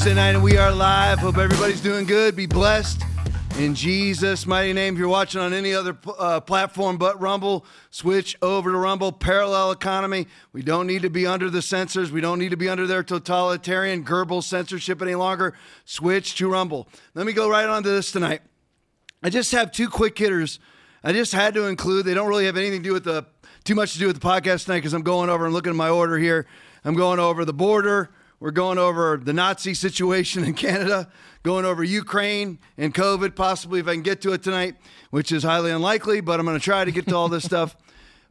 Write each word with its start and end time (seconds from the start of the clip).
Tuesday 0.00 0.14
night, 0.14 0.34
and 0.34 0.42
we 0.42 0.56
are 0.56 0.72
live. 0.72 1.18
Hope 1.18 1.36
everybody's 1.36 1.82
doing 1.82 2.06
good. 2.06 2.34
Be 2.34 2.46
blessed 2.46 3.02
in 3.58 3.74
Jesus' 3.74 4.46
mighty 4.46 4.72
name. 4.72 4.94
If 4.94 4.98
you're 4.98 5.08
watching 5.08 5.42
on 5.42 5.52
any 5.52 5.74
other 5.74 5.94
uh, 6.18 6.40
platform 6.40 6.96
but 6.96 7.20
Rumble, 7.20 7.66
switch 7.90 8.34
over 8.40 8.72
to 8.72 8.78
Rumble. 8.78 9.12
Parallel 9.12 9.72
economy. 9.72 10.26
We 10.54 10.62
don't 10.62 10.86
need 10.86 11.02
to 11.02 11.10
be 11.10 11.26
under 11.26 11.50
the 11.50 11.60
censors. 11.60 12.10
We 12.10 12.22
don't 12.22 12.38
need 12.38 12.48
to 12.48 12.56
be 12.56 12.66
under 12.66 12.86
their 12.86 13.02
totalitarian 13.02 14.02
Goebbels 14.02 14.44
censorship 14.44 15.02
any 15.02 15.16
longer. 15.16 15.52
Switch 15.84 16.34
to 16.36 16.50
Rumble. 16.50 16.88
Let 17.12 17.26
me 17.26 17.34
go 17.34 17.50
right 17.50 17.68
on 17.68 17.82
to 17.82 17.90
this 17.90 18.10
tonight. 18.10 18.40
I 19.22 19.28
just 19.28 19.52
have 19.52 19.70
two 19.70 19.90
quick 19.90 20.16
hitters. 20.16 20.60
I 21.04 21.12
just 21.12 21.32
had 21.32 21.52
to 21.52 21.66
include. 21.66 22.06
They 22.06 22.14
don't 22.14 22.28
really 22.28 22.46
have 22.46 22.56
anything 22.56 22.82
to 22.82 22.88
do 22.88 22.94
with 22.94 23.04
the 23.04 23.26
too 23.64 23.74
much 23.74 23.92
to 23.92 23.98
do 23.98 24.06
with 24.06 24.18
the 24.18 24.26
podcast 24.26 24.64
tonight 24.64 24.78
because 24.78 24.94
I'm 24.94 25.02
going 25.02 25.28
over 25.28 25.44
and 25.44 25.52
looking 25.52 25.70
at 25.70 25.76
my 25.76 25.90
order 25.90 26.16
here. 26.16 26.46
I'm 26.86 26.94
going 26.94 27.18
over 27.18 27.44
the 27.44 27.52
border. 27.52 28.08
We're 28.40 28.52
going 28.52 28.78
over 28.78 29.18
the 29.22 29.34
Nazi 29.34 29.74
situation 29.74 30.44
in 30.44 30.54
Canada, 30.54 31.10
going 31.42 31.66
over 31.66 31.84
Ukraine 31.84 32.58
and 32.78 32.94
COVID, 32.94 33.36
possibly 33.36 33.80
if 33.80 33.86
I 33.86 33.92
can 33.92 34.02
get 34.02 34.22
to 34.22 34.32
it 34.32 34.42
tonight, 34.42 34.76
which 35.10 35.30
is 35.30 35.42
highly 35.42 35.70
unlikely, 35.70 36.22
but 36.22 36.40
I'm 36.40 36.46
going 36.46 36.58
to 36.58 36.64
try 36.64 36.86
to 36.86 36.90
get 36.90 37.06
to 37.08 37.14
all 37.14 37.28
this 37.28 37.44
stuff. 37.50 37.76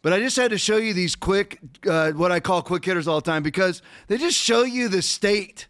But 0.02 0.14
I 0.14 0.20
just 0.20 0.36
had 0.36 0.50
to 0.50 0.58
show 0.58 0.78
you 0.78 0.96
these 0.96 1.16
quick, 1.16 1.60
uh, 1.88 2.12
what 2.14 2.32
I 2.32 2.40
call 2.40 2.64
quick 2.64 2.86
hitters 2.86 3.08
all 3.08 3.22
the 3.22 3.30
time, 3.30 3.44
because 3.44 3.84
they 4.08 4.18
just 4.18 4.36
show 4.36 4.64
you 4.64 4.90
the 4.90 5.04
state 5.04 5.68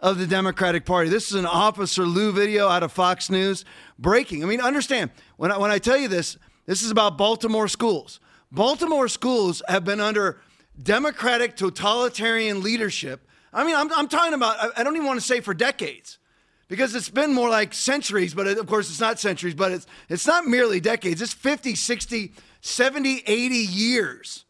of 0.00 0.16
the 0.16 0.26
Democratic 0.26 0.86
Party. 0.86 1.10
This 1.10 1.28
is 1.30 1.34
an 1.34 1.44
Officer 1.44 2.06
Lou 2.06 2.32
video 2.32 2.68
out 2.68 2.82
of 2.82 2.90
Fox 2.90 3.28
News 3.28 3.66
breaking. 3.98 4.42
I 4.42 4.46
mean, 4.46 4.62
understand, 4.62 5.10
when 5.36 5.52
I, 5.52 5.58
when 5.58 5.70
I 5.70 5.76
tell 5.76 5.98
you 5.98 6.08
this, 6.08 6.38
this 6.64 6.82
is 6.82 6.90
about 6.90 7.18
Baltimore 7.18 7.68
schools. 7.68 8.18
Baltimore 8.50 9.08
schools 9.08 9.62
have 9.68 9.84
been 9.84 10.00
under 10.00 10.40
Democratic 10.82 11.54
totalitarian 11.54 12.62
leadership 12.62 13.28
I 13.54 13.64
mean, 13.64 13.76
I'm, 13.76 13.90
I'm 13.92 14.08
talking 14.08 14.34
about, 14.34 14.72
I 14.76 14.82
don't 14.82 14.96
even 14.96 15.06
want 15.06 15.20
to 15.20 15.26
say 15.26 15.40
for 15.40 15.54
decades 15.54 16.18
because 16.68 16.94
it's 16.94 17.08
been 17.08 17.32
more 17.32 17.48
like 17.48 17.72
centuries, 17.72 18.34
but 18.34 18.46
of 18.48 18.66
course 18.66 18.90
it's 18.90 19.00
not 19.00 19.20
centuries, 19.20 19.54
but 19.54 19.70
it's, 19.70 19.86
it's 20.08 20.26
not 20.26 20.46
merely 20.46 20.80
decades. 20.80 21.22
It's 21.22 21.32
50, 21.32 21.76
60, 21.76 22.32
70, 22.60 23.22
80 23.26 23.54
years 23.54 24.44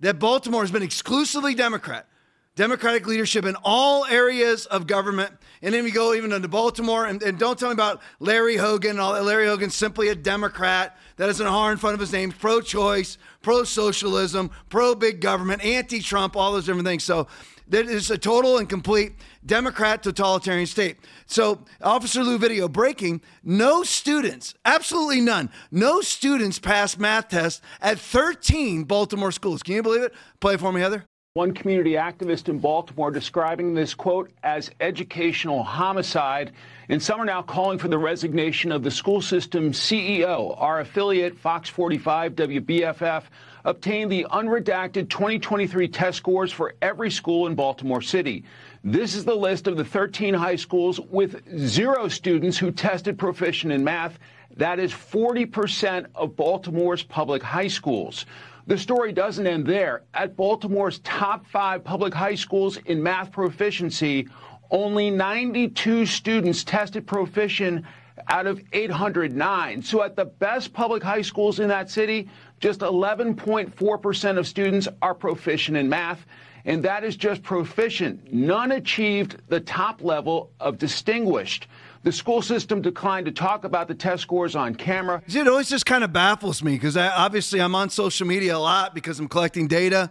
that 0.00 0.20
Baltimore 0.20 0.62
has 0.62 0.70
been 0.70 0.84
exclusively 0.84 1.54
Democrat. 1.54 2.06
Democratic 2.54 3.06
leadership 3.06 3.44
in 3.44 3.56
all 3.62 4.04
areas 4.06 4.66
of 4.66 4.88
government. 4.88 5.32
And 5.62 5.72
then 5.72 5.84
we 5.84 5.92
go 5.92 6.14
even 6.14 6.32
into 6.32 6.48
Baltimore. 6.48 7.06
And, 7.06 7.22
and 7.22 7.38
don't 7.38 7.56
tell 7.56 7.68
me 7.68 7.72
about 7.72 8.00
Larry 8.18 8.56
Hogan. 8.56 8.92
and 8.92 9.00
All, 9.00 9.22
Larry 9.22 9.46
Hogan's 9.46 9.76
simply 9.76 10.08
a 10.08 10.14
Democrat 10.16 10.96
that 11.18 11.26
has 11.26 11.40
an 11.40 11.46
R 11.46 11.70
in 11.70 11.78
front 11.78 11.94
of 11.94 12.00
his 12.00 12.12
name, 12.12 12.32
pro 12.32 12.60
choice, 12.60 13.16
pro 13.42 13.62
socialism, 13.62 14.50
pro 14.70 14.96
big 14.96 15.20
government, 15.20 15.64
anti 15.64 16.00
Trump, 16.00 16.36
all 16.36 16.52
those 16.52 16.66
different 16.66 16.86
things. 16.86 17.04
So 17.04 17.28
that 17.68 17.86
is 17.86 18.10
a 18.10 18.18
total 18.18 18.58
and 18.58 18.68
complete 18.68 19.14
Democrat 19.44 20.02
totalitarian 20.02 20.66
state. 20.66 20.96
So, 21.26 21.64
Officer 21.82 22.22
Lou 22.22 22.38
video 22.38 22.68
breaking 22.68 23.20
no 23.42 23.82
students, 23.82 24.54
absolutely 24.64 25.20
none, 25.20 25.50
no 25.70 26.00
students 26.00 26.58
passed 26.58 26.98
math 26.98 27.28
tests 27.28 27.60
at 27.80 27.98
13 27.98 28.84
Baltimore 28.84 29.32
schools. 29.32 29.62
Can 29.62 29.74
you 29.74 29.82
believe 29.82 30.02
it? 30.02 30.14
Play 30.40 30.54
it 30.54 30.60
for 30.60 30.72
me, 30.72 30.80
Heather. 30.80 31.04
One 31.34 31.54
community 31.54 31.92
activist 31.92 32.48
in 32.48 32.58
Baltimore 32.58 33.12
describing 33.12 33.72
this 33.72 33.94
quote 33.94 34.32
as 34.42 34.72
educational 34.80 35.62
homicide. 35.62 36.52
And 36.88 37.00
some 37.00 37.20
are 37.20 37.24
now 37.24 37.42
calling 37.42 37.78
for 37.78 37.86
the 37.86 37.96
resignation 37.96 38.72
of 38.72 38.82
the 38.82 38.90
school 38.90 39.22
system 39.22 39.70
CEO. 39.70 40.60
Our 40.60 40.80
affiliate, 40.80 41.38
Fox 41.38 41.68
45 41.68 42.34
WBFF, 42.34 43.22
obtained 43.68 44.10
the 44.10 44.26
unredacted 44.30 45.10
2023 45.10 45.88
test 45.88 46.16
scores 46.16 46.50
for 46.50 46.74
every 46.80 47.10
school 47.10 47.46
in 47.46 47.54
Baltimore 47.54 48.00
City. 48.00 48.42
This 48.82 49.14
is 49.14 49.26
the 49.26 49.34
list 49.34 49.66
of 49.66 49.76
the 49.76 49.84
13 49.84 50.32
high 50.32 50.56
schools 50.56 50.98
with 50.98 51.46
zero 51.58 52.08
students 52.08 52.56
who 52.56 52.70
tested 52.70 53.18
proficient 53.18 53.70
in 53.70 53.84
math. 53.84 54.18
That 54.56 54.78
is 54.78 54.90
40% 54.90 56.06
of 56.14 56.34
Baltimore's 56.34 57.02
public 57.02 57.42
high 57.42 57.68
schools. 57.68 58.24
The 58.66 58.78
story 58.78 59.12
doesn't 59.12 59.46
end 59.46 59.66
there. 59.66 60.04
At 60.14 60.34
Baltimore's 60.34 61.00
top 61.00 61.46
five 61.46 61.84
public 61.84 62.14
high 62.14 62.36
schools 62.36 62.78
in 62.86 63.02
math 63.02 63.32
proficiency, 63.32 64.28
only 64.70 65.10
92 65.10 66.06
students 66.06 66.64
tested 66.64 67.06
proficient 67.06 67.84
out 68.28 68.46
of 68.46 68.60
809. 68.72 69.82
So 69.82 70.02
at 70.02 70.16
the 70.16 70.24
best 70.24 70.72
public 70.72 71.02
high 71.02 71.22
schools 71.22 71.60
in 71.60 71.68
that 71.68 71.90
city, 71.90 72.28
just 72.60 72.80
11.4% 72.80 74.38
of 74.38 74.46
students 74.46 74.88
are 75.02 75.14
proficient 75.14 75.76
in 75.76 75.88
math, 75.88 76.26
and 76.64 76.82
that 76.84 77.04
is 77.04 77.16
just 77.16 77.42
proficient. 77.42 78.32
None 78.32 78.72
achieved 78.72 79.36
the 79.48 79.60
top 79.60 80.02
level 80.02 80.50
of 80.60 80.78
distinguished. 80.78 81.68
The 82.02 82.12
school 82.12 82.42
system 82.42 82.80
declined 82.80 83.26
to 83.26 83.32
talk 83.32 83.64
about 83.64 83.88
the 83.88 83.94
test 83.94 84.22
scores 84.22 84.54
on 84.54 84.74
camera. 84.74 85.22
It 85.26 85.48
always 85.48 85.68
just 85.68 85.86
kind 85.86 86.04
of 86.04 86.12
baffles 86.12 86.62
me 86.62 86.72
because 86.72 86.96
obviously 86.96 87.60
I'm 87.60 87.74
on 87.74 87.90
social 87.90 88.26
media 88.26 88.56
a 88.56 88.58
lot 88.58 88.94
because 88.94 89.18
I'm 89.18 89.28
collecting 89.28 89.66
data 89.66 90.10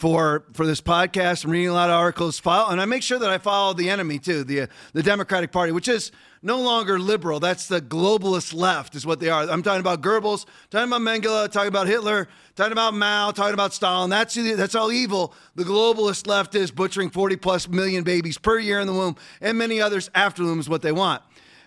for 0.00 0.44
for 0.54 0.66
this 0.66 0.80
podcast. 0.80 1.44
I'm 1.44 1.50
reading 1.50 1.68
a 1.68 1.74
lot 1.74 1.90
of 1.90 1.96
articles, 1.96 2.38
follow, 2.38 2.70
and 2.70 2.80
I 2.80 2.86
make 2.86 3.02
sure 3.02 3.18
that 3.18 3.28
I 3.28 3.38
follow 3.38 3.74
the 3.74 3.90
enemy 3.90 4.18
too, 4.18 4.42
the 4.42 4.68
the 4.94 5.02
Democratic 5.02 5.52
Party, 5.52 5.72
which 5.72 5.88
is 5.88 6.10
no 6.42 6.58
longer 6.58 6.98
liberal. 6.98 7.38
That's 7.38 7.68
the 7.68 7.82
globalist 7.82 8.54
left, 8.54 8.94
is 8.94 9.04
what 9.04 9.20
they 9.20 9.28
are. 9.28 9.42
I'm 9.42 9.62
talking 9.62 9.80
about 9.80 10.00
Goebbels, 10.00 10.46
talking 10.70 10.88
about 10.90 11.02
Mengele, 11.02 11.50
talking 11.52 11.68
about 11.68 11.86
Hitler, 11.86 12.28
talking 12.56 12.72
about 12.72 12.94
Mao, 12.94 13.30
talking 13.30 13.52
about 13.52 13.74
Stalin. 13.74 14.08
That's 14.08 14.34
that's 14.34 14.74
all 14.74 14.90
evil. 14.90 15.34
The 15.54 15.64
globalist 15.64 16.26
left 16.26 16.54
is 16.54 16.70
butchering 16.70 17.10
40 17.10 17.36
plus 17.36 17.68
million 17.68 18.02
babies 18.02 18.38
per 18.38 18.58
year 18.58 18.80
in 18.80 18.86
the 18.86 18.94
womb, 18.94 19.16
and 19.42 19.58
many 19.58 19.82
others 19.82 20.10
after 20.14 20.42
the 20.42 20.48
womb 20.48 20.60
is 20.60 20.68
what 20.68 20.80
they 20.80 20.92
want. 20.92 21.22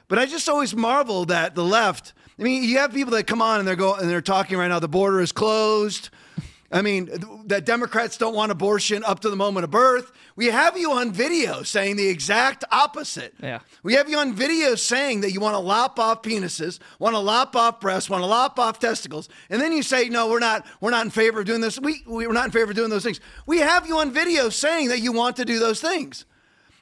But 0.08 0.18
I 0.18 0.26
just 0.26 0.50
always 0.50 0.76
marvel 0.76 1.26
that 1.26 1.54
the 1.54 1.64
left. 1.64 2.14
I 2.40 2.42
mean, 2.42 2.64
you 2.64 2.80
have 2.80 2.94
people 2.94 3.14
that 3.14 3.28
come 3.28 3.44
on 3.44 3.60
and 3.60 3.68
they're 3.68 3.76
go 3.76 3.94
and 3.94 4.10
they're 4.10 4.22
talking 4.22 4.58
right 4.58 4.68
now. 4.68 4.80
The 4.80 4.88
border 4.88 5.22
is 5.22 5.32
closed. 5.32 6.10
I 6.74 6.82
mean, 6.82 7.08
that 7.46 7.66
Democrats 7.66 8.18
don't 8.18 8.34
want 8.34 8.52
abortion 8.52 9.04
up 9.04 9.20
to 9.20 9.30
the 9.30 9.36
moment 9.36 9.64
of 9.64 9.70
birth. 9.70 10.12
We 10.36 10.48
have 10.48 10.76
you 10.76 10.92
on 10.92 11.12
video 11.12 11.62
saying 11.62 11.98
the 11.98 12.08
exact 12.08 12.64
opposite. 12.72 13.36
Yeah. 13.40 13.60
We 13.84 13.94
have 13.94 14.10
you 14.10 14.18
on 14.18 14.34
video 14.34 14.74
saying 14.74 15.22
that 15.22 15.32
you 15.32 15.40
want 15.40 15.54
to 15.54 15.60
lop 15.60 16.00
off 16.00 16.24
penises, 16.24 16.80
want 16.98 17.14
to 17.14 17.20
lop 17.20 17.56
off 17.56 17.80
breasts, 17.80 18.10
want 18.10 18.24
to 18.24 18.28
lop 18.28 18.58
off 18.58 18.80
testicles, 18.80 19.30
and 19.52 19.62
then 19.62 19.72
you 19.72 19.84
say, 19.84 20.10
"No, 20.10 20.28
we're 20.28 20.40
not. 20.40 20.66
We're 20.82 20.90
not 20.90 21.06
in 21.06 21.12
favor 21.12 21.42
of 21.42 21.46
doing 21.46 21.62
this. 21.62 21.80
We 21.80 22.04
we're 22.08 22.34
not 22.34 22.46
in 22.46 22.52
favor 22.52 22.72
of 22.72 22.76
doing 22.76 22.90
those 22.90 23.04
things." 23.04 23.20
We 23.46 23.60
have 23.60 23.88
you 23.88 24.00
on 24.00 24.12
video 24.12 24.50
saying 24.50 24.88
that 24.88 25.00
you 25.00 25.12
want 25.12 25.36
to 25.36 25.46
do 25.46 25.60
those 25.60 25.80
things. 25.80 26.26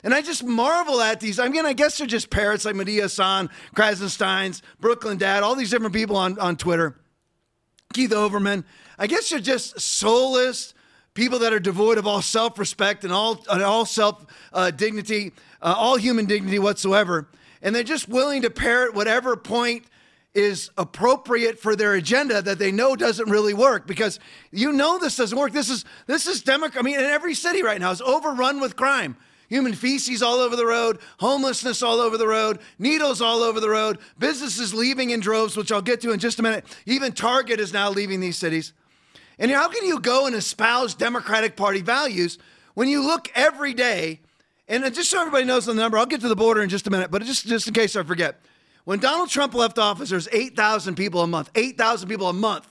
And 0.04 0.14
I 0.14 0.22
just 0.22 0.44
marvel 0.44 1.02
at 1.02 1.20
these. 1.20 1.38
I 1.38 1.50
mean, 1.50 1.66
I 1.66 1.74
guess 1.74 1.98
they're 1.98 2.08
just 2.08 2.30
parrots 2.30 2.64
like 2.64 2.76
Mehdi 2.76 3.02
Hasan, 3.02 3.50
Krassensteins, 3.76 4.62
Brooklyn 4.80 5.18
Dad, 5.18 5.44
all 5.44 5.56
these 5.56 5.70
different 5.70 5.94
people 5.94 6.16
on, 6.16 6.40
on 6.40 6.56
Twitter. 6.56 6.96
Keith 7.94 8.12
Olbermann. 8.12 8.64
I 9.02 9.08
guess 9.08 9.32
you're 9.32 9.40
just 9.40 9.82
soulless 9.82 10.76
people 11.16 11.40
that 11.40 11.52
are 11.52 11.60
devoid 11.60 11.98
of 11.98 12.06
all 12.06 12.22
self-respect 12.22 13.04
and 13.04 13.12
all 13.12 13.44
and 13.50 13.64
all 13.64 13.84
self 13.84 14.24
uh, 14.54 14.70
dignity, 14.70 15.32
uh, 15.60 15.74
all 15.76 15.98
human 15.98 16.26
dignity 16.26 16.60
whatsoever, 16.60 17.28
and 17.64 17.74
they're 17.74 17.82
just 17.82 18.08
willing 18.08 18.44
to 18.44 18.52
parrot 18.52 18.94
whatever 18.94 19.36
point 19.36 19.86
is 20.36 20.70
appropriate 20.78 21.58
for 21.58 21.76
their 21.76 21.96
agenda 21.96 22.44
that 22.44 22.60
they 22.60 22.72
know 22.72 22.96
doesn't 22.96 23.28
really 23.28 23.56
work 23.56 23.88
because 23.88 24.20
you 24.52 24.72
know 24.72 25.00
this 25.00 25.16
doesn't 25.16 25.38
work. 25.38 25.52
This 25.52 25.72
is 25.72 25.84
this 26.06 26.28
is 26.28 26.44
Democrat. 26.44 26.84
I 26.84 26.86
mean, 26.86 27.00
in 27.00 27.06
every 27.06 27.34
city 27.34 27.64
right 27.64 27.82
now 27.82 27.90
is 27.90 28.02
overrun 28.04 28.62
with 28.62 28.76
crime. 28.76 29.18
Human 29.50 29.74
feces 29.74 30.22
all 30.22 30.38
over 30.38 30.56
the 30.56 30.68
road, 30.68 31.00
homelessness 31.20 31.82
all 31.82 32.02
over 32.02 32.20
the 32.20 32.28
road, 32.28 32.60
needles 32.78 33.20
all 33.20 33.42
over 33.42 33.60
the 33.60 33.68
road, 33.68 33.98
businesses 34.20 34.76
leaving 34.76 35.10
in 35.10 35.22
droves, 35.22 35.58
which 35.58 35.72
I'll 35.72 35.82
get 35.82 36.02
to 36.02 36.12
in 36.12 36.20
just 36.20 36.38
a 36.38 36.44
minute. 36.44 36.66
Even 36.86 37.14
Target 37.14 37.60
is 37.60 37.74
now 37.74 37.90
leaving 37.90 38.20
these 38.20 38.38
cities. 38.38 38.74
And 39.40 39.52
how 39.52 39.70
can 39.70 39.86
you 39.86 40.00
go 40.00 40.28
and 40.28 40.36
espouse 40.36 40.94
Democratic 40.94 41.56
Party 41.56 41.82
values 41.82 42.38
when 42.74 42.88
you 42.88 43.02
look 43.02 43.30
every 43.36 43.74
day? 43.74 44.20
And 44.68 44.84
just 44.94 45.10
so 45.10 45.20
everybody 45.20 45.46
knows 45.46 45.66
the 45.66 45.74
number, 45.74 45.98
I'll 45.98 46.06
get 46.06 46.22
to 46.22 46.28
the 46.28 46.36
border 46.36 46.62
in 46.62 46.70
just 46.70 46.88
a 46.88 46.90
minute, 46.90 47.12
but 47.12 47.24
just, 47.24 47.46
just 47.46 47.68
in 47.68 47.74
case 47.74 47.96
I 47.96 48.04
forget. 48.04 48.40
When 48.86 49.00
Donald 49.00 49.30
Trump 49.30 49.54
left 49.54 49.78
office, 49.78 50.10
there's 50.10 50.28
8,000 50.32 50.96
people 50.96 51.22
a 51.22 51.28
month, 51.28 51.50
8,000 51.56 52.08
people 52.08 52.30
a 52.30 52.34
month 52.34 52.68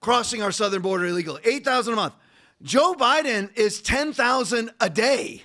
crossing 0.00 0.42
our 0.42 0.52
southern 0.52 0.82
border 0.82 1.06
illegally, 1.06 1.40
8,000 1.44 1.92
a 1.92 1.96
month. 1.96 2.14
Joe 2.62 2.94
Biden 2.94 3.50
is 3.56 3.82
10,000 3.82 4.70
a 4.80 4.90
day. 4.90 5.44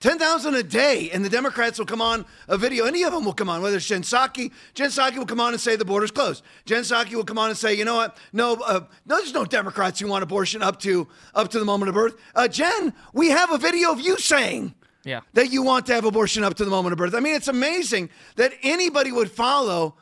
10,000 0.00 0.54
a 0.54 0.62
day, 0.62 1.10
and 1.10 1.24
the 1.24 1.28
Democrats 1.30 1.78
will 1.78 1.86
come 1.86 2.02
on 2.02 2.26
a 2.48 2.58
video. 2.58 2.84
Any 2.84 3.02
of 3.02 3.12
them 3.12 3.24
will 3.24 3.32
come 3.32 3.48
on, 3.48 3.62
whether 3.62 3.76
it's 3.76 3.86
Jen 3.86 4.02
Psaki. 4.02 4.52
Jen 4.74 4.90
Psaki 4.90 5.16
will 5.16 5.26
come 5.26 5.40
on 5.40 5.52
and 5.52 5.60
say 5.60 5.74
the 5.74 5.86
border's 5.86 6.10
closed. 6.10 6.42
Jen 6.66 6.82
Psaki 6.82 7.14
will 7.14 7.24
come 7.24 7.38
on 7.38 7.48
and 7.48 7.58
say, 7.58 7.72
you 7.72 7.84
know 7.84 7.96
what? 7.96 8.16
No, 8.32 8.54
uh, 8.66 8.80
no, 9.06 9.16
there's 9.16 9.32
no 9.32 9.46
Democrats 9.46 9.98
who 9.98 10.08
want 10.08 10.22
abortion 10.22 10.62
up 10.62 10.78
to 10.80 11.08
up 11.34 11.48
to 11.50 11.58
the 11.58 11.64
moment 11.64 11.88
of 11.88 11.94
birth. 11.94 12.16
Uh, 12.34 12.46
Jen, 12.46 12.92
we 13.14 13.30
have 13.30 13.50
a 13.52 13.58
video 13.58 13.90
of 13.90 14.00
you 14.00 14.18
saying 14.18 14.74
yeah. 15.04 15.20
that 15.32 15.50
you 15.50 15.62
want 15.62 15.86
to 15.86 15.94
have 15.94 16.04
abortion 16.04 16.44
up 16.44 16.54
to 16.54 16.64
the 16.64 16.70
moment 16.70 16.92
of 16.92 16.98
birth. 16.98 17.14
I 17.14 17.20
mean, 17.20 17.34
it's 17.34 17.48
amazing 17.48 18.10
that 18.36 18.52
anybody 18.62 19.12
would 19.12 19.30
follow 19.30 19.96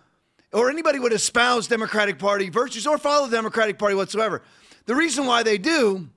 or 0.52 0.70
anybody 0.70 0.99
would 0.99 1.12
espouse 1.12 1.69
Democratic 1.69 2.19
Party 2.19 2.49
virtues 2.49 2.87
or 2.87 2.99
follow 2.99 3.26
the 3.26 3.37
Democratic 3.37 3.79
Party 3.79 3.94
whatsoever. 3.94 4.43
The 4.87 4.94
reason 4.94 5.26
why 5.26 5.43
they 5.43 5.58
do 5.58 6.08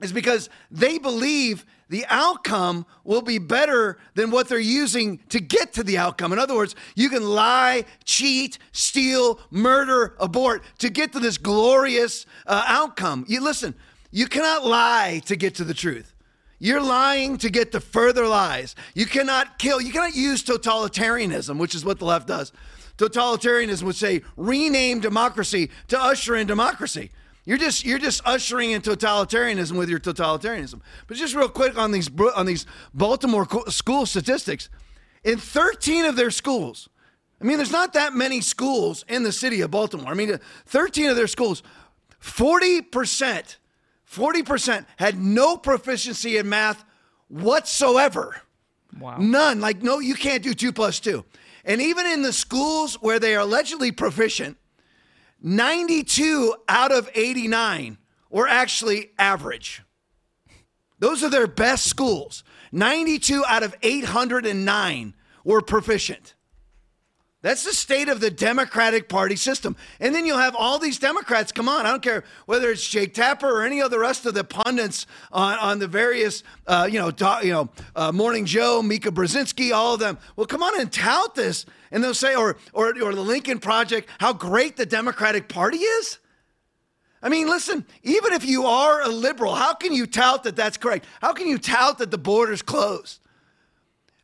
is 0.00 0.12
because 0.12 0.48
they 0.70 0.98
believe 0.98 1.64
the 1.88 2.04
outcome 2.08 2.84
will 3.04 3.22
be 3.22 3.38
better 3.38 3.98
than 4.14 4.30
what 4.30 4.48
they're 4.48 4.58
using 4.58 5.18
to 5.30 5.40
get 5.40 5.72
to 5.74 5.82
the 5.82 5.98
outcome. 5.98 6.32
In 6.32 6.38
other 6.38 6.54
words, 6.54 6.74
you 6.94 7.08
can 7.08 7.22
lie, 7.22 7.84
cheat, 8.04 8.58
steal, 8.72 9.40
murder, 9.50 10.14
abort 10.20 10.62
to 10.78 10.90
get 10.90 11.12
to 11.12 11.20
this 11.20 11.38
glorious 11.38 12.26
uh, 12.46 12.64
outcome. 12.66 13.24
You 13.28 13.42
listen, 13.42 13.74
you 14.10 14.26
cannot 14.26 14.66
lie 14.66 15.22
to 15.26 15.36
get 15.36 15.54
to 15.56 15.64
the 15.64 15.74
truth. 15.74 16.14
You're 16.58 16.82
lying 16.82 17.38
to 17.38 17.50
get 17.50 17.72
to 17.72 17.80
further 17.80 18.26
lies. 18.26 18.74
You 18.94 19.06
cannot 19.06 19.58
kill, 19.58 19.80
you 19.80 19.92
cannot 19.92 20.16
use 20.16 20.42
totalitarianism, 20.42 21.56
which 21.58 21.74
is 21.74 21.84
what 21.84 21.98
the 21.98 22.04
left 22.04 22.26
does. 22.26 22.52
Totalitarianism 22.96 23.84
would 23.84 23.96
say 23.96 24.22
rename 24.36 24.98
democracy 24.98 25.70
to 25.86 26.00
usher 26.00 26.34
in 26.34 26.48
democracy. 26.48 27.10
You're 27.48 27.56
just 27.56 27.86
you're 27.86 27.98
just 27.98 28.20
ushering 28.26 28.72
in 28.72 28.82
totalitarianism 28.82 29.78
with 29.78 29.88
your 29.88 29.98
totalitarianism. 29.98 30.82
But 31.06 31.16
just 31.16 31.34
real 31.34 31.48
quick 31.48 31.78
on 31.78 31.92
these 31.92 32.10
on 32.36 32.44
these 32.44 32.66
Baltimore 32.92 33.48
school 33.68 34.04
statistics, 34.04 34.68
in 35.24 35.38
13 35.38 36.04
of 36.04 36.14
their 36.14 36.30
schools, 36.30 36.90
I 37.40 37.44
mean, 37.44 37.56
there's 37.56 37.72
not 37.72 37.94
that 37.94 38.12
many 38.12 38.42
schools 38.42 39.02
in 39.08 39.22
the 39.22 39.32
city 39.32 39.62
of 39.62 39.70
Baltimore. 39.70 40.10
I 40.10 40.14
mean, 40.14 40.38
13 40.66 41.08
of 41.08 41.16
their 41.16 41.26
schools, 41.26 41.62
40 42.18 42.82
percent, 42.82 43.56
40 44.04 44.42
percent 44.42 44.86
had 44.98 45.18
no 45.18 45.56
proficiency 45.56 46.36
in 46.36 46.50
math 46.50 46.84
whatsoever. 47.28 48.42
Wow. 49.00 49.16
None. 49.20 49.62
Like 49.62 49.82
no, 49.82 50.00
you 50.00 50.16
can't 50.16 50.42
do 50.42 50.52
two 50.52 50.70
plus 50.70 51.00
two. 51.00 51.24
And 51.64 51.80
even 51.80 52.06
in 52.06 52.20
the 52.20 52.32
schools 52.34 52.96
where 52.96 53.18
they 53.18 53.34
are 53.34 53.40
allegedly 53.40 53.90
proficient 53.90 54.58
92 55.40 56.54
out 56.68 56.92
of 56.92 57.08
89 57.14 57.98
were 58.30 58.48
actually 58.48 59.10
average. 59.18 59.82
Those 60.98 61.22
are 61.22 61.30
their 61.30 61.46
best 61.46 61.86
schools. 61.86 62.42
92 62.72 63.44
out 63.46 63.62
of 63.62 63.74
809 63.82 65.14
were 65.44 65.62
proficient. 65.62 66.34
That's 67.40 67.62
the 67.62 67.72
state 67.72 68.08
of 68.08 68.18
the 68.18 68.32
Democratic 68.32 69.08
Party 69.08 69.36
system. 69.36 69.76
And 70.00 70.12
then 70.12 70.26
you'll 70.26 70.38
have 70.38 70.56
all 70.56 70.80
these 70.80 70.98
Democrats 70.98 71.52
come 71.52 71.68
on. 71.68 71.86
I 71.86 71.90
don't 71.90 72.02
care 72.02 72.24
whether 72.46 72.68
it's 72.68 72.86
Jake 72.86 73.14
Tapper 73.14 73.48
or 73.48 73.62
any 73.62 73.80
of 73.80 73.92
the 73.92 73.98
rest 73.98 74.26
of 74.26 74.34
the 74.34 74.42
pundits 74.42 75.06
on, 75.30 75.56
on 75.58 75.78
the 75.78 75.86
various, 75.86 76.42
uh, 76.66 76.88
you 76.90 76.98
know, 76.98 77.12
you 77.40 77.52
know, 77.52 77.68
uh, 77.94 78.10
Morning 78.10 78.44
Joe, 78.44 78.82
Mika 78.82 79.12
Brzezinski, 79.12 79.72
all 79.72 79.94
of 79.94 80.00
them. 80.00 80.18
Well, 80.34 80.46
come 80.46 80.64
on 80.64 80.80
and 80.80 80.92
tout 80.92 81.36
this, 81.36 81.64
and 81.92 82.02
they'll 82.02 82.12
say, 82.12 82.34
or 82.34 82.56
or 82.72 82.88
or 83.00 83.14
the 83.14 83.20
Lincoln 83.20 83.60
Project, 83.60 84.08
how 84.18 84.32
great 84.32 84.76
the 84.76 84.86
Democratic 84.86 85.48
Party 85.48 85.78
is. 85.78 86.18
I 87.22 87.28
mean, 87.28 87.48
listen, 87.48 87.86
even 88.02 88.32
if 88.32 88.44
you 88.44 88.66
are 88.66 89.02
a 89.02 89.08
liberal, 89.08 89.54
how 89.54 89.74
can 89.74 89.92
you 89.92 90.06
tout 90.06 90.42
that 90.42 90.56
that's 90.56 90.76
correct? 90.76 91.04
How 91.20 91.32
can 91.32 91.46
you 91.46 91.58
tout 91.58 91.98
that 91.98 92.10
the 92.10 92.18
border's 92.18 92.62
closed? 92.62 93.20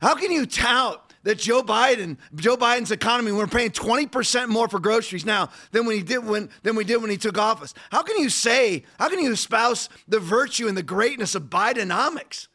How 0.00 0.14
can 0.16 0.32
you 0.32 0.46
tout 0.46 1.03
that 1.24 1.38
Joe 1.38 1.62
Biden, 1.62 2.16
Joe 2.34 2.56
Biden's 2.56 2.90
economy, 2.90 3.32
we're 3.32 3.46
paying 3.46 3.70
20% 3.70 4.48
more 4.48 4.68
for 4.68 4.78
groceries 4.78 5.24
now 5.24 5.50
than 5.72 5.86
when 5.86 5.96
he 5.96 6.02
did 6.02 6.24
when 6.24 6.48
than 6.62 6.76
we 6.76 6.84
did 6.84 6.98
when 7.02 7.10
he 7.10 7.16
took 7.16 7.36
office. 7.36 7.74
How 7.90 8.02
can 8.02 8.18
you 8.18 8.28
say, 8.28 8.84
how 8.98 9.08
can 9.08 9.18
you 9.18 9.32
espouse 9.32 9.88
the 10.06 10.20
virtue 10.20 10.68
and 10.68 10.76
the 10.76 10.82
greatness 10.82 11.34
of 11.34 11.44
Bidenomics? 11.44 12.48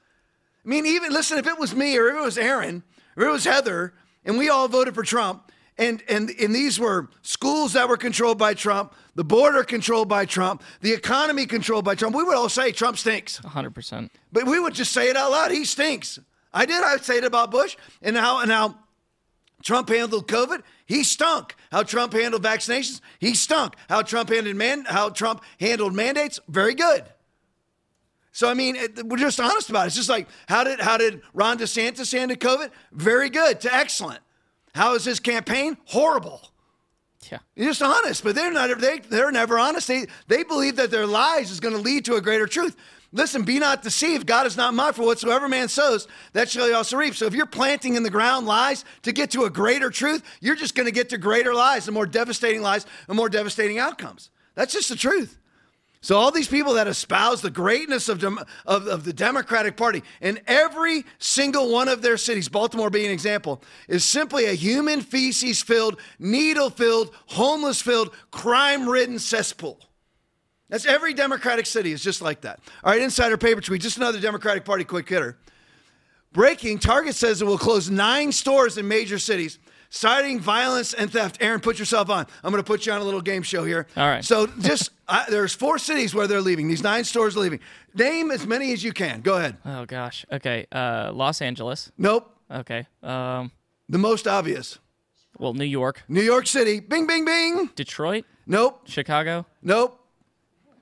I 0.66 0.70
mean, 0.70 0.86
even 0.86 1.12
listen, 1.12 1.38
if 1.38 1.48
it 1.48 1.60
was 1.60 1.76
me 1.76 1.98
or 1.98 2.08
if 2.10 2.16
it 2.16 2.22
was 2.22 2.38
Aaron 2.38 2.84
or 3.18 3.26
it 3.26 3.32
was 3.32 3.46
Heather, 3.46 3.94
and 4.24 4.38
we 4.38 4.50
all 4.50 4.68
voted 4.68 4.94
for 4.94 5.04
Trump, 5.04 5.52
and, 5.78 6.04
and, 6.10 6.30
and 6.40 6.54
these 6.54 6.78
were 6.78 7.08
schools 7.22 7.74
that 7.74 7.88
were 7.88 7.98
controlled 7.98 8.38
by 8.38 8.54
Trump, 8.54 8.94
the 9.16 9.24
border 9.24 9.64
controlled 9.64 10.10
by 10.10 10.26
Trump, 10.26 10.62
the 10.82 10.92
economy 10.94 11.46
controlled 11.46 11.86
by 11.86 11.96
Trump. 11.96 12.16
We 12.16 12.24
would 12.24 12.36
all 12.36 12.50
say 12.50 12.74
Trump 12.74 12.98
stinks. 12.98 13.40
100%. 13.40 14.10
But 14.32 14.46
we 14.46 14.60
would 14.60 14.74
just 14.74 14.92
say 14.92 15.10
it 15.10 15.16
out 15.16 15.32
loud. 15.32 15.52
He 15.52 15.64
stinks. 15.64 16.20
I 16.54 16.66
did. 16.66 16.84
I 16.84 16.98
say 16.98 17.18
it 17.18 17.24
about 17.24 17.52
Bush 17.52 17.78
and 18.02 18.16
how 18.18 18.42
and 18.42 18.52
how 18.52 18.76
Trump 19.64 19.90
handled 19.90 20.28
COVID. 20.28 20.64
He 20.86 21.04
stunk. 21.04 21.56
How 21.72 21.84
Trump 21.84 22.14
handled 22.14 22.44
vaccinations. 22.44 23.02
He 23.20 23.36
stunk. 23.36 23.76
How 23.88 24.02
Trump 24.02 24.30
handled 24.30 24.56
man. 24.56 24.86
How 24.86 25.10
Trump 25.10 25.44
handled 25.60 25.94
mandates. 25.94 26.40
Very 26.48 26.74
good. 26.74 27.04
So 28.32 28.50
I 28.50 28.54
mean, 28.54 28.76
it, 28.76 29.06
we're 29.06 29.18
just 29.18 29.40
honest 29.40 29.70
about 29.70 29.84
it. 29.84 29.88
It's 29.88 29.96
just 29.96 30.10
like 30.10 30.28
how 30.48 30.64
did 30.64 30.80
how 30.80 30.98
did 30.98 31.22
Ron 31.34 31.58
DeSantis 31.58 32.12
handle 32.12 32.38
COVID? 32.38 32.72
Very 32.92 33.30
good 33.30 33.60
to 33.62 33.74
excellent. 33.74 34.20
How 34.74 34.96
is 34.96 35.04
his 35.04 35.20
campaign? 35.20 35.78
Horrible. 35.86 36.42
Yeah. 37.32 37.40
You're 37.56 37.68
just 37.68 37.82
honest, 37.82 38.24
but 38.24 38.36
they're 38.36 38.52
not. 38.52 38.80
They 38.80 39.00
they're 39.00 39.32
never 39.32 39.60
honest. 39.60 39.88
They 39.88 40.08
they 40.28 40.44
believe 40.44 40.78
that 40.78 40.90
their 40.90 41.06
lies 41.06 41.52
is 41.52 41.60
going 41.60 41.76
to 41.76 41.82
lead 41.82 42.06
to 42.06 42.16
a 42.16 42.22
greater 42.22 42.48
truth. 42.48 42.76
Listen, 43.12 43.44
be 43.44 43.58
not 43.58 43.82
deceived. 43.82 44.28
God 44.28 44.46
is 44.46 44.56
not 44.56 44.74
mocked. 44.74 44.98
For 44.98 45.06
whatsoever 45.06 45.50
man 45.50 45.68
sows, 45.68 46.08
that 46.34 46.50
shall 46.50 46.68
he 46.68 46.74
also 46.74 46.98
reap. 46.98 47.16
So 47.16 47.26
if 47.26 47.34
you're 47.34 47.48
planting 47.48 47.96
in 47.96 48.04
the 48.04 48.10
ground 48.10 48.46
lies 48.46 48.86
to 49.04 49.12
get 49.12 49.32
to 49.32 49.46
a 49.46 49.50
greater 49.50 49.90
truth, 49.90 50.24
you're 50.42 50.56
just 50.56 50.76
going 50.76 50.86
to 50.86 50.92
get 50.92 51.10
to 51.10 51.18
greater 51.18 51.54
lies 51.54 51.88
and 51.88 51.94
more 51.94 52.06
devastating 52.06 52.62
lies 52.62 52.86
and 53.08 53.18
more 53.18 53.30
devastating 53.30 53.80
outcomes. 53.80 54.30
That's 54.54 54.74
just 54.74 54.90
the 54.90 54.96
truth. 54.96 55.40
So 56.02 56.16
all 56.16 56.32
these 56.32 56.48
people 56.48 56.76
that 56.76 56.88
espouse 56.88 57.42
the 57.42 57.50
greatness 57.50 58.08
of, 58.08 58.24
of, 58.24 58.40
of, 58.66 59.04
the 59.04 59.12
Democratic 59.12 59.76
Party 59.76 60.02
in 60.22 60.40
every 60.48 61.04
single 61.18 61.74
one 61.74 61.90
of 61.90 62.02
their 62.02 62.16
cities, 62.16 62.48
Baltimore 62.48 62.90
being 62.90 63.08
an 63.08 63.12
example, 63.12 63.62
is 63.90 64.06
simply 64.06 64.46
a 64.46 64.54
human 64.54 65.02
feces 65.02 65.62
filled, 65.62 66.00
needle 66.18 66.70
filled, 66.70 67.14
homeless 67.28 67.82
filled, 67.82 68.14
crime 68.32 68.88
ridden 68.88 69.20
cesspool. 69.20 69.89
That's 70.70 70.86
every 70.86 71.14
Democratic 71.14 71.66
city 71.66 71.92
is 71.92 72.02
just 72.04 72.22
like 72.22 72.42
that. 72.42 72.60
All 72.84 72.92
right, 72.92 73.02
insider 73.02 73.38
paper 73.38 73.62
tweet, 73.62 73.82
just 73.82 73.98
another 73.98 74.20
Democratic 74.20 74.66
Party 74.66 74.84
quick 74.84 75.10
hitter. 75.10 75.38
Breaking, 76.32 76.78
Target 76.78 77.16
says 77.16 77.42
it 77.42 77.46
will 77.46 77.58
close 77.58 77.90
nine 77.90 78.32
stores 78.32 78.78
in 78.78 78.88
major 78.88 79.18
cities, 79.18 79.58
citing 79.90 80.40
violence 80.40 80.94
and 80.94 81.12
theft. 81.12 81.40
Aaron, 81.42 81.60
put 81.60 81.80
yourself 81.80 82.12
on. 82.12 82.28
I'm 82.44 82.52
going 82.52 82.64
to 82.64 82.68
put 82.68 82.86
you 82.86 82.94
on 82.94 83.02
a 83.02 83.04
little 83.04 83.22
game 83.22 83.42
show 83.42 83.66
here. 83.66 83.88
All 83.98 84.08
right. 84.08 84.24
So 84.24 84.46
just, 84.46 84.92
I, 85.08 85.26
there's 85.28 85.56
four 85.56 85.80
cities 85.80 86.14
where 86.14 86.28
they're 86.28 86.42
leaving. 86.42 86.68
These 86.68 86.84
nine 86.84 87.04
stores 87.04 87.36
are 87.36 87.40
leaving. 87.40 87.62
Name 87.96 88.30
as 88.30 88.46
many 88.46 88.72
as 88.74 88.84
you 88.84 88.94
can. 88.94 89.22
Go 89.22 89.38
ahead. 89.38 89.58
Oh, 89.66 89.86
gosh. 89.86 90.24
Okay. 90.32 90.68
Uh, 90.72 91.10
Los 91.14 91.42
Angeles. 91.42 91.92
Nope. 91.98 92.32
Okay. 92.52 92.86
Um, 93.02 93.52
the 93.90 93.98
most 93.98 94.28
obvious. 94.28 94.78
Well, 95.40 95.56
New 95.56 95.66
York. 95.66 96.04
New 96.08 96.22
York 96.22 96.46
City. 96.46 96.80
Bing, 96.80 97.08
bing, 97.08 97.26
bing. 97.26 97.72
Detroit. 97.76 98.26
Nope. 98.46 98.82
Chicago. 98.88 99.48
Nope. 99.64 99.99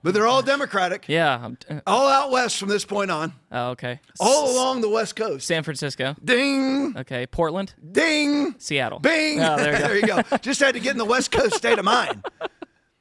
But 0.03 0.13
they're 0.13 0.27
all 0.27 0.41
Democratic. 0.41 1.05
Yeah. 1.07 1.49
Uh, 1.69 1.81
all 1.85 2.07
out 2.07 2.31
west 2.31 2.57
from 2.59 2.69
this 2.69 2.85
point 2.85 3.11
on. 3.11 3.33
Oh, 3.51 3.69
okay. 3.71 3.99
All 4.19 4.53
along 4.55 4.81
the 4.81 4.89
West 4.89 5.15
Coast. 5.15 5.47
San 5.47 5.63
Francisco. 5.63 6.15
Ding. 6.23 6.95
Okay. 6.97 7.25
Portland. 7.27 7.73
Ding. 7.91 8.55
Seattle. 8.59 8.99
Bing. 8.99 9.41
Oh, 9.41 9.57
there, 9.57 9.73
you 9.73 9.79
there, 9.79 9.95
you 9.95 10.07
go. 10.07 10.37
Just 10.37 10.59
had 10.59 10.75
to 10.75 10.79
get 10.79 10.91
in 10.91 10.97
the 10.97 11.05
West 11.05 11.31
Coast 11.31 11.55
state 11.55 11.79
of 11.79 11.85
mind. 11.85 12.23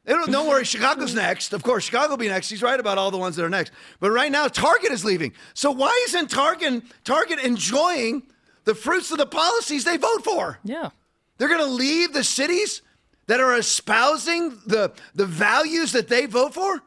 Don't, 0.07 0.31
don't 0.31 0.47
worry, 0.49 0.65
Chicago's 0.65 1.15
next. 1.15 1.53
Of 1.53 1.63
course, 1.65 1.85
Chicago 1.85 2.11
will 2.11 2.17
be 2.17 2.29
next. 2.29 2.49
He's 2.49 2.63
right 2.63 2.79
about 2.79 2.97
all 2.97 3.11
the 3.11 3.19
ones 3.19 3.35
that 3.37 3.45
are 3.45 3.51
next. 3.51 3.73
But 3.99 4.11
right 4.13 4.31
now, 4.31 4.47
Target 4.47 4.93
is 4.93 5.05
leaving. 5.05 5.33
So 5.55 5.73
why 5.73 6.05
isn't 6.09 6.31
Target 6.31 6.85
Target 7.05 7.41
enjoying 7.41 8.23
the 8.65 8.75
fruits 8.75 9.11
of 9.11 9.19
the 9.19 9.27
policies 9.27 9.85
they 9.85 9.97
vote 9.97 10.23
for? 10.23 10.61
Yeah. 10.63 10.91
They're 11.39 11.49
going 11.49 11.61
to 11.61 11.67
leave 11.67 12.13
the 12.13 12.25
cities 12.25 12.83
that 13.27 13.41
are 13.41 13.57
espousing 13.57 14.51
the, 14.67 14.93
the 15.15 15.27
values 15.27 15.93
that 15.93 16.09
they 16.09 16.27
vote 16.27 16.55
for? 16.55 16.83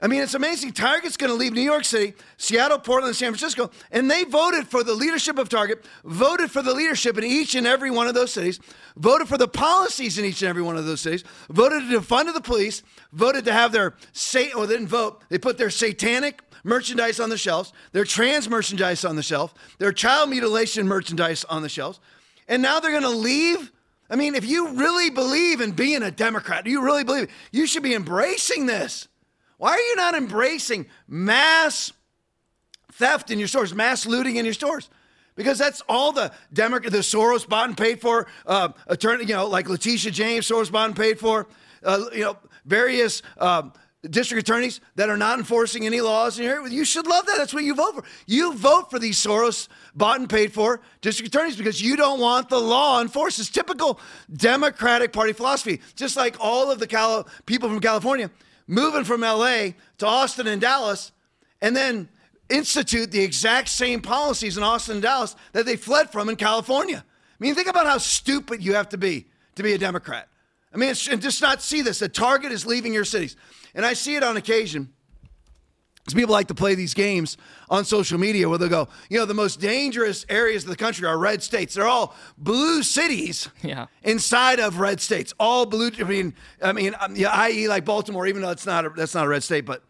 I 0.00 0.06
mean, 0.06 0.20
it's 0.20 0.34
amazing. 0.34 0.72
Target's 0.72 1.16
going 1.16 1.30
to 1.30 1.36
leave 1.36 1.54
New 1.54 1.62
York 1.62 1.84
City, 1.84 2.12
Seattle, 2.36 2.78
Portland, 2.78 3.16
San 3.16 3.30
Francisco, 3.30 3.70
and 3.90 4.10
they 4.10 4.24
voted 4.24 4.66
for 4.66 4.84
the 4.84 4.92
leadership 4.92 5.38
of 5.38 5.48
Target, 5.48 5.84
voted 6.04 6.50
for 6.50 6.60
the 6.62 6.74
leadership 6.74 7.16
in 7.16 7.24
each 7.24 7.54
and 7.54 7.66
every 7.66 7.90
one 7.90 8.06
of 8.06 8.12
those 8.12 8.32
cities, 8.32 8.60
voted 8.96 9.28
for 9.28 9.38
the 9.38 9.48
policies 9.48 10.18
in 10.18 10.26
each 10.26 10.42
and 10.42 10.50
every 10.50 10.62
one 10.62 10.76
of 10.76 10.84
those 10.84 11.00
cities, 11.00 11.24
voted 11.48 11.88
to 11.88 12.00
defund 12.00 12.34
the 12.34 12.40
police, 12.40 12.82
voted 13.12 13.46
to 13.46 13.52
have 13.52 13.72
their, 13.72 13.94
say, 14.12 14.52
or 14.52 14.66
they 14.66 14.74
didn't 14.74 14.88
vote, 14.88 15.22
they 15.30 15.38
put 15.38 15.56
their 15.56 15.70
satanic 15.70 16.42
merchandise 16.64 17.20
on 17.20 17.30
the 17.30 17.38
shelves, 17.38 17.72
their 17.92 18.04
trans 18.04 18.46
merchandise 18.46 19.04
on 19.04 19.16
the 19.16 19.22
shelf, 19.22 19.54
their 19.78 19.92
child 19.92 20.28
mutilation 20.28 20.86
merchandise 20.88 21.44
on 21.44 21.62
the 21.62 21.68
shelves, 21.68 21.98
and 22.48 22.60
now 22.60 22.80
they're 22.80 22.90
going 22.90 23.02
to 23.04 23.08
leave. 23.08 23.70
I 24.14 24.16
mean, 24.16 24.36
if 24.36 24.46
you 24.46 24.68
really 24.74 25.10
believe 25.10 25.60
in 25.60 25.72
being 25.72 26.04
a 26.04 26.10
Democrat, 26.12 26.64
do 26.64 26.70
you 26.70 26.84
really 26.84 27.02
believe 27.02 27.28
you 27.50 27.66
should 27.66 27.82
be 27.82 27.94
embracing 27.94 28.66
this. 28.66 29.08
Why 29.56 29.70
are 29.72 29.80
you 29.80 29.96
not 29.96 30.14
embracing 30.14 30.86
mass 31.08 31.92
theft 32.92 33.32
in 33.32 33.40
your 33.40 33.48
stores, 33.48 33.74
mass 33.74 34.06
looting 34.06 34.36
in 34.36 34.44
your 34.44 34.54
stores? 34.54 34.88
Because 35.34 35.58
that's 35.58 35.82
all 35.88 36.12
the 36.12 36.30
Democrat, 36.52 36.92
the 36.92 36.98
Soros 36.98 37.48
bought 37.48 37.70
and 37.70 37.76
paid 37.76 38.00
for, 38.00 38.28
uh, 38.46 38.68
attorney, 38.86 39.24
you 39.24 39.34
know, 39.34 39.48
like 39.48 39.68
Letitia 39.68 40.12
James, 40.12 40.46
Soros 40.46 40.70
bought 40.70 40.90
and 40.90 40.96
paid 40.96 41.18
for, 41.18 41.48
uh, 41.82 42.04
you 42.12 42.22
know, 42.22 42.36
various 42.66 43.20
um, 43.38 43.72
district 44.10 44.48
attorneys 44.48 44.80
that 44.96 45.08
are 45.08 45.16
not 45.16 45.38
enforcing 45.38 45.86
any 45.86 46.00
laws 46.00 46.38
in 46.38 46.44
here. 46.44 46.66
You 46.66 46.84
should 46.84 47.06
love 47.06 47.26
that. 47.26 47.36
That's 47.36 47.54
what 47.54 47.64
you 47.64 47.74
vote 47.74 47.94
for. 47.94 48.04
You 48.26 48.54
vote 48.54 48.90
for 48.90 48.98
these 48.98 49.18
Soros 49.18 49.68
bought 49.94 50.20
and 50.20 50.28
paid 50.28 50.52
for 50.52 50.80
district 51.00 51.34
attorneys 51.34 51.56
because 51.56 51.80
you 51.80 51.96
don't 51.96 52.20
want 52.20 52.48
the 52.48 52.60
law 52.60 53.00
enforced. 53.00 53.38
It's 53.38 53.48
typical 53.48 53.98
Democratic 54.34 55.12
Party 55.12 55.32
philosophy. 55.32 55.80
Just 55.96 56.16
like 56.16 56.36
all 56.38 56.70
of 56.70 56.78
the 56.78 57.26
people 57.46 57.68
from 57.68 57.80
California 57.80 58.30
moving 58.66 59.04
from 59.04 59.20
LA 59.20 59.68
to 59.98 60.06
Austin 60.06 60.46
and 60.46 60.60
Dallas, 60.60 61.12
and 61.60 61.76
then 61.76 62.08
institute 62.48 63.10
the 63.10 63.22
exact 63.22 63.68
same 63.68 64.00
policies 64.00 64.56
in 64.56 64.62
Austin 64.62 64.96
and 64.96 65.02
Dallas 65.02 65.34
that 65.52 65.66
they 65.66 65.76
fled 65.76 66.10
from 66.10 66.28
in 66.28 66.36
California. 66.36 67.04
I 67.06 67.36
mean, 67.38 67.54
think 67.54 67.68
about 67.68 67.86
how 67.86 67.98
stupid 67.98 68.62
you 68.62 68.74
have 68.74 68.88
to 68.90 68.98
be 68.98 69.26
to 69.56 69.62
be 69.62 69.72
a 69.72 69.78
Democrat. 69.78 70.28
I 70.72 70.76
mean, 70.76 70.90
it's, 70.90 71.06
and 71.08 71.22
just 71.22 71.40
not 71.40 71.62
see 71.62 71.82
this. 71.82 72.00
The 72.00 72.08
target 72.08 72.52
is 72.52 72.66
leaving 72.66 72.92
your 72.92 73.04
cities. 73.04 73.36
And 73.74 73.84
I 73.84 73.92
see 73.94 74.16
it 74.16 74.22
on 74.22 74.36
occasion. 74.36 74.90
Because 76.04 76.14
people 76.20 76.32
like 76.34 76.48
to 76.48 76.54
play 76.54 76.74
these 76.74 76.92
games 76.92 77.38
on 77.70 77.86
social 77.86 78.18
media 78.18 78.46
where 78.46 78.58
they'll 78.58 78.68
go, 78.68 78.88
you 79.08 79.18
know, 79.18 79.24
the 79.24 79.32
most 79.32 79.58
dangerous 79.58 80.26
areas 80.28 80.64
of 80.64 80.68
the 80.68 80.76
country 80.76 81.06
are 81.08 81.16
red 81.16 81.42
states. 81.42 81.74
They're 81.74 81.86
all 81.86 82.14
blue 82.36 82.82
cities 82.82 83.48
Yeah. 83.62 83.86
inside 84.02 84.60
of 84.60 84.78
red 84.80 85.00
states. 85.00 85.32
All 85.40 85.64
blue. 85.64 85.90
I 85.98 86.02
mean, 86.04 86.34
I 86.62 86.72
mean, 86.74 86.94
um, 87.00 87.16
yeah, 87.16 87.30
i.e., 87.30 87.68
like 87.68 87.86
Baltimore, 87.86 88.26
even 88.26 88.42
though 88.42 88.50
it's 88.50 88.66
not 88.66 88.84
a, 88.84 88.90
that's 88.90 89.14
not 89.14 89.24
a 89.24 89.28
red 89.28 89.42
state, 89.42 89.64
but 89.64 89.82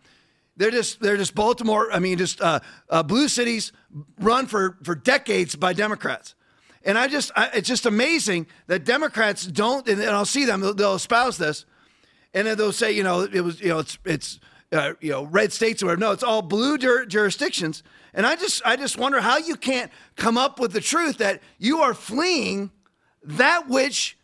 they're 0.57 0.71
just 0.71 1.01
they're 1.01 1.17
just 1.17 1.35
Baltimore. 1.35 1.91
I 1.93 1.99
mean, 1.99 2.17
just 2.17 2.41
uh, 2.41 2.61
uh, 2.89 3.03
blue 3.03 3.27
cities 3.27 3.73
run 4.21 4.47
for 4.47 4.79
for 4.85 4.95
decades 4.95 5.57
by 5.57 5.73
Democrats. 5.73 6.37
And 6.85 6.97
I 6.97 7.09
just, 7.09 7.33
I, 7.35 7.49
it's 7.55 7.67
just 7.67 7.87
amazing 7.87 8.47
that 8.67 8.85
Democrats 8.85 9.47
don't, 9.47 9.89
and, 9.89 9.99
and 10.01 10.11
I'll 10.11 10.27
see 10.27 10.45
them, 10.45 10.61
they'll, 10.61 10.75
they'll 10.75 10.95
espouse 10.97 11.39
this, 11.39 11.65
and 12.35 12.47
then 12.47 12.59
they'll 12.59 12.73
say, 12.73 12.93
you 12.93 13.03
know, 13.03 13.23
it 13.23 13.41
was, 13.41 13.61
you 13.61 13.69
know, 13.69 13.79
it's, 13.79 13.97
it's, 14.05 14.41
uh, 14.73 14.95
you 15.01 15.13
know, 15.13 15.25
red 15.25 15.53
states 15.53 15.83
or 15.83 15.87
whatever. 15.87 16.01
No, 16.01 16.11
it's 16.11 16.25
all 16.25 16.43
blue 16.43 16.77
jur- 16.77 17.07
jurisdictions. 17.07 17.83
And 18.13 18.27
I 18.27 18.37
just, 18.37 18.61
I 18.67 18.77
just 18.77 18.99
wonder 18.99 19.21
how 19.21 19.39
you 19.39 19.57
can't 19.57 19.91
come 20.17 20.37
up 20.37 20.59
with 20.59 20.73
the 20.73 20.81
truth 20.81 21.19
that 21.19 21.41
you 21.59 21.81
are 21.81 21.95
fleeing 21.95 22.71
that 23.23 23.69
which 23.69 24.19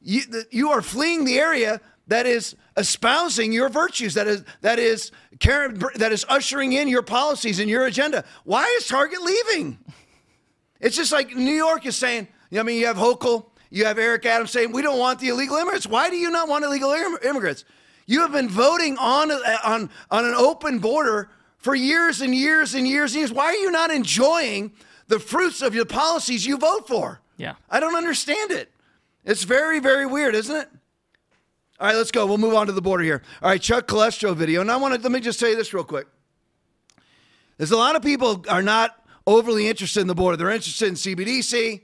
you, 0.00 0.24
that 0.26 0.52
you 0.52 0.70
are 0.70 0.82
fleeing 0.82 1.24
the 1.24 1.38
area 1.38 1.80
that 2.06 2.26
is 2.26 2.54
espousing 2.76 3.52
your 3.52 3.68
virtues, 3.68 4.14
that 4.14 4.26
is, 4.26 4.44
that 4.60 4.78
is, 4.78 5.10
that 5.96 6.12
is 6.12 6.24
ushering 6.28 6.72
in 6.72 6.88
your 6.88 7.02
policies 7.02 7.58
and 7.58 7.68
your 7.68 7.86
agenda. 7.86 8.24
Why 8.44 8.64
is 8.78 8.86
Target 8.86 9.20
leaving? 9.20 9.78
It's 10.80 10.96
just 10.96 11.12
like 11.12 11.34
New 11.34 11.54
York 11.54 11.84
is 11.84 11.96
saying, 11.96 12.28
I 12.56 12.62
mean, 12.62 12.80
you 12.80 12.86
have 12.86 12.96
Hochul, 12.96 13.47
you 13.70 13.84
have 13.84 13.98
Eric 13.98 14.24
Adams 14.26 14.50
saying, 14.50 14.72
we 14.72 14.82
don't 14.82 14.98
want 14.98 15.20
the 15.20 15.28
illegal 15.28 15.56
immigrants. 15.56 15.86
Why 15.86 16.10
do 16.10 16.16
you 16.16 16.30
not 16.30 16.48
want 16.48 16.64
illegal 16.64 16.90
im- 16.92 17.18
immigrants? 17.22 17.64
You 18.06 18.20
have 18.22 18.32
been 18.32 18.48
voting 18.48 18.96
on, 18.98 19.30
uh, 19.30 19.38
on, 19.64 19.90
on 20.10 20.24
an 20.24 20.34
open 20.34 20.78
border 20.78 21.30
for 21.58 21.74
years 21.74 22.20
and 22.20 22.34
years 22.34 22.74
and 22.74 22.86
years 22.88 23.12
and 23.12 23.20
years. 23.20 23.32
Why 23.32 23.46
are 23.46 23.54
you 23.54 23.70
not 23.70 23.90
enjoying 23.90 24.72
the 25.08 25.18
fruits 25.18 25.60
of 25.60 25.74
your 25.74 25.84
policies 25.84 26.46
you 26.46 26.56
vote 26.56 26.88
for? 26.88 27.20
Yeah. 27.36 27.54
I 27.70 27.80
don't 27.80 27.96
understand 27.96 28.50
it. 28.50 28.72
It's 29.24 29.44
very, 29.44 29.78
very 29.78 30.06
weird, 30.06 30.34
isn't 30.34 30.54
it? 30.56 30.68
All 31.78 31.86
right, 31.86 31.96
let's 31.96 32.10
go. 32.10 32.26
We'll 32.26 32.38
move 32.38 32.54
on 32.54 32.66
to 32.66 32.72
the 32.72 32.82
border 32.82 33.04
here. 33.04 33.22
All 33.42 33.50
right, 33.50 33.60
Chuck 33.60 33.86
Calestro 33.86 34.34
video. 34.34 34.62
And 34.62 34.70
I 34.70 34.76
want 34.76 34.94
to 34.94 35.00
let 35.00 35.12
me 35.12 35.20
just 35.20 35.38
tell 35.38 35.48
you 35.48 35.56
this 35.56 35.72
real 35.74 35.84
quick. 35.84 36.06
There's 37.58 37.70
a 37.72 37.76
lot 37.76 37.94
of 37.94 38.02
people 38.02 38.44
are 38.48 38.62
not 38.62 38.96
overly 39.26 39.68
interested 39.68 40.00
in 40.00 40.06
the 40.06 40.14
border. 40.14 40.36
They're 40.36 40.50
interested 40.50 40.88
in 40.88 40.94
CBDC. 40.94 41.82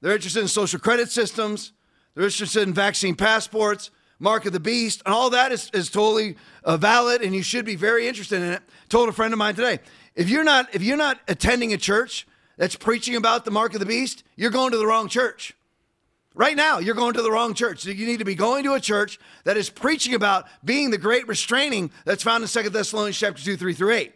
They're 0.00 0.14
interested 0.14 0.40
in 0.40 0.48
social 0.48 0.78
credit 0.78 1.10
systems. 1.10 1.72
They're 2.14 2.24
interested 2.24 2.62
in 2.62 2.74
vaccine 2.74 3.14
passports, 3.14 3.90
mark 4.18 4.46
of 4.46 4.52
the 4.52 4.60
beast, 4.60 5.02
and 5.04 5.14
all 5.14 5.30
that 5.30 5.52
is, 5.52 5.70
is 5.72 5.90
totally 5.90 6.36
uh, 6.64 6.76
valid, 6.76 7.22
and 7.22 7.34
you 7.34 7.42
should 7.42 7.64
be 7.64 7.76
very 7.76 8.08
interested 8.08 8.42
in 8.42 8.52
it. 8.52 8.62
Told 8.88 9.08
a 9.08 9.12
friend 9.12 9.32
of 9.32 9.38
mine 9.38 9.54
today, 9.54 9.80
if 10.14 10.28
you're 10.28 10.44
not 10.44 10.74
if 10.74 10.82
you're 10.82 10.96
not 10.96 11.20
attending 11.28 11.72
a 11.72 11.76
church 11.76 12.26
that's 12.56 12.74
preaching 12.74 13.14
about 13.14 13.44
the 13.44 13.50
mark 13.50 13.74
of 13.74 13.80
the 13.80 13.86
beast, 13.86 14.24
you're 14.36 14.50
going 14.50 14.72
to 14.72 14.78
the 14.78 14.86
wrong 14.86 15.08
church. 15.08 15.54
Right 16.34 16.56
now, 16.56 16.78
you're 16.78 16.94
going 16.94 17.14
to 17.14 17.22
the 17.22 17.32
wrong 17.32 17.54
church. 17.54 17.84
You 17.84 18.06
need 18.06 18.20
to 18.20 18.24
be 18.24 18.36
going 18.36 18.62
to 18.64 18.74
a 18.74 18.80
church 18.80 19.18
that 19.44 19.56
is 19.56 19.70
preaching 19.70 20.14
about 20.14 20.46
being 20.64 20.90
the 20.90 20.98
great 20.98 21.26
restraining 21.26 21.90
that's 22.04 22.22
found 22.22 22.42
in 22.44 22.48
2 22.48 22.70
Thessalonians 22.70 23.18
chapter 23.18 23.42
2, 23.42 23.56
3 23.56 23.74
through 23.74 23.92
8. 23.92 24.12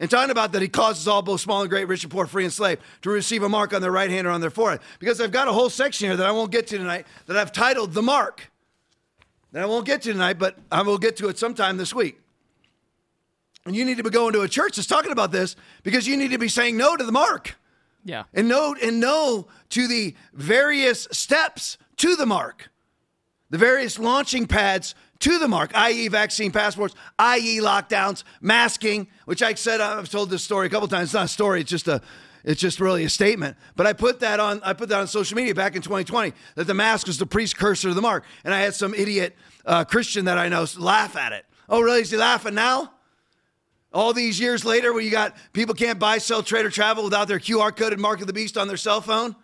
And 0.00 0.10
talking 0.10 0.30
about 0.30 0.52
that 0.52 0.62
he 0.62 0.68
causes 0.68 1.06
all 1.06 1.20
both 1.20 1.40
small 1.42 1.60
and 1.60 1.68
great, 1.70 1.86
rich 1.86 2.02
and 2.04 2.10
poor, 2.10 2.26
free 2.26 2.44
and 2.44 2.52
slave, 2.52 2.78
to 3.02 3.10
receive 3.10 3.42
a 3.42 3.48
mark 3.50 3.74
on 3.74 3.82
their 3.82 3.92
right 3.92 4.10
hand 4.10 4.26
or 4.26 4.30
on 4.30 4.40
their 4.40 4.50
forehead. 4.50 4.80
Because 4.98 5.20
I've 5.20 5.30
got 5.30 5.46
a 5.46 5.52
whole 5.52 5.68
section 5.68 6.08
here 6.08 6.16
that 6.16 6.26
I 6.26 6.32
won't 6.32 6.50
get 6.50 6.66
to 6.68 6.78
tonight 6.78 7.06
that 7.26 7.36
I've 7.36 7.52
titled 7.52 7.92
The 7.92 8.00
Mark. 8.02 8.50
That 9.52 9.62
I 9.62 9.66
won't 9.66 9.84
get 9.84 10.00
to 10.02 10.12
tonight, 10.12 10.38
but 10.38 10.56
I 10.72 10.82
will 10.82 10.96
get 10.98 11.16
to 11.18 11.28
it 11.28 11.38
sometime 11.38 11.76
this 11.76 11.94
week. 11.94 12.18
And 13.66 13.76
you 13.76 13.84
need 13.84 13.98
to 13.98 14.02
be 14.02 14.08
going 14.10 14.32
to 14.32 14.40
a 14.40 14.48
church 14.48 14.76
that's 14.76 14.88
talking 14.88 15.12
about 15.12 15.32
this 15.32 15.54
because 15.82 16.08
you 16.08 16.16
need 16.16 16.30
to 16.30 16.38
be 16.38 16.48
saying 16.48 16.78
no 16.78 16.96
to 16.96 17.04
the 17.04 17.12
mark 17.12 17.56
Yeah. 18.04 18.24
and 18.32 18.48
no 18.48 18.74
and 18.82 19.00
no 19.00 19.48
to 19.70 19.86
the 19.86 20.14
various 20.32 21.06
steps 21.12 21.76
to 21.96 22.16
the 22.16 22.24
mark 22.24 22.70
the 23.50 23.58
various 23.58 23.98
launching 23.98 24.46
pads 24.46 24.94
to 25.20 25.38
the 25.38 25.48
mark 25.48 25.70
i.e 25.74 26.08
vaccine 26.08 26.50
passports 26.50 26.94
i.e 27.18 27.58
lockdowns 27.60 28.24
masking 28.40 29.06
which 29.26 29.42
i 29.42 29.54
said 29.54 29.80
i've 29.80 30.08
told 30.08 30.30
this 30.30 30.42
story 30.42 30.66
a 30.66 30.70
couple 30.70 30.88
times. 30.88 31.04
It's 31.04 31.14
not 31.14 31.26
a 31.26 31.28
story 31.28 31.60
it's 31.60 31.70
just 31.70 31.88
a 31.88 32.00
it's 32.42 32.58
just 32.58 32.80
really 32.80 33.04
a 33.04 33.10
statement. 33.10 33.58
But 33.76 33.86
i 33.86 33.92
put 33.92 34.20
that 34.20 34.40
on 34.40 34.60
i 34.64 34.72
put 34.72 34.88
that 34.88 35.00
on 35.00 35.06
social 35.06 35.36
media 35.36 35.54
back 35.54 35.76
in 35.76 35.82
2020 35.82 36.32
that 36.56 36.66
the 36.66 36.74
mask 36.74 37.06
was 37.06 37.18
the 37.18 37.26
precursor 37.26 37.88
to 37.88 37.94
the 37.94 38.02
mark. 38.02 38.24
And 38.44 38.52
i 38.52 38.60
had 38.60 38.74
some 38.74 38.94
idiot 38.94 39.36
uh, 39.66 39.84
christian 39.84 40.24
that 40.24 40.38
i 40.38 40.48
know 40.48 40.66
laugh 40.78 41.16
at 41.16 41.32
it. 41.32 41.44
Oh 41.68 41.80
really? 41.80 42.00
Is 42.00 42.10
he 42.10 42.16
laughing 42.16 42.54
now? 42.54 42.92
All 43.92 44.12
these 44.12 44.38
years 44.38 44.64
later, 44.64 44.92
where 44.92 45.02
you 45.02 45.10
got 45.10 45.34
people 45.52 45.74
can't 45.74 45.98
buy, 45.98 46.18
sell, 46.18 46.42
trade, 46.42 46.64
or 46.64 46.70
travel 46.70 47.02
without 47.02 47.26
their 47.26 47.40
QR 47.40 47.74
coded 47.74 47.98
mark 47.98 48.20
of 48.20 48.28
the 48.28 48.32
beast 48.32 48.56
on 48.56 48.68
their 48.68 48.76
cell 48.76 49.00
phone? 49.00 49.34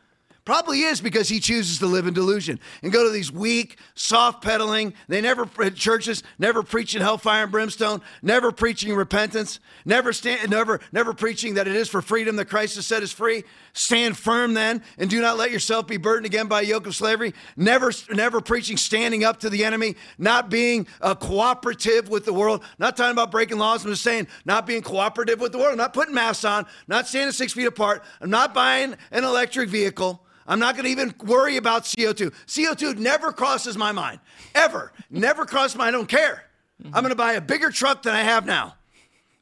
Probably 0.47 0.83
is 0.83 1.01
because 1.01 1.29
he 1.29 1.41
chooses 1.41 1.81
to 1.81 1.87
live 1.87 2.07
in 2.07 2.15
delusion 2.15 2.61
and 2.81 2.93
go 2.93 3.03
to 3.03 3.11
these 3.11 3.33
weak, 3.33 3.79
soft 3.97 4.45
peddling. 4.45 4.95
They 5.09 5.21
never 5.21 5.49
uh, 5.59 5.71
churches 5.71 6.23
never 6.39 6.63
preaching 6.63 7.03
hellfire 7.03 7.43
and 7.43 7.53
brimstone, 7.53 8.01
never 8.23 8.53
preaching 8.53 8.95
repentance, 8.95 9.59
never 9.85 10.13
stand, 10.13 10.49
never 10.49 10.79
never 10.93 11.13
preaching 11.15 11.55
that 11.55 11.67
it 11.67 11.75
is 11.75 11.89
for 11.89 12.01
freedom 12.01 12.37
that 12.37 12.45
Christ 12.45 12.77
has 12.77 12.87
set 12.87 13.03
us 13.03 13.11
free. 13.11 13.43
Stand 13.79 14.17
firm 14.17 14.55
then, 14.55 14.83
and 14.97 15.11
do 15.11 15.21
not 15.21 15.37
let 15.37 15.51
yourself 15.51 15.87
be 15.87 15.99
burdened 15.99 16.25
again 16.25 16.49
by 16.49 16.63
a 16.63 16.65
yoke 16.65 16.87
of 16.87 16.97
slavery. 16.97 17.35
Never 17.59 17.93
never 18.11 18.41
preaching 18.41 18.79
standing 18.79 19.23
up 19.23 19.41
to 19.41 19.51
the 19.51 19.67
enemy, 19.67 19.97
not 20.17 20.49
being 20.49 20.87
uh, 21.03 21.15
cooperative 21.15 22.09
with 22.09 22.25
the 22.25 22.33
world. 22.33 22.65
Not 22.79 22.97
talking 22.97 23.13
about 23.13 23.31
breaking 23.31 23.59
laws. 23.59 23.85
I'm 23.85 23.91
just 23.91 24.03
saying 24.03 24.29
not 24.47 24.67
being 24.67 24.81
cooperative 24.81 25.43
with 25.43 25.53
the 25.53 25.59
world. 25.59 25.77
Not 25.77 25.93
putting 25.93 26.15
masks 26.15 26.47
on. 26.47 26.65
Not 26.89 27.07
standing 27.07 27.33
six 27.33 27.53
feet 27.53 27.67
apart. 27.67 28.03
I'm 28.23 28.31
not 28.31 28.55
buying 28.55 28.97
an 29.11 29.25
electric 29.25 29.69
vehicle. 29.69 30.25
I'm 30.47 30.59
not 30.59 30.75
going 30.75 30.87
to 30.87 30.91
even 30.91 31.15
worry 31.27 31.59
about 31.59 31.83
CO2. 31.83 32.33
CO2 32.47 32.97
never 32.97 33.31
crosses 33.31 33.77
my 33.77 33.93
mind, 33.93 34.21
ever. 34.55 34.91
never 35.11 35.45
crosses 35.45 35.77
my. 35.77 35.89
I 35.89 35.91
don't 35.91 36.09
care. 36.09 36.45
I'm 36.83 37.03
going 37.03 37.11
to 37.11 37.15
buy 37.15 37.35
a 37.35 37.43
bigger 37.43 37.71
truck 37.71 38.05
than 38.05 38.15
I 38.15 38.23
have 38.23 38.47
now, 38.47 38.77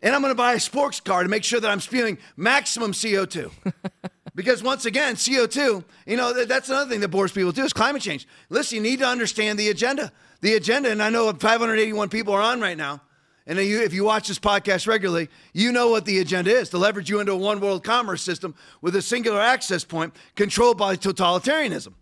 and 0.03 0.13
I'm 0.13 0.23
going 0.23 0.33
to 0.33 0.37
buy 0.37 0.55
a 0.55 0.61
sports 0.61 0.99
car 0.99 1.23
to 1.23 1.29
make 1.29 1.45
sure 1.45 1.61
that 1.61 1.71
I'm 1.71 1.81
spewing 1.81 2.19
maximum 2.37 2.91
CO2. 2.91 3.53
because 4.35 4.63
once 4.63 4.85
again, 4.85 5.15
CO2. 5.15 5.85
You 6.07 6.17
know 6.17 6.33
that, 6.33 6.49
that's 6.49 6.69
another 6.69 6.91
thing 6.91 7.01
that 7.01 7.09
bores 7.09 7.33
people 7.33 7.53
too 7.53 7.65
is 7.65 7.73
climate 7.73 8.03
change. 8.03 8.27
Listen, 8.49 8.77
you 8.77 8.83
need 8.83 8.99
to 8.99 9.07
understand 9.07 9.59
the 9.59 9.69
agenda. 9.69 10.13
The 10.41 10.55
agenda, 10.55 10.91
and 10.91 11.03
I 11.03 11.11
know 11.11 11.33
581 11.33 12.09
people 12.09 12.35
are 12.35 12.43
on 12.43 12.61
right 12.61 12.77
now. 12.77 13.01
And 13.47 13.59
you, 13.59 13.83
if 13.83 13.93
you 13.93 14.05
watch 14.05 14.29
this 14.29 14.39
podcast 14.39 14.87
regularly, 14.87 15.29
you 15.53 15.71
know 15.71 15.91
what 15.91 16.07
the 16.07 16.19
agenda 16.19 16.51
is 16.51 16.71
to 16.71 16.79
leverage 16.79 17.11
you 17.11 17.21
into 17.21 17.33
a 17.33 17.37
one 17.37 17.61
world 17.61 17.85
commerce 17.85 18.23
system 18.23 18.55
with 18.81 18.97
a 18.97 19.03
singular 19.03 19.41
access 19.41 19.85
point 19.85 20.15
controlled 20.35 20.79
by 20.79 20.97
totalitarianism, 20.97 21.93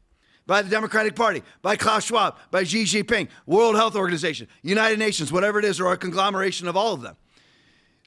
by 0.46 0.62
the 0.62 0.70
Democratic 0.70 1.16
Party, 1.16 1.42
by 1.60 1.74
Klaus 1.74 2.04
Schwab, 2.04 2.36
by 2.52 2.62
Xi 2.62 2.84
Jinping, 2.84 3.28
World 3.44 3.74
Health 3.74 3.96
Organization, 3.96 4.46
United 4.62 5.00
Nations, 5.00 5.32
whatever 5.32 5.58
it 5.58 5.64
is, 5.64 5.80
or 5.80 5.92
a 5.92 5.96
conglomeration 5.96 6.68
of 6.68 6.76
all 6.76 6.94
of 6.94 7.02
them. 7.02 7.16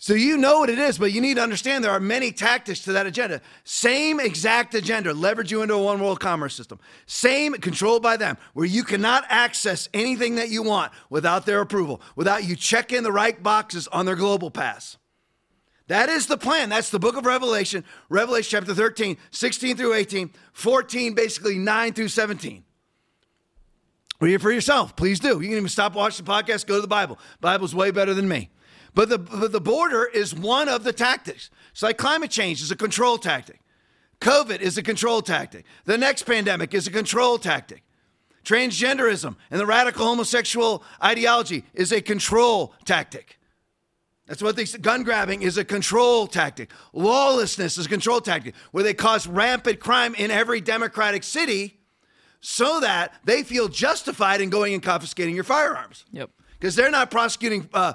So 0.06 0.14
you 0.14 0.38
know 0.38 0.60
what 0.60 0.70
it 0.70 0.78
is, 0.78 1.00
but 1.00 1.14
you 1.14 1.20
need 1.20 1.38
to 1.38 1.42
understand 1.42 1.84
there 1.84 1.90
are 1.90 2.00
many 2.00 2.32
tactics 2.32 2.82
to 2.82 2.94
that 2.94 3.08
agenda. 3.08 3.42
Same 3.64 4.20
exact 4.20 4.76
agenda, 4.76 5.16
leverage 5.16 5.52
you 5.52 5.64
into 5.64 5.74
a 5.74 5.82
one 5.82 6.00
world 6.00 6.20
commerce 6.20 6.54
system. 6.54 6.80
Same 7.08 7.54
controlled 7.54 8.04
by 8.04 8.16
them, 8.16 8.38
where 8.54 8.68
you 8.68 8.84
cannot 8.84 9.26
access 9.30 9.90
anything 9.96 10.36
that 10.36 10.50
you 10.50 10.62
want 10.62 10.92
without 11.10 11.48
their 11.48 11.60
approval, 11.60 12.04
without 12.16 12.44
you 12.44 12.56
checking 12.56 13.02
the 13.02 13.12
right 13.12 13.42
boxes 13.42 13.88
on 13.88 14.06
their 14.06 14.16
global 14.16 14.52
pass. 14.52 14.98
That 15.88 16.08
is 16.08 16.28
the 16.28 16.38
plan. 16.38 16.70
That's 16.70 16.92
the 16.92 17.00
book 17.00 17.18
of 17.18 17.26
Revelation, 17.26 17.84
Revelation 18.08 18.60
chapter 18.60 18.76
13, 18.76 19.18
16 19.32 19.76
through 19.76 19.96
18, 19.96 20.30
14, 20.54 21.16
basically 21.16 21.58
9 21.58 21.94
through 21.94 22.10
17. 22.10 22.64
Read 24.20 24.36
it 24.36 24.40
for 24.40 24.52
yourself. 24.52 24.96
Please 24.96 25.20
do. 25.20 25.42
You 25.42 25.48
can 25.48 25.58
even 25.58 25.68
stop 25.68 25.96
watching 25.96 26.24
the 26.24 26.32
podcast, 26.32 26.68
go 26.68 26.76
to 26.76 26.82
the 26.82 26.88
Bible. 26.88 27.18
Bible's 27.42 27.74
way 27.74 27.90
better 27.90 28.14
than 28.14 28.28
me. 28.28 28.52
But 28.96 29.10
the, 29.10 29.18
but 29.20 29.52
the 29.52 29.62
border 29.62 30.06
is 30.06 30.34
one 30.34 30.70
of 30.70 30.84
the 30.84 30.94
tactics. 30.94 31.50
It's 31.72 31.84
like 31.84 31.98
climate 31.98 32.32
change 32.32 32.62
is 32.62 32.72
a 32.72 32.76
control 32.76 33.18
tactic. 33.18 33.60
COVID 34.22 34.62
is 34.62 34.78
a 34.78 34.84
control 34.84 35.22
tactic. 35.22 35.66
The 35.84 35.98
next 35.98 36.24
pandemic 36.24 36.74
is 36.74 36.88
a 36.88 36.92
control 36.92 37.38
tactic. 37.38 37.84
Transgenderism 38.46 39.36
and 39.52 39.60
the 39.60 39.66
radical 39.66 40.06
homosexual 40.06 40.84
ideology 41.04 41.66
is 41.74 41.92
a 41.92 42.02
control 42.02 42.74
tactic. 42.86 43.38
That's 44.28 44.42
what 44.42 44.56
they 44.56 44.66
gun 44.66 45.04
grabbing 45.04 45.42
is 45.42 45.58
a 45.58 45.66
control 45.66 46.26
tactic. 46.26 46.72
Lawlessness 46.94 47.78
is 47.78 47.86
a 47.86 47.90
control 47.90 48.22
tactic 48.22 48.56
where 48.72 48.84
they 48.84 48.94
cause 48.94 49.28
rampant 49.28 49.80
crime 49.80 50.16
in 50.16 50.32
every 50.32 50.62
democratic 50.62 51.24
city 51.24 51.80
so 52.40 52.80
that 52.80 53.14
they 53.26 53.44
feel 53.44 53.68
justified 53.68 54.42
in 54.42 54.50
going 54.50 54.74
and 54.74 54.82
confiscating 54.82 55.36
your 55.36 55.44
firearms. 55.44 56.06
Yep. 56.12 56.32
Because 56.66 56.76
they're 56.76 56.90
not 56.90 57.12
prosecuting 57.12 57.70
uh, 57.76 57.94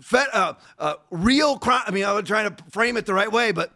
fe- 0.00 0.26
uh, 0.32 0.52
uh, 0.78 0.94
real 1.10 1.58
crime. 1.58 1.82
I 1.88 1.90
mean, 1.90 2.04
I'm 2.04 2.24
trying 2.24 2.54
to 2.54 2.64
frame 2.70 2.96
it 2.96 3.04
the 3.04 3.12
right 3.12 3.32
way, 3.32 3.50
but 3.50 3.72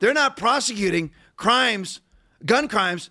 they're 0.00 0.12
not 0.12 0.36
prosecuting 0.36 1.12
crimes, 1.36 2.00
gun 2.44 2.68
crimes 2.68 3.08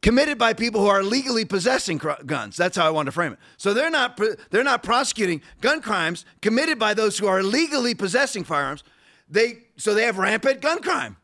committed 0.00 0.38
by 0.38 0.54
people 0.54 0.80
who 0.80 0.86
are 0.86 1.02
legally 1.02 1.44
possessing 1.44 1.98
cr- 1.98 2.12
guns. 2.24 2.56
That's 2.56 2.78
how 2.78 2.86
I 2.86 2.88
want 2.88 3.06
to 3.08 3.12
frame 3.12 3.34
it. 3.34 3.38
So 3.58 3.74
they're 3.74 3.90
not 3.90 4.18
they're 4.48 4.64
not 4.64 4.82
prosecuting 4.82 5.42
gun 5.60 5.82
crimes 5.82 6.24
committed 6.40 6.78
by 6.78 6.94
those 6.94 7.18
who 7.18 7.26
are 7.26 7.42
legally 7.42 7.94
possessing 7.94 8.42
firearms. 8.42 8.82
They 9.28 9.64
so 9.76 9.92
they 9.92 10.04
have 10.04 10.16
rampant 10.16 10.62
gun 10.62 10.80
crime. 10.80 11.18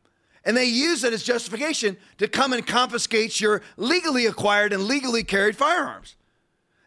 And 0.44 0.54
they 0.54 0.66
use 0.66 1.02
it 1.02 1.14
as 1.14 1.22
justification 1.22 1.96
to 2.18 2.28
come 2.28 2.52
and 2.52 2.64
confiscate 2.66 3.40
your 3.40 3.62
legally 3.78 4.26
acquired 4.26 4.74
and 4.74 4.82
legally 4.82 5.24
carried 5.24 5.56
firearms. 5.56 6.14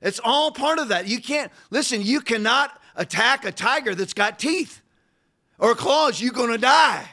It's 0.02 0.20
all 0.24 0.52
part 0.52 0.80
of 0.80 0.90
that. 0.90 1.08
You 1.08 1.22
can't 1.22 1.52
listen, 1.70 2.02
you 2.02 2.22
cannot 2.22 2.80
attack 2.96 3.46
a 3.46 3.52
tiger 3.52 3.96
that's 3.96 4.14
got 4.14 4.40
teeth 4.40 4.82
or 5.60 5.76
claws, 5.76 6.22
you're 6.22 6.34
going 6.34 6.52
to 6.52 6.58
die. 6.58 7.08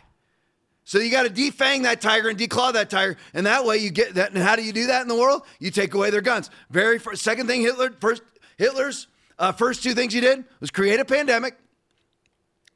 So 0.85 1.00
you 1.00 1.11
got 1.11 1.25
to 1.25 1.31
defang 1.31 1.83
that 1.83 2.00
tiger 2.00 2.28
and 2.28 2.38
declaw 2.38 2.73
that 2.75 2.90
tiger, 2.90 3.16
and 3.35 3.45
that 3.47 3.64
way 3.64 3.78
you 3.78 3.90
get 3.90 4.14
that. 4.14 4.33
And 4.33 4.40
how 4.40 4.55
do 4.55 4.62
you 4.62 4.73
do 4.73 4.87
that 4.87 5.02
in 5.02 5.09
the 5.09 5.16
world? 5.16 5.43
You 5.59 5.73
take 5.73 5.95
away 5.95 6.11
their 6.11 6.21
guns. 6.21 6.49
Very 6.71 7.00
first, 7.00 7.23
second 7.23 7.49
thing 7.49 7.61
Hitler 7.61 7.90
first 8.00 8.23
Hitler's 8.57 9.09
uh, 9.37 9.50
first 9.50 9.83
two 9.83 9.95
things 9.95 10.14
he 10.14 10.21
did 10.21 10.45
was 10.61 10.71
create 10.71 11.00
a 11.00 11.05
pandemic, 11.05 11.59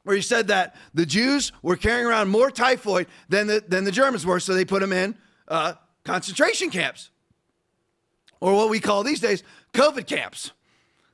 where 0.03 0.13
he 0.13 0.21
said 0.21 0.49
that 0.49 0.75
the 0.93 1.05
Jews 1.05 1.53
were 1.61 1.77
carrying 1.77 2.05
around 2.05 2.27
more 2.27 2.51
typhoid 2.51 3.07
than 3.29 3.47
the 3.47 3.63
than 3.65 3.85
the 3.85 3.93
Germans 3.93 4.25
were, 4.25 4.41
so 4.41 4.53
they 4.53 4.65
put 4.65 4.81
them 4.81 4.91
in 4.91 5.15
uh, 5.47 5.75
concentration 6.03 6.69
camps, 6.69 7.11
or 8.41 8.53
what 8.53 8.69
we 8.69 8.81
call 8.81 9.03
these 9.03 9.21
days 9.21 9.43
COVID 9.73 10.05
camps. 10.07 10.51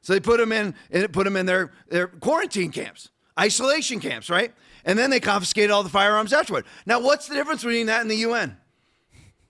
So 0.01 0.13
they 0.13 0.19
put 0.19 0.39
them 0.39 0.51
in 0.51 0.73
and 0.89 1.13
put 1.13 1.25
them 1.25 1.37
in 1.37 1.45
their 1.45 1.71
their 1.89 2.07
quarantine 2.07 2.71
camps, 2.71 3.09
isolation 3.39 3.99
camps, 3.99 4.29
right? 4.29 4.53
And 4.85 4.97
then 4.97 5.09
they 5.09 5.19
confiscated 5.19 5.69
all 5.69 5.83
the 5.83 5.89
firearms 5.89 6.33
afterward. 6.33 6.65
Now, 6.85 7.01
what's 7.01 7.27
the 7.27 7.35
difference 7.35 7.61
between 7.63 7.87
that 7.87 8.01
and 8.01 8.09
the 8.09 8.15
UN? 8.15 8.57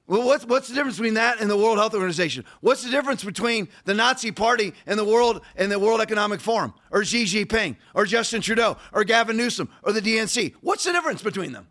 Well, 0.07 0.25
what's, 0.25 0.45
what's 0.45 0.69
the 0.69 0.73
difference 0.73 0.95
between 0.95 1.15
that 1.15 1.41
and 1.41 1.49
the 1.49 1.57
World 1.57 1.77
Health 1.77 1.93
Organization? 1.93 2.45
What's 2.61 2.83
the 2.83 2.89
difference 2.89 3.25
between 3.25 3.67
the 3.83 3.93
Nazi 3.93 4.31
Party 4.31 4.73
and 4.85 4.97
the 4.97 5.03
World 5.03 5.41
and 5.57 5.69
the 5.69 5.77
World 5.77 5.99
Economic 5.99 6.39
Forum, 6.39 6.73
or 6.91 7.03
Xi 7.03 7.25
Jinping, 7.25 7.75
or 7.93 8.05
Justin 8.05 8.41
Trudeau, 8.41 8.77
or 8.93 9.03
Gavin 9.03 9.35
Newsom, 9.35 9.69
or 9.83 9.91
the 9.91 10.01
DNC? 10.01 10.53
What's 10.61 10.85
the 10.85 10.93
difference 10.93 11.21
between 11.21 11.51
them? 11.51 11.67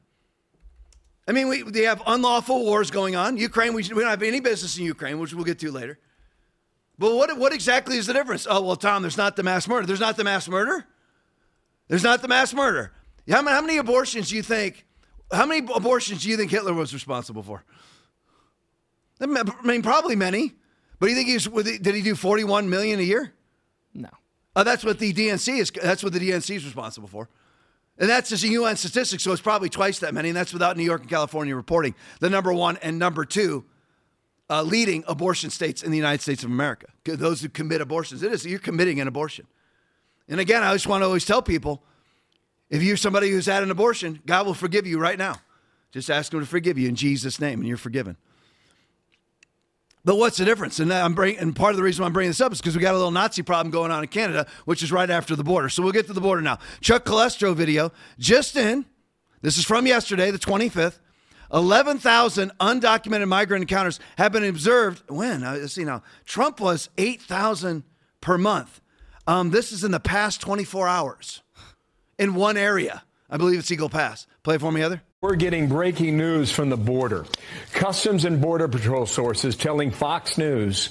I 1.29 1.33
mean, 1.33 1.49
we, 1.49 1.63
they 1.63 1.83
have 1.83 2.03
unlawful 2.07 2.65
wars 2.65 2.91
going 2.91 3.17
on. 3.17 3.37
Ukraine, 3.37 3.75
we, 3.75 3.83
we 3.83 4.03
don't 4.03 4.11
have 4.11 4.23
any 4.23 4.41
business 4.41 4.79
in 4.79 4.85
Ukraine, 4.85 5.19
which 5.19 5.35
we'll 5.35 5.45
get 5.45 5.59
to 5.61 5.73
later. 5.73 5.99
But 6.99 7.15
what, 7.15 7.37
what 7.37 7.53
exactly 7.53 7.99
is 7.99 8.07
the 8.07 8.13
difference? 8.13 8.47
Oh, 8.49 8.63
well, 8.63 8.77
Tom, 8.77 9.03
there's 9.03 9.17
not 9.17 9.37
the 9.37 9.43
mass 9.43 9.69
murder. 9.69 9.87
There's 9.87 10.01
not 10.01 10.17
the 10.17 10.25
mass 10.25 10.49
murder. 10.49 10.87
There's 11.89 12.05
not 12.05 12.23
the 12.23 12.29
mass 12.29 12.55
murder. 12.55 12.93
How 13.29 13.43
many, 13.43 13.55
how 13.55 13.61
many 13.61 13.77
abortions 13.79 14.31
do 14.31 14.37
you 14.37 14.43
think? 14.43 14.87
How 15.33 15.47
many 15.47 15.67
abortions 15.75 16.23
do 16.23 16.31
you 16.31 16.37
think 16.37 16.51
Hitler 16.51 16.73
was 16.73 16.95
responsible 16.95 17.43
for? 17.43 17.65
I 19.21 19.27
mean, 19.27 19.83
probably 19.83 20.15
many. 20.15 20.53
But 20.99 21.07
do 21.07 21.13
you 21.13 21.17
think 21.17 21.29
he's 21.29 21.79
did 21.81 21.95
he 21.95 22.03
do 22.03 22.15
41 22.15 22.71
million 22.71 23.01
a 23.01 23.03
year? 23.03 23.33
No. 23.93 24.09
Oh, 24.55 24.65
that's 24.65 24.85
what 24.85 24.99
the 24.99 25.13
DNC 25.13 25.59
is. 25.59 25.71
That's 25.71 26.03
what 26.03 26.13
the 26.13 26.19
DNC 26.19 26.57
is 26.57 26.65
responsible 26.65 27.09
for. 27.09 27.29
And 27.99 28.11
that's 28.11 28.29
just 28.29 28.45
a 28.45 28.49
UN 28.49 28.77
statistic, 28.77 29.21
so 29.21 29.33
it's 29.33 29.41
probably 29.41 29.71
twice 29.71 30.01
that 30.01 30.13
many, 30.13 30.29
and 30.29 30.37
that's 30.37 30.53
without 30.53 30.77
New 30.77 30.85
York 30.85 31.01
and 31.01 31.11
California 31.11 31.57
reporting 31.57 31.95
the 32.21 32.29
number 32.29 32.53
one 32.53 32.77
and 32.83 32.99
number 32.99 33.25
two 33.25 33.65
uh, 34.51 34.63
leading 34.63 35.03
abortion 35.09 35.51
states 35.51 35.83
in 35.83 35.91
the 35.91 35.97
United 35.97 36.21
States 36.21 36.45
of 36.45 36.51
America. 36.51 36.87
Those 37.05 37.41
who 37.41 37.49
commit 37.49 37.81
abortions, 37.81 38.23
it 38.23 38.33
is 38.33 38.45
you're 38.45 38.59
committing 38.59 39.01
an 39.01 39.09
abortion. 39.09 39.47
And 40.29 40.41
again, 40.41 40.63
I 40.63 40.73
just 40.73 40.87
want 40.87 41.03
to 41.03 41.07
always 41.07 41.25
tell 41.25 41.43
people 41.43 41.83
if 42.69 42.83
you're 42.83 42.97
somebody 42.97 43.31
who's 43.31 43.47
had 43.47 43.63
an 43.63 43.71
abortion, 43.71 44.21
God 44.27 44.47
will 44.47 44.55
forgive 44.55 44.87
you 44.87 44.99
right 44.99 45.19
now. 45.19 45.37
Just 45.93 46.11
ask 46.11 46.33
Him 46.35 46.41
to 46.41 46.47
forgive 46.47 46.77
you 46.77 46.89
in 46.89 46.97
Jesus' 46.97 47.41
name, 47.41 47.61
and 47.61 47.69
you're 47.69 47.77
forgiven. 47.77 48.17
But 50.07 50.19
what's 50.19 50.37
the 50.37 50.45
difference? 50.45 50.79
And 50.79 50.95
I'm 50.95 51.15
bringing, 51.15 51.41
and 51.41 51.55
part 51.55 51.73
of 51.73 51.79
the 51.79 51.83
reason 51.83 52.05
I'm 52.05 52.13
bringing 52.13 52.31
this 52.31 52.41
up 52.41 52.53
is 52.53 52.61
because 52.61 52.77
we 52.77 52.81
got 52.81 52.95
a 52.95 52.97
little 52.97 53.11
Nazi 53.11 53.43
problem 53.43 53.73
going 53.73 53.91
on 53.91 54.05
in 54.05 54.09
Canada, 54.09 54.47
which 54.65 54.81
is 54.85 54.93
right 54.93 55.11
after 55.11 55.35
the 55.35 55.43
border. 55.43 55.69
So 55.69 55.83
we'll 55.83 55.91
get 55.91 56.07
to 56.07 56.13
the 56.13 56.21
border 56.21 56.41
now. 56.41 56.61
Chuck 56.81 57.05
Calestro 57.05 57.57
video 57.57 57.91
just 58.17 58.57
in. 58.57 58.87
This 59.43 59.59
is 59.59 59.65
from 59.65 59.85
yesterday, 59.85 60.31
the 60.31 60.39
25th. 60.39 61.01
11,000 61.53 62.53
undocumented 62.61 63.27
migrant 63.27 63.63
encounters 63.63 63.99
have 64.17 64.31
been 64.31 64.45
observed. 64.45 65.03
When? 65.09 65.43
Uh, 65.43 65.57
let's 65.61 65.73
see 65.73 65.85
now. 65.85 66.05
Trump 66.25 66.61
was 66.61 66.89
8,000 66.97 67.83
per 68.21 68.39
month. 68.39 68.81
Um, 69.27 69.51
this 69.51 69.73
is 69.73 69.83
in 69.83 69.91
the 69.91 69.99
past 69.99 70.41
24 70.41 70.87
hours 70.87 71.43
in 72.17 72.35
one 72.35 72.57
area. 72.57 73.03
I 73.29 73.39
believe 73.39 73.59
it's 73.59 73.73
Eagle 73.73 73.89
Pass. 73.89 74.29
Play 74.45 74.59
for 74.59 74.71
me, 74.71 74.83
Heather. 74.83 75.03
We're 75.23 75.37
getting 75.37 75.69
breaking 75.69 76.19
news 76.19 76.53
from 76.53 76.69
the 76.69 76.77
border. 76.77 77.25
Customs 77.73 78.27
and 78.27 78.39
Border 78.39 78.69
Patrol 78.69 79.07
sources 79.07 79.57
telling 79.57 79.91
Fox 79.91 80.37
News 80.37 80.91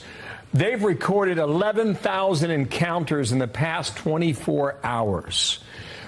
they've 0.51 0.81
recorded 0.81 1.37
11,000 1.37 2.49
encounters 2.49 3.31
in 3.31 3.37
the 3.37 3.47
past 3.47 3.97
24 3.97 4.77
hours. 4.83 5.59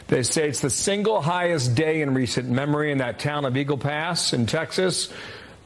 They 0.08 0.24
say 0.24 0.50
it's 0.50 0.62
the 0.62 0.72
single 0.72 1.22
highest 1.22 1.76
day 1.76 2.02
in 2.02 2.16
recent 2.16 2.50
memory 2.50 2.92
in 2.92 2.98
that 2.98 3.20
town 3.20 3.46
of 3.46 3.56
Eagle 3.56 3.78
Pass 3.78 4.34
in 4.34 4.48
Texas. 4.48 5.14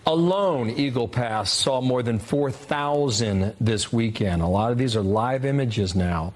Alone, 0.06 0.72
Eagle 0.72 1.08
Pass 1.08 1.54
saw 1.54 1.80
more 1.80 2.04
than 2.04 2.20
4,000 2.20 3.56
this 3.62 3.94
weekend. 3.94 4.42
A 4.42 4.48
lot 4.48 4.74
of 4.74 4.78
these 4.78 4.98
are 4.98 5.02
live 5.02 5.46
images 5.46 5.96
now 5.96 6.34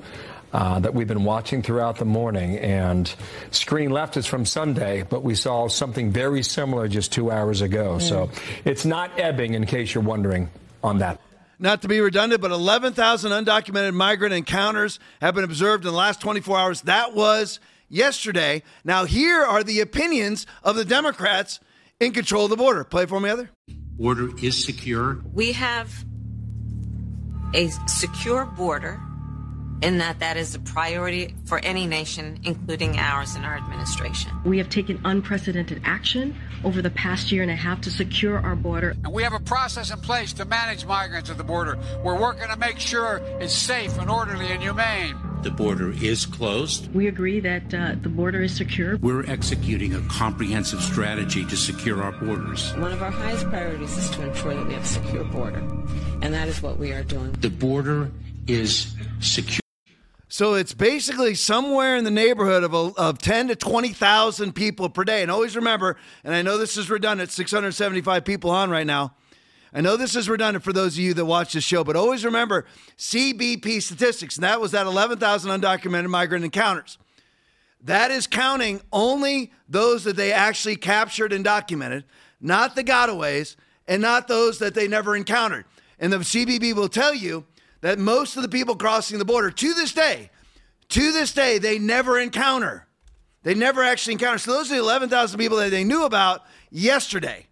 uh, 0.55 0.79
that 0.79 0.93
we've 0.93 1.07
been 1.07 1.25
watching 1.25 1.61
throughout 1.61 1.97
the 1.97 2.05
morning. 2.05 2.57
And 2.57 3.13
screen 3.51 3.89
left 3.89 4.15
is 4.15 4.25
from 4.25 4.45
Sunday, 4.45 5.03
but 5.03 5.21
we 5.21 5.35
saw 5.35 5.67
something 5.67 6.11
very 6.11 6.43
similar 6.43 6.87
just 6.87 7.11
two 7.11 7.29
hours 7.29 7.59
ago. 7.59 7.99
So 7.99 8.29
it's 8.63 8.85
not 8.85 9.19
ebbing, 9.19 9.53
in 9.53 9.65
case 9.65 9.93
you're 9.93 10.03
wondering 10.03 10.49
on 10.81 10.99
that. 10.99 11.19
Not 11.59 11.81
to 11.81 11.89
be 11.89 11.99
redundant, 11.99 12.41
but 12.41 12.51
11,000 12.51 13.31
undocumented 13.31 13.93
migrant 13.93 14.33
encounters 14.33 14.97
have 15.19 15.35
been 15.35 15.43
observed 15.43 15.83
in 15.83 15.91
the 15.91 15.97
last 15.97 16.21
24 16.21 16.57
hours. 16.57 16.81
That 16.83 17.13
was 17.13 17.59
yesterday. 17.89 18.63
Now, 18.85 19.03
here 19.03 19.43
are 19.43 19.61
the 19.61 19.81
opinions 19.81 20.47
of 20.63 20.77
the 20.77 20.85
Democrats 20.85 21.59
in 21.99 22.13
control 22.13 22.45
of 22.45 22.49
the 22.49 22.57
border. 22.57 22.85
Play 22.85 23.07
for 23.07 23.19
me, 23.19 23.27
Heather. 23.27 23.49
Border 23.97 24.29
is 24.41 24.63
secure. 24.63 25.21
We 25.33 25.51
have 25.51 26.05
a 27.53 27.69
secure 27.87 28.45
border 28.45 29.01
in 29.81 29.97
that 29.99 30.19
that 30.19 30.37
is 30.37 30.55
a 30.55 30.59
priority 30.59 31.35
for 31.45 31.59
any 31.59 31.85
nation, 31.85 32.39
including 32.43 32.97
ours 32.97 33.35
and 33.35 33.45
our 33.45 33.55
administration. 33.55 34.31
We 34.43 34.57
have 34.57 34.69
taken 34.69 34.99
unprecedented 35.03 35.81
action 35.83 36.35
over 36.63 36.81
the 36.81 36.89
past 36.89 37.31
year 37.31 37.41
and 37.41 37.51
a 37.51 37.55
half 37.55 37.81
to 37.81 37.91
secure 37.91 38.39
our 38.39 38.55
border. 38.55 38.95
And 39.03 39.13
we 39.13 39.23
have 39.23 39.33
a 39.33 39.39
process 39.39 39.91
in 39.91 39.99
place 39.99 40.33
to 40.33 40.45
manage 40.45 40.85
migrants 40.85 41.29
at 41.29 41.37
the 41.37 41.43
border. 41.43 41.77
We're 42.03 42.19
working 42.19 42.47
to 42.47 42.57
make 42.57 42.79
sure 42.79 43.21
it's 43.39 43.53
safe 43.53 43.97
and 43.99 44.09
orderly 44.09 44.47
and 44.47 44.61
humane. 44.61 45.15
The 45.43 45.51
border 45.51 45.91
is 45.91 46.25
closed. 46.25 46.91
We 46.95 47.07
agree 47.07 47.39
that 47.41 47.71
uh, 47.71 47.95
the 48.01 48.09
border 48.09 48.41
is 48.41 48.55
secure. 48.55 48.97
We're 48.97 49.29
executing 49.29 49.93
a 49.93 50.01
comprehensive 50.09 50.81
strategy 50.81 51.45
to 51.45 51.55
secure 51.55 52.01
our 52.01 52.13
borders. 52.13 52.73
One 52.77 52.91
of 52.91 53.03
our 53.03 53.11
highest 53.11 53.47
priorities 53.49 53.95
is 53.95 54.09
to 54.11 54.27
ensure 54.27 54.55
that 54.55 54.65
we 54.65 54.73
have 54.73 54.81
a 54.81 54.87
secure 54.87 55.23
border, 55.25 55.59
and 56.23 56.33
that 56.33 56.47
is 56.47 56.63
what 56.63 56.79
we 56.79 56.93
are 56.93 57.03
doing. 57.03 57.31
The 57.33 57.51
border 57.51 58.09
is 58.47 58.95
secure. 59.19 59.59
So 60.35 60.55
it's 60.55 60.73
basically 60.73 61.33
somewhere 61.33 61.95
in 61.95 62.03
the 62.03 62.11
neighborhood 62.11 62.65
of, 62.65 62.73
a, 62.73 62.91
of 62.97 63.19
10 63.19 63.47
to 63.47 63.55
20,000 63.55 64.51
people 64.51 64.89
per 64.89 65.05
day. 65.05 65.21
And 65.21 65.31
always 65.31 65.55
remember, 65.55 65.95
and 66.25 66.35
I 66.35 66.41
know 66.41 66.57
this 66.57 66.75
is 66.75 66.89
redundant, 66.89 67.31
675 67.31 68.25
people 68.25 68.49
on 68.51 68.69
right 68.69 68.85
now. 68.85 69.15
I 69.73 69.79
know 69.79 69.95
this 69.95 70.13
is 70.13 70.27
redundant 70.27 70.65
for 70.65 70.73
those 70.73 70.95
of 70.95 70.99
you 70.99 71.13
that 71.13 71.23
watch 71.23 71.53
this 71.53 71.63
show, 71.63 71.85
but 71.85 71.95
always 71.95 72.25
remember 72.25 72.65
CBP 72.97 73.81
statistics, 73.81 74.35
and 74.35 74.43
that 74.43 74.59
was 74.59 74.73
that 74.73 74.85
11,000 74.85 75.61
undocumented 75.61 76.09
migrant 76.09 76.43
encounters. 76.43 76.97
That 77.79 78.11
is 78.11 78.27
counting 78.27 78.81
only 78.91 79.53
those 79.69 80.03
that 80.03 80.17
they 80.17 80.33
actually 80.33 80.75
captured 80.75 81.31
and 81.31 81.45
documented, 81.45 82.03
not 82.41 82.75
the 82.75 82.83
gotaways, 82.83 83.55
and 83.87 84.01
not 84.01 84.27
those 84.27 84.59
that 84.59 84.73
they 84.73 84.89
never 84.89 85.15
encountered. 85.15 85.63
And 85.97 86.11
the 86.11 86.17
CBP 86.17 86.73
will 86.75 86.89
tell 86.89 87.13
you 87.13 87.45
that 87.85 87.99
most 87.99 88.35
of 88.35 88.41
the 88.41 88.49
people 88.49 88.75
crossing 88.75 89.19
the 89.19 89.25
border 89.25 89.51
to 89.51 89.73
this 89.75 89.93
day, 89.93 90.31
to 90.89 91.11
this 91.11 91.31
day, 91.31 91.59
they 91.59 91.77
never 91.77 92.17
encounter. 92.17 92.87
They 93.43 93.53
never 93.53 93.83
actually 93.83 94.13
encounter. 94.13 94.39
So 94.39 94.53
those 94.53 94.71
are 94.71 94.73
the 94.73 94.81
11,000 94.81 95.37
people 95.37 95.57
that 95.57 95.69
they 95.69 95.83
knew 95.83 96.03
about 96.03 96.41
yesterday 96.71 97.45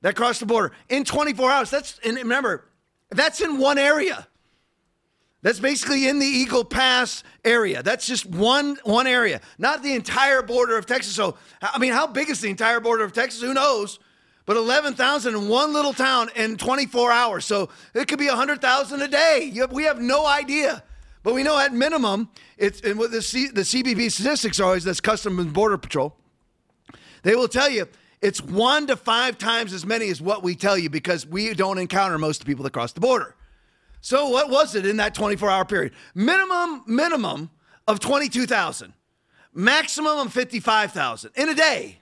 that 0.00 0.16
crossed 0.16 0.40
the 0.40 0.46
border 0.46 0.72
in 0.88 1.04
24 1.04 1.48
hours. 1.48 1.70
That's 1.70 2.00
and 2.04 2.16
remember, 2.16 2.64
that's 3.10 3.40
in 3.40 3.58
one 3.58 3.78
area. 3.78 4.26
That's 5.42 5.60
basically 5.60 6.08
in 6.08 6.18
the 6.18 6.26
Eagle 6.26 6.64
Pass 6.64 7.22
area. 7.44 7.80
That's 7.80 8.04
just 8.04 8.26
one 8.26 8.78
one 8.82 9.06
area, 9.06 9.40
not 9.58 9.84
the 9.84 9.94
entire 9.94 10.42
border 10.42 10.76
of 10.76 10.86
Texas. 10.86 11.14
So, 11.14 11.36
I 11.62 11.78
mean, 11.78 11.92
how 11.92 12.08
big 12.08 12.30
is 12.30 12.40
the 12.40 12.50
entire 12.50 12.80
border 12.80 13.04
of 13.04 13.12
Texas? 13.12 13.40
Who 13.42 13.54
knows? 13.54 14.00
But 14.48 14.56
11,000 14.56 15.34
in 15.34 15.46
one 15.46 15.74
little 15.74 15.92
town 15.92 16.30
in 16.34 16.56
24 16.56 17.12
hours. 17.12 17.44
So 17.44 17.68
it 17.92 18.08
could 18.08 18.18
be 18.18 18.28
100,000 18.28 19.02
a 19.02 19.06
day. 19.06 19.52
We 19.70 19.84
have 19.84 20.00
no 20.00 20.26
idea. 20.26 20.82
But 21.22 21.34
we 21.34 21.42
know 21.42 21.58
at 21.58 21.74
minimum, 21.74 22.30
it's 22.56 22.80
and 22.80 22.98
what 22.98 23.10
the 23.10 23.20
C, 23.20 23.48
the 23.48 23.60
CBP 23.60 24.10
statistics 24.10 24.58
are 24.58 24.64
always 24.64 24.84
that's 24.84 25.02
Customs 25.02 25.38
and 25.38 25.52
Border 25.52 25.76
Patrol. 25.76 26.16
They 27.24 27.36
will 27.36 27.46
tell 27.46 27.68
you 27.68 27.88
it's 28.22 28.40
one 28.40 28.86
to 28.86 28.96
five 28.96 29.36
times 29.36 29.74
as 29.74 29.84
many 29.84 30.08
as 30.08 30.22
what 30.22 30.42
we 30.42 30.54
tell 30.54 30.78
you 30.78 30.88
because 30.88 31.26
we 31.26 31.52
don't 31.52 31.76
encounter 31.76 32.16
most 32.16 32.40
of 32.40 32.46
the 32.46 32.50
people 32.50 32.62
that 32.62 32.72
cross 32.72 32.92
the 32.92 33.00
border. 33.00 33.36
So 34.00 34.30
what 34.30 34.48
was 34.48 34.74
it 34.74 34.86
in 34.86 34.96
that 34.96 35.14
24 35.14 35.50
hour 35.50 35.66
period? 35.66 35.92
Minimum, 36.14 36.84
minimum 36.86 37.50
of 37.86 38.00
22,000, 38.00 38.94
maximum 39.52 40.26
of 40.26 40.32
55,000 40.32 41.32
in 41.36 41.50
a 41.50 41.54
day. 41.54 41.98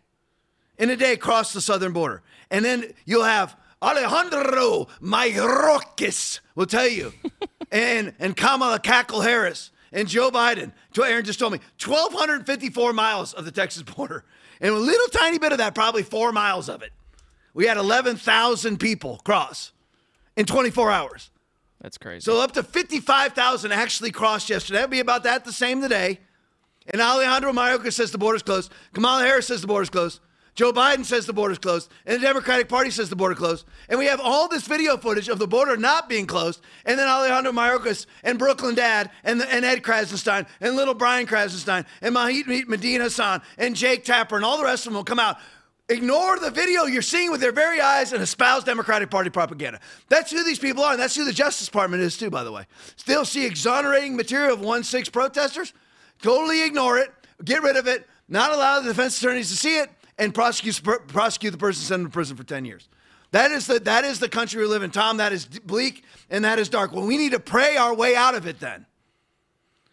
In 0.79 0.91
a 0.91 0.97
day 0.97 1.15
across 1.15 1.55
the 1.55 1.61
southern 1.63 1.93
border. 1.93 2.23
And 2.51 2.65
then 2.65 2.93
you'll 3.05 3.25
have 3.25 3.57
Alejandro 3.83 4.89
Mayorkas 5.03 6.41
will 6.55 6.67
tell 6.67 6.89
you, 6.89 7.13
and, 7.73 8.15
and 8.19 8.37
Kamala 8.37 8.79
Cackle 8.79 9.21
Harris 9.21 9.71
and 9.93 10.09
Joe 10.09 10.31
Biden. 10.31 10.73
Aaron 10.99 11.25
just 11.25 11.39
told 11.39 11.53
me 11.53 11.61
1,254 11.85 12.93
miles 12.93 13.33
of 13.35 13.45
the 13.45 13.53
Texas 13.53 13.83
border. 13.83 14.25
And 14.61 14.73
a 14.73 14.79
little 14.79 15.09
tiny 15.09 15.39
bit 15.39 15.53
of 15.53 15.59
that, 15.59 15.75
probably 15.75 16.03
four 16.03 16.33
miles 16.33 16.69
of 16.69 16.83
it. 16.83 16.93
We 17.53 17.67
had 17.67 17.77
11,000 17.77 18.79
people 18.79 19.21
cross 19.25 19.73
in 20.37 20.47
24 20.47 20.91
hours. 20.91 21.31
That's 21.81 21.99
crazy. 21.99 22.21
So 22.21 22.41
up 22.41 22.53
to 22.53 22.63
55,000 22.63 23.73
actually 23.73 24.11
crossed 24.11 24.49
yesterday. 24.49 24.79
That'll 24.79 24.91
be 24.91 25.01
about 25.01 25.25
that 25.25 25.45
the 25.45 25.53
same 25.53 25.81
today. 25.81 26.21
And 26.89 27.01
Alejandro 27.01 27.53
Mayorkas 27.53 27.95
says 27.95 28.13
the 28.13 28.19
border's 28.19 28.43
closed. 28.43 28.73
Kamala 28.93 29.23
Harris 29.23 29.47
says 29.47 29.61
the 29.61 29.67
border's 29.67 29.91
closed. 29.91 30.21
Joe 30.57 30.73
Biden 30.73 31.05
says 31.05 31.27
the 31.27 31.35
border's 31.35 31.59
closed. 31.59 31.91
And 32.07 32.17
the 32.17 32.27
Democratic 32.27 32.69
Party 32.69 32.91
says 32.91 33.11
the 33.11 33.17
border 33.17 33.35
closed. 33.35 33.67
And 33.89 33.99
we 33.99 34.07
have 34.07 34.21
all 34.21 34.49
this 34.49 34.67
video 34.67 34.97
footage 34.97 35.29
of 35.29 35.39
the 35.39 35.47
border 35.47 35.77
not 35.77 36.09
being 36.09 36.27
closed. 36.27 36.63
And 36.87 36.99
then 36.99 37.07
Alejandro 37.07 37.53
Mayorkas 37.53 38.07
and 38.25 38.39
Brooklyn 38.39 38.75
Dad 38.75 39.11
and, 39.23 39.41
the, 39.41 39.55
and 39.55 39.65
Ed 39.65 39.83
Krassenstein 39.83 40.47
and 40.61 40.75
little 40.75 40.95
Brian 40.95 41.27
Krassenstein 41.27 41.85
and 42.01 42.17
Mahit 42.17 42.67
Medina 42.67 43.05
Hassan 43.05 43.43
and 43.59 43.77
Jake 43.77 44.05
Tapper 44.05 44.37
and 44.37 44.45
all 44.45 44.57
the 44.57 44.65
rest 44.65 44.87
of 44.87 44.93
them 44.93 44.97
will 44.97 45.05
come 45.05 45.21
out 45.21 45.37
ignore 45.89 46.39
the 46.39 46.51
video 46.51 46.85
you're 46.85 47.03
seeing 47.03 47.31
with 47.31 47.41
their 47.41 47.53
very 47.53 47.81
eyes 47.81 48.13
and 48.13 48.23
espouse 48.23 48.65
Democratic 48.65 49.11
Party 49.11 49.31
propaganda. 49.31 49.81
That's 50.09 50.33
who 50.33 50.43
these 50.43 50.59
people 50.59 50.83
are, 50.83 50.93
and 50.93 51.01
that's 51.01 51.15
who 51.15 51.25
the 51.25 51.33
Justice 51.33 51.67
Department 51.67 52.03
is, 52.03 52.17
too, 52.17 52.29
by 52.29 52.43
the 52.43 52.51
way. 52.51 52.67
Still 52.97 53.25
see 53.25 53.47
exonerating 53.47 54.17
material 54.17 54.55
of 54.55 54.61
1 54.61 54.83
6 54.83 55.09
protesters, 55.11 55.73
totally 56.23 56.65
ignore 56.65 56.99
it, 56.99 57.13
get 57.45 57.63
rid 57.63 57.77
of 57.77 57.87
it, 57.87 58.07
not 58.29 58.53
allow 58.53 58.81
the 58.81 58.89
defense 58.89 59.19
attorneys 59.19 59.51
to 59.51 59.57
see 59.57 59.79
it, 59.79 59.91
and 60.19 60.35
prosecute, 60.35 60.83
prosecute 61.09 61.53
the 61.53 61.59
person, 61.59 61.83
send 61.83 62.05
them 62.05 62.11
to 62.11 62.13
prison 62.13 62.37
for 62.37 62.45
10 62.45 62.65
years. 62.65 62.89
That 63.33 63.51
is, 63.51 63.67
the, 63.67 63.81
that 63.81 64.05
is 64.05 64.21
the 64.21 64.29
country 64.29 64.63
we 64.63 64.69
live 64.69 64.83
in, 64.83 64.91
Tom. 64.91 65.19
That 65.19 65.33
is 65.33 65.47
bleak 65.47 66.05
and 66.31 66.45
that 66.45 66.59
is 66.59 66.69
dark. 66.69 66.93
Well, 66.93 67.07
we 67.07 67.17
need 67.17 67.33
to 67.33 67.41
pray 67.41 67.77
our 67.77 67.95
way 67.95 68.17
out 68.17 68.35
of 68.35 68.47
it 68.47 68.61
then. 68.61 68.87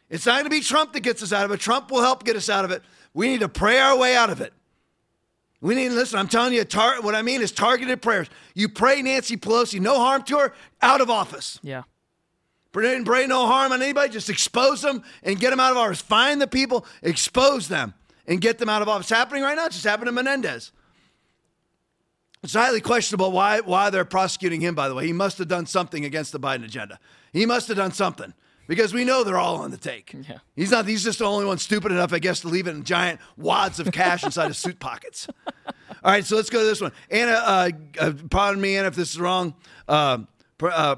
It's 0.10 0.26
not 0.26 0.34
going 0.34 0.46
to 0.46 0.50
be 0.50 0.62
Trump 0.62 0.94
that 0.94 1.00
gets 1.02 1.24
us 1.24 1.34
out 1.34 1.44
of 1.46 1.52
it. 1.52 1.60
Trump 1.60 1.92
will 1.92 2.02
help 2.02 2.24
get 2.24 2.36
us 2.36 2.50
out 2.50 2.66
of 2.66 2.72
it. 2.72 2.84
We 3.14 3.28
need 3.28 3.40
to 3.40 3.50
pray 3.50 3.80
our 3.80 3.98
way 3.98 4.16
out 4.16 4.30
of 4.30 4.42
it. 4.42 4.54
We 5.60 5.76
need 5.76 5.90
to 5.90 5.96
listen. 5.96 6.20
I'm 6.20 6.28
telling 6.28 6.54
you, 6.54 6.64
tar- 6.66 7.02
what 7.02 7.16
I 7.16 7.22
mean 7.22 7.42
is 7.42 7.52
targeted 7.52 8.02
prayers. 8.02 8.28
You 8.54 8.68
pray 8.68 9.02
Nancy 9.02 9.38
Pelosi, 9.38 9.80
no 9.80 9.98
harm 9.98 10.24
to 10.24 10.38
her, 10.40 10.54
out 10.82 11.00
of 11.00 11.10
office. 11.10 11.60
Yeah. 11.64 11.84
Pray, 12.74 13.02
pray 13.04 13.28
no 13.28 13.48
harm 13.48 13.72
on 13.72 13.82
anybody. 13.82 14.12
Just 14.12 14.30
expose 14.30 14.82
them 14.82 15.04
and 15.24 15.40
get 15.40 15.52
them 15.52 15.60
out 15.60 15.72
of 15.72 15.78
office. 15.78 16.02
Find 16.02 16.42
the 16.42 16.48
people, 16.48 16.86
expose 17.02 17.70
them, 17.70 17.94
and 18.28 18.42
get 18.42 18.58
them 18.58 18.70
out 18.70 18.82
of 18.82 18.90
office. 18.90 19.06
It's 19.10 19.18
happening 19.18 19.44
right 19.44 19.56
now. 19.56 19.66
It's 19.66 19.76
just 19.76 19.86
happened 19.86 20.08
to 20.08 20.12
Menendez. 20.12 20.72
It's 22.44 22.54
highly 22.54 22.82
questionable 22.82 23.32
why, 23.32 23.62
why 23.62 23.90
they're 23.90 24.04
prosecuting 24.04 24.60
him, 24.60 24.76
by 24.76 24.90
the 24.90 24.96
way. 24.96 25.06
He 25.06 25.14
must 25.14 25.38
have 25.38 25.48
done 25.48 25.66
something 25.66 26.04
against 26.04 26.34
the 26.34 26.40
Biden 26.40 26.66
agenda. 26.66 27.00
He 27.32 27.46
must 27.46 27.70
have 27.70 27.78
done 27.78 27.94
something 27.94 28.34
because 28.68 28.94
we 28.94 29.06
know 29.06 29.24
they're 29.24 29.38
all 29.38 29.58
on 29.58 29.72
the 29.72 29.78
take. 29.78 30.14
Yeah. 30.28 30.40
He's 30.56 30.72
not, 30.72 30.86
he's 30.86 31.04
just 31.06 31.20
the 31.20 31.26
only 31.26 31.46
one 31.46 31.58
stupid 31.58 31.94
enough, 31.94 32.12
I 32.12 32.20
guess, 32.20 32.42
to 32.42 32.50
leave 32.50 32.68
it 32.68 32.72
in 32.72 32.84
giant 32.84 33.22
wads 33.38 33.80
of 33.80 33.92
cash 33.94 34.24
inside 34.26 34.48
his 34.48 34.58
suit 34.58 34.80
pockets. 34.80 35.28
All 36.04 36.12
right, 36.12 36.26
so 36.26 36.36
let's 36.36 36.50
go 36.50 36.60
to 36.60 36.66
this 36.66 36.82
one. 36.82 36.92
Anna, 37.10 37.32
uh, 37.32 37.70
uh, 38.00 38.14
pardon 38.30 38.62
me, 38.62 38.76
Anna, 38.76 38.90
if 38.90 38.96
this 38.96 39.12
is 39.12 39.20
wrong. 39.20 39.56
Uh, 39.88 40.20
uh, 40.62 40.98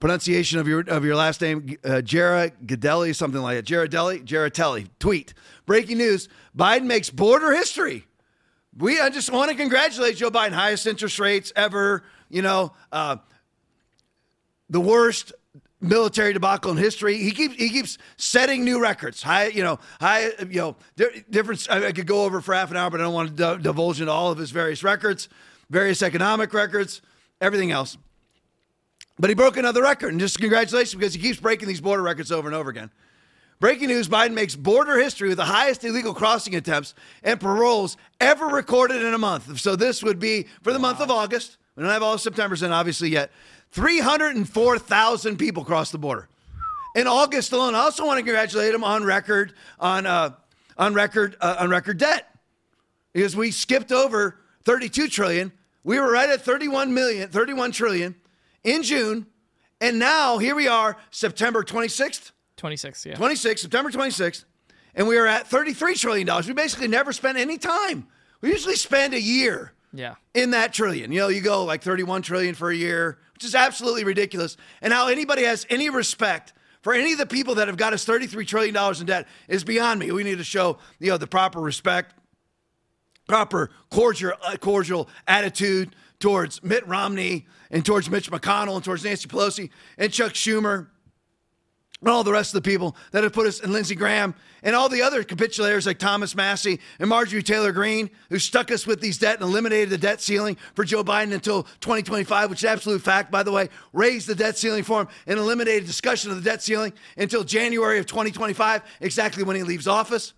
pronunciation 0.00 0.58
of 0.58 0.66
your 0.66 0.80
of 0.88 1.04
your 1.04 1.14
last 1.14 1.40
name, 1.40 1.76
uh, 1.84 2.00
Jara 2.00 2.50
Gadelli, 2.50 3.14
something 3.14 3.40
like 3.40 3.56
that. 3.56 3.66
Jaradelli, 3.66 4.24
Jaratelli. 4.24 4.88
Tweet. 4.98 5.34
Breaking 5.66 5.98
news: 5.98 6.28
Biden 6.56 6.84
makes 6.84 7.10
border 7.10 7.52
history. 7.52 8.06
We 8.76 9.00
I 9.00 9.10
just 9.10 9.30
want 9.30 9.50
to 9.50 9.56
congratulate 9.56 10.16
Joe 10.16 10.30
Biden. 10.30 10.52
Highest 10.52 10.86
interest 10.86 11.18
rates 11.20 11.52
ever. 11.54 12.02
You 12.28 12.42
know, 12.42 12.72
uh, 12.90 13.16
the 14.68 14.80
worst 14.80 15.32
military 15.80 16.32
debacle 16.32 16.70
in 16.70 16.76
history. 16.76 17.18
He 17.18 17.30
keeps 17.32 17.54
he 17.56 17.68
keeps 17.68 17.98
setting 18.16 18.64
new 18.64 18.80
records. 18.80 19.22
High, 19.22 19.48
you 19.48 19.62
know, 19.62 19.78
high, 20.00 20.30
you 20.48 20.60
know, 20.60 20.76
di- 20.96 21.24
different. 21.28 21.66
I, 21.70 21.88
I 21.88 21.92
could 21.92 22.06
go 22.06 22.24
over 22.24 22.40
for 22.40 22.54
half 22.54 22.70
an 22.70 22.76
hour, 22.76 22.90
but 22.90 23.00
I 23.00 23.04
don't 23.04 23.14
want 23.14 23.36
to 23.36 23.56
d- 23.56 23.62
divulge 23.62 24.00
into 24.00 24.12
all 24.12 24.30
of 24.30 24.38
his 24.38 24.50
various 24.50 24.82
records, 24.82 25.28
various 25.68 26.02
economic 26.02 26.54
records, 26.54 27.02
everything 27.40 27.70
else. 27.70 27.98
But 29.20 29.28
he 29.28 29.34
broke 29.34 29.58
another 29.58 29.82
record, 29.82 30.12
and 30.12 30.18
just 30.18 30.38
congratulations 30.40 30.94
because 30.94 31.12
he 31.12 31.20
keeps 31.20 31.38
breaking 31.38 31.68
these 31.68 31.82
border 31.82 32.02
records 32.02 32.32
over 32.32 32.48
and 32.48 32.56
over 32.56 32.70
again. 32.70 32.90
Breaking 33.58 33.88
news 33.88 34.08
Biden 34.08 34.32
makes 34.32 34.56
border 34.56 34.98
history 34.98 35.28
with 35.28 35.36
the 35.36 35.44
highest 35.44 35.84
illegal 35.84 36.14
crossing 36.14 36.54
attempts 36.54 36.94
and 37.22 37.38
paroles 37.38 37.98
ever 38.18 38.46
recorded 38.46 39.02
in 39.02 39.12
a 39.12 39.18
month. 39.18 39.60
So 39.60 39.76
this 39.76 40.02
would 40.02 40.18
be 40.18 40.46
for 40.62 40.72
the 40.72 40.78
month 40.78 41.00
of 41.00 41.10
August. 41.10 41.58
We 41.76 41.82
don't 41.82 41.92
have 41.92 42.02
all 42.02 42.14
of 42.14 42.22
September's 42.22 42.62
in, 42.62 42.72
obviously, 42.72 43.10
yet. 43.10 43.30
304,000 43.72 45.36
people 45.36 45.66
crossed 45.66 45.92
the 45.92 45.98
border. 45.98 46.26
In 46.94 47.06
August 47.06 47.52
alone, 47.52 47.74
I 47.74 47.80
also 47.80 48.06
want 48.06 48.16
to 48.16 48.24
congratulate 48.24 48.74
him 48.74 48.82
on 48.82 49.04
record 49.04 49.52
on 49.78 50.06
uh, 50.06 50.30
on 50.78 50.94
record 50.94 51.36
uh, 51.42 51.56
on 51.58 51.68
record 51.68 51.98
debt 51.98 52.34
because 53.12 53.36
we 53.36 53.50
skipped 53.50 53.92
over 53.92 54.38
32 54.64 55.08
trillion. 55.08 55.52
We 55.84 56.00
were 56.00 56.10
right 56.10 56.30
at 56.30 56.40
31 56.40 56.94
million, 56.94 57.28
31 57.28 57.72
trillion 57.72 58.14
in 58.64 58.82
June, 58.82 59.26
and 59.80 59.98
now 59.98 60.38
here 60.38 60.54
we 60.54 60.68
are, 60.68 60.96
September 61.10 61.62
26th. 61.62 62.32
26th, 62.56 63.06
yeah. 63.06 63.14
26th, 63.16 63.58
September 63.60 63.90
26th, 63.90 64.44
and 64.94 65.08
we 65.08 65.16
are 65.16 65.26
at 65.26 65.48
$33 65.48 65.98
trillion. 65.98 66.28
We 66.46 66.52
basically 66.52 66.88
never 66.88 67.12
spend 67.12 67.38
any 67.38 67.56
time. 67.56 68.06
We 68.42 68.50
usually 68.50 68.76
spend 68.76 69.14
a 69.14 69.20
year 69.20 69.72
Yeah. 69.94 70.16
in 70.34 70.50
that 70.50 70.74
trillion. 70.74 71.10
You 71.12 71.20
know, 71.20 71.28
you 71.28 71.40
go 71.40 71.64
like 71.64 71.82
31 71.82 72.22
trillion 72.22 72.54
for 72.54 72.70
a 72.70 72.76
year, 72.76 73.18
which 73.34 73.44
is 73.44 73.54
absolutely 73.54 74.04
ridiculous. 74.04 74.56
And 74.82 74.92
how 74.92 75.08
anybody 75.08 75.44
has 75.44 75.66
any 75.70 75.88
respect 75.88 76.52
for 76.82 76.92
any 76.92 77.12
of 77.12 77.18
the 77.18 77.26
people 77.26 77.54
that 77.56 77.68
have 77.68 77.76
got 77.78 77.92
us 77.94 78.04
33 78.04 78.44
trillion 78.44 78.74
dollars 78.74 79.00
in 79.00 79.06
debt 79.06 79.26
is 79.48 79.64
beyond 79.64 80.00
me. 80.00 80.10
We 80.12 80.22
need 80.24 80.38
to 80.38 80.44
show, 80.44 80.78
you 80.98 81.10
know, 81.10 81.16
the 81.18 81.26
proper 81.26 81.60
respect, 81.60 82.14
proper 83.28 83.70
cordial 83.90 84.32
uh, 84.42 84.56
cordial 84.56 85.08
attitude 85.26 85.94
towards 86.20 86.62
Mitt 86.62 86.86
Romney 86.86 87.46
and 87.70 87.84
towards 87.84 88.08
Mitch 88.08 88.30
McConnell 88.30 88.76
and 88.76 88.84
towards 88.84 89.04
Nancy 89.04 89.26
Pelosi 89.26 89.70
and 89.98 90.12
Chuck 90.12 90.32
Schumer 90.32 90.88
and 92.00 92.08
all 92.08 92.24
the 92.24 92.32
rest 92.32 92.54
of 92.54 92.62
the 92.62 92.70
people 92.70 92.96
that 93.12 93.24
have 93.24 93.32
put 93.32 93.46
us 93.46 93.60
in 93.60 93.72
Lindsey 93.72 93.94
Graham 93.94 94.34
and 94.62 94.74
all 94.74 94.88
the 94.88 95.02
other 95.02 95.22
capitulators 95.22 95.86
like 95.86 95.98
Thomas 95.98 96.34
Massie 96.34 96.80
and 96.98 97.08
Marjorie 97.08 97.42
Taylor 97.42 97.72
Greene, 97.72 98.10
who 98.30 98.38
stuck 98.38 98.70
us 98.70 98.86
with 98.86 99.00
these 99.00 99.18
debt 99.18 99.34
and 99.34 99.42
eliminated 99.42 99.90
the 99.90 99.98
debt 99.98 100.20
ceiling 100.20 100.56
for 100.74 100.84
Joe 100.84 101.04
Biden 101.04 101.32
until 101.32 101.64
2025, 101.80 102.50
which 102.50 102.60
is 102.60 102.64
absolute 102.64 103.02
fact, 103.02 103.30
by 103.30 103.42
the 103.42 103.52
way, 103.52 103.68
raised 103.92 104.28
the 104.28 104.34
debt 104.34 104.56
ceiling 104.56 104.82
for 104.82 105.02
him 105.02 105.08
and 105.26 105.38
eliminated 105.38 105.86
discussion 105.86 106.30
of 106.30 106.42
the 106.42 106.42
debt 106.42 106.62
ceiling 106.62 106.92
until 107.18 107.44
January 107.44 107.98
of 107.98 108.06
2025, 108.06 108.82
exactly 109.00 109.42
when 109.42 109.56
he 109.56 109.62
leaves 109.62 109.86
office. 109.86 110.32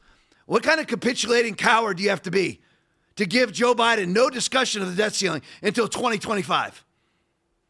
What 0.47 0.65
kind 0.65 0.81
of 0.81 0.89
capitulating 0.89 1.55
coward 1.55 1.99
do 1.99 2.03
you 2.03 2.11
have 2.11 2.23
to 2.23 2.31
be 2.31 2.61
to 3.17 3.27
give 3.27 3.53
Joe 3.53 3.75
Biden 3.75 4.09
no 4.09 4.31
discussion 4.31 4.83
of 4.83 4.91
the 4.91 4.97
debt 4.97 5.15
ceiling 5.15 5.43
until 5.63 5.89
2025? 5.89 6.85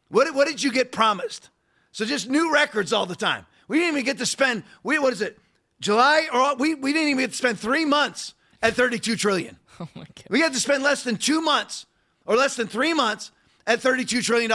What, 0.09 0.33
what 0.35 0.47
did 0.47 0.61
you 0.61 0.71
get 0.71 0.91
promised? 0.91 1.49
So 1.91 2.05
just 2.05 2.29
new 2.29 2.53
records 2.53 2.93
all 2.93 3.05
the 3.05 3.15
time. 3.15 3.45
We 3.67 3.79
didn't 3.79 3.93
even 3.93 4.05
get 4.05 4.17
to 4.19 4.25
spend, 4.25 4.63
we, 4.83 4.99
what 4.99 5.13
is 5.13 5.21
it, 5.21 5.37
July? 5.79 6.27
Or 6.33 6.55
we, 6.55 6.75
we 6.75 6.93
didn't 6.93 7.09
even 7.09 7.23
get 7.23 7.31
to 7.31 7.37
spend 7.37 7.59
three 7.59 7.85
months 7.85 8.33
at 8.61 8.75
32 8.75 9.15
trillion. 9.15 9.57
Oh 9.79 9.89
my 9.95 10.01
god. 10.03 10.27
We 10.29 10.39
had 10.39 10.53
to 10.53 10.59
spend 10.59 10.83
less 10.83 11.03
than 11.03 11.17
two 11.17 11.41
months 11.41 11.87
or 12.27 12.35
less 12.35 12.55
than 12.55 12.67
three 12.67 12.93
months 12.93 13.31
at 13.65 13.79
$32 13.79 14.23
trillion. 14.23 14.51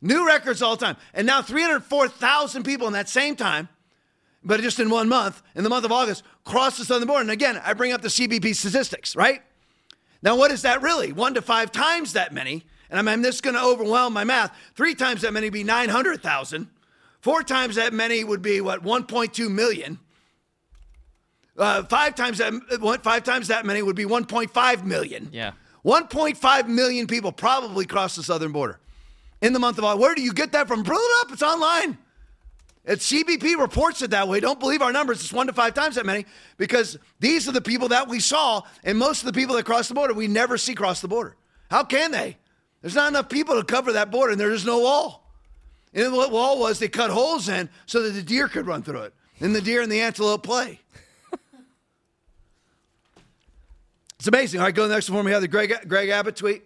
New 0.00 0.24
records 0.24 0.62
all 0.62 0.76
the 0.76 0.86
time. 0.86 0.96
And 1.12 1.26
now 1.26 1.42
304,000 1.42 2.62
people 2.62 2.86
in 2.86 2.92
that 2.92 3.08
same 3.08 3.34
time, 3.34 3.68
but 4.44 4.60
just 4.60 4.78
in 4.78 4.88
one 4.88 5.08
month, 5.08 5.42
in 5.56 5.64
the 5.64 5.68
month 5.68 5.84
of 5.84 5.90
August, 5.90 6.22
crossed 6.44 6.78
the 6.78 6.84
southern 6.84 7.08
border. 7.08 7.22
And 7.22 7.30
again, 7.32 7.60
I 7.64 7.74
bring 7.74 7.92
up 7.92 8.02
the 8.02 8.08
CBP 8.08 8.54
statistics, 8.54 9.16
right? 9.16 9.42
Now, 10.22 10.36
what 10.36 10.50
is 10.50 10.62
that 10.62 10.82
really? 10.82 11.12
One 11.12 11.34
to 11.34 11.42
five 11.42 11.72
times 11.72 12.12
that 12.12 12.32
many. 12.32 12.64
And 12.90 12.98
I'm, 12.98 13.08
I'm 13.08 13.22
just 13.22 13.42
going 13.42 13.54
to 13.54 13.62
overwhelm 13.62 14.12
my 14.12 14.24
math. 14.24 14.54
Three 14.74 14.94
times 14.94 15.22
that 15.22 15.32
many 15.32 15.46
would 15.46 15.52
be 15.52 15.64
900,000. 15.64 16.68
Four 17.20 17.42
times 17.42 17.76
that 17.76 17.92
many 17.92 18.24
would 18.24 18.42
be 18.42 18.60
what? 18.60 18.82
1.2 18.82 19.50
million. 19.50 19.98
Uh, 21.56 21.82
five 21.84 22.14
times 22.14 22.38
that 22.38 22.54
five 23.02 23.22
times 23.22 23.48
that 23.48 23.66
many 23.66 23.82
would 23.82 23.96
be 23.96 24.06
1.5 24.06 24.84
million. 24.84 25.28
Yeah. 25.30 25.52
1.5 25.84 26.68
million 26.68 27.06
people 27.06 27.32
probably 27.32 27.84
crossed 27.84 28.16
the 28.16 28.22
southern 28.22 28.52
border 28.52 28.78
in 29.42 29.52
the 29.52 29.58
month 29.58 29.76
of 29.76 29.84
August. 29.84 30.00
Where 30.00 30.14
do 30.14 30.22
you 30.22 30.32
get 30.32 30.52
that 30.52 30.68
from? 30.68 30.84
Pull 30.84 30.96
it 30.96 31.26
up. 31.26 31.32
It's 31.32 31.42
online. 31.42 31.98
It's 32.84 33.10
CBP 33.12 33.58
reports 33.58 34.00
it 34.02 34.10
that 34.10 34.26
way. 34.26 34.40
Don't 34.40 34.58
believe 34.58 34.80
our 34.80 34.92
numbers. 34.92 35.20
It's 35.20 35.32
one 35.32 35.46
to 35.48 35.52
five 35.52 35.74
times 35.74 35.96
that 35.96 36.06
many 36.06 36.24
because 36.56 36.98
these 37.18 37.46
are 37.46 37.52
the 37.52 37.60
people 37.60 37.88
that 37.88 38.08
we 38.08 38.20
saw, 38.20 38.62
and 38.82 38.96
most 38.98 39.20
of 39.20 39.26
the 39.26 39.38
people 39.38 39.54
that 39.56 39.66
cross 39.66 39.88
the 39.88 39.94
border, 39.94 40.14
we 40.14 40.28
never 40.28 40.56
see 40.56 40.74
cross 40.74 41.00
the 41.00 41.08
border. 41.08 41.36
How 41.70 41.84
can 41.84 42.10
they? 42.10 42.38
There's 42.80 42.94
not 42.94 43.08
enough 43.08 43.28
people 43.28 43.56
to 43.56 43.64
cover 43.64 43.92
that 43.92 44.10
border, 44.10 44.32
and 44.32 44.40
there's 44.40 44.64
no 44.64 44.80
wall. 44.80 45.30
And 45.92 46.12
what 46.12 46.30
wall 46.30 46.58
was, 46.58 46.78
they 46.78 46.88
cut 46.88 47.10
holes 47.10 47.48
in 47.48 47.68
so 47.84 48.02
that 48.02 48.12
the 48.12 48.22
deer 48.22 48.48
could 48.48 48.66
run 48.66 48.82
through 48.82 49.02
it, 49.02 49.14
and 49.40 49.54
the 49.54 49.60
deer 49.60 49.82
and 49.82 49.92
the 49.92 50.00
antelope 50.00 50.42
play. 50.42 50.80
it's 54.18 54.26
amazing. 54.26 54.60
All 54.60 54.66
right, 54.66 54.74
go 54.74 54.84
to 54.84 54.88
the 54.88 54.94
next 54.94 55.10
one. 55.10 55.24
We 55.24 55.32
have 55.32 55.42
the 55.42 55.48
Greg, 55.48 55.74
Greg 55.86 56.08
Abbott 56.08 56.36
tweet. 56.36 56.62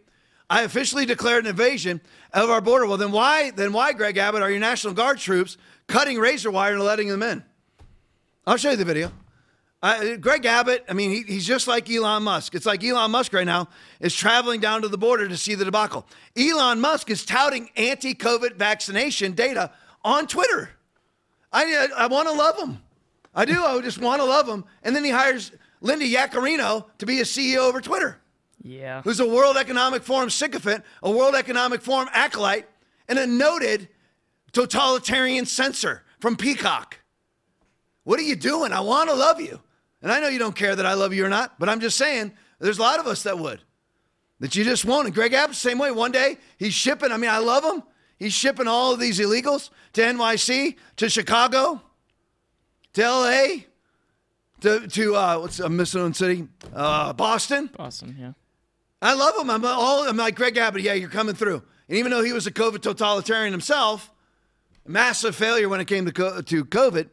I 0.50 0.62
officially 0.62 1.06
declared 1.06 1.44
an 1.44 1.50
invasion 1.50 2.00
of 2.32 2.50
our 2.50 2.60
border. 2.60 2.86
Well, 2.86 2.96
then 2.96 3.12
why, 3.12 3.50
then 3.50 3.72
why, 3.72 3.92
Greg 3.92 4.18
Abbott, 4.18 4.42
are 4.42 4.50
your 4.50 4.60
National 4.60 4.92
Guard 4.92 5.18
troops 5.18 5.56
cutting 5.86 6.18
razor 6.18 6.50
wire 6.50 6.74
and 6.74 6.82
letting 6.82 7.08
them 7.08 7.22
in? 7.22 7.42
I'll 8.46 8.56
show 8.56 8.70
you 8.70 8.76
the 8.76 8.84
video. 8.84 9.10
Uh, 9.82 10.16
Greg 10.16 10.46
Abbott, 10.46 10.84
I 10.88 10.94
mean, 10.94 11.10
he, 11.10 11.22
he's 11.22 11.46
just 11.46 11.66
like 11.68 11.90
Elon 11.90 12.22
Musk. 12.22 12.54
It's 12.54 12.66
like 12.66 12.82
Elon 12.82 13.10
Musk 13.10 13.32
right 13.32 13.46
now 13.46 13.68
is 14.00 14.14
traveling 14.14 14.60
down 14.60 14.82
to 14.82 14.88
the 14.88 14.96
border 14.96 15.28
to 15.28 15.36
see 15.36 15.54
the 15.54 15.64
debacle. 15.64 16.06
Elon 16.36 16.80
Musk 16.80 17.10
is 17.10 17.24
touting 17.24 17.70
anti 17.76 18.14
COVID 18.14 18.56
vaccination 18.56 19.32
data 19.32 19.70
on 20.02 20.26
Twitter. 20.26 20.70
I, 21.52 21.64
I, 21.64 22.04
I 22.04 22.06
want 22.06 22.28
to 22.28 22.34
love 22.34 22.58
him. 22.58 22.82
I 23.34 23.44
do. 23.44 23.62
I 23.62 23.78
just 23.80 23.98
want 23.98 24.20
to 24.20 24.24
love 24.24 24.48
him. 24.48 24.64
And 24.82 24.96
then 24.96 25.04
he 25.04 25.10
hires 25.10 25.52
Linda 25.80 26.06
Yaccarino 26.06 26.86
to 26.98 27.06
be 27.06 27.20
a 27.20 27.24
CEO 27.24 27.58
over 27.58 27.80
Twitter 27.80 28.18
Yeah. 28.64 29.02
who's 29.02 29.20
a 29.20 29.28
World 29.28 29.58
Economic 29.58 30.02
Forum 30.02 30.30
sycophant, 30.30 30.84
a 31.02 31.10
World 31.10 31.34
Economic 31.34 31.82
Forum 31.82 32.08
acolyte, 32.12 32.66
and 33.06 33.18
a 33.18 33.26
noted 33.26 33.88
totalitarian 34.52 35.44
censor 35.44 36.02
from 36.18 36.36
Peacock. 36.36 36.98
What 38.04 38.18
are 38.18 38.22
you 38.22 38.36
doing? 38.36 38.72
I 38.72 38.80
want 38.80 39.10
to 39.10 39.14
love 39.14 39.40
you. 39.40 39.60
And 40.00 40.10
I 40.10 40.20
know 40.20 40.28
you 40.28 40.38
don't 40.38 40.56
care 40.56 40.74
that 40.74 40.86
I 40.86 40.94
love 40.94 41.12
you 41.12 41.24
or 41.24 41.28
not, 41.28 41.58
but 41.58 41.68
I'm 41.68 41.80
just 41.80 41.96
saying 41.98 42.32
there's 42.58 42.78
a 42.78 42.82
lot 42.82 43.00
of 43.00 43.06
us 43.06 43.22
that 43.24 43.38
would. 43.38 43.60
That 44.40 44.56
you 44.56 44.64
just 44.64 44.84
won't. 44.84 45.06
And 45.06 45.14
Greg 45.14 45.32
Abbott, 45.32 45.56
same 45.56 45.78
way. 45.78 45.90
One 45.90 46.12
day 46.12 46.38
he's 46.58 46.74
shipping, 46.74 47.12
I 47.12 47.16
mean, 47.16 47.30
I 47.30 47.38
love 47.38 47.64
him. 47.64 47.82
He's 48.18 48.32
shipping 48.32 48.68
all 48.68 48.92
of 48.92 49.00
these 49.00 49.18
illegals 49.18 49.70
to 49.94 50.02
NYC, 50.02 50.76
to 50.96 51.08
Chicago, 51.08 51.80
to 52.94 53.02
LA, 53.02 53.46
to, 54.60 54.86
to 54.88 55.16
uh, 55.16 55.38
what's 55.38 55.60
a 55.60 55.68
missing 55.68 56.14
city? 56.14 56.48
Uh, 56.74 57.12
Boston. 57.12 57.70
Awesome. 57.78 58.16
Yeah. 58.18 58.32
I 59.04 59.12
love 59.12 59.36
him. 59.38 59.50
I'm 59.50 59.64
all 59.66 60.08
I'm 60.08 60.16
like 60.16 60.34
Greg 60.34 60.56
Abbott. 60.56 60.80
Yeah, 60.80 60.94
you're 60.94 61.10
coming 61.10 61.34
through. 61.34 61.62
And 61.88 61.98
even 61.98 62.10
though 62.10 62.24
he 62.24 62.32
was 62.32 62.46
a 62.46 62.50
COVID 62.50 62.80
totalitarian 62.80 63.52
himself, 63.52 64.10
massive 64.86 65.36
failure 65.36 65.68
when 65.68 65.78
it 65.78 65.86
came 65.86 66.06
to 66.06 66.12
to 66.12 66.64
COVID, 66.64 67.10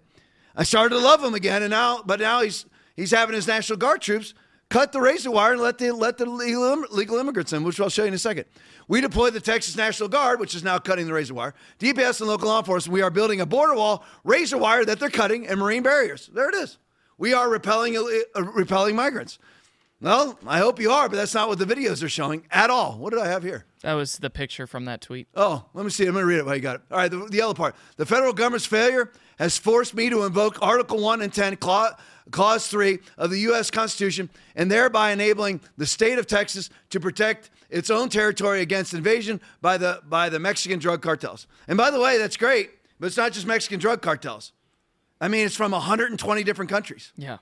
I 0.55 0.63
started 0.63 0.95
to 0.95 1.01
love 1.01 1.21
him 1.21 1.33
again. 1.33 1.61
And 1.63 1.71
now, 1.71 2.01
but 2.05 2.21
now 2.21 2.41
he's 2.41 2.65
he's 2.95 3.11
having 3.11 3.35
his 3.35 3.45
National 3.45 3.77
Guard 3.77 4.01
troops 4.01 4.33
cut 4.69 4.93
the 4.93 5.01
razor 5.01 5.31
wire 5.31 5.51
and 5.51 5.61
let 5.61 5.79
the 5.79 5.91
let 5.91 6.17
the 6.17 6.25
legal, 6.25 7.17
immigrants 7.17 7.51
in, 7.51 7.63
which 7.63 7.77
I'll 7.81 7.89
show 7.89 8.03
you 8.03 8.07
in 8.07 8.13
a 8.13 8.17
second. 8.17 8.45
We 8.87 9.01
deployed 9.01 9.33
the 9.33 9.41
Texas 9.41 9.75
National 9.75 10.07
Guard, 10.07 10.39
which 10.39 10.55
is 10.55 10.63
now 10.63 10.79
cutting 10.79 11.07
the 11.07 11.13
razor 11.13 11.33
wire. 11.33 11.53
DPS 11.79 12.21
and 12.21 12.29
local 12.29 12.47
law 12.47 12.59
enforcement, 12.59 12.93
we 12.93 13.01
are 13.01 13.11
building 13.11 13.41
a 13.41 13.45
border 13.45 13.75
wall, 13.75 14.05
razor 14.23 14.57
wire 14.57 14.85
that 14.85 14.97
they're 14.97 15.09
cutting, 15.09 15.45
and 15.45 15.59
marine 15.59 15.83
barriers. 15.83 16.29
There 16.33 16.47
it 16.47 16.55
is. 16.55 16.77
We 17.17 17.33
are 17.33 17.49
repelling 17.49 17.97
uh, 17.97 18.43
repelling 18.43 18.95
migrants. 18.95 19.39
Well, 20.01 20.39
I 20.47 20.57
hope 20.57 20.79
you 20.79 20.89
are, 20.89 21.07
but 21.07 21.15
that's 21.15 21.35
not 21.35 21.47
what 21.47 21.59
the 21.59 21.65
videos 21.65 22.01
are 22.03 22.09
showing 22.09 22.43
at 22.49 22.71
all. 22.71 22.97
What 22.97 23.11
did 23.11 23.19
I 23.19 23.27
have 23.27 23.43
here? 23.43 23.65
That 23.83 23.93
was 23.93 24.17
the 24.17 24.31
picture 24.31 24.65
from 24.65 24.85
that 24.85 24.99
tweet. 24.99 25.27
Oh, 25.35 25.65
let 25.75 25.83
me 25.85 25.91
see. 25.91 26.07
I'm 26.07 26.13
going 26.13 26.23
to 26.23 26.27
read 26.27 26.39
it 26.39 26.45
while 26.45 26.55
you 26.55 26.61
got 26.61 26.77
it. 26.77 26.81
All 26.89 26.97
right, 26.97 27.11
the, 27.11 27.17
the 27.17 27.37
yellow 27.37 27.53
part. 27.53 27.75
The 27.97 28.05
federal 28.05 28.33
government's 28.33 28.65
failure 28.65 29.11
has 29.37 29.59
forced 29.59 29.93
me 29.93 30.09
to 30.09 30.23
invoke 30.23 30.57
Article 30.59 30.99
1 30.99 31.21
and 31.21 31.31
10, 31.31 31.57
Clause, 31.57 31.93
Clause 32.31 32.67
3 32.67 32.97
of 33.19 33.29
the 33.29 33.39
U.S. 33.39 33.69
Constitution, 33.69 34.31
and 34.55 34.71
thereby 34.71 35.11
enabling 35.11 35.61
the 35.77 35.85
state 35.85 36.17
of 36.17 36.25
Texas 36.25 36.71
to 36.89 36.99
protect 36.99 37.51
its 37.69 37.91
own 37.91 38.09
territory 38.09 38.61
against 38.61 38.95
invasion 38.95 39.39
by 39.61 39.77
the, 39.77 40.01
by 40.09 40.29
the 40.29 40.39
Mexican 40.39 40.79
drug 40.79 41.03
cartels. 41.03 41.45
And 41.67 41.77
by 41.77 41.91
the 41.91 41.99
way, 41.99 42.17
that's 42.17 42.37
great, 42.37 42.71
but 42.99 43.05
it's 43.05 43.17
not 43.17 43.33
just 43.33 43.45
Mexican 43.45 43.79
drug 43.79 44.01
cartels. 44.01 44.51
I 45.19 45.27
mean, 45.27 45.45
it's 45.45 45.55
from 45.55 45.71
120 45.71 46.43
different 46.43 46.71
countries. 46.71 47.13
Yeah. 47.15 47.37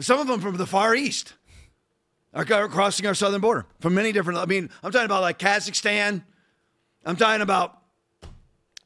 Some 0.00 0.20
of 0.20 0.26
them 0.26 0.40
from 0.40 0.56
the 0.56 0.66
Far 0.66 0.94
East 0.94 1.34
are 2.34 2.68
crossing 2.68 3.06
our 3.06 3.14
southern 3.14 3.40
border 3.40 3.66
from 3.80 3.94
many 3.94 4.12
different. 4.12 4.38
I 4.38 4.46
mean, 4.46 4.70
I'm 4.82 4.92
talking 4.92 5.06
about 5.06 5.22
like 5.22 5.38
Kazakhstan. 5.38 6.22
I'm 7.04 7.16
talking 7.16 7.42
about, 7.42 7.78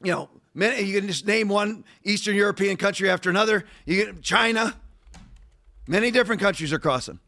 you 0.02 0.12
know, 0.12 0.28
many, 0.54 0.82
you 0.82 0.98
can 0.98 1.08
just 1.08 1.26
name 1.26 1.48
one 1.48 1.84
Eastern 2.02 2.34
European 2.34 2.76
country 2.76 3.10
after 3.10 3.30
another. 3.30 3.64
You 3.84 4.04
get 4.04 4.22
China. 4.22 4.74
Many 5.86 6.10
different 6.10 6.40
countries 6.40 6.72
are 6.72 6.78
crossing. 6.78 7.20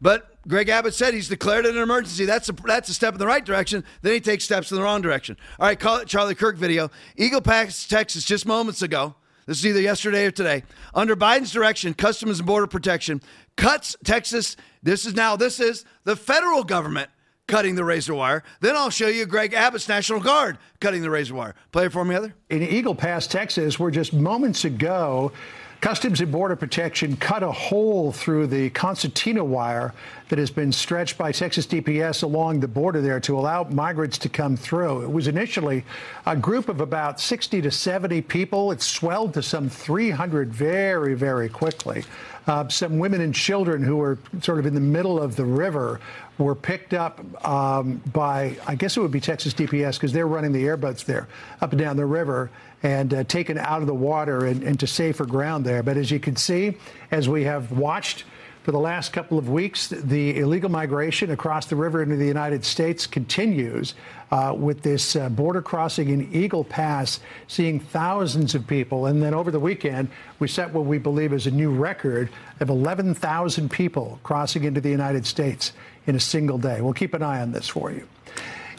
But 0.00 0.36
Greg 0.46 0.68
Abbott 0.68 0.94
said 0.94 1.14
he's 1.14 1.28
declared 1.28 1.64
an 1.64 1.76
emergency. 1.76 2.26
That's 2.26 2.48
a 2.48 2.52
that's 2.52 2.88
a 2.88 2.94
step 2.94 3.14
in 3.14 3.18
the 3.18 3.26
right 3.26 3.44
direction. 3.44 3.84
Then 4.02 4.12
he 4.12 4.20
takes 4.20 4.44
steps 4.44 4.70
in 4.70 4.76
the 4.76 4.82
wrong 4.82 5.00
direction. 5.00 5.36
All 5.58 5.66
right, 5.66 5.78
call 5.78 5.98
it 5.98 6.08
Charlie 6.08 6.34
Kirk 6.34 6.56
video. 6.56 6.90
Eagle 7.16 7.40
Pass, 7.40 7.86
Texas, 7.86 8.24
just 8.24 8.46
moments 8.46 8.82
ago. 8.82 9.14
This 9.46 9.58
is 9.58 9.66
either 9.66 9.80
yesterday 9.80 10.26
or 10.26 10.32
today. 10.32 10.64
Under 10.92 11.14
Biden's 11.14 11.52
direction, 11.52 11.94
Customs 11.94 12.40
and 12.40 12.46
Border 12.46 12.66
Protection 12.66 13.22
cuts 13.56 13.96
Texas. 14.04 14.56
This 14.82 15.06
is 15.06 15.14
now 15.14 15.36
this 15.36 15.60
is 15.60 15.84
the 16.04 16.16
federal 16.16 16.64
government 16.64 17.10
cutting 17.48 17.76
the 17.76 17.84
razor 17.84 18.14
wire. 18.14 18.42
Then 18.60 18.76
I'll 18.76 18.90
show 18.90 19.06
you 19.06 19.24
Greg 19.26 19.54
Abbott's 19.54 19.88
National 19.88 20.20
Guard 20.20 20.58
cutting 20.80 21.02
the 21.02 21.10
razor 21.10 21.34
wire. 21.34 21.54
Play 21.72 21.86
it 21.86 21.92
for 21.92 22.04
me, 22.04 22.14
Heather. 22.14 22.34
In 22.50 22.62
Eagle 22.62 22.94
Pass, 22.94 23.26
Texas, 23.26 23.78
where 23.78 23.90
just 23.90 24.12
moments 24.12 24.64
ago, 24.64 25.32
Customs 25.80 26.20
and 26.20 26.32
Border 26.32 26.56
Protection 26.56 27.16
cut 27.16 27.42
a 27.42 27.52
hole 27.52 28.10
through 28.10 28.46
the 28.46 28.70
concertina 28.70 29.44
wire 29.44 29.92
that 30.28 30.38
has 30.38 30.50
been 30.50 30.72
stretched 30.72 31.18
by 31.18 31.30
Texas 31.32 31.66
DPS 31.66 32.22
along 32.22 32.60
the 32.60 32.68
border 32.68 33.00
there 33.02 33.20
to 33.20 33.38
allow 33.38 33.64
migrants 33.64 34.16
to 34.18 34.28
come 34.28 34.56
through. 34.56 35.02
It 35.02 35.10
was 35.10 35.28
initially 35.28 35.84
a 36.24 36.34
group 36.34 36.68
of 36.68 36.80
about 36.80 37.20
60 37.20 37.60
to 37.60 37.70
70 37.70 38.22
people. 38.22 38.72
It 38.72 38.80
swelled 38.80 39.34
to 39.34 39.42
some 39.42 39.68
300 39.68 40.52
very, 40.52 41.14
very 41.14 41.48
quickly. 41.48 42.04
Uh, 42.46 42.66
some 42.68 42.98
women 42.98 43.20
and 43.20 43.34
children 43.34 43.82
who 43.82 43.96
were 43.96 44.18
sort 44.40 44.58
of 44.58 44.66
in 44.66 44.74
the 44.74 44.80
middle 44.80 45.20
of 45.20 45.36
the 45.36 45.44
river 45.44 46.00
were 46.38 46.54
picked 46.54 46.94
up 46.94 47.20
um, 47.46 48.02
by, 48.12 48.56
I 48.66 48.74
guess 48.74 48.96
it 48.96 49.00
would 49.00 49.10
be 49.10 49.20
Texas 49.20 49.54
DPS 49.54 49.94
because 49.94 50.12
they're 50.12 50.26
running 50.26 50.52
the 50.52 50.66
airboats 50.66 51.04
there 51.04 51.28
up 51.60 51.72
and 51.72 51.80
down 51.80 51.96
the 51.96 52.06
river 52.06 52.50
and 52.82 53.12
uh, 53.14 53.24
taken 53.24 53.58
out 53.58 53.80
of 53.80 53.86
the 53.86 53.94
water 53.94 54.46
and, 54.46 54.62
and 54.62 54.78
to 54.80 54.86
safer 54.86 55.24
ground 55.24 55.64
there. 55.64 55.82
But 55.82 55.96
as 55.96 56.10
you 56.10 56.20
can 56.20 56.36
see, 56.36 56.76
as 57.10 57.28
we 57.28 57.44
have 57.44 57.72
watched 57.72 58.24
for 58.66 58.72
the 58.72 58.80
last 58.80 59.12
couple 59.12 59.38
of 59.38 59.48
weeks, 59.48 59.86
the 59.90 60.40
illegal 60.40 60.68
migration 60.68 61.30
across 61.30 61.66
the 61.66 61.76
river 61.76 62.02
into 62.02 62.16
the 62.16 62.26
United 62.26 62.64
States 62.64 63.06
continues 63.06 63.94
uh, 64.32 64.52
with 64.58 64.82
this 64.82 65.14
uh, 65.14 65.28
border 65.28 65.62
crossing 65.62 66.08
in 66.08 66.34
Eagle 66.34 66.64
Pass, 66.64 67.20
seeing 67.46 67.78
thousands 67.78 68.56
of 68.56 68.66
people. 68.66 69.06
And 69.06 69.22
then 69.22 69.34
over 69.34 69.52
the 69.52 69.60
weekend, 69.60 70.08
we 70.40 70.48
set 70.48 70.72
what 70.72 70.84
we 70.84 70.98
believe 70.98 71.32
is 71.32 71.46
a 71.46 71.52
new 71.52 71.70
record 71.70 72.28
of 72.58 72.68
11,000 72.68 73.70
people 73.70 74.18
crossing 74.24 74.64
into 74.64 74.80
the 74.80 74.90
United 74.90 75.26
States 75.26 75.72
in 76.08 76.16
a 76.16 76.20
single 76.20 76.58
day. 76.58 76.80
We'll 76.80 76.92
keep 76.92 77.14
an 77.14 77.22
eye 77.22 77.42
on 77.42 77.52
this 77.52 77.68
for 77.68 77.92
you. 77.92 78.08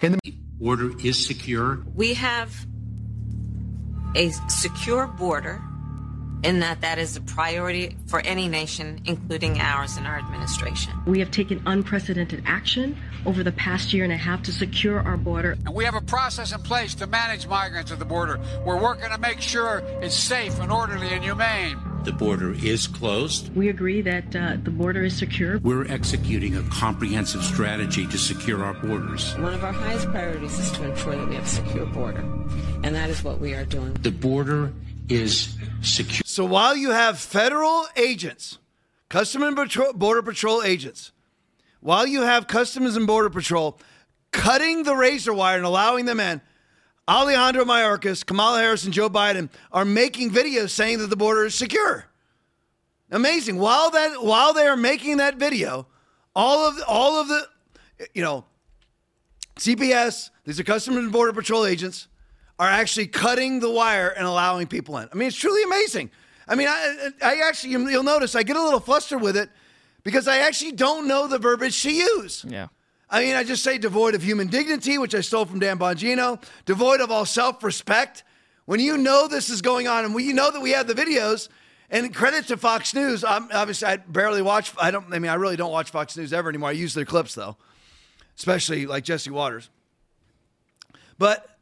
In 0.02 0.19
the 0.21 0.32
Border 0.60 0.91
is 1.02 1.26
secure. 1.26 1.82
We 1.95 2.13
have 2.15 2.54
a 4.15 4.32
secure 4.50 5.08
border 5.08 5.62
in 6.48 6.62
that 6.62 6.80
that 6.80 6.98
is 6.98 7.18
a 7.18 7.22
priority 7.22 7.98
for 8.06 8.22
any 8.22 8.48
nation, 8.48 9.02
including 9.04 9.60
ours 9.60 9.98
and 9.98 10.08
our 10.08 10.18
administration. 10.18 10.94
We 11.06 11.20
have 11.20 11.30
taken 11.30 11.62
unprecedented 11.66 12.42
action 12.46 12.96
over 13.26 13.44
the 13.44 13.52
past 13.52 13.92
year 13.92 14.06
and 14.06 14.14
a 14.14 14.18
half 14.18 14.44
to 14.44 14.54
secure 14.54 15.02
our 15.02 15.18
border. 15.18 15.58
And 15.66 15.76
we 15.76 15.84
have 15.84 15.94
a 15.94 16.02
process 16.02 16.54
in 16.54 16.62
place 16.62 16.96
to 16.96 17.08
manage 17.08 17.48
migrants 17.48 17.92
at 17.92 18.00
the 18.00 18.06
border. 18.06 18.40
We're 18.66 18.82
working 18.82 19.10
to 19.10 19.18
make 19.18 19.42
sure 19.42 19.84
it's 20.02 20.16
safe 20.16 20.58
and 20.62 20.72
orderly 20.72 21.10
and 21.10 21.22
humane. 21.22 21.78
The 22.06 22.14
border 22.14 22.54
is 22.54 22.88
closed. 22.88 23.54
We 23.54 23.68
agree 23.68 24.02
that 24.04 24.34
uh, 24.34 24.56
the 24.64 24.72
border 24.72 25.04
is 25.04 25.18
secure. 25.18 25.60
We're 25.60 25.86
executing 25.88 26.56
a 26.56 26.64
comprehensive 26.70 27.44
strategy 27.44 28.08
to 28.08 28.18
secure 28.18 28.64
our 28.64 28.74
borders. 28.76 29.36
One 29.36 29.54
of 29.54 29.66
our 29.66 29.74
highest 29.74 30.08
priorities 30.12 30.58
is 30.58 30.72
to 30.72 30.90
ensure 30.90 31.18
that 31.18 31.28
we 31.28 31.36
have 31.36 31.44
a 31.44 31.48
secure 31.48 31.86
border, 31.88 32.22
and 32.84 32.96
that 32.96 33.10
is 33.10 33.22
what 33.26 33.42
we 33.42 33.54
are 33.54 33.66
doing. 33.66 33.94
The 33.96 34.12
border 34.12 34.72
is 35.10 35.56
secure. 35.82 36.22
So 36.26 36.46
while 36.46 36.76
you 36.76 36.91
have 36.91 37.20
federal 37.20 37.86
agents, 37.96 38.58
Customs 39.10 39.43
and 39.43 40.00
Border 40.00 40.22
Patrol 40.22 40.63
agents, 40.63 41.12
while 41.80 42.06
you 42.06 42.22
have 42.22 42.48
Customs 42.48 42.96
and 42.96 43.08
Border 43.08 43.30
Patrol 43.30 43.80
cutting 44.32 44.84
the 44.84 44.96
razor 44.96 45.34
wire 45.34 45.58
and 45.58 45.65
allowing 45.65 46.06
them 46.06 46.20
in, 46.20 46.41
Alejandro 47.08 47.63
Mayorkas, 47.63 48.26
Kamala 48.26 48.60
Harris, 48.60 48.84
and 48.84 48.93
Joe 48.93 49.10
Biden 49.10 49.50
are 49.72 49.86
making 49.86 50.32
videos 50.32 50.72
saying 50.72 51.00
that 51.00 51.08
the 51.08 51.15
border 51.15 51.46
is 51.46 51.56
secure. 51.56 52.06
Amazing. 53.10 53.58
While 53.58 53.91
that 53.91 54.22
while 54.22 54.52
they 54.52 54.67
are 54.67 54.76
making 54.76 55.17
that 55.17 55.38
video, 55.38 55.88
all 56.36 56.67
of 56.67 56.78
all 56.86 57.22
of 57.22 57.30
the 57.30 57.48
you 58.13 58.22
know 58.22 58.43
CPS, 59.56 60.32
these 60.43 60.60
are 60.60 60.65
Customs 60.65 60.98
and 60.98 61.12
Border 61.12 61.32
Patrol 61.32 61.65
agents, 61.65 62.10
are 62.60 62.67
actually 62.67 63.08
cutting 63.08 63.60
the 63.60 63.70
wire 63.70 64.10
and 64.10 64.26
allowing 64.26 64.67
people 64.67 64.98
in. 64.98 65.08
I 65.12 65.15
mean, 65.15 65.28
it's 65.28 65.38
truly 65.38 65.63
amazing. 65.63 66.10
I 66.48 66.56
mean, 66.56 66.67
I, 66.67 67.10
I 67.22 67.41
actually, 67.48 67.72
you'll 67.72 68.04
notice 68.04 68.36
I 68.36 68.43
get 68.43 68.56
a 68.56 68.63
little 68.63 68.80
flustered 68.80 69.22
with 69.22 69.38
it 69.38 69.50
because 70.04 70.28
I 70.28 70.39
actually 70.39 70.72
don't 70.72 71.08
know 71.08 71.28
the 71.28 71.38
verbiage 71.38 71.82
to 71.84 71.93
use. 71.93 72.46
Yeah. 72.48 72.67
I 73.10 73.22
mean, 73.22 73.36
I 73.36 73.43
just 73.43 73.63
say 73.63 73.78
devoid 73.78 74.15
of 74.15 74.24
human 74.24 74.48
dignity, 74.48 74.98
which 74.98 75.15
I 75.15 75.22
stole 75.22 75.46
from 75.46 75.60
Dan 75.60 75.78
Bongino, 75.78 76.41
devoid 76.65 77.02
of 77.02 77.12
all 77.12 77.26
self 77.26 77.63
respect. 77.63 78.24
When 78.65 78.80
you 78.82 78.98
know 78.98 79.28
this 79.28 79.50
is 79.50 79.62
going 79.62 79.88
on 79.88 80.04
and 80.04 80.13
we, 80.13 80.24
you 80.24 80.34
know 80.34 80.52
that 80.52 80.62
we 80.62 80.72
have 80.72 80.88
the 80.88 80.93
videos, 80.93 81.48
and 81.89 82.13
credit 82.13 82.48
to 82.48 82.58
Fox 82.58 82.93
News, 82.93 83.24
I'm, 83.24 83.48
obviously, 83.54 83.88
I 83.88 83.98
barely 83.98 84.41
watch, 84.41 84.74
I 84.78 84.91
don't, 84.91 85.13
I 85.13 85.20
mean, 85.20 85.32
I 85.32 85.36
really 85.36 85.56
don't 85.56 85.72
watch 85.72 85.89
Fox 85.89 86.17
News 86.17 86.34
ever 86.34 86.50
anymore. 86.50 86.70
I 86.70 86.74
use 86.74 86.93
their 86.93 87.06
clips 87.06 87.34
though, 87.34 87.56
especially 88.36 88.86
like 88.86 89.06
Jesse 89.06 89.30
Watters. 89.30 89.70
But 91.17 91.57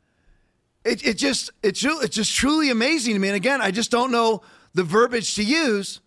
it, 0.86 1.06
it 1.06 1.13
just, 1.15 1.50
it's, 1.63 1.84
it's 1.84 2.15
just 2.15 2.36
truly 2.36 2.69
amazing 2.69 3.13
to 3.15 3.19
me. 3.19 3.28
And 3.28 3.36
again, 3.36 3.60
I 3.62 3.71
just 3.71 3.91
don't 3.91 4.12
know 4.12 4.43
the 4.74 4.84
verbiage 4.84 5.36
to 5.36 5.43
use 5.43 6.00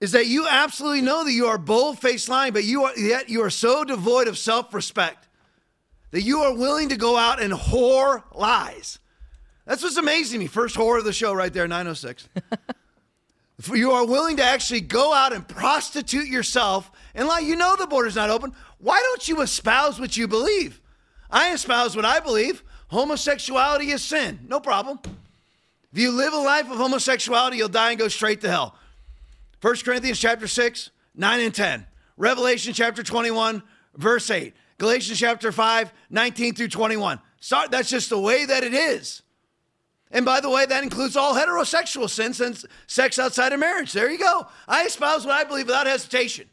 is 0.00 0.12
that 0.12 0.26
you 0.26 0.46
absolutely 0.48 1.00
know 1.00 1.24
that 1.24 1.32
you 1.32 1.46
are 1.46 1.58
bold 1.58 1.98
faced 1.98 2.28
lying, 2.28 2.52
but 2.52 2.64
you 2.64 2.84
are 2.84 2.96
yet 2.98 3.28
you 3.28 3.42
are 3.42 3.50
so 3.50 3.84
devoid 3.84 4.28
of 4.28 4.36
self 4.36 4.74
respect 4.74 5.28
that 6.10 6.22
you 6.22 6.40
are 6.40 6.54
willing 6.54 6.90
to 6.90 6.96
go 6.96 7.16
out 7.16 7.40
and 7.40 7.52
whore 7.52 8.22
lies. 8.34 8.98
That's 9.64 9.82
what's 9.82 9.96
amazing 9.96 10.40
me. 10.40 10.46
First 10.46 10.76
whore 10.76 10.98
of 10.98 11.04
the 11.04 11.12
show 11.12 11.32
right 11.32 11.52
there, 11.52 11.66
906. 11.66 12.28
you 13.74 13.92
are 13.92 14.06
willing 14.06 14.36
to 14.36 14.44
actually 14.44 14.82
go 14.82 15.14
out 15.14 15.32
and 15.32 15.48
prostitute 15.48 16.26
yourself 16.26 16.90
and 17.14 17.26
lie. 17.26 17.38
You 17.38 17.56
know 17.56 17.74
the 17.74 17.86
border's 17.86 18.16
not 18.16 18.30
open. 18.30 18.52
Why 18.78 19.00
don't 19.00 19.26
you 19.26 19.40
espouse 19.40 19.98
what 19.98 20.16
you 20.16 20.28
believe? 20.28 20.82
I 21.30 21.52
espouse 21.52 21.96
what 21.96 22.04
I 22.04 22.20
believe. 22.20 22.62
Homosexuality 22.94 23.90
is 23.90 24.04
sin. 24.04 24.38
No 24.48 24.60
problem. 24.60 25.00
If 25.92 25.98
you 25.98 26.12
live 26.12 26.32
a 26.32 26.38
life 26.38 26.70
of 26.70 26.76
homosexuality, 26.76 27.56
you'll 27.56 27.68
die 27.68 27.90
and 27.90 27.98
go 27.98 28.06
straight 28.06 28.40
to 28.42 28.48
hell. 28.48 28.76
1 29.62 29.76
Corinthians 29.84 30.20
chapter 30.20 30.46
6, 30.46 30.90
9 31.16 31.40
and 31.40 31.52
10. 31.52 31.86
Revelation 32.16 32.72
chapter 32.72 33.02
21, 33.02 33.64
verse 33.96 34.30
8. 34.30 34.54
Galatians 34.78 35.18
chapter 35.18 35.50
5, 35.50 35.92
19 36.08 36.54
through 36.54 36.68
21. 36.68 37.18
Sorry, 37.40 37.66
that's 37.68 37.90
just 37.90 38.10
the 38.10 38.18
way 38.18 38.44
that 38.44 38.62
it 38.62 38.72
is. 38.72 39.22
And 40.12 40.24
by 40.24 40.38
the 40.38 40.48
way, 40.48 40.64
that 40.64 40.84
includes 40.84 41.16
all 41.16 41.34
heterosexual 41.34 42.08
sins 42.08 42.40
and 42.40 42.62
sex 42.86 43.18
outside 43.18 43.52
of 43.52 43.58
marriage. 43.58 43.92
There 43.92 44.08
you 44.08 44.18
go. 44.18 44.46
I 44.68 44.84
espouse 44.84 45.26
what 45.26 45.34
I 45.34 45.42
believe 45.42 45.66
without 45.66 45.88
hesitation. 45.88 46.48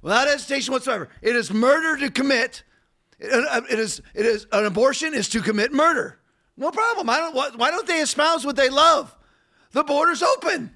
Without 0.00 0.28
hesitation 0.28 0.72
whatsoever. 0.72 1.08
It 1.22 1.34
is 1.34 1.52
murder 1.52 1.96
to 1.96 2.08
commit. 2.08 2.62
Uh, 3.22 3.60
it 3.70 3.78
is, 3.78 4.00
it 4.14 4.24
is 4.24 4.46
an 4.52 4.64
abortion 4.64 5.14
is 5.14 5.28
to 5.30 5.42
commit 5.42 5.72
murder. 5.72 6.18
No 6.56 6.70
problem. 6.70 7.08
I 7.10 7.18
don't, 7.18 7.58
why 7.58 7.70
don't 7.70 7.86
they 7.86 8.00
espouse 8.00 8.44
what 8.44 8.56
they 8.56 8.68
love? 8.68 9.14
The 9.72 9.84
border's 9.84 10.22
open. 10.22 10.74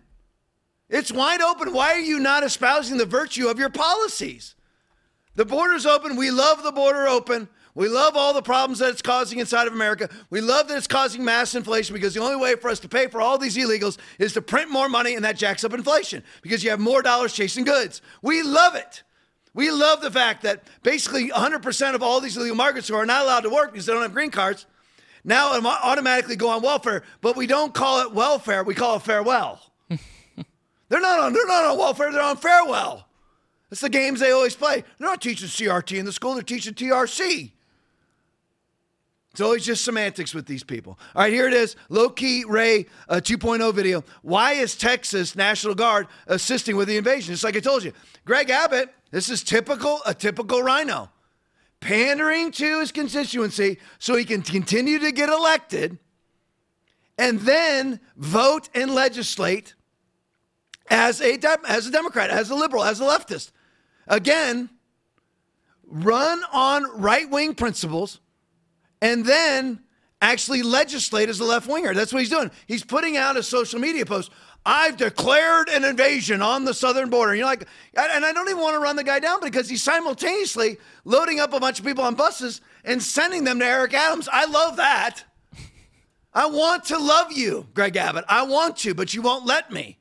It's 0.88 1.10
wide 1.10 1.40
open. 1.40 1.72
Why 1.72 1.94
are 1.94 2.00
you 2.00 2.20
not 2.20 2.42
espousing 2.42 2.98
the 2.98 3.06
virtue 3.06 3.48
of 3.48 3.58
your 3.58 3.70
policies? 3.70 4.54
The 5.34 5.44
border's 5.44 5.86
open. 5.86 6.16
We 6.16 6.30
love 6.30 6.62
the 6.62 6.72
border 6.72 7.08
open. 7.08 7.48
We 7.74 7.88
love 7.88 8.16
all 8.16 8.32
the 8.32 8.42
problems 8.42 8.78
that 8.78 8.90
it's 8.90 9.02
causing 9.02 9.40
inside 9.40 9.66
of 9.66 9.72
America. 9.72 10.08
We 10.30 10.40
love 10.40 10.68
that 10.68 10.76
it's 10.76 10.86
causing 10.86 11.24
mass 11.24 11.56
inflation 11.56 11.92
because 11.92 12.14
the 12.14 12.20
only 12.20 12.36
way 12.36 12.54
for 12.54 12.70
us 12.70 12.78
to 12.80 12.88
pay 12.88 13.08
for 13.08 13.20
all 13.20 13.36
these 13.36 13.56
illegals 13.56 13.98
is 14.18 14.32
to 14.34 14.42
print 14.42 14.70
more 14.70 14.88
money 14.88 15.16
and 15.16 15.24
that 15.24 15.36
jacks 15.36 15.64
up 15.64 15.72
inflation 15.72 16.22
because 16.40 16.62
you 16.62 16.70
have 16.70 16.78
more 16.78 17.02
dollars 17.02 17.32
chasing 17.32 17.64
goods. 17.64 18.00
We 18.22 18.42
love 18.42 18.76
it. 18.76 19.02
We 19.54 19.70
love 19.70 20.00
the 20.00 20.10
fact 20.10 20.42
that 20.42 20.64
basically 20.82 21.30
100% 21.30 21.94
of 21.94 22.02
all 22.02 22.20
these 22.20 22.36
illegal 22.36 22.56
migrants 22.56 22.88
who 22.88 22.96
are 22.96 23.06
not 23.06 23.22
allowed 23.22 23.40
to 23.40 23.50
work 23.50 23.72
because 23.72 23.86
they 23.86 23.92
don't 23.92 24.02
have 24.02 24.12
green 24.12 24.30
cards 24.30 24.66
now 25.24 25.52
automatically 25.52 26.36
go 26.36 26.50
on 26.50 26.60
welfare, 26.60 27.02
but 27.22 27.34
we 27.34 27.46
don't 27.46 27.72
call 27.72 28.02
it 28.02 28.12
welfare, 28.12 28.62
we 28.62 28.74
call 28.74 28.96
it 28.96 29.02
farewell. 29.02 29.60
They're 30.88 31.00
not 31.00 31.18
on. 31.18 31.32
They're 31.32 31.46
not 31.46 31.64
on 31.64 31.78
welfare. 31.78 32.12
They're 32.12 32.22
on 32.22 32.36
farewell. 32.36 33.08
That's 33.70 33.80
the 33.80 33.88
games 33.88 34.20
they 34.20 34.32
always 34.32 34.54
play. 34.54 34.84
They're 34.98 35.08
not 35.08 35.22
teaching 35.22 35.48
CRT 35.48 35.98
in 35.98 36.04
the 36.04 36.12
school. 36.12 36.34
They're 36.34 36.42
teaching 36.42 36.74
TRC. 36.74 37.50
It's 39.32 39.40
always 39.40 39.64
just 39.64 39.84
semantics 39.84 40.32
with 40.32 40.46
these 40.46 40.62
people. 40.62 40.96
All 41.16 41.22
right, 41.22 41.32
here 41.32 41.48
it 41.48 41.54
is. 41.54 41.74
Low 41.88 42.08
key 42.08 42.44
Ray 42.46 42.86
uh, 43.08 43.16
2.0 43.16 43.74
video. 43.74 44.04
Why 44.22 44.52
is 44.52 44.76
Texas 44.76 45.34
National 45.34 45.74
Guard 45.74 46.06
assisting 46.28 46.76
with 46.76 46.86
the 46.86 46.96
invasion? 46.96 47.32
It's 47.32 47.42
like 47.42 47.56
I 47.56 47.60
told 47.60 47.82
you. 47.82 47.92
Greg 48.24 48.50
Abbott, 48.50 48.94
this 49.14 49.30
is 49.30 49.44
typical, 49.44 50.00
a 50.04 50.12
typical 50.12 50.60
RINO. 50.60 51.08
Pandering 51.78 52.50
to 52.50 52.80
his 52.80 52.90
constituency 52.90 53.78
so 54.00 54.16
he 54.16 54.24
can 54.24 54.42
continue 54.42 54.98
to 54.98 55.12
get 55.12 55.28
elected 55.28 55.98
and 57.16 57.38
then 57.42 58.00
vote 58.16 58.68
and 58.74 58.92
legislate 58.92 59.76
as 60.90 61.20
a, 61.20 61.38
as 61.68 61.86
a 61.86 61.92
Democrat, 61.92 62.28
as 62.28 62.50
a 62.50 62.56
liberal, 62.56 62.82
as 62.82 63.00
a 63.00 63.04
leftist. 63.04 63.52
Again, 64.08 64.68
run 65.86 66.42
on 66.52 66.82
right 67.00 67.30
wing 67.30 67.54
principles 67.54 68.18
and 69.00 69.24
then 69.24 69.78
actually 70.20 70.64
legislate 70.64 71.28
as 71.28 71.38
a 71.38 71.44
left 71.44 71.68
winger. 71.68 71.94
That's 71.94 72.12
what 72.12 72.18
he's 72.18 72.30
doing. 72.30 72.50
He's 72.66 72.82
putting 72.82 73.16
out 73.16 73.36
a 73.36 73.44
social 73.44 73.78
media 73.78 74.06
post. 74.06 74.32
I've 74.66 74.96
declared 74.96 75.68
an 75.68 75.84
invasion 75.84 76.40
on 76.40 76.64
the 76.64 76.72
southern 76.72 77.10
border. 77.10 77.32
And 77.32 77.38
you're 77.38 77.46
like, 77.46 77.66
and 77.94 78.24
I 78.24 78.32
don't 78.32 78.48
even 78.48 78.62
want 78.62 78.74
to 78.74 78.80
run 78.80 78.96
the 78.96 79.04
guy 79.04 79.18
down 79.18 79.40
because 79.42 79.68
he's 79.68 79.82
simultaneously 79.82 80.78
loading 81.04 81.38
up 81.38 81.52
a 81.52 81.60
bunch 81.60 81.78
of 81.78 81.84
people 81.84 82.04
on 82.04 82.14
buses 82.14 82.62
and 82.84 83.02
sending 83.02 83.44
them 83.44 83.58
to 83.58 83.66
Eric 83.66 83.92
Adams. 83.92 84.28
I 84.32 84.46
love 84.46 84.76
that. 84.76 85.24
I 86.32 86.46
want 86.46 86.84
to 86.86 86.98
love 86.98 87.30
you, 87.30 87.66
Greg 87.74 87.96
Abbott. 87.96 88.24
I 88.28 88.42
want 88.44 88.78
to, 88.78 88.94
but 88.94 89.12
you 89.14 89.22
won't 89.22 89.46
let 89.46 89.70
me 89.70 89.98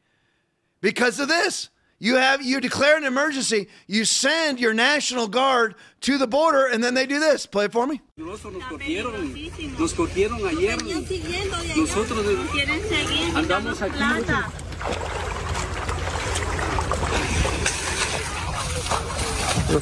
because 0.82 1.19
of 1.19 1.28
this. 1.28 1.69
You 2.04 2.18
have 2.18 2.44
you 2.44 2.60
declare 2.60 2.98
an 2.98 3.06
emergency, 3.06 3.70
you 3.88 4.04
send 4.04 4.60
your 4.60 4.74
national 4.74 5.30
guard 5.30 5.76
to 6.02 6.18
the 6.18 6.28
border, 6.28 6.66
and 6.66 6.84
then 6.84 6.96
they 6.96 7.06
do 7.06 7.18
this. 7.18 7.46
Play 7.46 7.66
it 7.66 7.72
for 7.72 7.88
me. 7.88 8.02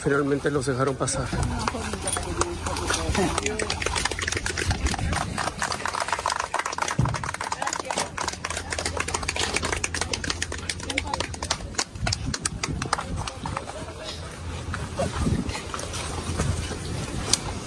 finalmente 0.04 0.52
los 0.52 0.66
dejaron 0.68 0.96
pasar. 0.96 1.28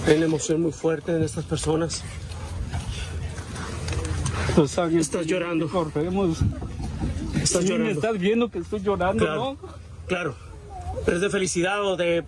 Hay 0.05 0.17
una 0.17 0.25
emoción 0.25 0.61
muy 0.61 0.71
fuerte 0.71 1.11
en 1.11 1.23
estas 1.23 1.45
personas. 1.45 2.03
Estás 4.55 5.25
llorando. 5.25 5.67
Corremos. 5.67 6.39
Estás 7.41 7.63
sí, 7.63 7.69
llorando. 7.69 7.85
Me 7.85 7.91
estás 7.91 8.19
viendo 8.19 8.49
que 8.49 8.59
estoy 8.59 8.81
llorando, 8.81 9.25
claro, 9.25 9.57
¿no? 9.61 9.77
Claro. 10.07 10.35
Pero 11.05 11.17
es 11.17 11.21
de 11.21 11.29
felicidad 11.29 11.83
o 11.83 11.97
de, 11.97 12.23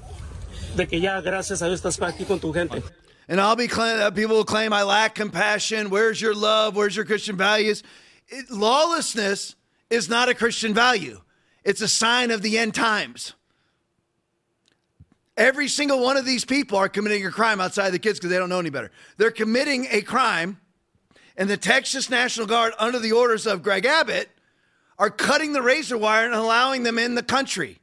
de 0.75 0.87
que 0.87 0.99
ya, 0.99 1.21
gracias 1.21 1.61
a 1.61 1.67
Dios, 1.67 1.77
estás 1.85 2.01
aquí 2.01 2.25
con 2.25 2.39
tu 2.39 2.51
gente. 2.51 2.81
And 3.29 3.39
I'll 3.39 3.55
be 3.55 3.67
claim, 3.67 3.99
uh, 3.99 4.09
people 4.09 4.37
will 4.37 4.45
claim 4.45 4.73
I 4.73 4.83
lack 4.83 5.13
compassion. 5.15 5.89
Where's 5.89 6.19
your 6.19 6.33
love? 6.33 6.75
Where's 6.75 6.95
your 6.95 7.05
Christian 7.05 7.37
values? 7.37 7.83
It, 8.27 8.49
lawlessness 8.49 9.55
is 9.89 10.09
not 10.09 10.29
a 10.29 10.33
Christian 10.33 10.73
value. 10.73 11.21
It's 11.63 11.81
a 11.81 11.87
sign 11.87 12.31
of 12.31 12.41
the 12.41 12.57
end 12.57 12.73
times. 12.73 13.33
Every 15.37 15.67
single 15.67 16.01
one 16.01 16.17
of 16.17 16.25
these 16.25 16.43
people 16.43 16.79
are 16.79 16.89
committing 16.89 17.23
a 17.25 17.31
crime 17.31 17.61
outside 17.61 17.91
the 17.91 17.99
kids 17.99 18.19
because 18.19 18.31
they 18.31 18.39
don't 18.39 18.49
know 18.49 18.59
any 18.59 18.71
better. 18.71 18.91
They're 19.17 19.29
committing 19.29 19.87
a 19.91 20.01
crime, 20.01 20.59
and 21.37 21.47
the 21.47 21.57
Texas 21.57 22.09
National 22.09 22.47
Guard, 22.47 22.73
under 22.79 22.97
the 22.97 23.11
orders 23.11 23.45
of 23.45 23.61
Greg 23.61 23.85
Abbott, 23.85 24.29
are 24.97 25.11
cutting 25.11 25.53
the 25.53 25.61
razor 25.61 25.97
wire 25.97 26.25
and 26.25 26.33
allowing 26.33 26.81
them 26.81 26.97
in 26.97 27.13
the 27.13 27.21
country. 27.21 27.77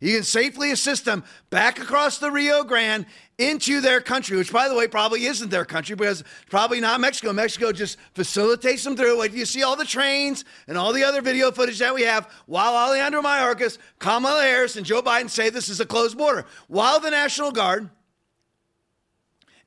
You 0.00 0.14
can 0.14 0.24
safely 0.24 0.72
assist 0.72 1.04
them 1.04 1.24
back 1.48 1.78
across 1.80 2.18
the 2.18 2.30
Rio 2.30 2.64
Grande 2.64 3.06
into 3.38 3.82
their 3.82 4.00
country, 4.00 4.36
which, 4.36 4.52
by 4.52 4.68
the 4.68 4.74
way, 4.74 4.88
probably 4.88 5.26
isn't 5.26 5.50
their 5.50 5.64
country 5.64 5.94
because 5.94 6.24
probably 6.48 6.80
not 6.80 7.00
Mexico. 7.00 7.32
Mexico 7.32 7.70
just 7.70 7.98
facilitates 8.14 8.82
them 8.82 8.96
through. 8.96 9.18
Wait, 9.18 9.32
you 9.32 9.44
see 9.44 9.62
all 9.62 9.76
the 9.76 9.84
trains 9.84 10.44
and 10.66 10.78
all 10.78 10.92
the 10.92 11.04
other 11.04 11.20
video 11.20 11.52
footage 11.52 11.78
that 11.78 11.94
we 11.94 12.02
have 12.02 12.30
while 12.46 12.74
Alejandro 12.74 13.20
Mayorkas, 13.20 13.76
Kamala 13.98 14.42
Harris, 14.42 14.76
and 14.76 14.86
Joe 14.86 15.02
Biden 15.02 15.28
say 15.28 15.50
this 15.50 15.68
is 15.68 15.80
a 15.80 15.86
closed 15.86 16.16
border. 16.16 16.46
While 16.68 16.98
the 17.00 17.10
National 17.10 17.52
Guard 17.52 17.90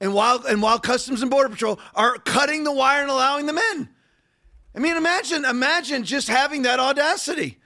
and 0.02 0.14
while, 0.14 0.44
and 0.48 0.62
while 0.62 0.80
Customs 0.80 1.22
and 1.22 1.30
Border 1.30 1.50
Patrol 1.50 1.80
are 1.94 2.18
cutting 2.18 2.64
the 2.64 2.72
wire 2.72 3.02
and 3.02 3.12
allowing 3.12 3.46
them 3.46 3.58
in. 3.58 3.90
I 4.76 4.80
mean, 4.80 4.96
imagine, 4.96 5.46
imagine 5.46 6.04
just 6.04 6.28
having 6.28 6.64
that 6.64 6.80
audacity 6.80 7.58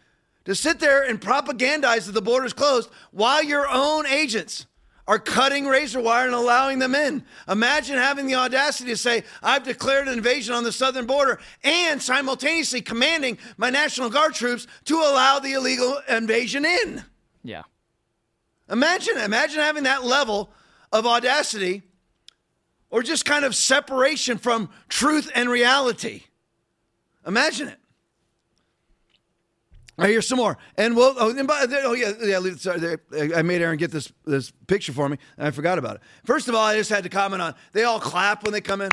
to 0.45 0.55
sit 0.55 0.79
there 0.79 1.03
and 1.03 1.21
propagandize 1.21 2.05
that 2.07 2.13
the 2.13 2.21
border's 2.21 2.53
closed 2.53 2.89
while 3.11 3.43
your 3.43 3.67
own 3.69 4.05
agents 4.07 4.65
are 5.07 5.19
cutting 5.19 5.67
razor 5.67 5.99
wire 5.99 6.25
and 6.25 6.35
allowing 6.35 6.79
them 6.79 6.95
in. 6.95 7.23
Imagine 7.47 7.97
having 7.97 8.27
the 8.27 8.35
audacity 8.35 8.91
to 8.91 8.97
say, 8.97 9.23
I've 9.41 9.63
declared 9.63 10.07
an 10.07 10.13
invasion 10.13 10.55
on 10.55 10.63
the 10.63 10.71
southern 10.71 11.05
border 11.05 11.39
and 11.63 12.01
simultaneously 12.01 12.81
commanding 12.81 13.37
my 13.57 13.69
National 13.69 14.09
Guard 14.09 14.33
troops 14.33 14.65
to 14.85 14.95
allow 14.95 15.39
the 15.39 15.53
illegal 15.53 15.99
invasion 16.09 16.65
in. 16.65 17.03
Yeah. 17.43 17.63
Imagine, 18.69 19.17
imagine 19.17 19.59
having 19.59 19.83
that 19.83 20.05
level 20.05 20.49
of 20.91 21.05
audacity 21.05 21.81
or 22.89 23.03
just 23.03 23.25
kind 23.25 23.43
of 23.43 23.55
separation 23.55 24.37
from 24.37 24.69
truth 24.87 25.29
and 25.35 25.49
reality. 25.49 26.23
Imagine 27.27 27.67
it. 27.67 27.79
Right, 29.95 30.09
here's 30.09 30.27
some 30.27 30.37
more, 30.37 30.57
and 30.75 30.95
we'll. 30.95 31.13
Oh, 31.19 31.29
and 31.29 31.47
by, 31.47 31.67
oh 31.83 31.93
yeah, 31.93 32.13
yeah. 32.23 32.39
Sorry, 32.55 32.97
I 33.35 33.43
made 33.43 33.61
Aaron 33.61 33.77
get 33.77 33.91
this 33.91 34.11
this 34.25 34.51
picture 34.65 34.91
for 34.91 35.07
me, 35.07 35.17
and 35.37 35.47
I 35.47 35.51
forgot 35.51 35.77
about 35.77 35.97
it. 35.97 36.01
First 36.25 36.47
of 36.47 36.55
all, 36.55 36.65
I 36.65 36.75
just 36.75 36.89
had 36.89 37.03
to 37.03 37.09
comment 37.09 37.43
on. 37.43 37.53
They 37.73 37.83
all 37.83 37.99
clap 37.99 38.43
when 38.43 38.53
they 38.53 38.61
come 38.61 38.81
in. 38.81 38.89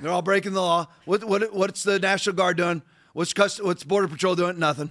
They're 0.00 0.10
all 0.10 0.22
breaking 0.22 0.54
the 0.54 0.62
law. 0.62 0.86
What 1.04 1.24
what 1.24 1.52
what's 1.52 1.82
the 1.82 1.98
National 1.98 2.36
Guard 2.36 2.56
doing? 2.56 2.82
What's 3.12 3.34
cust- 3.34 3.62
what's 3.62 3.84
Border 3.84 4.08
Patrol 4.08 4.34
doing? 4.34 4.58
Nothing. 4.58 4.90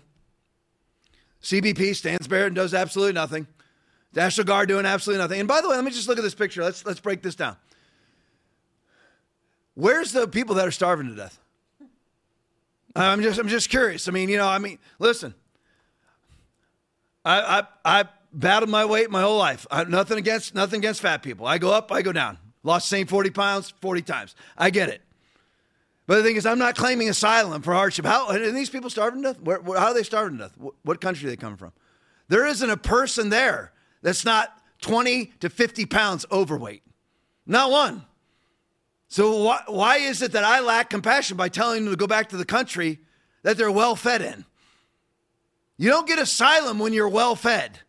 CBP 1.41 1.95
stands 1.95 2.27
bare 2.27 2.45
and 2.45 2.55
does 2.55 2.75
absolutely 2.75 3.13
nothing. 3.13 3.47
National 4.13 4.45
Guard 4.45 4.67
doing 4.67 4.85
absolutely 4.85 5.23
nothing. 5.23 5.39
And 5.39 5.47
by 5.47 5.61
the 5.61 5.69
way, 5.69 5.75
let 5.75 5.85
me 5.85 5.91
just 5.91 6.07
look 6.07 6.19
at 6.19 6.23
this 6.23 6.35
picture. 6.35 6.63
Let's 6.63 6.85
let's 6.85 6.99
break 6.99 7.23
this 7.23 7.35
down. 7.35 7.55
Where's 9.73 10.11
the 10.11 10.27
people 10.27 10.55
that 10.55 10.67
are 10.67 10.71
starving 10.71 11.07
to 11.07 11.15
death? 11.15 11.39
I'm 12.97 13.21
just 13.21 13.39
I'm 13.39 13.47
just 13.47 13.69
curious. 13.69 14.07
I 14.07 14.11
mean, 14.11 14.29
you 14.29 14.37
know, 14.37 14.47
I 14.47 14.57
mean, 14.57 14.79
listen. 14.99 15.33
I 17.23 17.63
I 17.85 17.99
I 17.99 18.05
battled 18.33 18.69
my 18.69 18.85
weight 18.85 19.09
my 19.09 19.21
whole 19.21 19.37
life. 19.37 19.67
I, 19.69 19.83
nothing 19.83 20.17
against 20.17 20.55
nothing 20.55 20.79
against 20.79 21.01
fat 21.01 21.21
people. 21.23 21.45
I 21.45 21.57
go 21.57 21.71
up, 21.71 21.91
I 21.91 22.01
go 22.01 22.11
down. 22.11 22.37
Lost 22.63 22.89
same 22.89 23.07
40 23.07 23.29
pounds 23.29 23.73
40 23.81 24.01
times. 24.01 24.35
I 24.57 24.69
get 24.69 24.89
it. 24.89 25.01
But 26.07 26.17
the 26.17 26.23
thing 26.23 26.37
is, 26.37 26.45
I'm 26.45 26.57
not 26.57 26.75
claiming 26.75 27.09
asylum 27.09 27.61
for 27.61 27.73
hardship. 27.73 28.05
How 28.05 28.29
are 28.29 28.51
these 28.51 28.69
people 28.69 28.89
starving 28.89 29.21
to 29.23 29.33
death? 29.33 29.41
Where, 29.41 29.59
where, 29.59 29.77
how 29.77 29.87
are 29.87 29.93
they 29.93 30.03
starving 30.03 30.37
to 30.37 30.45
death? 30.45 30.57
What, 30.57 30.73
what 30.83 31.01
country 31.01 31.23
do 31.23 31.29
they 31.29 31.35
come 31.35 31.57
from? 31.57 31.73
There 32.29 32.45
isn't 32.45 32.69
a 32.69 32.77
person 32.77 33.29
there 33.29 33.73
that's 34.01 34.23
not 34.23 34.57
20 34.81 35.33
to 35.41 35.49
50 35.49 35.85
pounds 35.85 36.25
overweight. 36.31 36.83
Not 37.45 37.71
one. 37.71 38.05
So 39.09 39.43
why, 39.43 39.61
why 39.67 39.97
is 39.97 40.21
it 40.21 40.33
that 40.33 40.43
I 40.43 40.59
lack 40.59 40.89
compassion 40.89 41.37
by 41.37 41.49
telling 41.49 41.83
them 41.83 41.93
to 41.93 41.97
go 41.97 42.07
back 42.07 42.29
to 42.29 42.37
the 42.37 42.45
country 42.45 42.99
that 43.43 43.57
they're 43.57 43.71
well 43.71 43.95
fed 43.95 44.21
in? 44.21 44.45
You 45.77 45.89
don't 45.89 46.07
get 46.07 46.19
asylum 46.19 46.79
when 46.79 46.93
you're 46.93 47.07
well 47.07 47.35
fed. 47.35 47.79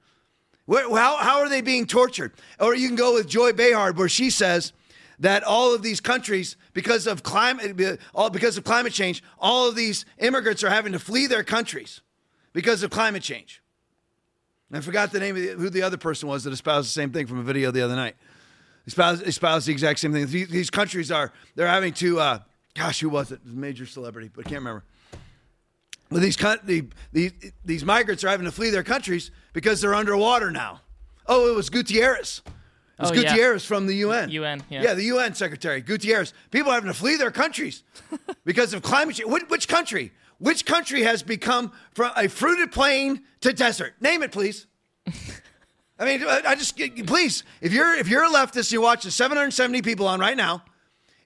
How, 0.70 1.16
how 1.16 1.38
are 1.40 1.48
they 1.48 1.62
being 1.62 1.86
tortured? 1.86 2.32
Or 2.60 2.74
you 2.74 2.86
can 2.88 2.96
go 2.96 3.14
with 3.14 3.26
Joy 3.26 3.52
Behar, 3.52 3.92
where 3.92 4.08
she 4.08 4.28
says 4.28 4.74
that 5.18 5.42
all 5.42 5.74
of 5.74 5.82
these 5.82 6.00
countries, 6.00 6.56
because 6.74 7.06
of 7.06 7.22
climate, 7.22 7.80
uh, 7.80 7.96
all 8.14 8.28
because 8.28 8.58
of 8.58 8.64
climate 8.64 8.92
change, 8.92 9.22
all 9.38 9.68
of 9.68 9.74
these 9.74 10.04
immigrants 10.18 10.62
are 10.62 10.70
having 10.70 10.92
to 10.92 10.98
flee 10.98 11.26
their 11.26 11.42
countries 11.42 12.02
because 12.52 12.82
of 12.82 12.90
climate 12.90 13.22
change. 13.22 13.62
I 14.70 14.80
forgot 14.80 15.12
the 15.12 15.20
name 15.20 15.34
of 15.34 15.42
the, 15.42 15.48
who 15.52 15.70
the 15.70 15.82
other 15.82 15.96
person 15.96 16.28
was 16.28 16.44
that 16.44 16.52
espoused 16.52 16.88
the 16.88 16.92
same 16.92 17.10
thing 17.10 17.26
from 17.26 17.38
a 17.38 17.42
video 17.42 17.70
the 17.70 17.80
other 17.80 17.96
night 17.96 18.16
espouse, 18.88 19.20
espouse 19.20 19.66
the 19.66 19.72
exact 19.72 20.00
same 20.00 20.12
thing. 20.12 20.26
These, 20.26 20.48
these 20.48 20.70
countries 20.70 21.12
are, 21.12 21.32
they're 21.54 21.68
having 21.68 21.92
to, 21.94 22.18
uh, 22.18 22.38
gosh, 22.74 23.00
who 23.00 23.10
was 23.10 23.30
it? 23.30 23.36
it 23.36 23.44
was 23.44 23.54
major 23.54 23.86
celebrity, 23.86 24.30
but 24.34 24.46
I 24.46 24.48
can't 24.48 24.60
remember. 24.60 24.84
But 26.10 26.22
these, 26.22 26.36
the, 26.36 26.86
these, 27.12 27.32
these 27.64 27.84
migrants 27.84 28.24
are 28.24 28.28
having 28.28 28.46
to 28.46 28.52
flee 28.52 28.70
their 28.70 28.82
countries 28.82 29.30
because 29.52 29.82
they're 29.82 29.94
underwater 29.94 30.50
now. 30.50 30.80
Oh, 31.26 31.50
it 31.50 31.54
was 31.54 31.68
Gutierrez. 31.68 32.40
It 32.46 33.02
was 33.02 33.10
oh, 33.10 33.14
Gutierrez 33.14 33.62
yeah. 33.62 33.68
from 33.68 33.86
the 33.86 33.94
UN. 33.96 34.30
UN, 34.30 34.62
yeah. 34.70 34.82
Yeah, 34.82 34.94
the 34.94 35.04
UN 35.04 35.34
secretary, 35.34 35.82
Gutierrez. 35.82 36.32
People 36.50 36.72
are 36.72 36.76
having 36.76 36.90
to 36.90 36.98
flee 36.98 37.16
their 37.16 37.30
countries 37.30 37.84
because 38.46 38.72
of 38.72 38.82
climate 38.82 39.16
change. 39.16 39.30
Which, 39.30 39.44
which 39.50 39.68
country? 39.68 40.12
Which 40.38 40.64
country 40.64 41.02
has 41.02 41.22
become 41.22 41.72
from 41.92 42.12
a 42.16 42.28
fruited 42.28 42.72
plain 42.72 43.22
to 43.42 43.52
desert? 43.52 43.94
Name 44.00 44.22
it, 44.22 44.32
please. 44.32 44.66
I 45.98 46.04
mean, 46.04 46.24
I 46.26 46.54
just 46.54 46.78
please, 47.06 47.42
if 47.60 47.72
you're 47.72 47.94
if 47.94 48.08
you're 48.08 48.24
a 48.24 48.30
leftist, 48.30 48.70
you're 48.70 48.82
watching 48.82 49.10
770 49.10 49.82
people 49.82 50.06
on 50.06 50.20
right 50.20 50.36
now. 50.36 50.62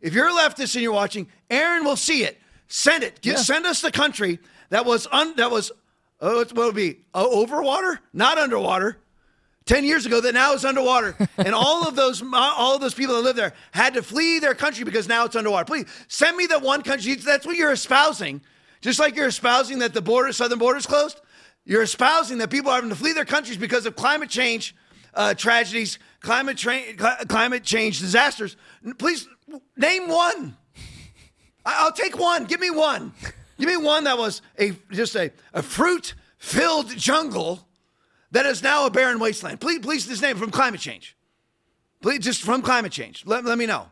If 0.00 0.14
you're 0.14 0.28
a 0.28 0.32
leftist 0.32 0.74
and 0.74 0.82
you're 0.82 0.92
watching, 0.92 1.28
Aaron 1.50 1.84
will 1.84 1.96
see 1.96 2.24
it. 2.24 2.40
Send 2.68 3.04
it. 3.04 3.20
Get, 3.20 3.32
yeah. 3.32 3.36
Send 3.36 3.66
us 3.66 3.82
the 3.82 3.92
country 3.92 4.38
that 4.70 4.86
was 4.86 5.06
un, 5.12 5.36
that 5.36 5.50
was 5.50 5.70
oh, 6.20 6.38
what 6.38 6.56
would 6.56 6.68
it 6.68 6.74
be 6.74 7.00
uh, 7.14 7.26
over 7.26 7.62
water, 7.62 8.00
not 8.14 8.38
underwater. 8.38 8.96
Ten 9.64 9.84
years 9.84 10.06
ago, 10.06 10.20
that 10.22 10.34
now 10.34 10.54
is 10.54 10.64
underwater, 10.64 11.16
and 11.38 11.54
all 11.54 11.86
of 11.86 11.94
those 11.94 12.22
all 12.32 12.74
of 12.74 12.80
those 12.80 12.94
people 12.94 13.14
that 13.16 13.22
live 13.22 13.36
there 13.36 13.52
had 13.72 13.94
to 13.94 14.02
flee 14.02 14.38
their 14.38 14.54
country 14.54 14.84
because 14.84 15.06
now 15.06 15.26
it's 15.26 15.36
underwater. 15.36 15.66
Please 15.66 15.84
send 16.08 16.36
me 16.36 16.46
the 16.46 16.58
one 16.58 16.82
country. 16.82 17.14
That's 17.14 17.46
what 17.46 17.56
you're 17.56 17.72
espousing. 17.72 18.40
Just 18.80 18.98
like 18.98 19.14
you're 19.14 19.28
espousing 19.28 19.78
that 19.78 19.94
the 19.94 20.02
border, 20.02 20.32
southern 20.32 20.58
border 20.58 20.78
is 20.78 20.86
closed. 20.86 21.20
You're 21.64 21.82
espousing 21.82 22.38
that 22.38 22.50
people 22.50 22.70
are 22.70 22.76
having 22.76 22.90
to 22.90 22.96
flee 22.96 23.12
their 23.12 23.24
countries 23.24 23.56
because 23.56 23.86
of 23.86 23.94
climate 23.96 24.28
change 24.28 24.74
uh, 25.14 25.34
tragedies, 25.34 25.98
climate, 26.20 26.56
tra- 26.56 26.94
climate 27.28 27.62
change 27.62 28.00
disasters. 28.00 28.56
Please 28.98 29.28
name 29.76 30.08
one. 30.08 30.56
I- 31.64 31.84
will 31.84 31.92
take 31.92 32.18
one. 32.18 32.44
Give 32.44 32.60
me 32.60 32.70
one. 32.70 33.12
Give 33.58 33.68
me 33.68 33.76
one 33.76 34.04
that 34.04 34.18
was 34.18 34.42
a 34.58 34.72
just 34.90 35.14
a, 35.14 35.30
a 35.52 35.62
fruit 35.62 36.14
filled 36.38 36.96
jungle 36.96 37.68
that 38.32 38.46
is 38.46 38.62
now 38.62 38.86
a 38.86 38.90
barren 38.90 39.20
wasteland. 39.20 39.60
Please, 39.60 39.80
please, 39.80 40.06
this 40.06 40.22
name 40.22 40.36
from 40.36 40.50
climate 40.50 40.80
change. 40.80 41.16
Please, 42.00 42.18
just 42.20 42.42
from 42.42 42.62
climate 42.62 42.90
change. 42.90 43.24
Let, 43.26 43.44
let 43.44 43.58
me 43.58 43.66
know. 43.66 43.86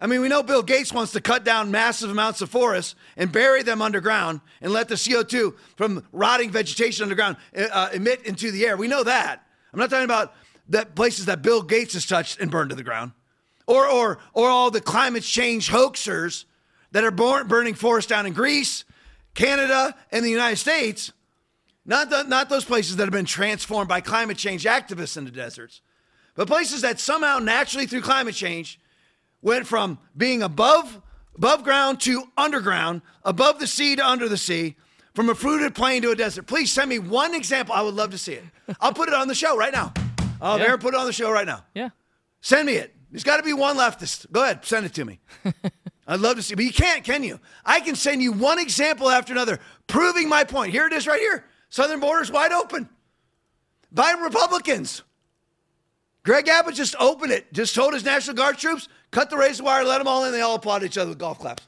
I 0.00 0.06
mean, 0.06 0.20
we 0.20 0.28
know 0.28 0.42
Bill 0.42 0.62
Gates 0.62 0.92
wants 0.92 1.12
to 1.12 1.22
cut 1.22 1.42
down 1.42 1.70
massive 1.70 2.10
amounts 2.10 2.42
of 2.42 2.50
forests 2.50 2.94
and 3.16 3.32
bury 3.32 3.62
them 3.62 3.80
underground 3.80 4.42
and 4.60 4.72
let 4.72 4.88
the 4.88 4.94
CO2 4.94 5.54
from 5.76 6.04
rotting 6.12 6.50
vegetation 6.50 7.04
underground 7.04 7.36
uh, 7.56 7.88
emit 7.94 8.22
into 8.26 8.50
the 8.50 8.66
air. 8.66 8.76
We 8.76 8.88
know 8.88 9.04
that. 9.04 9.42
I'm 9.72 9.78
not 9.80 9.88
talking 9.88 10.04
about 10.04 10.34
that 10.68 10.94
places 10.94 11.26
that 11.26 11.40
Bill 11.42 11.62
Gates 11.62 11.94
has 11.94 12.06
touched 12.06 12.40
and 12.40 12.50
burned 12.50 12.70
to 12.70 12.76
the 12.76 12.82
ground, 12.82 13.12
or 13.66 13.86
or 13.86 14.18
or 14.34 14.48
all 14.48 14.70
the 14.70 14.80
climate 14.80 15.22
change 15.22 15.70
hoaxers 15.70 16.44
that 16.92 17.04
are 17.04 17.10
born, 17.10 17.46
burning 17.46 17.74
forests 17.74 18.08
down 18.08 18.26
in 18.26 18.32
Greece, 18.32 18.84
Canada, 19.34 19.94
and 20.12 20.24
the 20.24 20.30
United 20.30 20.56
States. 20.56 21.12
Not 21.84 22.10
the, 22.10 22.24
not 22.24 22.48
those 22.48 22.64
places 22.64 22.96
that 22.96 23.04
have 23.04 23.12
been 23.12 23.26
transformed 23.26 23.88
by 23.88 24.00
climate 24.00 24.36
change 24.36 24.64
activists 24.64 25.16
in 25.16 25.24
the 25.24 25.30
deserts, 25.30 25.82
but 26.34 26.48
places 26.48 26.82
that 26.82 26.98
somehow 26.98 27.38
naturally 27.38 27.86
through 27.86 28.00
climate 28.00 28.34
change 28.34 28.80
went 29.46 29.64
from 29.64 29.96
being 30.16 30.42
above 30.42 31.00
above 31.36 31.62
ground 31.62 32.00
to 32.00 32.24
underground, 32.36 33.00
above 33.24 33.60
the 33.60 33.66
sea 33.66 33.94
to 33.94 34.04
under 34.04 34.28
the 34.28 34.36
sea, 34.36 34.74
from 35.14 35.28
a 35.28 35.34
fruited 35.34 35.74
plain 35.74 36.02
to 36.02 36.10
a 36.10 36.16
desert. 36.16 36.46
Please 36.46 36.72
send 36.72 36.90
me 36.90 36.98
one 36.98 37.32
example. 37.34 37.74
I 37.74 37.82
would 37.82 37.94
love 37.94 38.10
to 38.10 38.18
see 38.18 38.32
it. 38.32 38.44
I'll 38.80 38.92
put 38.92 39.08
it 39.08 39.14
on 39.14 39.28
the 39.28 39.34
show 39.34 39.56
right 39.56 39.72
now. 39.72 39.94
I'll 40.40 40.58
yeah. 40.58 40.76
put 40.76 40.94
it 40.94 41.00
on 41.00 41.06
the 41.06 41.12
show 41.12 41.30
right 41.30 41.46
now. 41.46 41.64
Yeah. 41.74 41.90
Send 42.40 42.66
me 42.66 42.74
it. 42.74 42.92
There's 43.10 43.22
got 43.22 43.36
to 43.36 43.44
be 43.44 43.52
one 43.52 43.76
leftist. 43.76 44.30
Go 44.32 44.42
ahead, 44.42 44.64
send 44.64 44.84
it 44.84 44.94
to 44.94 45.04
me. 45.04 45.20
I'd 46.08 46.20
love 46.20 46.36
to 46.36 46.42
see, 46.42 46.54
but 46.54 46.64
you 46.64 46.72
can't, 46.72 47.04
can 47.04 47.22
you? 47.22 47.38
I 47.64 47.80
can 47.80 47.94
send 47.94 48.22
you 48.22 48.32
one 48.32 48.58
example 48.58 49.10
after 49.10 49.32
another 49.32 49.60
proving 49.86 50.28
my 50.28 50.42
point. 50.42 50.72
Here 50.72 50.86
it 50.86 50.92
is 50.92 51.06
right 51.06 51.20
here. 51.20 51.44
Southern 51.68 52.00
border's 52.00 52.32
wide 52.32 52.52
open 52.52 52.88
by 53.92 54.12
Republicans. 54.12 55.02
Greg 56.24 56.48
Abbott 56.48 56.74
just 56.74 56.96
opened 56.98 57.30
it, 57.30 57.52
just 57.52 57.76
told 57.76 57.94
his 57.94 58.04
National 58.04 58.34
Guard 58.34 58.58
troops, 58.58 58.88
cut 59.10 59.30
the 59.30 59.36
razor 59.36 59.64
wire, 59.64 59.84
let 59.84 59.98
them 59.98 60.08
all 60.08 60.24
in. 60.24 60.32
They 60.32 60.40
all 60.40 60.56
applaud 60.56 60.82
each 60.82 60.98
other 60.98 61.10
with 61.10 61.18
golf 61.18 61.38
claps. 61.38 61.66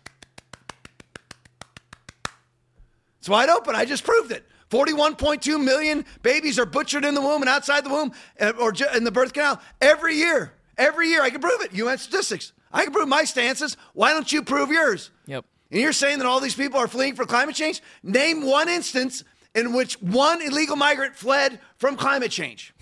It's 3.19 3.29
wide 3.29 3.49
open. 3.49 3.75
I 3.75 3.85
just 3.85 4.05
proved 4.05 4.33
it. 4.33 4.45
41.2 4.71 5.63
million 5.63 6.05
babies 6.23 6.59
are 6.59 6.67
butchered 6.67 7.05
in 7.05 7.15
the 7.15 7.21
womb 7.21 7.43
and 7.43 7.49
outside 7.49 7.85
the 7.85 7.91
womb 7.91 8.13
uh, 8.41 8.53
or 8.59 8.73
in 8.95 9.05
the 9.05 9.11
birth 9.11 9.33
canal 9.33 9.61
every 9.81 10.15
year. 10.15 10.53
Every 10.77 11.09
year. 11.09 11.23
I 11.23 11.31
can 11.31 11.41
prove 11.41 11.61
it. 11.63 11.73
UN 11.73 11.99
statistics. 11.99 12.53
I 12.73 12.85
can 12.85 12.93
prove 12.93 13.09
my 13.09 13.25
stances. 13.25 13.77
Why 13.95 14.13
don't 14.13 14.31
you 14.31 14.43
prove 14.43 14.71
yours? 14.71 15.11
Yep. 15.27 15.45
And 15.71 15.81
you're 15.81 15.93
saying 15.93 16.19
that 16.19 16.27
all 16.27 16.41
these 16.41 16.55
people 16.55 16.79
are 16.79 16.89
fleeing 16.89 17.15
for 17.15 17.25
climate 17.25 17.55
change? 17.55 17.83
Name 18.03 18.47
one 18.47 18.69
instance 18.69 19.25
in 19.55 19.73
which 19.73 20.01
one 20.01 20.41
illegal 20.43 20.77
migrant 20.77 21.17
fled 21.17 21.61
from 21.77 21.97
climate 21.97 22.31
change. 22.31 22.75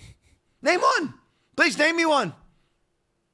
Name 0.61 0.81
one. 0.81 1.13
Please 1.55 1.77
name 1.77 1.95
me 1.95 2.05
one. 2.05 2.33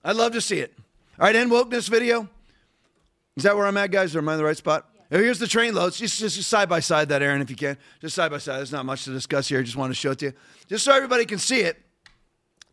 I'd 0.04 0.16
love 0.16 0.34
to 0.34 0.42
see 0.42 0.60
it. 0.60 0.74
All 1.20 1.28
right, 1.28 1.36
end 1.36 1.52
wokeness 1.52 1.88
video. 1.90 2.28
Is 3.36 3.44
that 3.44 3.56
where 3.56 3.68
I'm 3.68 3.78
at, 3.78 3.92
guys? 3.92 4.16
Or 4.16 4.20
am 4.20 4.30
I 4.30 4.34
in 4.34 4.40
the 4.40 4.44
right 4.44 4.58
spot? 4.58 4.90
Here's 5.12 5.38
the 5.38 5.46
train 5.46 5.76
loads. 5.76 6.00
Just, 6.00 6.20
just, 6.20 6.36
just 6.38 6.50
side 6.50 6.68
by 6.68 6.80
side 6.80 7.10
that, 7.10 7.22
Aaron, 7.22 7.40
if 7.40 7.52
you 7.52 7.56
can. 7.56 7.78
Just 8.02 8.16
side 8.16 8.32
by 8.32 8.40
side. 8.40 8.58
There's 8.58 8.72
not 8.72 8.84
much 8.84 9.04
to 9.04 9.12
discuss 9.12 9.48
here. 9.48 9.60
I 9.60 9.64
just 9.64 9.78
want 9.78 9.92
to 9.92 9.96
show 9.96 10.12
it 10.12 10.20
to 10.20 10.26
you. 10.28 10.34
Just 10.68 10.86
so 10.86 10.92
everybody 10.92 11.26
can 11.26 11.38
see 11.38 11.62
it. 11.62 11.80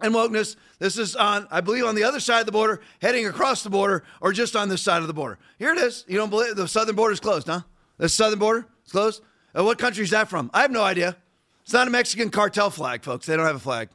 And 0.01 0.14
wokeness, 0.14 0.57
this 0.78 0.97
is 0.97 1.16
on, 1.16 1.47
I 1.51 1.61
believe, 1.61 1.84
on 1.84 1.95
the 1.95 2.05
other 2.05 2.18
side 2.18 2.41
of 2.41 2.47
the 2.47 2.53
border, 2.53 2.80
heading 3.03 3.26
across 3.26 3.62
the 3.62 3.68
border, 3.68 4.05
or 4.22 4.32
just 4.32 4.57
on 4.57 4.70
this 4.70 4.80
side 4.80 5.03
of 5.03 5.07
the 5.07 5.12
border. 5.12 5.38
Here 5.59 5.72
it 5.72 5.78
is. 5.78 6.07
You 6.09 6.16
don't 6.16 6.30
believe 6.30 6.57
the 6.57 6.66
southern 6.66 6.97
border 6.97 7.12
is 7.12 7.20
closed, 7.20 7.47
huh? 7.47 7.61
The 7.99 8.09
southern 8.09 8.38
border 8.38 8.66
is 8.86 8.93
closed. 8.93 9.22
Uh, 9.55 9.64
what 9.64 9.76
country 9.76 10.03
is 10.03 10.11
that 10.11 10.30
from? 10.30 10.51
I 10.55 10.62
have 10.62 10.70
no 10.70 10.82
idea. 10.82 11.18
It's 11.62 11.74
not 11.74 11.86
a 11.86 11.91
Mexican 11.91 12.30
cartel 12.30 12.70
flag, 12.70 13.05
folks. 13.05 13.26
They 13.26 13.36
don't 13.36 13.45
have 13.45 13.57
a 13.57 13.61
flag. 13.61 13.91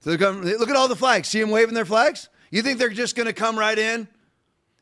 So 0.00 0.12
look 0.12 0.70
at 0.70 0.76
all 0.76 0.88
the 0.88 0.96
flags. 0.96 1.28
See 1.28 1.40
them 1.40 1.50
waving 1.50 1.74
their 1.74 1.84
flags? 1.84 2.30
You 2.50 2.62
think 2.62 2.78
they're 2.78 2.88
just 2.88 3.16
going 3.16 3.26
to 3.26 3.32
come 3.32 3.58
right 3.58 3.78
in 3.78 4.08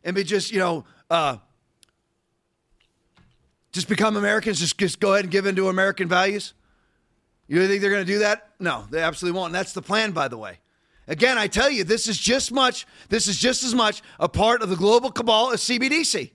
and 0.03 0.17
be 0.17 0.25
just, 0.25 0.51
you 0.53 0.59
know, 0.59 0.85
uh, 1.11 1.37
just 3.73 3.89
become 3.89 4.17
Americans, 4.17 4.61
just, 4.61 4.79
just 4.79 5.01
go 5.01 5.13
ahead 5.13 5.25
and 5.25 5.31
give 5.31 5.47
in 5.47 5.55
to 5.57 5.69
American 5.69 6.09
values? 6.09 6.55
You 7.47 7.67
think 7.67 7.81
they're 7.81 7.91
going 7.91 8.05
to 8.05 8.13
do 8.13 8.19
that? 8.21 8.51
No, 8.59 8.85
they 8.91 9.01
absolutely 9.01 9.39
won't. 9.39 9.49
And 9.49 9.55
that's 9.55 9.73
the 9.73 9.83
plan, 9.83 10.13
by 10.13 10.29
the 10.29 10.37
way. 10.37 10.59
Again, 11.07 11.39
I 11.39 11.47
tell 11.47 11.71
you, 11.71 11.85
this 11.85 12.07
is 12.07 12.19
just 12.19 12.53
much, 12.53 12.87
this 13.09 13.27
is 13.27 13.39
just 13.39 13.65
as 13.65 13.75
much 13.75 14.03
a 14.21 14.29
part 14.29 14.63
of 14.63 14.69
the 14.69 14.77
global 14.77 15.11
cabal 15.11 15.53
as 15.53 15.61
CBDC, 15.61 16.31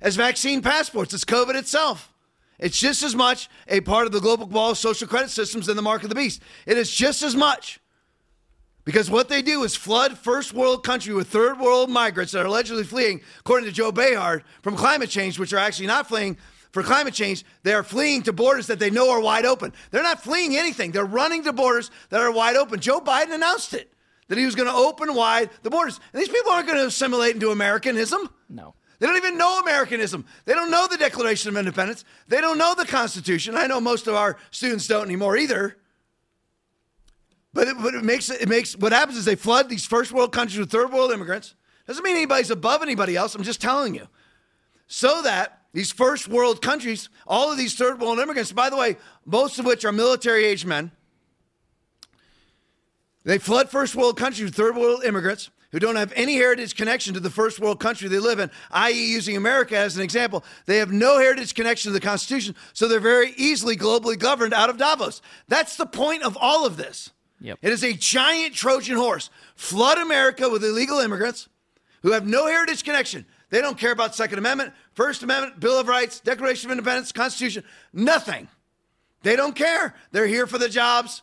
as 0.00 0.16
vaccine 0.16 0.62
passports. 0.62 1.14
as 1.14 1.24
COVID 1.24 1.54
itself. 1.54 2.12
It's 2.58 2.78
just 2.78 3.02
as 3.02 3.14
much 3.14 3.48
a 3.68 3.80
part 3.80 4.06
of 4.06 4.12
the 4.12 4.20
global 4.20 4.46
cabal 4.46 4.70
of 4.70 4.78
social 4.78 5.06
credit 5.06 5.30
systems 5.30 5.66
than 5.66 5.76
the 5.76 5.82
mark 5.82 6.02
of 6.02 6.08
the 6.08 6.14
beast. 6.14 6.42
It 6.66 6.76
is 6.76 6.90
just 6.90 7.22
as 7.22 7.36
much. 7.36 7.80
Because 8.84 9.10
what 9.10 9.28
they 9.28 9.40
do 9.40 9.64
is 9.64 9.74
flood 9.74 10.18
first 10.18 10.52
world 10.52 10.84
country 10.84 11.14
with 11.14 11.28
third 11.28 11.58
world 11.58 11.88
migrants 11.88 12.32
that 12.32 12.42
are 12.42 12.48
allegedly 12.48 12.84
fleeing, 12.84 13.22
according 13.40 13.66
to 13.66 13.72
Joe 13.72 13.90
Behar, 13.90 14.42
from 14.62 14.76
climate 14.76 15.08
change, 15.08 15.38
which 15.38 15.52
are 15.52 15.58
actually 15.58 15.86
not 15.86 16.06
fleeing 16.06 16.36
for 16.70 16.82
climate 16.82 17.14
change. 17.14 17.44
They 17.62 17.72
are 17.72 17.82
fleeing 17.82 18.22
to 18.24 18.32
borders 18.32 18.66
that 18.66 18.78
they 18.78 18.90
know 18.90 19.10
are 19.10 19.20
wide 19.20 19.46
open. 19.46 19.72
They're 19.90 20.02
not 20.02 20.22
fleeing 20.22 20.56
anything. 20.56 20.90
They're 20.90 21.04
running 21.04 21.44
to 21.44 21.52
borders 21.52 21.90
that 22.10 22.20
are 22.20 22.30
wide 22.30 22.56
open. 22.56 22.80
Joe 22.80 23.00
Biden 23.00 23.32
announced 23.32 23.72
it 23.72 23.90
that 24.28 24.38
he 24.38 24.44
was 24.44 24.54
going 24.54 24.68
to 24.68 24.74
open 24.74 25.14
wide 25.14 25.50
the 25.62 25.70
borders. 25.70 25.98
And 26.12 26.20
these 26.20 26.28
people 26.28 26.52
aren't 26.52 26.66
going 26.66 26.78
to 26.78 26.86
assimilate 26.86 27.34
into 27.34 27.50
Americanism. 27.50 28.28
No. 28.48 28.74
They 28.98 29.06
don't 29.06 29.16
even 29.16 29.38
know 29.38 29.60
Americanism. 29.60 30.24
They 30.44 30.54
don't 30.54 30.70
know 30.70 30.86
the 30.88 30.96
Declaration 30.96 31.48
of 31.48 31.56
Independence. 31.56 32.04
They 32.28 32.40
don't 32.40 32.58
know 32.58 32.74
the 32.74 32.86
Constitution. 32.86 33.54
I 33.54 33.66
know 33.66 33.80
most 33.80 34.06
of 34.06 34.14
our 34.14 34.36
students 34.50 34.86
don't 34.86 35.04
anymore 35.04 35.36
either. 35.36 35.76
But 37.54 37.68
it, 37.68 37.76
but 37.80 37.94
it 37.94 38.04
makes 38.04 38.28
it 38.28 38.48
makes 38.48 38.76
what 38.76 38.92
happens 38.92 39.16
is 39.16 39.24
they 39.24 39.36
flood 39.36 39.68
these 39.68 39.86
first 39.86 40.12
world 40.12 40.32
countries 40.32 40.58
with 40.58 40.70
third 40.70 40.92
world 40.92 41.12
immigrants. 41.12 41.54
Doesn't 41.86 42.02
mean 42.02 42.16
anybody's 42.16 42.50
above 42.50 42.82
anybody 42.82 43.14
else. 43.14 43.34
I'm 43.34 43.44
just 43.44 43.60
telling 43.60 43.94
you. 43.94 44.08
So 44.88 45.22
that 45.22 45.62
these 45.72 45.92
first 45.92 46.28
world 46.28 46.60
countries, 46.60 47.08
all 47.26 47.50
of 47.50 47.56
these 47.56 47.74
third 47.74 48.00
world 48.00 48.18
immigrants, 48.18 48.52
by 48.52 48.70
the 48.70 48.76
way, 48.76 48.96
most 49.24 49.58
of 49.58 49.66
which 49.66 49.84
are 49.84 49.92
military 49.92 50.44
age 50.44 50.64
men, 50.66 50.90
they 53.24 53.38
flood 53.38 53.70
first 53.70 53.94
world 53.94 54.18
countries 54.18 54.44
with 54.44 54.54
third 54.54 54.76
world 54.76 55.04
immigrants 55.04 55.50
who 55.70 55.78
don't 55.78 55.96
have 55.96 56.12
any 56.14 56.34
heritage 56.34 56.76
connection 56.76 57.14
to 57.14 57.20
the 57.20 57.30
first 57.30 57.58
world 57.58 57.80
country 57.80 58.08
they 58.08 58.18
live 58.18 58.38
in, 58.38 58.50
i.e., 58.70 59.12
using 59.12 59.36
America 59.36 59.76
as 59.76 59.96
an 59.96 60.02
example. 60.02 60.44
They 60.66 60.76
have 60.76 60.92
no 60.92 61.18
heritage 61.18 61.54
connection 61.54 61.90
to 61.90 61.92
the 61.92 62.04
Constitution, 62.04 62.54
so 62.72 62.86
they're 62.86 63.00
very 63.00 63.32
easily 63.36 63.76
globally 63.76 64.18
governed 64.18 64.54
out 64.54 64.70
of 64.70 64.76
Davos. 64.76 65.22
That's 65.48 65.76
the 65.76 65.86
point 65.86 66.22
of 66.22 66.36
all 66.40 66.66
of 66.66 66.76
this. 66.76 67.10
Yep. 67.40 67.58
It 67.62 67.72
is 67.72 67.84
a 67.84 67.92
giant 67.92 68.54
Trojan 68.54 68.96
horse. 68.96 69.30
Flood 69.54 69.98
America 69.98 70.48
with 70.48 70.64
illegal 70.64 70.98
immigrants 70.98 71.48
who 72.02 72.12
have 72.12 72.26
no 72.26 72.46
heritage 72.46 72.84
connection. 72.84 73.26
They 73.50 73.60
don't 73.60 73.78
care 73.78 73.92
about 73.92 74.14
Second 74.14 74.38
Amendment, 74.38 74.72
First 74.94 75.22
Amendment, 75.22 75.60
Bill 75.60 75.78
of 75.78 75.88
Rights, 75.88 76.20
Declaration 76.20 76.70
of 76.70 76.72
Independence, 76.72 77.12
Constitution, 77.12 77.64
nothing. 77.92 78.48
They 79.22 79.36
don't 79.36 79.54
care. 79.54 79.94
They're 80.12 80.26
here 80.26 80.46
for 80.46 80.58
the 80.58 80.68
jobs. 80.68 81.22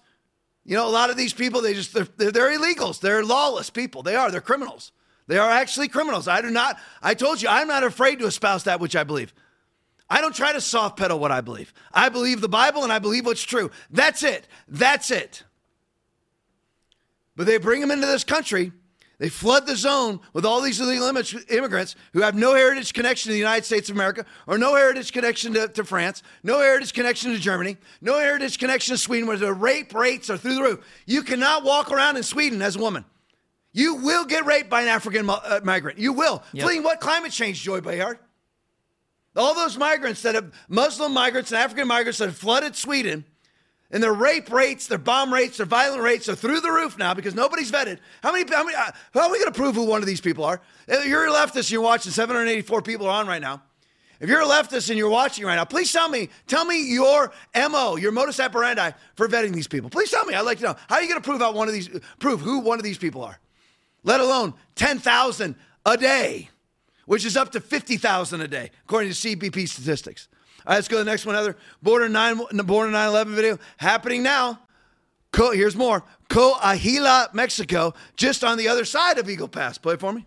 You 0.64 0.76
know, 0.76 0.88
a 0.88 0.90
lot 0.90 1.10
of 1.10 1.18
these 1.18 1.34
people, 1.34 1.62
they 1.62 1.74
just, 1.74 1.94
they're, 1.94 2.08
they're, 2.18 2.32
they're 2.32 2.58
illegals. 2.58 3.00
They're 3.00 3.24
lawless 3.24 3.70
people. 3.70 4.04
They 4.04 4.16
are. 4.16 4.32
They're 4.32 4.42
criminals. 4.42 4.92
They 5.28 5.38
are 5.38 5.50
actually 5.50 5.88
criminals. 5.88 6.28
I 6.28 6.42
do 6.42 6.50
not, 6.50 6.78
I 7.02 7.14
told 7.14 7.42
you, 7.42 7.50
I'm 7.50 7.68
not 7.68 7.84
afraid 7.84 8.20
to 8.20 8.26
espouse 8.26 8.64
that 8.66 8.80
which 8.80 8.96
I 8.96 9.04
believe. 9.04 9.34
I 10.10 10.20
don't 10.20 10.36
try 10.36 10.52
to 10.52 10.62
soft 10.62 10.98
pedal 10.98 11.20
what 11.20 11.32
I 11.32 11.42
believe. 11.42 11.74
I 11.94 12.10
believe 12.10 12.42
the 12.42 12.50
Bible 12.50 12.84
and 12.84 12.92
I 12.92 13.00
believe 13.00 13.26
what's 13.26 13.44
true. 13.44 13.72
That's 13.90 14.24
it. 14.24 14.48
That's 14.68 15.10
it. 15.10 15.44
But 17.36 17.46
they 17.48 17.58
bring 17.58 17.82
them 17.82 17.92
into 17.92 18.08
this 18.08 18.24
country. 18.24 18.72
They 19.22 19.30
flood 19.30 19.68
the 19.68 19.76
zone 19.76 20.20
with 20.34 20.46
all 20.46 20.62
these 20.62 20.80
illegal 20.80 21.08
immigrants 21.08 21.96
who 22.12 22.22
have 22.22 22.34
no 22.34 22.56
heritage 22.56 22.92
connection 22.92 23.30
to 23.30 23.34
the 23.34 23.40
United 23.40 23.66
States 23.66 23.88
of 23.88 23.96
America 23.96 24.26
or 24.48 24.58
no 24.58 24.76
heritage 24.76 25.14
connection 25.14 25.54
to, 25.54 25.68
to 25.68 25.84
France, 25.84 26.24
no 26.42 26.58
heritage 26.58 26.92
connection 26.94 27.32
to 27.32 27.38
Germany, 27.38 27.78
no 28.02 28.18
heritage 28.18 28.58
connection 28.58 28.96
to 28.96 28.98
Sweden, 28.98 29.28
where 29.28 29.38
the 29.38 29.54
rape 29.54 29.94
rates 29.94 30.32
are 30.32 30.38
through 30.38 30.56
the 30.56 30.64
roof. 30.64 31.04
You 31.06 31.22
cannot 31.22 31.64
walk 31.64 31.92
around 31.92 32.18
in 32.18 32.24
Sweden 32.24 32.64
as 32.64 32.76
a 32.76 32.80
woman. 32.80 33.06
You 33.74 33.96
will 33.96 34.26
get 34.26 34.48
raped 34.48 34.72
by 34.72 34.82
an 34.82 34.88
African 34.88 35.30
uh, 35.30 35.60
migrant. 35.64 36.00
You 36.00 36.14
will. 36.14 36.42
Yep. 36.54 36.66
Fleeing 36.66 36.82
what 36.82 37.00
climate 37.00 37.32
change, 37.32 37.62
Joy 37.62 37.80
Behar? 37.80 38.20
All 39.36 39.54
those 39.54 39.78
migrants 39.78 40.24
that 40.24 40.34
have, 40.34 40.52
Muslim 40.68 41.14
migrants 41.14 41.52
and 41.52 41.62
African 41.62 41.88
migrants 41.88 42.18
that 42.18 42.26
have 42.26 42.38
flooded 42.38 42.76
Sweden 42.76 43.24
and 43.92 44.02
their 44.02 44.14
rape 44.14 44.52
rates, 44.52 44.88
their 44.88 44.98
bomb 44.98 45.34
rates, 45.34 45.58
their 45.58 45.66
violent 45.66 46.02
rates 46.02 46.30
are 46.30 46.36
through 46.36 46.62
the 46.62 46.72
roof 46.72 46.98
now 46.98 47.14
because 47.14 47.36
nobody's 47.36 47.72
vetted. 47.72 48.00
How 48.24 48.32
many? 48.32 48.50
How, 48.50 48.64
many, 48.64 48.76
uh, 48.76 48.92
how 49.14 49.22
are 49.22 49.32
we 49.32 49.40
going 49.40 49.52
to 49.52 49.58
prove 49.58 49.76
who 49.76 49.86
one 49.86 50.02
of 50.02 50.08
these 50.08 50.22
people 50.22 50.46
are? 50.46 50.62
If 50.88 51.06
you're 51.06 51.28
a 51.28 51.32
leftist 51.32 51.58
and 51.58 51.72
you're 51.72 51.82
watching, 51.82 52.12
784 52.12 52.82
people 52.82 53.08
are 53.08 53.20
on 53.20 53.28
right 53.28 53.42
now. 53.42 53.62
If 54.22 54.30
you're 54.30 54.42
a 54.42 54.46
leftist 54.46 54.90
and 54.90 55.00
you're 55.00 55.10
watching 55.10 55.46
right 55.46 55.56
now, 55.56 55.66
please 55.66 55.92
tell 55.92 56.08
me, 56.08 56.30
tell 56.46 56.64
me 56.64 56.94
your 56.94 57.34
MO, 57.56 57.96
your 57.96 58.12
modus 58.12 58.40
operandi 58.40 58.92
for 59.16 59.28
vetting 59.28 59.52
these 59.52 59.68
people. 59.68 59.90
Please 59.90 60.12
tell 60.12 60.26
me. 60.26 60.36
I'd 60.36 60.42
like 60.42 60.60
to 60.60 60.66
know. 60.66 60.76
How 60.88 60.98
are 60.98 61.02
you 61.02 61.10
going 61.10 61.20
to 61.20 61.28
prove 61.28 61.42
out 61.42 61.56
one 61.56 61.68
of 61.68 61.74
these, 61.74 61.90
prove 62.20 62.40
who 62.40 62.60
one 62.60 62.78
of 62.78 62.84
these 62.84 63.00
people 63.00 63.24
are? 63.24 63.40
Let 64.04 64.20
alone 64.20 64.54
10,000 64.76 65.56
a 65.86 65.98
day, 65.98 66.50
which 67.08 67.26
is 67.26 67.36
up 67.36 67.52
to 67.54 67.60
50,000 67.60 68.42
a 68.42 68.48
day, 68.48 68.70
according 68.86 69.12
to 69.12 69.16
CBP 69.16 69.68
statistics. 69.68 70.28
All 70.66 70.72
right, 70.72 70.76
let's 70.76 70.88
go 70.88 70.98
to 70.98 71.04
the 71.04 71.10
next 71.10 71.26
one, 71.26 71.36
Heather. 71.36 71.58
Border 71.82 72.08
9, 72.08 72.38
Border 72.66 72.92
911 72.92 73.36
video 73.36 73.58
happening 73.78 74.22
now. 74.22 74.60
Co- 75.32 75.52
here's 75.52 75.76
more. 75.76 76.04
Coahuila, 76.30 77.34
Mexico, 77.34 77.94
just 78.16 78.44
on 78.44 78.58
the 78.58 78.68
other 78.68 78.86
side 78.86 79.18
of 79.18 79.30
Eagle 79.30 79.48
Pass. 79.48 79.78
Play 79.78 79.96
for 79.96 80.14
me. 80.14 80.26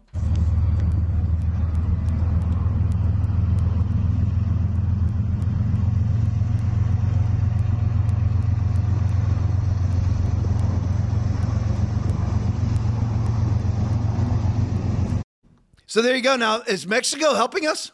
So 15.87 16.03
there 16.03 16.17
you 16.17 16.23
go. 16.23 16.35
Now, 16.35 16.63
is 16.63 16.89
Mexico 16.89 17.35
helping 17.35 17.69
us? 17.69 17.93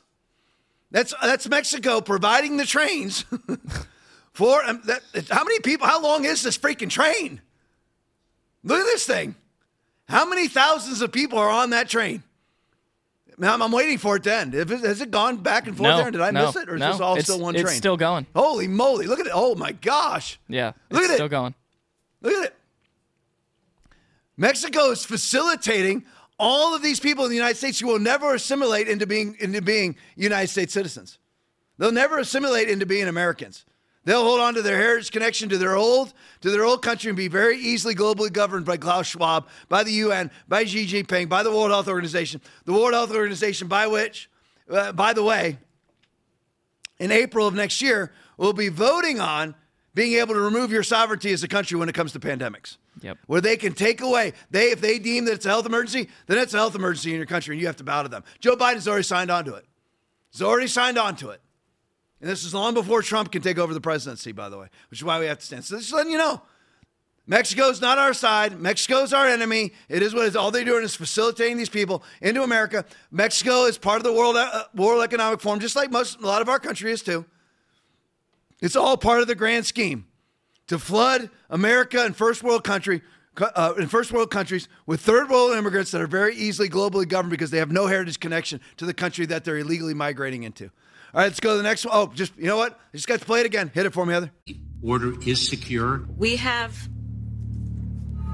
That's 0.90 1.14
that's 1.22 1.48
Mexico 1.48 2.00
providing 2.00 2.56
the 2.56 2.66
trains 2.66 3.24
for 4.32 4.64
um, 4.64 4.82
that, 4.86 5.02
how 5.30 5.44
many 5.44 5.60
people? 5.60 5.86
How 5.86 6.02
long 6.02 6.24
is 6.24 6.42
this 6.42 6.58
freaking 6.58 6.90
train? 6.90 7.40
Look 8.64 8.80
at 8.80 8.86
this 8.86 9.06
thing. 9.06 9.36
How 10.08 10.28
many 10.28 10.48
thousands 10.48 11.00
of 11.00 11.12
people 11.12 11.38
are 11.38 11.48
on 11.48 11.70
that 11.70 11.88
train? 11.88 12.22
I'm, 13.40 13.62
I'm 13.62 13.72
waiting 13.72 13.96
for 13.96 14.16
it 14.16 14.24
to 14.24 14.34
end. 14.34 14.54
It, 14.54 14.68
has 14.68 15.00
it 15.00 15.10
gone 15.10 15.38
back 15.38 15.66
and 15.66 15.76
forth 15.76 15.88
no, 15.88 15.96
there? 15.98 16.10
Did 16.10 16.20
I 16.20 16.30
no, 16.30 16.46
miss 16.46 16.56
it, 16.56 16.68
or 16.68 16.74
is 16.74 16.80
no, 16.80 16.92
this 16.92 17.00
all 17.00 17.20
still 17.20 17.40
one 17.40 17.54
train? 17.54 17.66
It's 17.66 17.76
still 17.76 17.96
going. 17.96 18.26
Holy 18.34 18.68
moly! 18.68 19.06
Look 19.06 19.20
at 19.20 19.26
it. 19.26 19.32
Oh 19.34 19.54
my 19.54 19.72
gosh! 19.72 20.38
Yeah, 20.48 20.72
look 20.90 21.04
at 21.04 21.10
it. 21.10 21.14
still 21.14 21.28
going. 21.28 21.54
Look 22.20 22.34
at 22.34 22.46
it. 22.46 22.54
Mexico 24.36 24.90
is 24.90 25.04
facilitating 25.04 26.04
all 26.40 26.74
of 26.74 26.82
these 26.82 26.98
people 26.98 27.24
in 27.24 27.30
the 27.30 27.36
United 27.36 27.58
States 27.58 27.78
who 27.78 27.86
will 27.86 27.98
never 27.98 28.34
assimilate 28.34 28.88
into 28.88 29.06
being 29.06 29.36
into 29.38 29.60
being 29.60 29.94
United 30.16 30.48
States 30.48 30.72
citizens. 30.72 31.18
They'll 31.76 31.92
never 31.92 32.18
assimilate 32.18 32.68
into 32.68 32.86
being 32.86 33.06
Americans. 33.06 33.66
They'll 34.04 34.24
hold 34.24 34.40
on 34.40 34.54
to 34.54 34.62
their 34.62 34.78
heritage 34.78 35.12
connection 35.12 35.50
to 35.50 35.58
their 35.58 35.76
old 35.76 36.14
to 36.40 36.50
their 36.50 36.64
old 36.64 36.80
country 36.82 37.10
and 37.10 37.16
be 37.16 37.28
very 37.28 37.58
easily 37.58 37.94
globally 37.94 38.32
governed 38.32 38.64
by 38.64 38.78
Klaus 38.78 39.06
Schwab, 39.06 39.48
by 39.68 39.84
the 39.84 39.92
UN, 39.92 40.30
by 40.48 40.64
Xi 40.64 40.86
Jinping, 40.86 41.28
by 41.28 41.42
the 41.42 41.50
World 41.50 41.70
Health 41.70 41.88
Organization. 41.88 42.40
The 42.64 42.72
World 42.72 42.94
Health 42.94 43.14
Organization, 43.14 43.68
by 43.68 43.86
which, 43.86 44.30
uh, 44.70 44.92
by 44.92 45.12
the 45.12 45.22
way, 45.22 45.58
in 46.98 47.12
April 47.12 47.46
of 47.46 47.54
next 47.54 47.82
year, 47.82 48.12
will 48.38 48.54
be 48.54 48.70
voting 48.70 49.20
on 49.20 49.54
being 49.94 50.18
able 50.18 50.34
to 50.34 50.40
remove 50.40 50.70
your 50.70 50.82
sovereignty 50.82 51.32
as 51.32 51.42
a 51.42 51.48
country 51.48 51.78
when 51.78 51.88
it 51.88 51.94
comes 51.94 52.12
to 52.12 52.20
pandemics. 52.20 52.76
Yep. 53.02 53.18
Where 53.26 53.40
they 53.40 53.56
can 53.56 53.72
take 53.72 54.00
away, 54.00 54.32
they 54.50 54.70
if 54.70 54.80
they 54.80 54.98
deem 54.98 55.24
that 55.24 55.32
it's 55.32 55.46
a 55.46 55.48
health 55.48 55.66
emergency, 55.66 56.08
then 56.26 56.38
it's 56.38 56.54
a 56.54 56.58
health 56.58 56.74
emergency 56.74 57.10
in 57.10 57.16
your 57.16 57.26
country 57.26 57.54
and 57.54 57.60
you 57.60 57.66
have 57.66 57.76
to 57.76 57.84
bow 57.84 58.02
to 58.02 58.08
them. 58.08 58.24
Joe 58.40 58.56
Biden's 58.56 58.86
already 58.86 59.04
signed 59.04 59.30
on 59.30 59.44
to 59.46 59.54
it. 59.54 59.64
He's 60.30 60.42
already 60.42 60.68
signed 60.68 60.98
on 60.98 61.16
to 61.16 61.30
it. 61.30 61.40
And 62.20 62.28
this 62.28 62.44
is 62.44 62.52
long 62.52 62.74
before 62.74 63.02
Trump 63.02 63.32
can 63.32 63.42
take 63.42 63.58
over 63.58 63.72
the 63.72 63.80
presidency, 63.80 64.32
by 64.32 64.48
the 64.48 64.58
way, 64.58 64.68
which 64.90 65.00
is 65.00 65.04
why 65.04 65.18
we 65.18 65.26
have 65.26 65.38
to 65.38 65.46
stand. 65.46 65.64
So 65.64 65.76
this 65.76 65.86
is 65.86 65.92
letting 65.92 66.12
you 66.12 66.18
know. 66.18 66.42
Mexico's 67.26 67.80
not 67.80 67.96
our 67.96 68.12
side. 68.12 68.60
Mexico's 68.60 69.12
our 69.12 69.26
enemy. 69.26 69.72
It 69.88 70.02
is 70.02 70.14
what 70.14 70.26
is. 70.26 70.36
All 70.36 70.50
they're 70.50 70.64
doing 70.64 70.82
is 70.82 70.96
facilitating 70.96 71.56
these 71.56 71.68
people 71.68 72.02
into 72.20 72.42
America. 72.42 72.84
Mexico 73.10 73.66
is 73.66 73.78
part 73.78 73.98
of 73.98 74.02
the 74.02 74.12
World 74.12 74.36
uh, 74.36 74.64
World 74.74 75.02
Economic 75.02 75.40
Forum, 75.40 75.60
just 75.60 75.76
like 75.76 75.90
most 75.90 76.20
a 76.20 76.26
lot 76.26 76.42
of 76.42 76.48
our 76.48 76.58
country 76.58 76.90
is 76.90 77.02
too. 77.02 77.24
It's 78.60 78.76
all 78.76 78.96
part 78.96 79.20
of 79.20 79.26
the 79.26 79.34
grand 79.34 79.66
scheme 79.66 80.06
to 80.68 80.78
flood 80.78 81.30
America 81.48 82.04
and 82.04 82.14
first 82.14 82.42
world 82.42 82.64
country 82.64 83.02
uh, 83.40 83.74
in 83.78 83.86
first 83.86 84.12
world 84.12 84.30
countries 84.30 84.68
with 84.86 85.00
third 85.00 85.30
world 85.30 85.56
immigrants 85.56 85.90
that 85.92 86.00
are 86.00 86.06
very 86.06 86.36
easily 86.36 86.68
globally 86.68 87.08
governed 87.08 87.30
because 87.30 87.50
they 87.50 87.58
have 87.58 87.70
no 87.70 87.86
heritage 87.86 88.20
connection 88.20 88.60
to 88.76 88.84
the 88.84 88.94
country 88.94 89.26
that 89.26 89.44
they're 89.44 89.58
illegally 89.58 89.94
migrating 89.94 90.42
into. 90.42 90.64
All 90.64 91.20
right, 91.20 91.24
let's 91.24 91.40
go 91.40 91.52
to 91.52 91.56
the 91.56 91.62
next 91.62 91.86
one. 91.86 91.94
Oh, 91.96 92.12
just 92.14 92.36
you 92.36 92.46
know 92.46 92.56
what? 92.56 92.72
I 92.72 92.96
just 92.96 93.08
got 93.08 93.18
to 93.20 93.26
play 93.26 93.40
it 93.40 93.46
again. 93.46 93.70
Hit 93.72 93.86
it 93.86 93.92
for 93.92 94.06
me, 94.06 94.14
Heather. 94.14 94.30
Border 94.82 95.14
is 95.26 95.48
secure. 95.48 96.06
We 96.16 96.36
have 96.36 96.88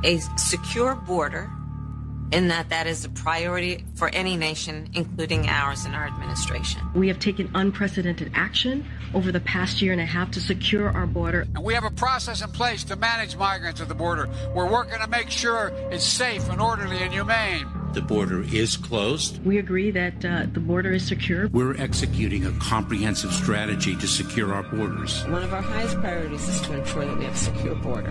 a 0.04 0.18
secure 0.36 0.94
border 0.94 1.50
in 2.32 2.48
that 2.48 2.68
that 2.70 2.86
is 2.86 3.04
a 3.04 3.08
priority 3.08 3.84
for 3.94 4.08
any 4.08 4.36
nation, 4.36 4.88
including 4.94 5.48
ours 5.48 5.84
and 5.84 5.94
our 5.94 6.06
administration. 6.06 6.80
We 6.94 7.08
have 7.08 7.18
taken 7.18 7.50
unprecedented 7.54 8.32
action 8.34 8.84
over 9.14 9.30
the 9.30 9.40
past 9.40 9.80
year 9.80 9.92
and 9.92 10.00
a 10.00 10.06
half 10.06 10.32
to 10.32 10.40
secure 10.40 10.90
our 10.90 11.06
border. 11.06 11.46
And 11.54 11.64
we 11.64 11.74
have 11.74 11.84
a 11.84 11.90
process 11.90 12.42
in 12.42 12.50
place 12.50 12.84
to 12.84 12.96
manage 12.96 13.36
migrants 13.36 13.80
at 13.80 13.88
the 13.88 13.94
border. 13.94 14.28
We're 14.54 14.70
working 14.70 14.98
to 14.98 15.06
make 15.08 15.30
sure 15.30 15.72
it's 15.90 16.04
safe 16.04 16.48
and 16.48 16.60
orderly 16.60 16.98
and 16.98 17.12
humane. 17.12 17.66
The 17.92 18.02
border 18.02 18.42
is 18.42 18.76
closed. 18.76 19.42
We 19.42 19.56
agree 19.56 19.90
that 19.92 20.22
uh, 20.22 20.46
the 20.52 20.60
border 20.60 20.92
is 20.92 21.06
secure. 21.06 21.48
We're 21.48 21.76
executing 21.76 22.44
a 22.44 22.52
comprehensive 22.58 23.32
strategy 23.32 23.96
to 23.96 24.06
secure 24.06 24.52
our 24.52 24.64
borders. 24.64 25.24
One 25.28 25.42
of 25.42 25.54
our 25.54 25.62
highest 25.62 25.98
priorities 26.00 26.46
is 26.46 26.60
to 26.62 26.74
ensure 26.74 27.06
that 27.06 27.16
we 27.16 27.24
have 27.24 27.34
a 27.34 27.38
secure 27.38 27.74
border, 27.76 28.10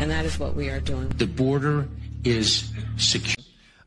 and 0.00 0.10
that 0.10 0.24
is 0.24 0.40
what 0.40 0.56
we 0.56 0.70
are 0.70 0.80
doing. 0.80 1.08
The 1.18 1.28
border 1.28 1.86
is 2.24 2.72
secure. 2.96 3.41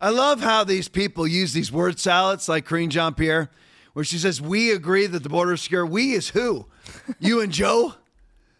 I 0.06 0.10
love 0.10 0.40
how 0.40 0.64
these 0.64 0.88
people 0.88 1.26
use 1.26 1.52
these 1.52 1.72
word 1.72 1.98
salads 1.98 2.48
like 2.48 2.68
Karine 2.68 2.92
Jean 2.92 3.16
Pierre, 3.16 3.50
where 3.94 4.06
she 4.06 4.20
says, 4.20 4.40
We 4.40 4.70
agree 4.70 5.08
that 5.08 5.24
the 5.24 5.30
border 5.30 5.54
is 5.54 5.62
secure. 5.62 5.84
We 5.84 6.14
is 6.14 6.30
who? 6.30 6.68
You 7.20 7.42
and 7.42 7.52
Joe? 7.52 7.96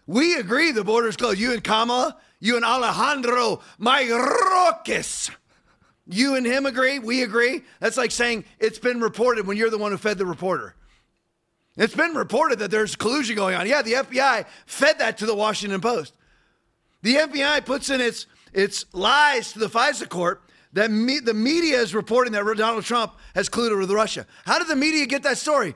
We 0.08 0.38
agree 0.38 0.72
the 0.72 0.84
border 0.84 1.08
is 1.08 1.16
closed. 1.16 1.40
You 1.40 1.54
and 1.54 1.64
Kamala? 1.64 2.18
You 2.40 2.56
and 2.56 2.66
Alejandro 2.66 3.62
Mayorkas? 3.80 5.30
You 6.08 6.34
and 6.34 6.48
him 6.48 6.66
agree? 6.66 6.98
We 6.98 7.22
agree? 7.22 7.62
That's 7.80 7.98
like 7.98 8.10
saying 8.10 8.46
it's 8.58 8.80
been 8.80 9.00
reported 9.00 9.46
when 9.46 9.56
you're 9.56 9.70
the 9.70 9.78
one 9.78 9.92
who 9.92 10.00
fed 10.00 10.18
the 10.18 10.26
reporter. 10.26 10.74
It's 11.78 11.96
been 11.96 12.16
reported 12.16 12.58
that 12.58 12.72
there's 12.72 12.96
collusion 12.96 13.36
going 13.36 13.54
on. 13.54 13.68
Yeah, 13.68 13.84
the 13.84 13.94
FBI 13.94 14.48
fed 14.66 14.98
that 14.98 15.20
to 15.20 15.28
the 15.28 15.36
Washington 15.36 15.80
Post. 15.80 16.16
The 17.04 17.18
FBI 17.18 17.64
puts 17.68 17.92
in 17.92 18.02
its 18.02 18.26
its 18.52 18.86
lies 18.94 19.54
to 19.54 19.60
the 19.60 19.70
FISA 19.70 20.10
court 20.10 20.42
that 20.76 20.92
me, 20.92 21.20
the 21.20 21.34
media 21.34 21.80
is 21.80 21.96
reporting 21.96 22.34
that 22.34 22.44
Donald 22.58 22.84
Trump 22.84 23.16
has 23.34 23.50
colluded 23.50 23.80
with 23.80 23.90
Russia. 23.90 24.28
How 24.46 24.60
did 24.60 24.68
the 24.68 24.76
media 24.76 25.06
get 25.06 25.24
that 25.24 25.38
story? 25.38 25.74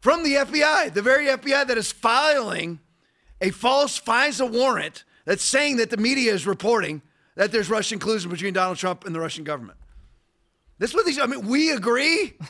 From 0.00 0.22
the 0.22 0.34
FBI, 0.34 0.92
the 0.92 1.00
very 1.00 1.26
FBI 1.26 1.66
that 1.66 1.78
is 1.78 1.90
filing 1.90 2.78
a 3.40 3.50
false 3.50 3.98
FISA 3.98 4.50
warrant 4.50 5.04
that's 5.24 5.42
saying 5.42 5.78
that 5.78 5.88
the 5.88 5.96
media 5.96 6.32
is 6.32 6.46
reporting 6.46 7.00
that 7.36 7.52
there's 7.52 7.70
Russian 7.70 7.98
collusion 7.98 8.30
between 8.30 8.52
Donald 8.52 8.76
Trump 8.76 9.04
and 9.06 9.14
the 9.14 9.20
Russian 9.20 9.44
government. 9.44 9.78
This 10.78 10.90
is 10.90 10.94
what 10.94 11.06
these, 11.06 11.18
I 11.18 11.26
mean, 11.26 11.48
we 11.48 11.72
agree. 11.72 12.34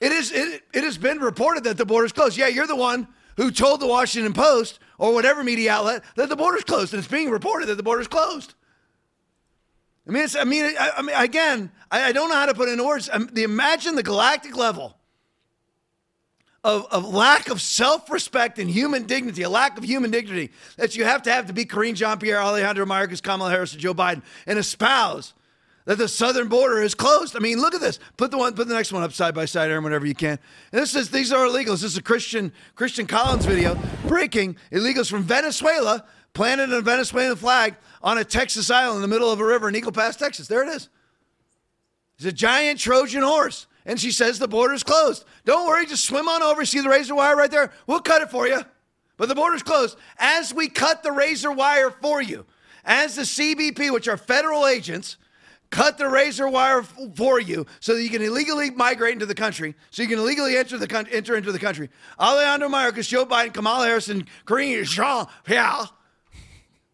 It 0.00 0.12
is 0.12 0.30
it, 0.30 0.62
it 0.72 0.84
has 0.84 0.96
been 0.96 1.18
reported 1.18 1.64
that 1.64 1.76
the 1.76 1.84
border's 1.84 2.12
closed. 2.12 2.36
Yeah, 2.36 2.46
you're 2.46 2.68
the 2.68 2.76
one 2.76 3.08
who 3.36 3.50
told 3.50 3.80
the 3.80 3.88
Washington 3.88 4.32
Post 4.32 4.78
or 4.96 5.12
whatever 5.12 5.42
media 5.42 5.72
outlet 5.72 6.04
that 6.14 6.28
the 6.28 6.36
border's 6.36 6.62
closed, 6.62 6.94
and 6.94 7.00
it's 7.00 7.10
being 7.10 7.30
reported 7.30 7.66
that 7.66 7.74
the 7.74 7.82
border's 7.82 8.06
closed. 8.06 8.54
I 10.08 10.12
mean, 10.12 10.26
I 10.38 10.44
mean, 10.44 10.64
I, 10.78 10.90
I 10.96 11.02
mean, 11.02 11.16
again, 11.16 11.70
I, 11.90 12.04
I, 12.04 12.12
don't 12.12 12.30
know 12.30 12.34
how 12.34 12.46
to 12.46 12.54
put 12.54 12.68
it 12.68 12.72
into 12.72 12.84
words. 12.84 13.10
I 13.12 13.18
the 13.18 13.42
imagine 13.42 13.94
the 13.94 14.02
galactic 14.02 14.56
level 14.56 14.96
of, 16.64 16.86
of 16.90 17.04
lack 17.04 17.50
of 17.50 17.60
self-respect 17.60 18.58
and 18.58 18.70
human 18.70 19.04
dignity, 19.04 19.42
a 19.42 19.50
lack 19.50 19.76
of 19.76 19.84
human 19.84 20.10
dignity 20.10 20.50
that 20.76 20.96
you 20.96 21.04
have 21.04 21.22
to 21.22 21.32
have 21.32 21.46
to 21.46 21.52
be 21.52 21.64
Karine 21.66 21.94
Jean-Pierre, 21.94 22.40
Alejandro 22.40 22.86
Mayorkas, 22.86 23.22
Kamala 23.22 23.50
Harris, 23.50 23.72
and 23.72 23.82
Joe 23.82 23.94
Biden, 23.94 24.22
and 24.46 24.58
espouse 24.58 25.34
that 25.84 25.96
the 25.96 26.08
southern 26.08 26.48
border 26.48 26.82
is 26.82 26.94
closed. 26.94 27.36
I 27.36 27.38
mean, 27.38 27.58
look 27.58 27.74
at 27.74 27.80
this. 27.80 27.98
Put 28.16 28.30
the 28.30 28.38
one, 28.38 28.54
put 28.54 28.68
the 28.68 28.74
next 28.74 28.92
one 28.92 29.02
up 29.02 29.12
side 29.12 29.34
by 29.34 29.44
side, 29.44 29.70
Aaron, 29.70 29.84
whenever 29.84 30.06
you 30.06 30.14
can. 30.14 30.38
And 30.72 30.82
this 30.82 30.94
is 30.94 31.10
these 31.10 31.32
are 31.32 31.46
illegals. 31.46 31.80
This 31.80 31.84
is 31.84 31.96
a 31.96 32.02
Christian 32.02 32.52
Christian 32.74 33.06
Collins 33.06 33.44
video 33.44 33.78
breaking 34.06 34.56
illegals 34.72 35.10
from 35.10 35.22
Venezuela 35.22 36.04
planted 36.38 36.72
a 36.72 36.80
Venezuelan 36.80 37.34
flag 37.34 37.74
on 38.00 38.16
a 38.16 38.22
Texas 38.22 38.70
island 38.70 38.98
in 38.98 39.02
the 39.02 39.08
middle 39.08 39.32
of 39.32 39.40
a 39.40 39.44
river 39.44 39.68
in 39.68 39.74
Eagle 39.74 39.90
Pass, 39.90 40.14
Texas. 40.14 40.46
There 40.46 40.62
it 40.62 40.68
is. 40.68 40.88
It's 42.16 42.26
a 42.26 42.30
giant 42.30 42.78
Trojan 42.78 43.24
horse. 43.24 43.66
And 43.84 43.98
she 43.98 44.12
says 44.12 44.38
the 44.38 44.46
border's 44.46 44.84
closed. 44.84 45.24
Don't 45.44 45.66
worry, 45.66 45.84
just 45.84 46.04
swim 46.04 46.28
on 46.28 46.40
over. 46.40 46.64
See 46.64 46.80
the 46.80 46.90
razor 46.90 47.16
wire 47.16 47.34
right 47.34 47.50
there? 47.50 47.72
We'll 47.88 47.98
cut 47.98 48.22
it 48.22 48.30
for 48.30 48.46
you. 48.46 48.60
But 49.16 49.28
the 49.28 49.34
border's 49.34 49.64
closed. 49.64 49.98
As 50.16 50.54
we 50.54 50.68
cut 50.68 51.02
the 51.02 51.10
razor 51.10 51.50
wire 51.50 51.90
for 51.90 52.22
you, 52.22 52.46
as 52.84 53.16
the 53.16 53.22
CBP, 53.22 53.92
which 53.92 54.06
are 54.06 54.16
federal 54.16 54.64
agents, 54.64 55.16
cut 55.70 55.98
the 55.98 56.08
razor 56.08 56.48
wire 56.48 56.84
for 56.84 57.40
you 57.40 57.66
so 57.80 57.94
that 57.94 58.02
you 58.04 58.10
can 58.10 58.22
illegally 58.22 58.70
migrate 58.70 59.14
into 59.14 59.26
the 59.26 59.34
country, 59.34 59.74
so 59.90 60.02
you 60.02 60.08
can 60.08 60.20
illegally 60.20 60.56
enter 60.56 60.78
the 60.78 61.08
enter 61.10 61.34
into 61.34 61.50
the 61.50 61.58
country. 61.58 61.90
Alejandro 62.20 62.68
Mayorkas, 62.68 63.08
Joe 63.08 63.26
Biden, 63.26 63.52
Kamala 63.52 63.86
Harris, 63.86 64.06
and 64.06 64.24
Karine 64.46 64.84
Jean-Pierre 64.84 65.88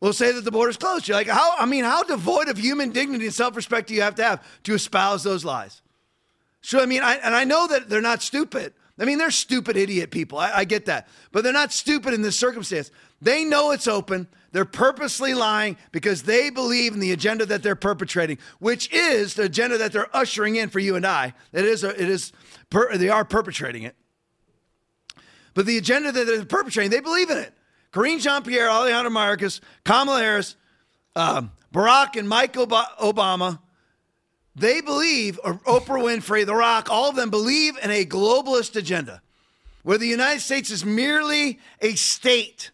will 0.05 0.13
say 0.13 0.33
that 0.33 0.45
the 0.45 0.51
border's 0.51 0.77
closed. 0.77 1.09
You're 1.09 1.17
like, 1.17 1.29
how? 1.29 1.55
I 1.59 1.67
mean, 1.67 1.85
how 1.85 2.03
devoid 2.03 2.49
of 2.49 2.59
human 2.59 2.91
dignity 2.91 3.25
and 3.25 3.35
self-respect 3.35 3.89
do 3.89 3.95
you 3.95 4.03
have 4.03 4.15
to 4.17 4.25
have 4.25 4.63
to 4.65 4.75
espouse 4.75 5.23
those 5.23 5.45
lies? 5.45 5.81
So 6.61 6.81
I 6.81 6.87
mean, 6.87 7.03
I, 7.03 7.15
and 7.17 7.35
I 7.35 7.45
know 7.45 7.67
that 7.69 7.89
they're 7.89 8.01
not 8.01 8.23
stupid. 8.23 8.75
I 8.99 9.07
mean, 9.07 9.19
they're 9.19 9.31
stupid 9.31 9.77
idiot 9.77 10.11
people. 10.11 10.39
I, 10.39 10.53
I 10.53 10.65
get 10.65 10.87
that, 10.87 11.09
but 11.33 11.43
they're 11.43 11.53
not 11.53 11.73
stupid 11.73 12.15
in 12.15 12.23
this 12.23 12.39
circumstance. 12.39 12.91
They 13.21 13.45
know 13.45 13.71
it's 13.73 13.89
open. 13.89 14.29
They're 14.53 14.65
purposely 14.65 15.35
lying 15.35 15.77
because 15.91 16.23
they 16.23 16.49
believe 16.49 16.95
in 16.95 17.01
the 17.01 17.11
agenda 17.11 17.45
that 17.47 17.63
they're 17.63 17.75
perpetrating, 17.75 18.39
which 18.61 18.93
is 18.93 19.35
the 19.35 19.45
agenda 19.45 19.79
that 19.79 19.93
they're 19.93 20.15
ushering 20.15 20.57
in 20.57 20.69
for 20.69 20.79
you 20.79 20.95
and 20.95 21.05
I. 21.05 21.35
It 21.53 21.65
is, 21.65 21.83
a, 21.83 21.91
it 21.91 22.09
is, 22.09 22.33
per, 22.71 22.97
they 22.97 23.09
are 23.09 23.25
perpetrating 23.25 23.83
it. 23.83 23.97
But 25.55 25.67
the 25.67 25.77
agenda 25.79 26.13
that 26.13 26.25
they're 26.27 26.45
perpetrating, 26.45 26.91
they 26.91 27.01
believe 27.01 27.31
in 27.31 27.39
it. 27.39 27.53
Karine 27.95 28.19
Jean 28.19 28.43
Pierre, 28.43 28.69
Alejandro 28.69 29.09
Mayorkas, 29.09 29.61
Kamala 29.85 30.19
Harris, 30.19 30.57
um, 31.15 31.53
Barack 31.73 32.17
and 32.17 32.29
Mike 32.29 32.55
Obama, 32.55 33.61
they 34.57 34.81
believe, 34.81 35.39
or 35.45 35.55
Oprah 35.59 36.03
Winfrey, 36.03 36.45
The 36.45 36.57
Rock, 36.57 36.91
all 36.91 37.11
of 37.11 37.15
them 37.15 37.31
believe 37.31 37.79
in 37.81 37.93
a 37.93 38.05
globalist 38.05 38.75
agenda 38.75 39.23
where 39.85 39.97
the 39.97 40.09
United 40.09 40.41
States 40.41 40.71
is 40.71 40.85
merely 40.85 41.61
a 41.81 41.95
state 41.95 42.73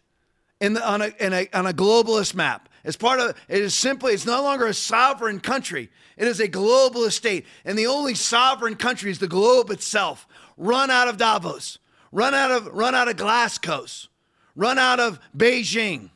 in 0.59 0.73
the, 0.73 0.87
on, 0.87 1.03
a, 1.03 1.11
in 1.19 1.33
a, 1.33 1.47
on 1.53 1.67
a 1.67 1.73
globalist 1.73 2.33
map. 2.33 2.67
As 2.83 2.95
part 2.95 3.19
of 3.19 3.29
it 3.47 3.61
is 3.61 3.75
simply, 3.75 4.13
it's 4.13 4.25
no 4.25 4.41
longer 4.41 4.65
a 4.65 4.73
sovereign 4.73 5.39
country. 5.39 5.91
It 6.17 6.27
is 6.27 6.39
a 6.39 6.47
globalist 6.47 7.13
state. 7.13 7.45
And 7.63 7.77
the 7.77 7.85
only 7.85 8.15
sovereign 8.15 8.75
country 8.75 9.11
is 9.11 9.19
the 9.19 9.27
globe 9.27 9.69
itself. 9.69 10.27
Run 10.57 10.89
out 10.89 11.07
of 11.07 11.17
Davos. 11.17 11.77
Run 12.11 12.33
out 12.33 12.49
of 12.49 12.65
run 12.67 12.95
out 12.95 13.07
of 13.07 13.17
Glasgow 13.17 13.85
run 14.55 14.79
out 14.79 14.99
of 14.99 15.19
Beijing, 15.35 16.09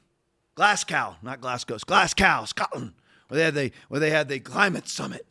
Glasgow, 0.55 1.15
not 1.21 1.41
Glasgow, 1.41 1.77
Glasgow, 1.85 2.45
Scotland, 2.45 2.93
where 3.27 3.37
they 3.37 3.43
had 3.43 3.55
the 3.55 3.71
where 3.87 3.99
they 3.99 4.09
had 4.09 4.29
the 4.29 4.39
climate 4.39 4.87
summit. 4.87 5.25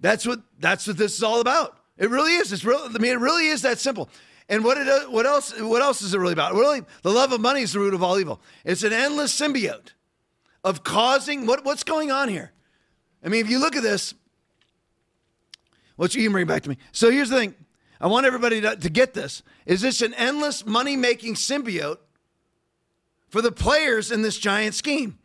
That's 0.00 0.26
what 0.26 0.40
that's 0.58 0.86
what 0.86 0.96
this 0.96 1.16
is 1.16 1.22
all 1.22 1.40
about. 1.40 1.78
It 1.98 2.10
really 2.10 2.34
is. 2.34 2.52
It's 2.52 2.64
real. 2.64 2.78
I 2.82 2.98
mean, 2.98 3.12
it 3.12 3.20
really 3.20 3.48
is 3.48 3.62
that 3.62 3.78
simple. 3.78 4.10
And 4.48 4.62
what 4.62 4.78
it 4.78 5.10
what 5.10 5.26
else 5.26 5.58
what 5.60 5.82
else 5.82 6.02
is 6.02 6.14
it 6.14 6.18
really 6.18 6.32
about? 6.32 6.54
Really, 6.54 6.82
the 7.02 7.10
love 7.10 7.32
of 7.32 7.40
money 7.40 7.62
is 7.62 7.72
the 7.72 7.80
root 7.80 7.94
of 7.94 8.02
all 8.02 8.18
evil. 8.18 8.40
It's 8.64 8.82
an 8.82 8.92
endless 8.92 9.38
symbiote 9.38 9.92
of 10.62 10.84
causing 10.84 11.46
what 11.46 11.64
what's 11.64 11.82
going 11.82 12.10
on 12.10 12.28
here. 12.28 12.52
I 13.24 13.28
mean, 13.28 13.40
if 13.40 13.50
you 13.50 13.58
look 13.58 13.74
at 13.74 13.82
this, 13.82 14.14
what 15.96 16.14
you 16.14 16.22
can 16.22 16.32
bring 16.32 16.46
back 16.46 16.62
to 16.62 16.68
me. 16.68 16.78
So 16.92 17.10
here's 17.10 17.30
the 17.30 17.38
thing: 17.38 17.54
I 18.00 18.08
want 18.08 18.26
everybody 18.26 18.60
to, 18.60 18.76
to 18.76 18.90
get 18.90 19.14
this. 19.14 19.42
Is 19.64 19.80
this 19.80 20.02
an 20.02 20.14
endless 20.14 20.66
money 20.66 20.96
making 20.96 21.34
symbiote 21.34 21.98
for 23.28 23.40
the 23.40 23.52
players 23.52 24.10
in 24.10 24.22
this 24.22 24.38
giant 24.38 24.74
scheme? 24.74 25.18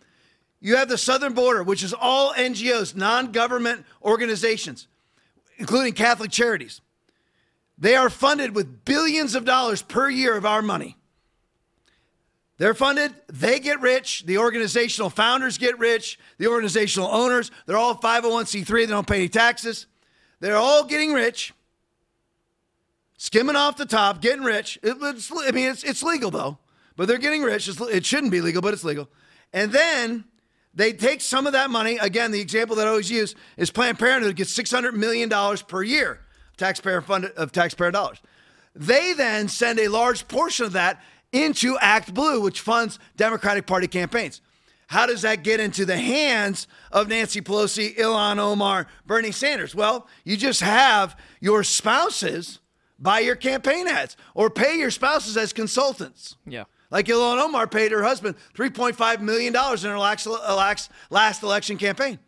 You 0.60 0.76
have 0.78 0.90
the 0.90 0.98
southern 0.98 1.34
border, 1.34 1.64
which 1.64 1.84
is 1.84 1.94
all 1.94 2.34
NGOs, 2.34 2.96
non 2.96 3.32
government 3.32 3.86
organizations, 4.04 4.88
including 5.58 5.94
Catholic 5.94 6.32
charities. 6.32 6.82
They 7.78 7.96
are 7.96 8.10
funded 8.12 8.56
with 8.56 8.86
billions 8.86 9.34
of 9.34 9.44
dollars 9.44 9.82
per 9.82 10.10
year 10.10 10.38
of 10.38 10.46
our 10.46 10.62
money. 10.62 10.98
They're 12.60 12.76
funded, 12.76 13.16
they 13.28 13.60
get 13.60 13.82
rich, 13.82 14.24
the 14.28 14.38
organizational 14.38 15.10
founders 15.10 15.58
get 15.58 15.80
rich, 15.80 16.20
the 16.38 16.46
organizational 16.46 17.10
owners, 17.10 17.50
they're 17.66 17.76
all 17.76 17.96
501c3, 17.96 18.68
they 18.68 18.86
don't 18.86 19.08
pay 19.08 19.16
any 19.16 19.30
taxes. 19.30 19.88
They're 20.42 20.58
all 20.58 20.84
getting 20.84 21.12
rich 21.12 21.54
skimming 23.22 23.56
off 23.56 23.78
the 23.78 23.86
top, 23.86 24.20
getting 24.20 24.44
rich. 24.44 24.80
It, 24.82 24.98
I 25.00 25.52
mean, 25.52 25.70
it's, 25.70 25.84
it's 25.84 26.02
legal 26.02 26.32
though, 26.32 26.58
but 26.96 27.08
they're 27.08 27.20
getting 27.20 27.44
rich. 27.44 27.68
It's, 27.68 27.80
it 27.80 28.04
shouldn't 28.04 28.32
be 28.32 28.42
legal, 28.42 28.64
but 28.64 28.74
it's 28.74 28.84
legal. 28.84 29.10
And 29.54 29.72
then 29.72 30.24
they 30.74 30.92
take 30.92 31.22
some 31.22 31.46
of 31.46 31.54
that 31.54 31.70
money. 31.70 32.00
Again, 32.00 32.32
the 32.32 32.42
example 32.42 32.76
that 32.78 32.88
I 32.88 32.90
always 32.90 33.12
use 33.12 33.36
is 33.58 33.70
Planned 33.70 34.00
Parenthood 34.00 34.36
gets 34.38 34.58
$600 34.58 34.96
million 34.96 35.30
per 35.68 35.84
year 35.84 36.22
taxpayer 36.58 37.00
fund 37.02 37.26
of 37.38 37.52
taxpayer 37.52 37.92
dollars. 37.92 38.20
They 38.76 39.14
then 39.14 39.48
send 39.50 39.78
a 39.78 39.88
large 39.88 40.28
portion 40.28 40.66
of 40.66 40.74
that 40.74 41.00
into 41.32 41.76
ActBlue, 41.76 42.42
which 42.42 42.60
funds 42.62 42.98
Democratic 43.18 43.68
Party 43.68 43.88
campaigns. 43.88 44.42
How 44.88 45.06
does 45.06 45.22
that 45.22 45.44
get 45.44 45.60
into 45.60 45.86
the 45.86 45.98
hands 45.98 46.68
of 46.92 47.08
Nancy 47.08 47.40
Pelosi, 47.40 47.96
Ilhan 47.96 48.40
Omar, 48.40 48.88
Bernie 49.06 49.32
Sanders? 49.32 49.76
Well, 49.76 50.08
you 50.24 50.38
just 50.38 50.62
have 50.62 51.16
your 51.40 51.64
spouses 51.64 52.60
buy 53.02 53.20
your 53.20 53.36
campaign 53.36 53.88
ads 53.88 54.16
or 54.36 54.50
pay 54.50 54.78
your 54.78 54.92
spouses 54.92 55.36
as 55.36 55.52
consultants. 55.52 56.36
Yeah. 56.46 56.66
Like 56.90 57.08
Ilhan 57.08 57.42
Omar 57.42 57.68
paid 57.68 57.92
her 57.92 58.04
husband 58.04 58.36
$3.5 58.56 59.22
million 59.22 59.56
in 59.56 59.90
her 59.90 59.96
uh, 59.96 60.56
last, 60.56 60.92
last 61.10 61.44
election 61.44 61.78
campaign. 61.78 62.20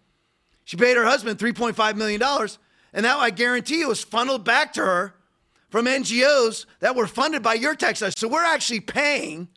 She 0.63 0.77
paid 0.77 0.95
her 0.95 1.05
husband 1.05 1.37
$3.5 1.37 1.95
million, 1.95 2.21
and 2.93 3.05
that 3.05 3.17
I 3.17 3.29
guarantee 3.29 3.79
you 3.79 3.89
was 3.89 4.03
funneled 4.03 4.45
back 4.45 4.73
to 4.73 4.81
her 4.81 5.15
from 5.69 5.85
NGOs 5.85 6.65
that 6.79 6.95
were 6.95 7.07
funded 7.07 7.43
by 7.43 7.55
your 7.55 7.75
tax 7.75 7.99
dollars. 7.99 8.13
So 8.17 8.27
we're 8.27 8.45
actually 8.45 8.79
paying 8.79 9.49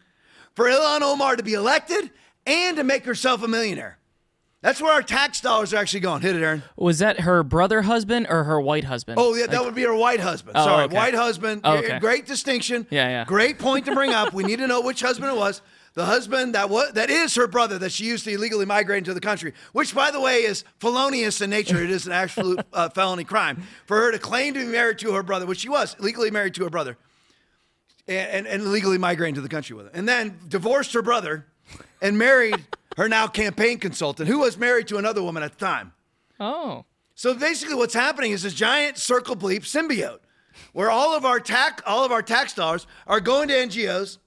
for 0.55 0.65
Ilhan 0.65 1.03
Omar 1.03 1.37
to 1.37 1.43
be 1.43 1.53
elected 1.55 2.11
and 2.45 2.77
to 2.77 2.85
make 2.85 3.05
herself 3.05 3.43
a 3.43 3.49
millionaire. 3.49 3.99
That's 4.67 4.83
where 4.83 4.93
our 4.93 5.03
tax 5.03 5.41
dollars 5.41 5.73
are 5.73 5.77
actually 5.77 6.01
going. 6.01 6.23
Hit 6.23 6.35
it, 6.35 6.43
Aaron. 6.43 6.65
Was 6.75 6.99
that 6.99 7.21
her 7.21 7.45
brother 7.45 7.83
husband 7.83 8.27
or 8.29 8.43
her 8.43 8.61
white 8.61 8.83
husband? 8.83 9.17
Oh, 9.17 9.33
yeah, 9.37 9.47
that 9.47 9.65
would 9.65 9.77
be 9.77 9.85
her 9.85 9.95
white 9.95 10.19
husband. 10.19 10.57
Oh, 10.57 10.65
Sorry, 10.65 10.85
okay. 10.87 10.97
white 10.97 11.15
husband. 11.15 11.61
Oh, 11.63 11.77
okay. 11.77 12.01
Great 12.01 12.27
distinction. 12.27 12.85
Yeah, 12.91 13.09
yeah. 13.09 13.25
Great 13.27 13.61
point 13.61 13.85
to 13.85 13.95
bring 13.95 14.13
up. 14.13 14.33
We 14.33 14.43
need 14.43 14.59
to 14.59 14.67
know 14.67 14.81
which 14.81 15.03
husband 15.03 15.31
it 15.31 15.37
was. 15.37 15.63
The 15.95 16.05
husband 16.05 16.57
that 16.57 16.69
was 16.69 16.91
that 16.95 17.11
is 17.11 17.37
her 17.37 17.47
brother 17.47 17.79
that 17.79 17.93
she 17.93 18.07
used 18.07 18.25
to 18.25 18.33
illegally 18.33 18.67
migrate 18.67 18.99
into 18.99 19.15
the 19.15 19.21
country, 19.21 19.53
which, 19.71 19.95
by 19.95 20.11
the 20.11 20.21
way, 20.21 20.39
is 20.39 20.65
felonious 20.81 21.41
in 21.41 21.49
nature. 21.51 21.81
It 21.81 21.91
is 21.91 22.09
an 22.09 22.13
absolute 22.13 22.59
uh, 22.73 22.89
felony 22.89 23.23
crime 23.23 23.63
for 23.85 23.99
her 23.99 24.11
to 24.11 24.19
claim 24.19 24.55
to 24.55 24.61
be 24.61 24.67
married 24.67 24.99
to 24.99 25.13
her 25.13 25.23
brother, 25.23 25.47
which 25.47 25.61
she 25.61 25.69
was 25.69 25.95
legally 26.01 26.33
married 26.33 26.55
to 26.55 26.65
her 26.65 26.71
brother, 26.71 26.99
and, 28.09 28.31
and, 28.31 28.47
and 28.49 28.73
legally 28.73 28.99
migrating 28.99 29.37
to 29.37 29.41
the 29.41 29.49
country 29.49 29.77
with 29.77 29.87
her, 29.87 29.93
and 29.95 30.09
then 30.09 30.41
divorced 30.49 30.93
her 30.93 31.03
brother 31.03 31.47
and 32.03 32.19
married 32.19 32.67
her 32.97 33.09
now 33.09 33.27
campaign 33.27 33.79
consultant, 33.79 34.29
who 34.29 34.41
was 34.41 34.57
married 34.57 34.89
to 34.89 34.97
another 34.97 35.23
woman 35.23 35.43
at 35.43 35.53
the 35.53 35.65
time. 35.65 35.93
Oh. 36.41 36.85
So 37.15 37.35
basically, 37.35 37.75
what's 37.75 37.95
happening 37.95 38.33
is 38.33 38.43
this 38.43 38.55
giant 38.55 38.99
circle 38.99 39.37
bleep 39.37 39.61
symbiote, 39.61 40.21
where 40.73 40.91
all 40.91 41.17
of 41.17 41.25
our 41.25 41.41
tax 41.41 41.83
all 41.87 42.05
of 42.05 42.13
our 42.13 42.23
tax 42.23 42.53
dollars 42.53 42.87
are 43.07 43.21
going 43.21 43.49
to 43.49 43.55
NGOs 43.55 44.19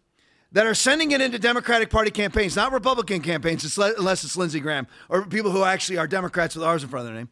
that 0.52 0.66
are 0.66 0.74
sending 0.74 1.12
it 1.12 1.22
into 1.22 1.38
Democratic 1.38 1.90
Party 1.90 2.10
campaigns, 2.10 2.56
not 2.56 2.72
Republican 2.72 3.22
campaigns, 3.22 3.78
unless 3.78 4.24
it's 4.24 4.36
Lindsey 4.36 4.60
Graham 4.60 4.88
or 5.08 5.26
people 5.26 5.52
who 5.52 5.64
actually 5.64 5.98
are 5.98 6.08
Democrats 6.08 6.56
with 6.56 6.64
R's 6.64 6.82
in 6.82 6.90
front 6.90 7.06
of 7.08 7.14
their 7.14 7.22
name. 7.22 7.30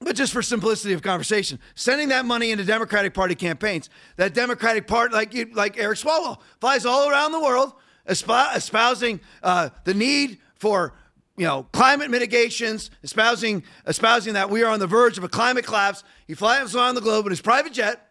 But 0.00 0.16
just 0.16 0.32
for 0.32 0.42
simplicity 0.42 0.94
of 0.94 1.02
conversation, 1.02 1.60
sending 1.76 2.08
that 2.08 2.24
money 2.24 2.50
into 2.50 2.64
Democratic 2.64 3.14
Party 3.14 3.36
campaigns, 3.36 3.88
that 4.16 4.34
Democratic 4.34 4.88
Party, 4.88 5.14
like 5.14 5.32
you, 5.32 5.48
like 5.54 5.78
Eric 5.78 5.98
Swalwell, 5.98 6.40
flies 6.60 6.84
all 6.84 7.08
around 7.08 7.30
the 7.30 7.40
world 7.40 7.72
esp- 8.08 8.56
espousing 8.56 9.20
uh, 9.42 9.70
the 9.84 9.94
need 9.94 10.38
for 10.56 10.94
you 11.36 11.46
know 11.46 11.66
climate 11.72 12.10
mitigations, 12.10 12.90
espousing 13.02 13.64
espousing 13.86 14.34
that 14.34 14.50
we 14.50 14.62
are 14.62 14.70
on 14.70 14.80
the 14.80 14.86
verge 14.86 15.18
of 15.18 15.24
a 15.24 15.28
climate 15.28 15.64
collapse. 15.64 16.04
He 16.26 16.34
flies 16.34 16.74
around 16.74 16.94
the 16.94 17.00
globe 17.00 17.26
in 17.26 17.30
his 17.30 17.40
private 17.40 17.72
jet 17.72 18.08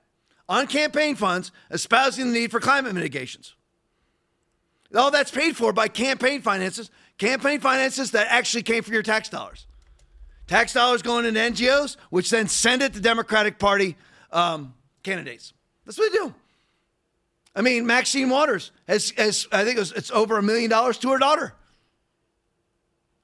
on 0.50 0.68
campaign 0.68 1.16
funds, 1.16 1.52
espousing 1.70 2.28
the 2.28 2.40
need 2.40 2.52
for 2.52 2.60
climate 2.60 2.94
mitigations. 2.94 3.56
All 4.96 5.12
that's 5.12 5.32
paid 5.32 5.56
for 5.56 5.72
by 5.72 5.88
campaign 5.88 6.42
finances, 6.42 6.92
campaign 7.18 7.62
finances 7.62 8.12
that 8.12 8.28
actually 8.30 8.64
came 8.64 8.84
from 8.84 8.94
your 8.94 9.04
tax 9.04 9.30
dollars. 9.30 9.66
Tax 10.48 10.74
dollars 10.74 11.02
going 11.02 11.26
into 11.26 11.40
NGOs, 11.40 11.96
which 12.10 12.30
then 12.30 12.48
send 12.50 12.82
it 12.82 12.94
to 12.94 13.00
Democratic 13.00 13.58
Party 13.58 13.96
um, 14.34 14.74
candidates. 15.04 15.54
That's 15.86 15.98
what 15.98 16.12
they 16.12 16.18
do. 16.18 16.34
I 17.56 17.62
mean, 17.62 17.86
Maxine 17.86 18.30
Waters 18.30 18.72
has, 18.88 19.12
has 19.18 19.48
I 19.52 19.64
think 19.64 19.78
it 19.78 19.80
was, 19.80 19.92
it's 19.92 20.12
over 20.12 20.38
a 20.38 20.44
million 20.44 20.70
dollars 20.70 20.98
to 21.00 21.10
her 21.12 21.18
daughter 21.18 21.54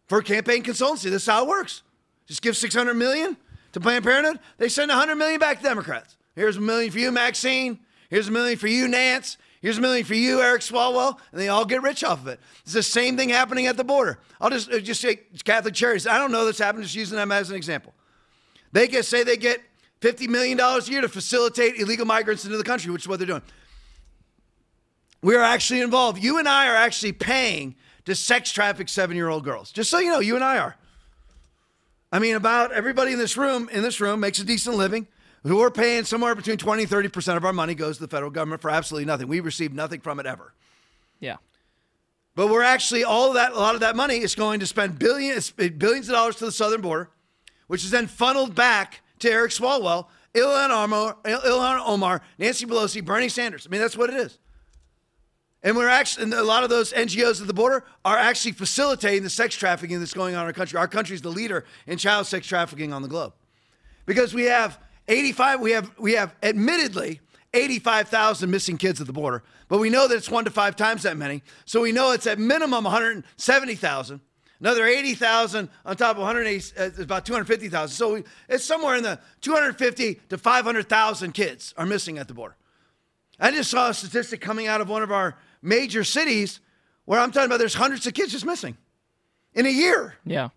for 0.08 0.22
campaign 0.22 0.64
consultancy. 0.64 1.10
That's 1.10 1.26
how 1.26 1.44
it 1.44 1.48
works. 1.48 1.84
Just 2.26 2.42
give 2.42 2.58
600 2.58 2.94
million 2.94 3.38
to 3.74 3.80
Planned 3.80 4.04
Parenthood. 4.04 4.40
They 4.58 4.70
send 4.70 4.90
100 4.90 5.16
million 5.16 5.40
back 5.40 5.58
to 5.58 5.64
Democrats. 5.64 6.18
Here's 6.36 6.58
a 6.58 6.62
million 6.62 6.92
for 6.92 7.00
you, 7.00 7.12
Maxine. 7.12 7.80
Here's 8.10 8.28
a 8.28 8.32
million 8.32 8.58
for 8.58 8.68
you, 8.68 8.88
Nance. 8.88 9.38
Here's 9.62 9.80
a 9.80 9.82
million 9.82 10.06
for 10.06 10.14
you, 10.14 10.42
Eric 10.42 10.62
Swalwell, 10.62 11.18
and 11.32 11.42
they 11.42 11.48
all 11.48 11.66
get 11.66 11.82
rich 11.82 12.04
off 12.04 12.22
of 12.22 12.28
it. 12.28 12.40
It's 12.64 12.74
the 12.74 12.84
same 12.84 13.18
thing 13.18 13.30
happening 13.30 13.66
at 13.66 13.76
the 13.76 13.84
border. 13.84 14.20
I'll 14.40 14.52
just 14.52 14.72
uh, 14.72 14.80
just 14.80 15.02
say 15.02 15.22
Catholic 15.44 15.74
Charities. 15.74 16.06
I 16.06 16.20
don't 16.20 16.32
know 16.32 16.46
this 16.46 16.60
happened. 16.60 16.84
Just 16.84 16.96
using 16.96 17.18
them 17.18 17.32
as 17.32 17.50
an 17.50 17.56
example. 17.56 17.94
They 18.72 18.88
get 18.88 19.06
say 19.06 19.24
they 19.24 19.36
get 19.36 19.62
fifty 20.00 20.28
million 20.28 20.58
dollars 20.58 20.88
a 20.88 20.92
year 20.92 21.02
to 21.02 21.10
facilitate 21.10 21.78
illegal 21.78 22.06
migrants 22.06 22.46
into 22.46 22.58
the 22.58 22.64
country, 22.64 22.92
which 22.92 23.04
is 23.04 23.08
what 23.08 23.18
they're 23.18 23.28
doing. 23.28 23.42
We 25.22 25.36
are 25.36 25.44
actually 25.44 25.82
involved. 25.82 26.22
You 26.22 26.40
and 26.40 26.48
I 26.48 26.68
are 26.68 26.76
actually 26.76 27.14
paying 27.14 27.76
to 28.06 28.16
sex 28.16 28.52
traffic 28.52 28.90
seven-year-old 28.90 29.44
girls. 29.44 29.72
Just 29.72 29.90
so 29.90 30.00
you 30.00 30.12
know, 30.12 30.20
you 30.20 30.36
and 30.36 30.44
I 30.44 30.58
are. 30.58 30.76
I 32.12 32.20
mean, 32.20 32.36
about 32.36 32.72
everybody 32.72 33.14
in 33.14 33.20
this 33.20 33.36
room 33.36 33.70
in 33.72 33.84
this 33.84 34.00
room 34.00 34.20
makes 34.20 34.40
a 34.40 34.46
decent 34.46 34.76
living. 34.76 35.08
Who 35.44 35.62
are 35.62 35.72
paying 35.72 36.04
somewhere 36.04 36.36
between 36.36 36.58
20 36.58 36.84
and 36.84 36.92
30% 36.92 37.38
of 37.38 37.46
our 37.46 37.54
money 37.54 37.74
goes 37.74 37.98
to 37.98 38.02
the 38.04 38.10
federal 38.10 38.32
government 38.32 38.62
for 38.62 38.70
absolutely 38.70 39.06
nothing. 39.06 39.28
We 39.28 39.40
receive 39.40 39.72
nothing 39.72 40.02
from 40.02 40.20
it 40.20 40.26
ever. 40.26 40.54
Yeah. 41.20 41.38
But 42.36 42.48
we're 42.50 42.64
actually 42.64 43.04
all 43.04 43.34
that, 43.34 43.54
a 43.54 43.56
lot 43.56 43.74
of 43.74 43.82
that 43.82 43.96
money 43.96 44.18
is 44.18 44.36
going 44.36 44.60
to 44.60 44.68
spend 44.68 45.00
billions, 45.00 45.54
eh, 45.58 45.70
billions 45.70 46.10
of 46.10 46.16
dollars 46.16 46.36
to 46.38 46.46
the 46.46 46.52
southern 46.52 46.82
border, 46.82 47.10
which 47.68 47.84
is 47.84 47.92
then 47.92 48.08
funneled 48.08 48.56
back 48.56 49.02
to 49.20 49.32
Eric 49.32 49.52
Swalwell, 49.52 50.08
Ilhan 50.34 50.70
Omar, 50.70 51.18
Ilhan 51.24 51.82
Omar, 51.86 52.22
Nancy 52.38 52.66
Pelosi, 52.66 53.04
Bernie 53.04 53.30
Sanders. 53.30 53.66
I 53.66 53.70
mean, 53.70 53.82
that's 53.82 53.98
what 53.98 54.10
it 54.10 54.18
is. 54.18 54.38
And 55.64 55.76
we're 55.76 55.90
actually, 55.90 56.26
and 56.26 56.34
a 56.34 56.44
lot 56.44 56.64
of 56.64 56.70
those 56.70 56.94
NGOs 56.94 57.42
at 57.42 57.48
the 57.48 57.54
border 57.54 57.84
are 58.06 58.18
actually 58.18 58.52
facilitating 58.52 59.24
the 59.24 59.30
sex 59.30 59.56
trafficking 59.56 60.00
that's 60.00 60.14
going 60.14 60.36
on 60.36 60.42
in 60.42 60.48
our 60.48 60.54
country. 60.54 60.78
Our 60.78 60.88
country 60.88 61.16
is 61.16 61.22
the 61.22 61.30
leader 61.30 61.66
in 61.88 61.98
child 61.98 62.28
sex 62.28 62.48
trafficking 62.48 62.94
on 62.94 63.02
the 63.02 63.08
globe 63.08 63.34
because 64.06 64.34
we 64.34 64.44
have 64.46 64.80
85, 65.08 65.62
we 65.62 65.72
have, 65.72 65.92
we 65.98 66.14
have 66.14 66.36
admittedly 66.44 67.22
85,000 67.54 68.52
missing 68.52 68.78
kids 68.78 69.02
at 69.02 69.08
the 69.08 69.14
border, 69.14 69.44
but 69.68 69.80
we 69.80 69.90
know 69.90 70.08
that 70.08 70.16
it's 70.16 70.30
one 70.30 70.46
to 70.46 70.52
five 70.52 70.76
times 70.76 71.04
that 71.04 71.18
many. 71.18 71.44
So 71.66 71.82
we 71.82 71.92
know 71.92 72.12
it's 72.12 72.28
at 72.28 72.40
minimum 72.40 72.84
170,000. 72.84 74.22
Another 74.60 74.86
80,000 74.86 75.70
on 75.86 75.98
top 75.98 76.18
of 76.18 76.24
180 76.24 76.80
uh, 76.80 77.04
about 77.04 77.26
250,000. 77.26 77.96
So 77.96 78.14
we, 78.16 78.24
it's 78.50 78.66
somewhere 78.66 78.96
in 78.96 79.04
the 79.04 79.20
250 79.42 80.16
to 80.30 80.38
500,000 80.38 81.32
kids 81.32 81.74
are 81.78 81.86
missing 81.86 82.18
at 82.18 82.28
the 82.28 82.34
border. 82.34 82.56
I 83.40 83.52
just 83.52 83.70
saw 83.70 83.90
a 83.90 83.94
statistic 83.94 84.42
coming 84.42 84.66
out 84.66 84.82
of 84.82 84.90
one 84.90 85.04
of 85.04 85.12
our 85.12 85.38
major 85.62 86.04
cities 86.04 86.60
where 87.06 87.20
I'm 87.20 87.32
talking 87.32 87.48
about 87.48 87.60
there's 87.60 87.74
hundreds 87.74 88.06
of 88.08 88.14
kids 88.14 88.32
just 88.32 88.46
missing 88.46 88.78
in 89.54 89.66
a 89.66 89.70
year. 89.70 90.16
Yeah. 90.26 90.50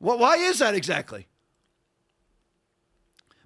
Well, 0.00 0.18
why 0.18 0.36
is 0.36 0.58
that 0.58 0.74
exactly? 0.74 1.26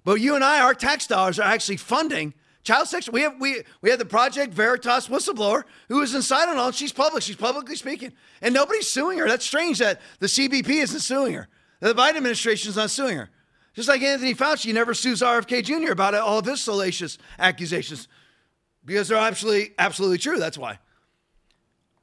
But 0.03 0.15
you 0.15 0.35
and 0.35 0.43
I, 0.43 0.61
our 0.61 0.73
tax 0.73 1.07
dollars 1.07 1.39
are 1.39 1.43
actually 1.43 1.77
funding 1.77 2.33
child 2.63 2.87
sex. 2.87 3.09
We 3.09 3.21
have 3.21 3.35
we 3.39 3.63
we 3.81 3.89
have 3.89 3.99
the 3.99 4.05
Project 4.05 4.53
Veritas 4.53 5.07
whistleblower 5.07 5.63
who 5.87 6.01
is 6.01 6.15
inside 6.15 6.49
on 6.49 6.57
all. 6.57 6.71
She's 6.71 6.91
public. 6.91 7.23
She's 7.23 7.35
publicly 7.35 7.75
speaking, 7.75 8.13
and 8.41 8.53
nobody's 8.53 8.89
suing 8.89 9.17
her. 9.19 9.27
That's 9.27 9.45
strange 9.45 9.79
that 9.79 10.01
the 10.19 10.27
CBP 10.27 10.69
isn't 10.69 11.01
suing 11.01 11.33
her. 11.33 11.47
The 11.79 11.93
Biden 11.93 12.17
administration 12.17 12.69
is 12.69 12.75
not 12.75 12.89
suing 12.89 13.17
her. 13.17 13.29
Just 13.73 13.87
like 13.87 14.01
Anthony 14.01 14.33
Fauci 14.33 14.73
never 14.73 14.93
sues 14.93 15.21
RFK 15.21 15.63
Jr. 15.63 15.91
about 15.91 16.13
all 16.13 16.39
of 16.39 16.45
his 16.45 16.61
salacious 16.61 17.17
accusations 17.37 18.07
because 18.89 19.07
they're 19.07 19.17
absolutely 19.17 19.71
absolutely 19.77 20.17
true. 20.17 20.39
That's 20.39 20.57
why. 20.57 20.79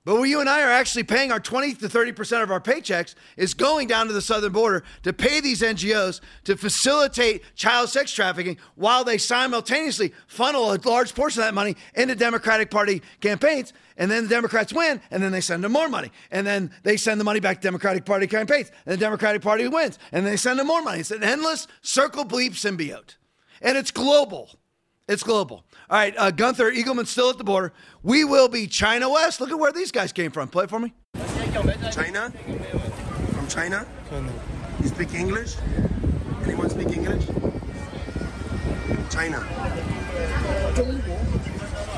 But 0.06 0.18
what 0.18 0.28
you 0.28 0.38
and 0.38 0.48
I 0.48 0.62
are 0.62 0.70
actually 0.70 1.02
paying 1.02 1.32
our 1.32 1.40
20 1.40 1.74
to 1.74 1.88
30% 1.88 2.40
of 2.40 2.52
our 2.52 2.60
paychecks 2.60 3.16
is 3.36 3.54
going 3.54 3.88
down 3.88 4.06
to 4.06 4.12
the 4.12 4.22
southern 4.22 4.52
border 4.52 4.84
to 5.02 5.12
pay 5.12 5.40
these 5.40 5.62
NGOs 5.62 6.20
to 6.44 6.56
facilitate 6.56 7.42
child 7.56 7.88
sex 7.88 8.12
trafficking 8.12 8.56
while 8.76 9.02
they 9.02 9.18
simultaneously 9.18 10.14
funnel 10.28 10.72
a 10.72 10.78
large 10.84 11.12
portion 11.12 11.42
of 11.42 11.48
that 11.48 11.54
money 11.54 11.74
into 11.96 12.14
Democratic 12.14 12.70
Party 12.70 13.02
campaigns. 13.20 13.72
And 13.96 14.08
then 14.08 14.22
the 14.22 14.28
Democrats 14.28 14.72
win, 14.72 15.00
and 15.10 15.20
then 15.20 15.32
they 15.32 15.40
send 15.40 15.64
them 15.64 15.72
more 15.72 15.88
money. 15.88 16.12
And 16.30 16.46
then 16.46 16.70
they 16.84 16.96
send 16.96 17.18
the 17.18 17.24
money 17.24 17.40
back 17.40 17.56
to 17.56 17.62
Democratic 17.62 18.04
Party 18.04 18.28
campaigns. 18.28 18.70
And 18.84 18.92
the 18.92 18.98
Democratic 18.98 19.42
Party 19.42 19.66
wins, 19.66 19.98
and 20.12 20.24
they 20.24 20.36
send 20.36 20.60
them 20.60 20.68
more 20.68 20.82
money. 20.82 21.00
It's 21.00 21.10
an 21.10 21.24
endless 21.24 21.66
circle 21.82 22.24
bleep 22.24 22.52
symbiote. 22.52 23.16
And 23.60 23.76
it's 23.76 23.90
global. 23.90 24.50
It's 25.08 25.24
global. 25.24 25.64
All 25.88 25.96
right, 25.96 26.14
uh, 26.18 26.32
Gunther 26.32 26.72
Eagleman 26.72 27.06
still 27.06 27.30
at 27.30 27.38
the 27.38 27.44
border. 27.44 27.72
We 28.02 28.24
will 28.24 28.48
be 28.48 28.66
China 28.66 29.08
West. 29.08 29.40
Look 29.40 29.52
at 29.52 29.58
where 29.58 29.70
these 29.70 29.92
guys 29.92 30.12
came 30.12 30.32
from. 30.32 30.48
Play 30.48 30.64
it 30.64 30.70
for 30.70 30.80
me. 30.80 30.92
China? 31.92 32.30
From 33.32 33.46
China? 33.46 33.86
China. 34.10 34.32
You 34.82 34.88
speak 34.88 35.14
English? 35.14 35.54
Anyone 36.42 36.70
speak 36.70 36.88
English? 36.88 37.26
China. 39.10 39.46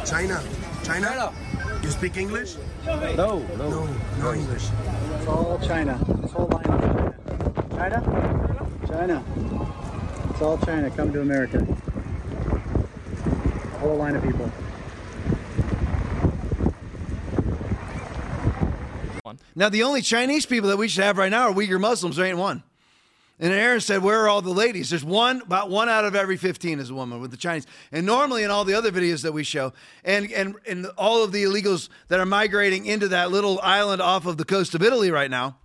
China. 0.04 0.42
China? 0.84 1.32
You 1.82 1.90
speak 1.90 2.18
English? 2.18 2.56
No, 2.84 3.14
no. 3.14 3.38
No, 3.56 3.86
no 4.18 4.32
English. 4.34 4.64
It's 5.16 5.26
all 5.26 5.58
China. 5.66 5.98
This 6.20 6.32
whole 6.32 6.46
line 6.48 6.64
is 6.64 7.74
China. 7.74 8.02
China? 8.86 8.86
China. 8.86 9.24
It's 10.30 10.42
all 10.42 10.58
China. 10.58 10.90
Come 10.90 11.10
to 11.14 11.22
America. 11.22 11.66
A 13.88 13.90
whole 13.90 14.00
line 14.00 14.16
of 14.16 14.22
people. 14.22 14.52
Now, 19.56 19.70
the 19.70 19.82
only 19.82 20.02
Chinese 20.02 20.44
people 20.44 20.68
that 20.68 20.76
we 20.76 20.88
should 20.88 21.04
have 21.04 21.16
right 21.16 21.30
now 21.30 21.48
are 21.48 21.54
Uyghur 21.54 21.80
Muslims. 21.80 22.16
There 22.16 22.26
ain't 22.26 22.36
one. 22.36 22.62
And 23.40 23.50
Aaron 23.50 23.80
said, 23.80 24.02
Where 24.02 24.20
are 24.20 24.28
all 24.28 24.42
the 24.42 24.50
ladies? 24.50 24.90
There's 24.90 25.06
one, 25.06 25.40
about 25.40 25.70
one 25.70 25.88
out 25.88 26.04
of 26.04 26.14
every 26.14 26.36
15 26.36 26.80
is 26.80 26.90
a 26.90 26.94
woman 26.94 27.22
with 27.22 27.30
the 27.30 27.38
Chinese. 27.38 27.66
And 27.90 28.04
normally 28.04 28.44
in 28.44 28.50
all 28.50 28.66
the 28.66 28.74
other 28.74 28.92
videos 28.92 29.22
that 29.22 29.32
we 29.32 29.42
show, 29.42 29.72
and, 30.04 30.30
and, 30.32 30.56
and 30.68 30.86
all 30.98 31.24
of 31.24 31.32
the 31.32 31.44
illegals 31.44 31.88
that 32.08 32.20
are 32.20 32.26
migrating 32.26 32.84
into 32.84 33.08
that 33.08 33.30
little 33.30 33.58
island 33.62 34.02
off 34.02 34.26
of 34.26 34.36
the 34.36 34.44
coast 34.44 34.74
of 34.74 34.82
Italy 34.82 35.10
right 35.10 35.30
now 35.30 35.56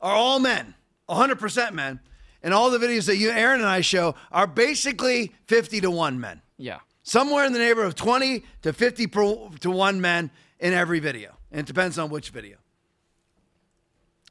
are 0.00 0.14
all 0.14 0.38
men, 0.38 0.74
100% 1.08 1.72
men. 1.72 1.98
And 2.44 2.54
all 2.54 2.70
the 2.70 2.78
videos 2.78 3.06
that 3.06 3.16
you, 3.16 3.30
Aaron 3.30 3.58
and 3.58 3.68
I 3.68 3.80
show 3.80 4.14
are 4.30 4.46
basically 4.46 5.34
50 5.48 5.80
to 5.80 5.90
1 5.90 6.20
men. 6.20 6.40
Yeah. 6.58 6.78
Somewhere 7.04 7.44
in 7.44 7.52
the 7.52 7.58
neighborhood 7.58 7.88
of 7.88 7.94
20 7.94 8.44
to 8.62 8.72
50 8.72 9.06
per, 9.06 9.48
to 9.60 9.70
1 9.70 10.00
men 10.00 10.30
in 10.58 10.72
every 10.72 10.98
video. 10.98 11.36
And 11.52 11.60
it 11.60 11.66
depends 11.66 11.98
on 11.98 12.10
which 12.10 12.30
video. 12.30 12.56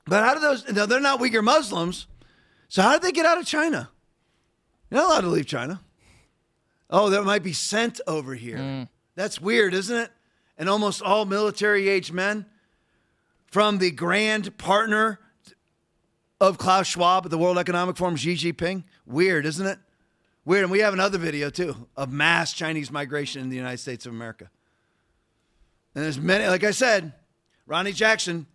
But 0.06 0.24
how 0.24 0.34
do 0.34 0.42
those, 0.42 0.70
no, 0.70 0.86
they're 0.86 1.00
not 1.00 1.20
Uyghur 1.20 1.44
Muslims. 1.44 2.08
So 2.68 2.82
how 2.82 2.94
did 2.94 3.04
they 3.04 3.12
get 3.12 3.28
out 3.28 3.38
of 3.38 3.46
China? 3.46 3.90
You're 4.90 5.02
not 5.02 5.12
allowed 5.12 5.22
to 5.22 5.28
leave 5.28 5.46
China. 5.46 5.82
Oh, 6.90 7.12
that 7.12 7.24
might 7.24 7.44
be 7.44 7.54
sent 7.54 8.02
over 8.08 8.34
here. 8.34 8.58
Mm. 8.58 8.90
That's 9.16 9.40
weird, 9.40 9.74
isn't 9.76 9.96
it? 9.96 10.12
And 10.58 10.68
almost 10.68 11.02
all 11.02 11.26
military 11.26 11.88
age 11.88 12.12
men 12.12 12.46
from 13.46 13.78
the 13.78 13.92
grand 13.92 14.58
partner 14.58 15.20
of 16.42 16.58
Klaus 16.58 16.88
Schwab 16.88 17.26
at 17.26 17.32
the 17.32 17.38
World 17.38 17.60
Economic 17.60 17.98
Forum, 17.98 18.16
Xi 18.16 18.34
Jinping. 18.34 18.84
Weird, 19.06 19.46
isn't 19.46 19.66
it? 19.66 19.78
Weird. 20.46 20.64
And 20.64 20.72
we 20.72 20.80
have 20.80 20.94
another 20.94 21.18
video 21.18 21.50
too 21.50 21.88
of 21.96 22.12
mass 22.12 22.54
Chinese 22.54 22.92
migration 22.92 23.42
in 23.42 23.50
the 23.50 23.56
United 23.56 23.78
States 23.78 24.06
of 24.06 24.12
America. 24.12 24.50
And 25.96 26.04
there's 26.04 26.20
many, 26.20 26.48
like 26.48 26.64
I 26.64 26.72
said, 26.72 27.14
Ronnie 27.66 27.94
Jackson, 27.94 28.48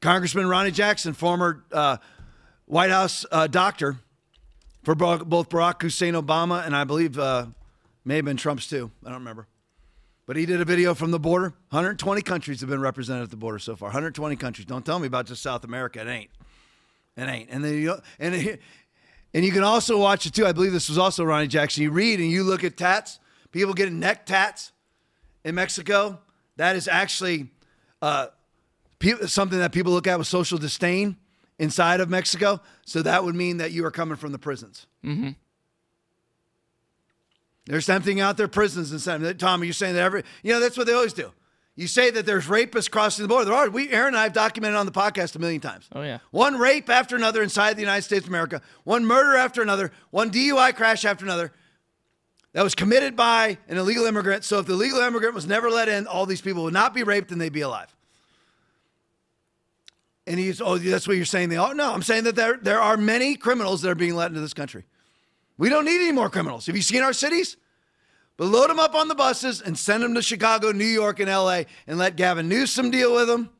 Congressman 0.00 0.48
Ronnie 0.48 0.70
Jackson, 0.70 1.12
former 1.12 1.64
uh, 1.70 1.98
White 2.66 2.90
House 2.90 3.24
uh, 3.30 3.46
doctor 3.46 3.96
for 4.82 4.94
both 4.94 5.48
Barack 5.48 5.82
Hussein 5.82 6.14
Obama 6.14 6.64
and 6.64 6.74
I 6.74 6.84
believe 6.84 7.18
uh, 7.18 7.46
may 8.04 8.16
have 8.16 8.24
been 8.24 8.36
Trump's 8.36 8.68
too. 8.68 8.90
I 9.04 9.10
don't 9.10 9.18
remember. 9.18 9.46
But 10.26 10.36
he 10.36 10.44
did 10.44 10.60
a 10.60 10.64
video 10.64 10.94
from 10.94 11.10
the 11.10 11.18
border. 11.18 11.54
120 11.70 12.20
countries 12.22 12.60
have 12.60 12.68
been 12.68 12.80
represented 12.80 13.22
at 13.22 13.30
the 13.30 13.36
border 13.36 13.58
so 13.58 13.76
far. 13.76 13.88
120 13.88 14.36
countries. 14.36 14.66
Don't 14.66 14.84
tell 14.84 14.98
me 14.98 15.06
about 15.06 15.26
just 15.26 15.42
South 15.42 15.64
America. 15.64 16.00
It 16.00 16.08
ain't. 16.08 16.30
It 17.16 17.28
ain't. 17.28 17.48
And 17.50 17.64
then 17.64 17.74
you 17.74 17.86
know, 17.86 18.00
and 18.18 18.58
and 19.34 19.44
you 19.44 19.52
can 19.52 19.62
also 19.62 19.98
watch 19.98 20.26
it 20.26 20.34
too. 20.34 20.46
I 20.46 20.52
believe 20.52 20.72
this 20.72 20.88
was 20.88 20.98
also 20.98 21.24
Ronnie 21.24 21.48
Jackson. 21.48 21.82
You 21.82 21.90
read 21.90 22.20
and 22.20 22.30
you 22.30 22.44
look 22.44 22.64
at 22.64 22.76
tats. 22.76 23.18
People 23.52 23.74
getting 23.74 24.00
neck 24.00 24.26
tats 24.26 24.72
in 25.44 25.54
Mexico. 25.54 26.18
That 26.56 26.76
is 26.76 26.88
actually 26.88 27.48
uh, 28.02 28.28
something 29.26 29.58
that 29.58 29.72
people 29.72 29.92
look 29.92 30.06
at 30.06 30.18
with 30.18 30.26
social 30.26 30.58
disdain 30.58 31.16
inside 31.58 32.00
of 32.00 32.08
Mexico. 32.08 32.60
So 32.84 33.02
that 33.02 33.24
would 33.24 33.34
mean 33.34 33.58
that 33.58 33.72
you 33.72 33.84
are 33.84 33.90
coming 33.90 34.16
from 34.16 34.32
the 34.32 34.38
prisons. 34.38 34.86
Mm-hmm. 35.04 35.30
There's 37.66 37.84
something 37.84 38.18
out 38.18 38.38
there, 38.38 38.48
prisons 38.48 38.92
and 38.92 39.00
something. 39.00 39.36
Tom, 39.36 39.60
are 39.60 39.64
you 39.64 39.74
saying 39.74 39.94
that 39.94 40.02
every, 40.02 40.24
you 40.42 40.54
know, 40.54 40.60
that's 40.60 40.76
what 40.78 40.86
they 40.86 40.94
always 40.94 41.12
do. 41.12 41.30
You 41.78 41.86
say 41.86 42.10
that 42.10 42.26
there's 42.26 42.46
rapists 42.46 42.90
crossing 42.90 43.22
the 43.22 43.28
border. 43.28 43.44
There 43.44 43.54
are. 43.54 43.70
We, 43.70 43.88
Aaron 43.90 44.08
and 44.08 44.16
I 44.16 44.24
have 44.24 44.32
documented 44.32 44.76
on 44.76 44.84
the 44.84 44.90
podcast 44.90 45.36
a 45.36 45.38
million 45.38 45.60
times. 45.60 45.88
Oh, 45.92 46.02
yeah. 46.02 46.18
One 46.32 46.58
rape 46.58 46.90
after 46.90 47.14
another 47.14 47.40
inside 47.40 47.74
the 47.74 47.82
United 47.82 48.02
States 48.02 48.24
of 48.24 48.30
America, 48.30 48.60
one 48.82 49.06
murder 49.06 49.36
after 49.36 49.62
another, 49.62 49.92
one 50.10 50.32
DUI 50.32 50.74
crash 50.74 51.04
after 51.04 51.24
another 51.24 51.52
that 52.52 52.64
was 52.64 52.74
committed 52.74 53.14
by 53.14 53.58
an 53.68 53.78
illegal 53.78 54.06
immigrant. 54.06 54.42
So 54.42 54.58
if 54.58 54.66
the 54.66 54.72
illegal 54.72 54.98
immigrant 54.98 55.36
was 55.36 55.46
never 55.46 55.70
let 55.70 55.88
in, 55.88 56.08
all 56.08 56.26
these 56.26 56.40
people 56.40 56.64
would 56.64 56.74
not 56.74 56.94
be 56.94 57.04
raped 57.04 57.30
and 57.30 57.40
they'd 57.40 57.52
be 57.52 57.60
alive. 57.60 57.94
And 60.26 60.36
he's, 60.36 60.60
oh, 60.60 60.78
that's 60.78 61.06
what 61.06 61.16
you're 61.16 61.26
saying. 61.26 61.48
They 61.48 61.58
all, 61.58 61.76
no, 61.76 61.94
I'm 61.94 62.02
saying 62.02 62.24
that 62.24 62.34
there, 62.34 62.58
there 62.60 62.80
are 62.80 62.96
many 62.96 63.36
criminals 63.36 63.82
that 63.82 63.90
are 63.90 63.94
being 63.94 64.16
let 64.16 64.30
into 64.32 64.40
this 64.40 64.52
country. 64.52 64.82
We 65.56 65.68
don't 65.68 65.84
need 65.84 66.00
any 66.00 66.10
more 66.12 66.28
criminals. 66.28 66.66
Have 66.66 66.74
you 66.74 66.82
seen 66.82 67.04
our 67.04 67.12
cities? 67.12 67.56
But 68.38 68.46
load 68.46 68.70
them 68.70 68.78
up 68.78 68.94
on 68.94 69.08
the 69.08 69.16
buses 69.16 69.60
and 69.60 69.76
send 69.76 70.02
them 70.02 70.14
to 70.14 70.22
Chicago, 70.22 70.70
New 70.72 70.86
York, 70.86 71.20
and 71.20 71.28
LA 71.28 71.64
and 71.86 71.98
let 71.98 72.16
Gavin 72.16 72.48
Newsom 72.48 72.90
deal 72.90 73.14
with 73.14 73.26
them. 73.26 73.50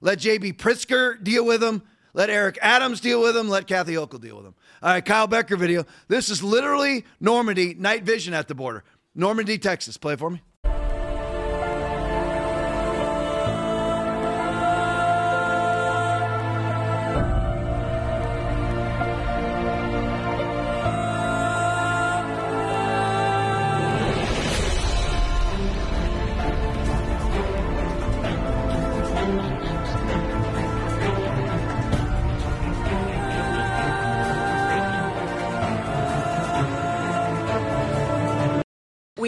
Let 0.00 0.18
JB 0.18 0.56
Pritzker 0.56 1.22
deal 1.22 1.44
with 1.44 1.60
them. 1.60 1.82
Let 2.14 2.30
Eric 2.30 2.58
Adams 2.62 3.00
deal 3.00 3.20
with 3.20 3.34
them. 3.34 3.48
Let 3.48 3.66
Kathy 3.66 3.94
Hochul 3.94 4.20
deal 4.20 4.36
with 4.36 4.46
them. 4.46 4.54
All 4.82 4.90
right, 4.90 5.04
Kyle 5.04 5.26
Becker 5.26 5.56
video. 5.56 5.84
This 6.08 6.30
is 6.30 6.42
literally 6.42 7.04
Normandy 7.20 7.74
night 7.74 8.02
vision 8.02 8.32
at 8.32 8.48
the 8.48 8.54
border. 8.54 8.82
Normandy, 9.14 9.58
Texas. 9.58 9.98
Play 9.98 10.16
for 10.16 10.30
me. 10.30 10.40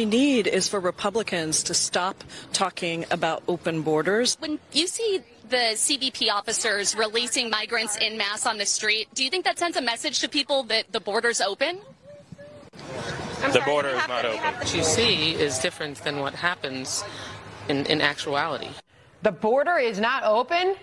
We 0.01 0.07
need 0.07 0.47
is 0.47 0.67
for 0.67 0.81
Republicans 0.81 1.63
to 1.65 1.75
stop 1.75 2.25
talking 2.55 3.05
about 3.11 3.43
open 3.47 3.83
borders. 3.83 4.35
When 4.41 4.59
you 4.73 4.87
see 4.87 5.21
the 5.51 5.75
CBP 5.75 6.33
officers 6.33 6.97
releasing 6.97 7.51
migrants 7.51 7.99
in 7.99 8.17
mass 8.17 8.47
on 8.47 8.57
the 8.57 8.65
street, 8.65 9.09
do 9.13 9.23
you 9.23 9.29
think 9.29 9.45
that 9.45 9.59
sends 9.59 9.77
a 9.77 9.83
message 9.83 10.21
to 10.21 10.29
people 10.31 10.63
that 10.73 10.91
the 10.91 11.01
border's 11.01 11.43
open? 11.43 11.81
the 13.53 13.63
border 13.67 13.91
is 13.91 14.09
not 14.09 14.25
open. 14.25 14.41
What 14.41 14.75
you 14.75 14.85
see 14.85 15.35
is 15.35 15.59
different 15.59 15.99
than 15.99 16.21
what 16.21 16.35
happens 16.35 17.05
in, 17.69 17.85
in 17.85 18.01
actuality. 18.01 18.71
The 19.21 19.33
border 19.33 19.77
is 19.77 20.01
not 20.01 20.25
open? 20.25 20.77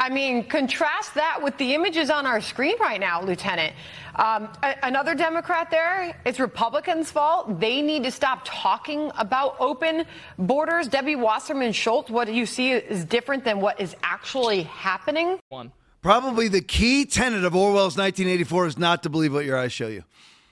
I 0.00 0.08
mean, 0.08 0.44
contrast 0.44 1.14
that 1.14 1.42
with 1.42 1.58
the 1.58 1.74
images 1.74 2.08
on 2.08 2.24
our 2.24 2.40
screen 2.40 2.74
right 2.80 2.98
now, 2.98 3.20
Lieutenant. 3.20 3.74
Um, 4.14 4.48
a- 4.62 4.76
another 4.82 5.14
Democrat 5.14 5.70
there, 5.70 6.18
it's 6.24 6.40
Republicans' 6.40 7.10
fault. 7.10 7.60
They 7.60 7.82
need 7.82 8.04
to 8.04 8.10
stop 8.10 8.40
talking 8.44 9.12
about 9.18 9.56
open 9.60 10.06
borders. 10.38 10.88
Debbie 10.88 11.16
Wasserman 11.16 11.72
Schultz, 11.72 12.08
what 12.08 12.26
do 12.26 12.32
you 12.32 12.46
see 12.46 12.72
is 12.72 13.04
different 13.04 13.44
than 13.44 13.60
what 13.60 13.78
is 13.78 13.94
actually 14.02 14.62
happening. 14.62 15.38
One. 15.50 15.70
Probably 16.00 16.48
the 16.48 16.62
key 16.62 17.04
tenet 17.04 17.44
of 17.44 17.54
Orwell's 17.54 17.98
1984 17.98 18.66
is 18.68 18.78
not 18.78 19.02
to 19.02 19.10
believe 19.10 19.34
what 19.34 19.44
your 19.44 19.58
eyes 19.58 19.70
show 19.70 19.88
you. 19.88 20.02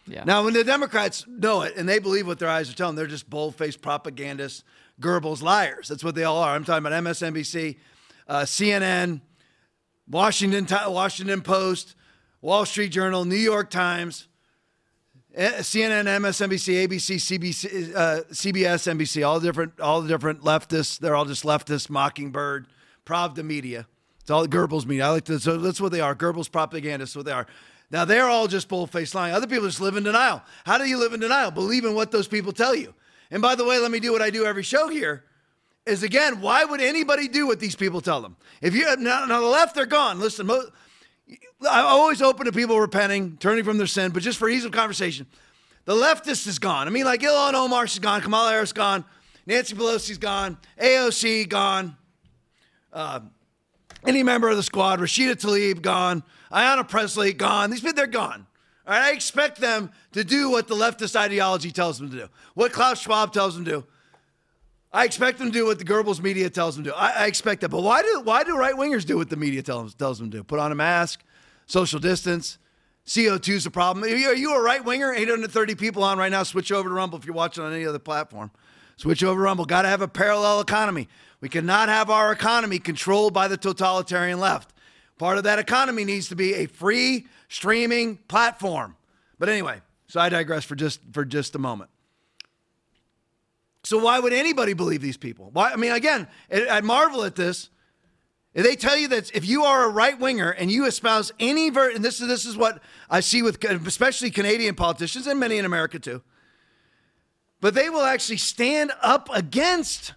Yeah. 0.07 0.25
Now, 0.25 0.45
when 0.45 0.53
the 0.53 0.63
Democrats 0.63 1.25
know 1.27 1.63
it 1.63 1.75
and 1.79 1.89
they 1.89 2.01
believe 2.01 2.27
what 2.27 2.39
their 2.39 2.51
eyes 2.51 2.71
are 2.71 2.75
telling 2.75 2.97
them, 2.97 3.03
they're 3.03 3.11
just 3.11 3.31
bold-faced 3.31 3.81
propagandists, 3.81 4.63
Goebbels, 5.01 5.41
liars. 5.41 5.89
That's 5.89 6.05
what 6.05 6.15
they 6.15 6.25
all 6.25 6.37
are. 6.37 6.55
I'm 6.55 6.65
talking 6.65 6.87
about 6.87 7.03
MSNBC, 7.03 7.77
uh, 8.29 8.41
CNN, 8.43 9.23
Washington, 10.11 10.67
Washington 10.93 11.43
Post, 11.43 11.95
Wall 12.41 12.65
Street 12.65 12.91
Journal, 12.91 13.25
New 13.25 13.37
York 13.37 13.71
Times, 13.71 14.29
CNN, 15.37 16.07
MSNBC, 16.07 16.89
ABC, 16.89 17.17
CBC, 17.17 17.95
uh, 17.95 18.23
CBS, 18.33 18.91
NBC, 18.93 19.27
all 19.27 19.39
the 19.39 19.47
different, 19.47 19.79
all 19.79 20.01
the 20.01 20.09
different 20.09 20.43
leftists. 20.43 20.99
They're 20.99 21.15
all 21.15 21.27
just 21.27 21.45
leftists. 21.45 21.91
Mockingbird, 21.91 22.67
Pravda 23.07 23.45
Media. 23.45 23.87
It's 24.21 24.31
all 24.31 24.47
Goebbels 24.47 24.85
media. 24.85 25.07
I 25.07 25.11
like 25.11 25.25
to, 25.25 25.39
so 25.39 25.57
that's 25.57 25.81
what 25.81 25.93
they 25.93 26.01
are. 26.01 26.15
Goebbels 26.15 26.51
propagandists. 26.51 27.17
What 27.17 27.25
they 27.25 27.33
are. 27.33 27.47
Now 27.91 28.05
they're 28.05 28.27
all 28.27 28.47
just 28.47 28.69
bull-faced 28.69 29.15
lying. 29.15 29.35
Other 29.35 29.47
people 29.47 29.67
just 29.67 29.81
live 29.81 29.97
in 29.97 30.03
denial. 30.03 30.43
How 30.67 30.77
do 30.77 30.85
you 30.85 30.99
live 30.99 31.15
in 31.15 31.21
denial? 31.21 31.51
Believe 31.51 31.85
in 31.85 31.95
what 31.95 32.11
those 32.11 32.29
people 32.29 32.53
tell 32.53 32.75
you. 32.75 32.93
And 33.31 33.41
by 33.41 33.55
the 33.55 33.65
way, 33.65 33.79
let 33.79 33.91
me 33.91 34.01
do 34.01 34.13
what 34.13 34.21
I 34.21 34.29
do 34.29 34.45
every 34.45 34.63
show 34.63 34.89
here. 34.89 35.25
Is 35.89 36.03
again, 36.03 36.41
why 36.41 36.65
would 36.65 36.81
anybody 36.81 37.29
do 37.29 37.47
what 37.47 37.61
these 37.61 37.75
people 37.75 38.01
tell 38.01 38.21
them? 38.21 38.37
If 38.61 38.75
you 38.75 38.85
now, 38.97 39.25
now 39.25 39.41
the 39.41 39.47
left, 39.47 39.75
they're 39.75 39.87
gone. 39.87 40.21
Listen, 40.21 40.47
mo- 40.47 40.69
I'm 41.69 41.87
always 41.87 42.21
open 42.23 42.47
to 42.47 42.53
people 42.53 42.79
repenting, 42.79 43.37
turning 43.39 43.65
from 43.65 43.79
their 43.79 43.87
sin, 43.87 44.13
but 44.13 44.23
just 44.23 44.39
for 44.39 44.49
ease 44.49 44.65
of 44.65 44.73
conversation, 44.73 45.27
the 45.87 45.95
leftist 45.95 46.47
is 46.47 46.59
gone. 46.59 46.87
I 46.87 46.91
mean, 46.91 47.05
like 47.05 47.21
Ilhan 47.21 47.55
Omar, 47.55 47.87
she's 47.87 47.99
gone. 47.99 48.21
Kamala 48.21 48.51
Harris 48.51 48.73
gone. 48.73 49.05
Nancy 49.47 49.75
Pelosi's 49.75 50.19
gone. 50.19 50.59
AOC 50.81 51.49
gone. 51.49 51.97
Uh, 52.93 53.21
any 54.07 54.23
member 54.23 54.49
of 54.49 54.57
the 54.57 54.63
squad, 54.63 55.01
Rashida 55.01 55.35
Tlaib 55.35 55.81
gone. 55.81 56.23
Ayanna 56.53 56.87
Pressley 56.87 57.33
gone. 57.33 57.71
These 57.71 57.81
people, 57.81 57.95
they're 57.95 58.07
gone. 58.07 58.47
All 58.87 58.95
right, 58.95 59.05
I 59.05 59.13
expect 59.13 59.61
them 59.61 59.91
to 60.13 60.25
do 60.25 60.51
what 60.51 60.69
the 60.69 60.75
leftist 60.75 61.17
ideology 61.17 61.71
tells 61.71 61.99
them 61.99 62.11
to 62.11 62.17
do, 62.17 62.29
what 62.55 62.73
Klaus 62.73 63.01
Schwab 63.01 63.33
tells 63.33 63.55
them 63.55 63.65
to 63.65 63.71
do. 63.71 63.87
I 64.93 65.05
expect 65.05 65.39
them 65.39 65.49
to 65.49 65.53
do 65.53 65.67
what 65.67 65.79
the 65.79 65.85
Goebbels 65.85 66.23
media 66.23 66.49
tells 66.49 66.75
them 66.75 66.85
to. 66.85 66.97
I, 66.97 67.25
I 67.25 67.27
expect 67.27 67.61
that. 67.61 67.69
But 67.69 67.83
why 67.83 68.03
do 68.03 68.23
why 68.25 68.43
do 68.43 68.57
right 68.57 68.75
wingers 68.75 69.05
do 69.05 69.17
what 69.17 69.29
the 69.29 69.37
media 69.37 69.63
tells, 69.63 69.95
tells 69.95 70.19
them 70.19 70.31
to 70.31 70.39
do? 70.39 70.45
Put 70.45 70.59
on 70.59 70.73
a 70.73 70.75
mask, 70.75 71.23
social 71.67 72.01
distance. 72.01 72.59
CO2 73.07 73.49
is 73.49 73.67
a 73.67 73.71
problem. 73.71 74.05
Are 74.05 74.09
you, 74.09 74.29
are 74.29 74.35
you 74.35 74.55
a 74.55 74.61
right 74.61 74.85
winger? 74.85 75.15
830 75.15 75.75
people 75.77 76.05
on 76.05 76.19
right 76.19 76.31
now. 76.31 76.43
Switch 76.43 76.71
over 76.71 76.89
to 76.89 76.95
Rumble 76.95 77.19
if 77.19 77.25
you're 77.25 77.35
watching 77.35 77.65
on 77.65 77.73
any 77.73 77.87
other 77.87 77.99
platform. 77.99 78.51
Switch 78.99 79.25
over 79.25 79.39
to 79.39 79.43
Rumble. 79.43 79.65
Got 79.65 79.83
to 79.83 79.89
have 79.89 80.03
a 80.03 80.09
parallel 80.09 80.61
economy. 80.61 81.09
We 81.41 81.49
cannot 81.49 81.89
have 81.89 82.11
our 82.11 82.33
economy 82.33 82.79
controlled 82.79 83.33
by 83.33 83.49
the 83.49 83.57
totalitarian 83.57 84.41
left. 84.41 84.75
Part 85.19 85.39
of 85.39 85.45
that 85.45 85.59
economy 85.59 86.05
needs 86.05 86.29
to 86.29 86.37
be 86.37 86.55
a 86.55 86.67
free 86.67 87.27
streaming 87.49 88.17
platform. 88.29 88.95
But 89.39 89.49
anyway, 89.49 89.81
so 90.07 90.21
I 90.21 90.29
digress 90.29 90.65
for 90.65 90.75
just 90.75 91.01
for 91.13 91.25
just 91.25 91.55
a 91.55 91.59
moment. 91.59 91.91
So 93.89 93.97
why 93.97 94.21
would 94.21 94.35
anybody 94.35 94.75
believe 94.75 95.01
these 95.01 95.17
people? 95.17 95.49
Why? 95.55 95.71
I 95.71 95.77
mean, 95.77 95.93
again, 95.93 96.29
I 96.53 96.83
marvel 96.83 97.25
at 97.25 97.37
this. 97.37 97.71
They 98.53 98.77
tell 98.77 98.99
you 98.99 99.09
that 99.09 99.35
if 99.35 99.47
you 99.47 99.65
are 99.65 99.87
a 99.87 99.89
right 99.89 100.21
winger 100.21 100.51
and 100.51 100.71
you 100.71 100.85
espouse 100.85 101.33
any 101.41 101.71
ver- 101.71 101.93
and 101.93 102.05
this 102.05 102.21
is 102.21 102.29
this 102.29 102.45
is 102.45 102.55
what 102.55 102.83
I 103.09 103.21
see 103.21 103.41
with 103.41 103.65
especially 103.65 104.31
Canadian 104.31 104.75
politicians 104.75 105.27
and 105.27 105.41
many 105.41 105.57
in 105.57 105.65
America 105.65 105.99
too. 105.99 106.21
But 107.63 107.73
they 107.73 107.89
will 107.89 108.03
actually 108.03 108.37
stand 108.37 108.93
up 109.01 109.31
against. 109.33 110.13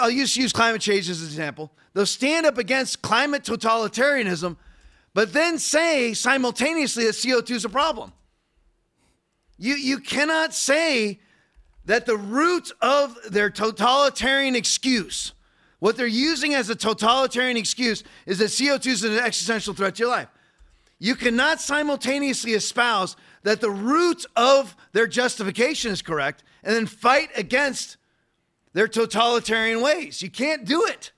I'll 0.00 0.10
use 0.10 0.36
use 0.36 0.52
climate 0.52 0.80
change 0.80 1.08
as 1.08 1.20
an 1.20 1.28
example. 1.28 1.70
They'll 1.94 2.06
stand 2.06 2.44
up 2.44 2.58
against 2.58 3.02
climate 3.02 3.44
totalitarianism, 3.44 4.56
but 5.14 5.32
then 5.32 5.60
say 5.60 6.12
simultaneously 6.12 7.04
that 7.04 7.14
CO2 7.14 7.50
is 7.52 7.64
a 7.64 7.68
problem. 7.68 8.12
You 9.58 9.76
you 9.76 10.00
cannot 10.00 10.54
say 10.54 11.20
that 11.90 12.06
the 12.06 12.16
root 12.16 12.70
of 12.80 13.18
their 13.32 13.50
totalitarian 13.50 14.54
excuse, 14.54 15.32
what 15.80 15.96
they're 15.96 16.06
using 16.06 16.54
as 16.54 16.70
a 16.70 16.74
totalitarian 16.76 17.56
excuse, 17.56 18.04
is 18.26 18.38
that 18.38 18.44
CO2 18.44 18.86
is 18.86 19.02
an 19.02 19.18
existential 19.18 19.74
threat 19.74 19.96
to 19.96 20.04
your 20.04 20.10
life. 20.10 20.28
You 21.00 21.16
cannot 21.16 21.60
simultaneously 21.60 22.52
espouse 22.52 23.16
that 23.42 23.60
the 23.60 23.72
root 23.72 24.24
of 24.36 24.76
their 24.92 25.08
justification 25.08 25.90
is 25.90 26.00
correct 26.00 26.44
and 26.62 26.76
then 26.76 26.86
fight 26.86 27.30
against 27.34 27.96
their 28.72 28.86
totalitarian 28.86 29.80
ways. 29.80 30.22
You 30.22 30.30
can't 30.30 30.64
do 30.64 30.86
it. 30.86 31.10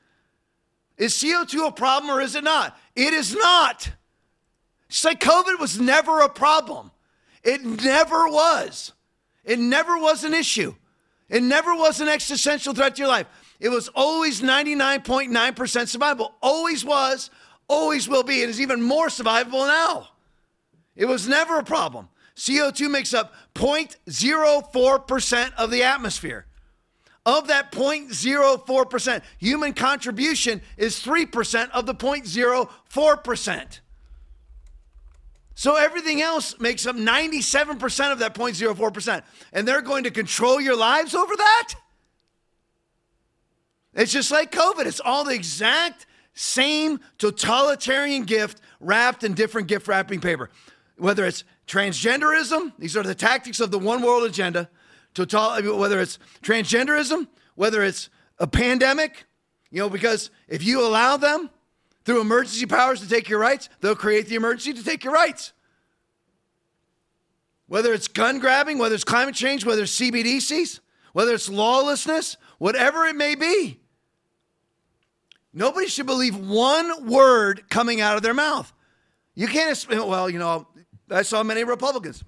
Is 0.96 1.12
CO2 1.12 1.68
a 1.68 1.72
problem 1.72 2.10
or 2.10 2.22
is 2.22 2.34
it 2.34 2.44
not? 2.44 2.78
It 2.96 3.12
is 3.12 3.34
not. 3.34 3.90
It's 4.88 5.04
like 5.04 5.20
COVID 5.20 5.60
was 5.60 5.78
never 5.78 6.20
a 6.20 6.30
problem. 6.30 6.92
It 7.44 7.62
never 7.62 8.26
was. 8.26 8.94
It 9.44 9.58
never 9.58 9.98
was 9.98 10.24
an 10.24 10.34
issue. 10.34 10.74
It 11.28 11.42
never 11.42 11.74
was 11.74 12.00
an 12.00 12.08
existential 12.08 12.74
threat 12.74 12.96
to 12.96 13.02
your 13.02 13.08
life. 13.08 13.26
It 13.58 13.70
was 13.70 13.88
always 13.94 14.42
99.9% 14.42 15.30
survivable. 15.32 16.32
Always 16.42 16.84
was, 16.84 17.30
always 17.68 18.08
will 18.08 18.22
be. 18.22 18.42
It 18.42 18.48
is 18.48 18.60
even 18.60 18.82
more 18.82 19.08
survivable 19.08 19.66
now. 19.66 20.08
It 20.94 21.06
was 21.06 21.26
never 21.26 21.58
a 21.58 21.64
problem. 21.64 22.08
CO2 22.36 22.90
makes 22.90 23.14
up 23.14 23.34
0.04% 23.54 25.54
of 25.54 25.70
the 25.70 25.82
atmosphere. 25.82 26.46
Of 27.24 27.48
that 27.48 27.70
0.04%, 27.70 29.22
human 29.38 29.74
contribution 29.74 30.60
is 30.76 31.00
3% 31.00 31.70
of 31.70 31.86
the 31.86 31.94
0.04%. 31.94 33.80
So 35.54 35.76
everything 35.76 36.22
else 36.22 36.58
makes 36.58 36.86
up 36.86 36.96
97% 36.96 38.12
of 38.12 38.18
that 38.20 38.34
0.04%. 38.34 39.22
And 39.52 39.68
they're 39.68 39.82
going 39.82 40.04
to 40.04 40.10
control 40.10 40.60
your 40.60 40.76
lives 40.76 41.14
over 41.14 41.36
that? 41.36 41.74
It's 43.94 44.12
just 44.12 44.30
like 44.30 44.50
COVID. 44.50 44.86
It's 44.86 45.00
all 45.00 45.24
the 45.24 45.34
exact 45.34 46.06
same 46.34 47.00
totalitarian 47.18 48.24
gift 48.24 48.60
wrapped 48.80 49.22
in 49.22 49.34
different 49.34 49.68
gift 49.68 49.86
wrapping 49.86 50.20
paper. 50.20 50.50
Whether 50.96 51.26
it's 51.26 51.44
transgenderism, 51.66 52.72
these 52.78 52.96
are 52.96 53.02
the 53.02 53.14
tactics 53.14 53.60
of 53.60 53.70
the 53.70 53.78
one 53.78 54.02
world 54.02 54.24
agenda. 54.24 54.70
Total, 55.14 55.76
whether 55.76 56.00
it's 56.00 56.18
transgenderism, 56.42 57.28
whether 57.54 57.82
it's 57.82 58.08
a 58.38 58.46
pandemic, 58.46 59.26
you 59.70 59.80
know, 59.80 59.90
because 59.90 60.30
if 60.48 60.64
you 60.64 60.80
allow 60.86 61.18
them, 61.18 61.50
through 62.04 62.20
emergency 62.20 62.66
powers 62.66 63.00
to 63.00 63.08
take 63.08 63.28
your 63.28 63.38
rights, 63.38 63.68
they'll 63.80 63.94
create 63.94 64.28
the 64.28 64.34
emergency 64.34 64.72
to 64.72 64.84
take 64.84 65.04
your 65.04 65.12
rights. 65.12 65.52
Whether 67.66 67.92
it's 67.92 68.08
gun 68.08 68.38
grabbing, 68.38 68.78
whether 68.78 68.94
it's 68.94 69.04
climate 69.04 69.34
change, 69.34 69.64
whether 69.64 69.82
it's 69.82 69.98
CBDCs, 69.98 70.80
whether 71.12 71.32
it's 71.34 71.48
lawlessness, 71.48 72.36
whatever 72.58 73.06
it 73.06 73.16
may 73.16 73.34
be, 73.34 73.80
nobody 75.52 75.86
should 75.86 76.06
believe 76.06 76.36
one 76.36 77.06
word 77.06 77.68
coming 77.70 78.00
out 78.00 78.16
of 78.16 78.22
their 78.22 78.34
mouth. 78.34 78.72
You 79.34 79.46
can't, 79.46 79.86
well, 79.88 80.28
you 80.28 80.38
know, 80.38 80.66
I 81.10 81.22
saw 81.22 81.42
many 81.42 81.64
Republicans 81.64 82.22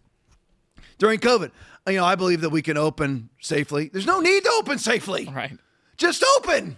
during 0.98 1.18
COVID. 1.18 1.50
You 1.86 1.96
know, 1.96 2.04
I 2.04 2.14
believe 2.14 2.40
that 2.40 2.50
we 2.50 2.62
can 2.62 2.78
open 2.78 3.28
safely. 3.40 3.90
There's 3.92 4.06
no 4.06 4.20
need 4.20 4.44
to 4.44 4.50
open 4.58 4.78
safely. 4.78 5.28
Right. 5.30 5.58
Just 5.98 6.24
open. 6.38 6.76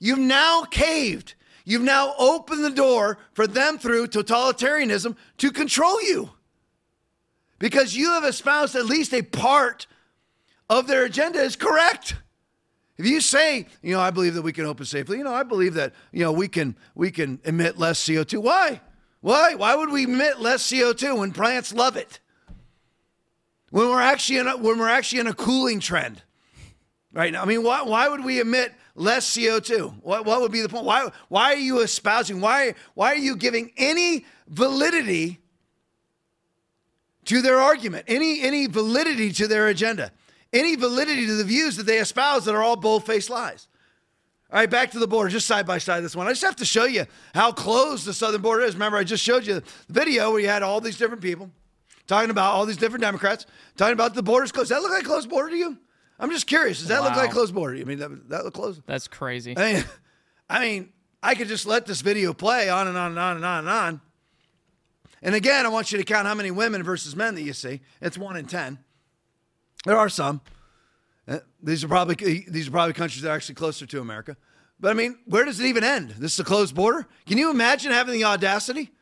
You've 0.00 0.18
now 0.18 0.64
caved. 0.64 1.34
You've 1.64 1.82
now 1.82 2.14
opened 2.18 2.64
the 2.64 2.70
door 2.70 3.18
for 3.34 3.46
them 3.46 3.78
through 3.78 4.08
totalitarianism 4.08 5.16
to 5.38 5.50
control 5.50 6.02
you. 6.02 6.30
Because 7.58 7.96
you 7.96 8.10
have 8.10 8.24
espoused 8.24 8.74
at 8.74 8.86
least 8.86 9.14
a 9.14 9.22
part 9.22 9.86
of 10.68 10.86
their 10.86 11.04
agenda 11.04 11.40
is 11.40 11.54
correct. 11.54 12.16
If 12.98 13.06
you 13.06 13.20
say, 13.20 13.66
you 13.82 13.94
know, 13.94 14.00
I 14.00 14.10
believe 14.10 14.34
that 14.34 14.42
we 14.42 14.52
can 14.52 14.64
open 14.64 14.84
safely, 14.84 15.18
you 15.18 15.24
know, 15.24 15.34
I 15.34 15.44
believe 15.44 15.74
that, 15.74 15.92
you 16.12 16.24
know, 16.24 16.32
we 16.32 16.48
can 16.48 16.76
we 16.94 17.10
can 17.10 17.40
emit 17.44 17.78
less 17.78 18.02
CO2. 18.02 18.42
Why? 18.42 18.80
Why? 19.20 19.54
Why 19.54 19.76
would 19.76 19.90
we 19.90 20.04
emit 20.04 20.40
less 20.40 20.68
CO2 20.70 21.18
when 21.18 21.32
plants 21.32 21.72
love 21.72 21.96
it? 21.96 22.18
When 23.70 23.88
we're 23.88 24.00
actually 24.00 24.38
in 24.38 24.48
a, 24.48 24.56
when 24.56 24.78
we're 24.78 24.88
actually 24.88 25.20
in 25.20 25.26
a 25.26 25.34
cooling 25.34 25.80
trend. 25.80 26.22
Right 27.12 27.32
now. 27.32 27.42
I 27.42 27.44
mean, 27.44 27.62
why, 27.62 27.82
why 27.82 28.08
would 28.08 28.24
we 28.24 28.40
emit 28.40 28.72
less 28.94 29.36
CO2? 29.36 30.02
What, 30.02 30.24
what 30.24 30.40
would 30.40 30.52
be 30.52 30.60
the 30.60 30.68
point? 30.68 30.84
Why, 30.84 31.10
why 31.28 31.52
are 31.52 31.56
you 31.56 31.80
espousing? 31.80 32.40
Why, 32.40 32.74
why 32.94 33.12
are 33.12 33.16
you 33.16 33.36
giving 33.36 33.72
any 33.76 34.26
validity 34.48 35.38
to 37.26 37.40
their 37.42 37.58
argument, 37.58 38.04
any, 38.08 38.42
any 38.42 38.66
validity 38.66 39.32
to 39.32 39.46
their 39.46 39.68
agenda, 39.68 40.10
any 40.52 40.76
validity 40.76 41.26
to 41.26 41.34
the 41.34 41.44
views 41.44 41.76
that 41.76 41.86
they 41.86 41.98
espouse 41.98 42.44
that 42.44 42.54
are 42.54 42.62
all 42.62 42.76
bold 42.76 43.06
faced 43.06 43.30
lies? 43.30 43.68
All 44.50 44.58
right, 44.58 44.68
back 44.68 44.90
to 44.90 44.98
the 44.98 45.06
border, 45.06 45.30
just 45.30 45.46
side 45.46 45.66
by 45.66 45.78
side 45.78 46.04
this 46.04 46.14
one. 46.14 46.26
I 46.26 46.30
just 46.30 46.42
have 46.42 46.56
to 46.56 46.66
show 46.66 46.84
you 46.84 47.06
how 47.34 47.52
close 47.52 48.04
the 48.04 48.12
southern 48.12 48.42
border 48.42 48.64
is. 48.64 48.74
Remember, 48.74 48.98
I 48.98 49.04
just 49.04 49.24
showed 49.24 49.46
you 49.46 49.54
the 49.54 49.64
video 49.88 50.30
where 50.30 50.40
you 50.40 50.48
had 50.48 50.62
all 50.62 50.80
these 50.80 50.98
different 50.98 51.22
people 51.22 51.50
talking 52.06 52.30
about 52.30 52.52
all 52.52 52.66
these 52.66 52.76
different 52.76 53.02
Democrats, 53.02 53.46
talking 53.76 53.94
about 53.94 54.14
the 54.14 54.22
border's 54.22 54.52
closed. 54.52 54.68
Does 54.68 54.76
that 54.76 54.82
look 54.82 54.92
like 54.92 55.02
a 55.02 55.06
closed 55.06 55.30
border 55.30 55.50
to 55.50 55.56
you? 55.56 55.78
I'm 56.22 56.30
just 56.30 56.46
curious. 56.46 56.78
Does 56.78 56.88
that 56.88 57.00
wow. 57.00 57.08
look 57.08 57.16
like 57.16 57.32
closed 57.32 57.52
border? 57.52 57.76
I 57.76 57.82
mean, 57.82 57.98
that, 57.98 58.28
that 58.28 58.44
look 58.44 58.54
closed? 58.54 58.80
That's 58.86 59.08
crazy. 59.08 59.58
I 59.58 59.72
mean, 59.72 59.84
I 60.48 60.60
mean, 60.60 60.92
I 61.20 61.34
could 61.34 61.48
just 61.48 61.66
let 61.66 61.84
this 61.84 62.00
video 62.00 62.32
play 62.32 62.68
on 62.68 62.86
and 62.86 62.96
on 62.96 63.10
and 63.10 63.18
on 63.18 63.36
and 63.36 63.44
on 63.44 63.58
and 63.58 63.68
on. 63.68 64.00
And 65.20 65.34
again, 65.34 65.66
I 65.66 65.68
want 65.68 65.90
you 65.90 65.98
to 65.98 66.04
count 66.04 66.28
how 66.28 66.34
many 66.34 66.52
women 66.52 66.84
versus 66.84 67.16
men 67.16 67.34
that 67.34 67.42
you 67.42 67.52
see. 67.52 67.80
It's 68.00 68.16
one 68.16 68.36
in 68.36 68.46
ten. 68.46 68.78
There 69.84 69.96
are 69.96 70.08
some. 70.08 70.40
Uh, 71.26 71.40
these 71.60 71.82
are 71.82 71.88
probably 71.88 72.44
these 72.48 72.68
are 72.68 72.70
probably 72.70 72.92
countries 72.92 73.22
that 73.22 73.30
are 73.30 73.34
actually 73.34 73.56
closer 73.56 73.84
to 73.86 74.00
America. 74.00 74.36
But 74.78 74.90
I 74.90 74.94
mean, 74.94 75.18
where 75.26 75.44
does 75.44 75.58
it 75.58 75.66
even 75.66 75.82
end? 75.82 76.10
This 76.18 76.34
is 76.34 76.40
a 76.40 76.44
closed 76.44 76.74
border. 76.74 77.06
Can 77.26 77.36
you 77.36 77.50
imagine 77.50 77.90
having 77.90 78.14
the 78.14 78.24
audacity, 78.24 78.92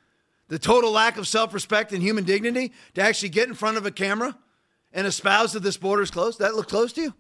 the 0.49 0.59
total 0.59 0.91
lack 0.91 1.19
of 1.19 1.29
self-respect 1.29 1.93
and 1.93 2.03
human 2.03 2.25
dignity 2.25 2.73
to 2.95 3.03
actually 3.03 3.31
get 3.31 3.49
in 3.49 3.55
front 3.55 3.77
of 3.77 3.85
a 3.85 3.91
camera 3.91 4.37
and 4.93 5.07
espouse 5.07 5.53
that 5.53 5.63
this 5.63 5.77
border 5.77 6.03
is 6.03 6.11
closed? 6.11 6.39
That 6.39 6.55
look 6.55 6.69
close 6.69 6.93
to 6.95 7.03
you? 7.03 7.15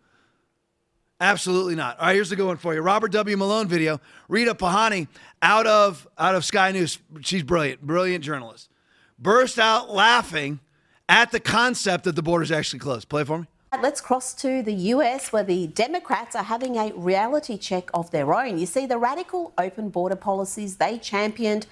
Absolutely 1.20 1.74
not. 1.74 1.98
All 1.98 2.06
right, 2.06 2.14
here's 2.14 2.30
the 2.30 2.36
good 2.36 2.46
one 2.46 2.56
for 2.56 2.74
you. 2.74 2.80
Robert 2.80 3.12
W. 3.12 3.36
Malone 3.36 3.68
video. 3.68 4.00
Rita 4.28 4.54
Panahi 4.54 5.06
out 5.42 5.66
of 5.66 6.08
out 6.18 6.34
of 6.34 6.44
Sky 6.44 6.72
News. 6.72 6.98
She's 7.20 7.42
brilliant, 7.42 7.82
brilliant 7.82 8.24
journalist. 8.24 8.70
Burst 9.18 9.58
out 9.58 9.90
laughing 9.90 10.60
at 11.08 11.30
the 11.30 11.40
concept 11.40 12.04
that 12.04 12.16
the 12.16 12.22
border 12.22 12.42
is 12.42 12.50
actually 12.50 12.78
closed. 12.78 13.08
Play 13.08 13.24
for 13.24 13.40
me. 13.40 13.46
Let's 13.80 14.00
cross 14.00 14.34
to 14.34 14.62
the 14.62 14.72
US 14.72 15.32
where 15.32 15.44
the 15.44 15.68
Democrats 15.68 16.34
are 16.34 16.42
having 16.42 16.76
a 16.76 16.92
reality 16.94 17.56
check 17.56 17.88
of 17.94 18.10
their 18.10 18.34
own. 18.34 18.58
You 18.58 18.66
see, 18.66 18.86
the 18.86 18.98
radical 18.98 19.52
open 19.58 19.90
border 19.90 20.16
policies 20.16 20.76
they 20.76 20.98
championed 20.98 21.66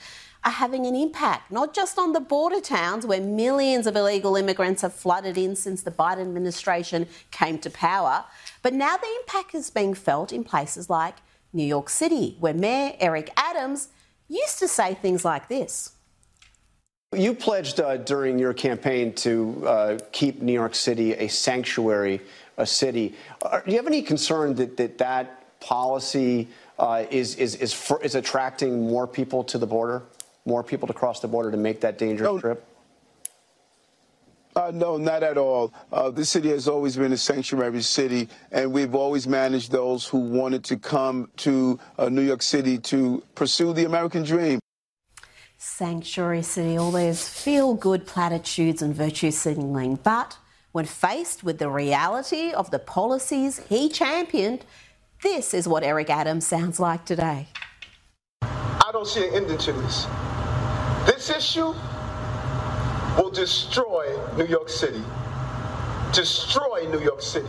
are 0.48 0.52
having 0.52 0.86
an 0.86 0.96
impact, 0.96 1.52
not 1.52 1.74
just 1.74 1.98
on 1.98 2.14
the 2.14 2.20
border 2.20 2.60
towns 2.60 3.04
where 3.04 3.20
millions 3.20 3.86
of 3.86 3.94
illegal 3.94 4.34
immigrants 4.34 4.80
have 4.80 4.94
flooded 4.94 5.36
in 5.36 5.54
since 5.54 5.82
the 5.82 5.90
Biden 5.90 6.22
administration 6.22 7.06
came 7.30 7.58
to 7.58 7.70
power, 7.70 8.24
but 8.62 8.72
now 8.72 8.96
the 8.96 9.06
impact 9.20 9.54
is 9.54 9.68
being 9.68 9.92
felt 9.92 10.32
in 10.32 10.42
places 10.44 10.88
like 10.88 11.16
New 11.52 11.64
York 11.64 11.90
City, 11.90 12.36
where 12.40 12.54
Mayor 12.54 12.96
Eric 12.98 13.30
Adams 13.36 13.88
used 14.26 14.58
to 14.58 14.68
say 14.68 14.94
things 14.94 15.22
like 15.22 15.48
this. 15.48 15.92
You 17.14 17.34
pledged 17.34 17.80
uh, 17.80 17.98
during 17.98 18.38
your 18.38 18.54
campaign 18.54 19.14
to 19.16 19.66
uh, 19.66 19.98
keep 20.12 20.40
New 20.40 20.52
York 20.52 20.74
City 20.74 21.12
a 21.12 21.28
sanctuary 21.28 22.20
a 22.56 22.66
city. 22.66 23.14
Uh, 23.42 23.60
do 23.60 23.70
you 23.70 23.76
have 23.76 23.86
any 23.86 24.02
concern 24.02 24.54
that 24.54 24.76
that, 24.78 24.98
that 24.98 25.60
policy 25.60 26.48
uh, 26.78 27.04
is, 27.10 27.36
is, 27.36 27.54
is, 27.56 27.72
for, 27.72 28.02
is 28.02 28.14
attracting 28.14 28.88
more 28.88 29.06
people 29.06 29.44
to 29.44 29.58
the 29.58 29.66
border? 29.66 30.02
More 30.48 30.64
people 30.64 30.88
to 30.88 30.94
cross 30.94 31.20
the 31.20 31.28
border 31.28 31.50
to 31.50 31.56
make 31.56 31.80
that 31.82 31.98
dangerous 31.98 32.26
no. 32.26 32.40
trip? 32.40 32.64
Uh, 34.56 34.72
no, 34.74 34.96
not 34.96 35.22
at 35.22 35.38
all. 35.38 35.72
Uh, 35.92 36.10
this 36.10 36.30
city 36.30 36.48
has 36.48 36.66
always 36.66 36.96
been 36.96 37.12
a 37.12 37.16
sanctuary 37.16 37.82
city, 37.82 38.28
and 38.50 38.72
we've 38.72 38.94
always 38.94 39.28
managed 39.28 39.70
those 39.70 40.04
who 40.04 40.18
wanted 40.18 40.64
to 40.64 40.76
come 40.76 41.30
to 41.36 41.78
uh, 41.96 42.08
New 42.08 42.22
York 42.22 42.42
City 42.42 42.76
to 42.78 43.22
pursue 43.36 43.72
the 43.72 43.84
American 43.84 44.24
dream. 44.24 44.58
sanctuary 45.58 46.42
city, 46.42 46.76
all 46.76 46.90
those 46.90 47.28
feel 47.28 47.74
good 47.74 48.04
platitudes 48.06 48.82
and 48.82 48.94
virtue 48.94 49.30
signaling. 49.30 49.96
But 50.02 50.38
when 50.72 50.86
faced 50.86 51.44
with 51.44 51.58
the 51.58 51.70
reality 51.70 52.50
of 52.50 52.70
the 52.70 52.78
policies 52.78 53.60
he 53.68 53.88
championed, 53.88 54.64
this 55.22 55.54
is 55.54 55.68
what 55.68 55.84
Eric 55.84 56.10
Adams 56.10 56.46
sounds 56.46 56.80
like 56.80 57.04
today. 57.04 57.48
I 58.42 58.90
don't 58.92 59.06
see 59.06 59.26
an 59.28 59.34
ending 59.34 59.58
to 59.58 59.72
this. 59.72 60.06
This 61.08 61.30
issue 61.30 61.74
will 63.16 63.30
destroy 63.30 64.14
New 64.36 64.44
York 64.44 64.68
City. 64.68 65.02
Destroy 66.12 66.86
New 66.90 67.00
York 67.00 67.22
City. 67.22 67.48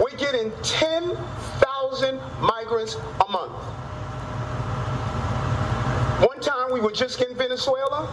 We're 0.00 0.16
getting 0.16 0.50
10,000 0.62 2.20
migrants 2.40 2.96
a 2.96 3.30
month. 3.30 3.52
One 6.26 6.40
time 6.40 6.72
we 6.72 6.80
were 6.80 6.90
just 6.90 7.18
getting 7.18 7.36
Venezuela. 7.36 8.08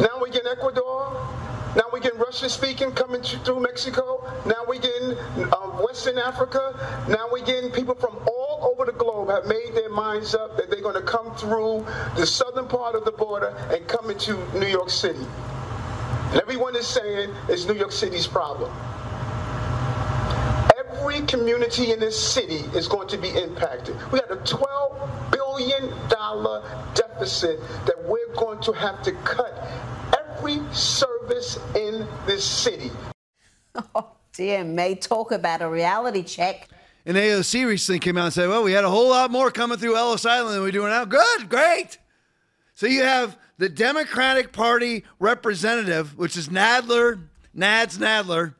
Now 0.00 0.18
we're 0.20 0.30
getting 0.32 0.50
Ecuador. 0.50 1.37
Now 1.76 1.84
we're 1.92 2.00
getting 2.00 2.18
Russian 2.18 2.48
speaking 2.48 2.92
coming 2.92 3.22
through 3.22 3.60
Mexico. 3.60 4.24
Now 4.46 4.64
we're 4.66 4.80
getting 4.80 5.12
uh, 5.52 5.82
Western 5.84 6.18
Africa. 6.18 6.74
Now 7.08 7.28
we're 7.30 7.44
getting 7.44 7.70
people 7.70 7.94
from 7.94 8.16
all 8.26 8.72
over 8.72 8.90
the 8.90 8.96
globe 8.96 9.28
have 9.28 9.46
made 9.46 9.74
their 9.74 9.90
minds 9.90 10.34
up 10.34 10.56
that 10.56 10.70
they're 10.70 10.80
going 10.80 10.94
to 10.94 11.02
come 11.02 11.34
through 11.36 11.84
the 12.16 12.26
southern 12.26 12.66
part 12.68 12.94
of 12.94 13.04
the 13.04 13.12
border 13.12 13.54
and 13.70 13.86
come 13.86 14.10
into 14.10 14.34
New 14.58 14.66
York 14.66 14.88
City. 14.88 15.24
And 16.32 16.40
everyone 16.40 16.74
is 16.74 16.86
saying 16.86 17.34
it's 17.48 17.66
New 17.66 17.74
York 17.74 17.92
City's 17.92 18.26
problem. 18.26 18.72
Every 20.78 21.20
community 21.26 21.92
in 21.92 22.00
this 22.00 22.18
city 22.18 22.64
is 22.76 22.88
going 22.88 23.08
to 23.08 23.18
be 23.18 23.28
impacted. 23.28 23.94
We 24.10 24.20
got 24.20 24.30
a 24.30 24.36
$12 24.36 25.30
billion 25.32 25.88
deficit 26.94 27.60
that 27.86 28.02
we're 28.04 28.34
going 28.36 28.60
to 28.62 28.72
have 28.72 29.02
to 29.02 29.12
cut 29.12 29.54
every 30.38 30.60
service 30.72 31.58
in 31.74 32.06
this 32.26 32.44
city. 32.44 32.90
Oh, 33.94 34.10
dear 34.32 34.64
me. 34.64 34.96
Talk 34.96 35.30
about 35.30 35.62
a 35.62 35.68
reality 35.68 36.24
check. 36.24 36.66
And 37.06 37.16
AOC 37.16 37.64
recently 37.64 38.00
came 38.00 38.18
out 38.18 38.24
and 38.24 38.32
said, 38.32 38.48
well, 38.48 38.64
we 38.64 38.72
had 38.72 38.82
a 38.82 38.90
whole 38.90 39.10
lot 39.10 39.30
more 39.30 39.52
coming 39.52 39.78
through 39.78 39.96
Ellis 39.96 40.26
Island 40.26 40.56
than 40.56 40.64
we 40.64 40.72
do 40.72 40.82
now. 40.82 41.04
Good, 41.04 41.48
great. 41.48 41.98
So 42.74 42.88
you 42.88 43.04
have 43.04 43.38
the 43.58 43.68
Democratic 43.68 44.50
Party 44.50 45.04
representative, 45.20 46.18
which 46.18 46.36
is 46.36 46.48
Nadler, 46.48 47.22
Nads 47.56 47.98
Nadler, 47.98 48.54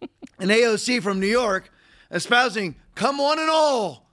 and 0.38 0.50
AOC 0.50 1.02
from 1.02 1.18
New 1.18 1.26
York, 1.26 1.72
espousing, 2.12 2.76
come 2.94 3.18
one 3.18 3.40
and 3.40 3.50
all, 3.50 4.06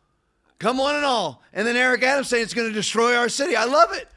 come 0.58 0.80
one 0.80 0.96
and 0.96 1.06
all. 1.06 1.44
And 1.54 1.68
then 1.68 1.76
Eric 1.76 2.02
Adams 2.02 2.28
saying 2.28 2.42
it's 2.42 2.56
going 2.56 2.70
to 2.70 2.74
destroy 2.74 3.16
our 3.16 3.30
city. 3.30 3.56
I 3.56 3.66
love 3.66 3.94
it. 3.94 4.08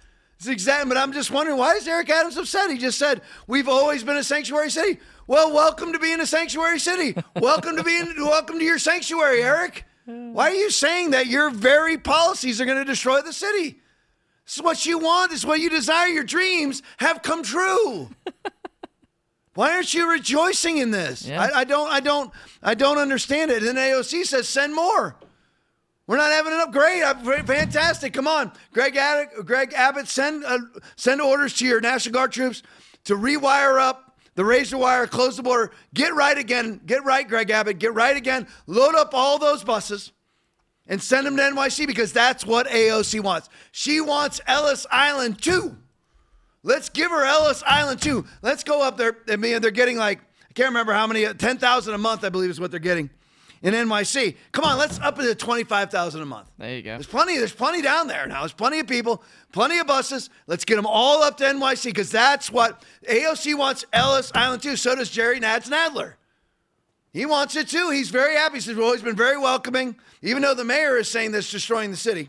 It's 0.40 0.48
exact, 0.48 0.88
but 0.88 0.96
I'm 0.96 1.12
just 1.12 1.30
wondering 1.30 1.58
why 1.58 1.74
is 1.74 1.86
Eric 1.86 2.08
Adams 2.08 2.38
upset? 2.38 2.70
He 2.70 2.78
just 2.78 2.98
said 2.98 3.20
we've 3.46 3.68
always 3.68 4.02
been 4.02 4.16
a 4.16 4.24
sanctuary 4.24 4.70
city. 4.70 4.98
Well, 5.26 5.52
welcome 5.52 5.92
to 5.92 5.98
being 5.98 6.18
a 6.18 6.24
sanctuary 6.24 6.78
city. 6.78 7.14
welcome 7.36 7.76
to 7.76 7.84
being 7.84 8.14
welcome 8.16 8.58
to 8.58 8.64
your 8.64 8.78
sanctuary, 8.78 9.42
Eric. 9.42 9.84
Why 10.06 10.44
are 10.44 10.54
you 10.54 10.70
saying 10.70 11.10
that 11.10 11.26
your 11.26 11.50
very 11.50 11.98
policies 11.98 12.58
are 12.58 12.64
going 12.64 12.78
to 12.78 12.86
destroy 12.86 13.20
the 13.20 13.34
city? 13.34 13.80
This 14.46 14.56
is 14.56 14.62
what 14.62 14.86
you 14.86 14.98
want. 14.98 15.30
This 15.30 15.40
is 15.40 15.46
what 15.46 15.60
you 15.60 15.68
desire. 15.68 16.08
Your 16.08 16.24
dreams 16.24 16.82
have 16.96 17.20
come 17.20 17.42
true. 17.42 18.08
Why 19.54 19.74
aren't 19.74 19.92
you 19.92 20.10
rejoicing 20.10 20.78
in 20.78 20.90
this? 20.90 21.26
Yeah. 21.26 21.42
I, 21.42 21.60
I 21.60 21.64
don't. 21.64 21.90
I 21.90 22.00
don't. 22.00 22.32
I 22.62 22.74
don't 22.74 22.96
understand 22.96 23.50
it. 23.50 23.58
And 23.58 23.76
then 23.76 23.76
AOC 23.76 24.24
says, 24.24 24.48
"Send 24.48 24.74
more." 24.74 25.16
We're 26.10 26.16
not 26.16 26.32
having 26.32 26.52
enough. 26.52 26.72
Great, 26.72 27.04
uh, 27.04 27.14
fantastic. 27.44 28.12
Come 28.12 28.26
on, 28.26 28.50
Greg 28.72 28.96
Abbott. 28.96 29.46
Greg 29.46 29.72
Abbott, 29.72 30.08
send 30.08 30.44
uh, 30.44 30.58
send 30.96 31.20
orders 31.20 31.54
to 31.58 31.64
your 31.64 31.80
National 31.80 32.12
Guard 32.12 32.32
troops 32.32 32.64
to 33.04 33.14
rewire 33.14 33.80
up 33.80 34.18
the 34.34 34.44
razor 34.44 34.76
wire, 34.76 35.06
close 35.06 35.36
the 35.36 35.44
border, 35.44 35.70
get 35.94 36.12
right 36.12 36.36
again. 36.36 36.80
Get 36.84 37.04
right, 37.04 37.28
Greg 37.28 37.50
Abbott. 37.50 37.78
Get 37.78 37.94
right 37.94 38.16
again. 38.16 38.48
Load 38.66 38.96
up 38.96 39.10
all 39.14 39.38
those 39.38 39.62
buses 39.62 40.10
and 40.88 41.00
send 41.00 41.28
them 41.28 41.36
to 41.36 41.44
NYC 41.44 41.86
because 41.86 42.12
that's 42.12 42.44
what 42.44 42.66
AOC 42.66 43.20
wants. 43.20 43.48
She 43.70 44.00
wants 44.00 44.40
Ellis 44.48 44.88
Island 44.90 45.40
too. 45.40 45.76
Let's 46.64 46.88
give 46.88 47.12
her 47.12 47.24
Ellis 47.24 47.62
Island 47.64 48.02
too. 48.02 48.26
Let's 48.42 48.64
go 48.64 48.82
up 48.82 48.96
there. 48.96 49.16
I 49.28 49.36
mean, 49.36 49.62
they're 49.62 49.70
getting 49.70 49.96
like 49.96 50.18
I 50.18 50.54
can't 50.54 50.70
remember 50.70 50.92
how 50.92 51.06
many. 51.06 51.32
Ten 51.34 51.58
thousand 51.58 51.94
a 51.94 51.98
month, 51.98 52.24
I 52.24 52.30
believe, 52.30 52.50
is 52.50 52.58
what 52.58 52.72
they're 52.72 52.80
getting 52.80 53.10
in 53.62 53.74
NYC. 53.74 54.36
Come 54.52 54.64
on, 54.64 54.78
let's 54.78 54.98
up 55.00 55.18
it 55.18 55.22
to 55.22 55.34
twenty 55.34 55.64
five 55.64 55.90
thousand 55.90 56.22
a 56.22 56.26
month. 56.26 56.50
There 56.58 56.74
you 56.76 56.82
go. 56.82 56.90
There's 56.92 57.06
plenty. 57.06 57.36
There's 57.38 57.52
plenty 57.52 57.82
down 57.82 58.06
there 58.06 58.26
now. 58.26 58.40
There's 58.40 58.52
plenty 58.52 58.80
of 58.80 58.86
people, 58.86 59.22
plenty 59.52 59.78
of 59.78 59.86
buses. 59.86 60.30
Let's 60.46 60.64
get 60.64 60.76
them 60.76 60.86
all 60.86 61.22
up 61.22 61.36
to 61.38 61.44
NYC 61.44 61.84
because 61.84 62.10
that's 62.10 62.50
what 62.50 62.84
AOC 63.08 63.56
wants. 63.56 63.84
Ellis 63.92 64.32
Island 64.34 64.62
too. 64.62 64.76
So 64.76 64.94
does 64.94 65.10
Jerry 65.10 65.40
Nads 65.40 65.68
Nadler. 65.68 66.14
He 67.12 67.26
wants 67.26 67.56
it 67.56 67.68
too. 67.68 67.90
He's 67.90 68.10
very 68.10 68.36
happy. 68.36 68.56
He 68.56 68.60
says 68.60 68.76
we've 68.76 68.84
always 68.84 69.02
been 69.02 69.16
very 69.16 69.36
welcoming, 69.36 69.96
even 70.22 70.42
though 70.42 70.54
the 70.54 70.64
mayor 70.64 70.96
is 70.96 71.08
saying 71.10 71.32
that's 71.32 71.50
destroying 71.50 71.90
the 71.90 71.96
city. 71.96 72.28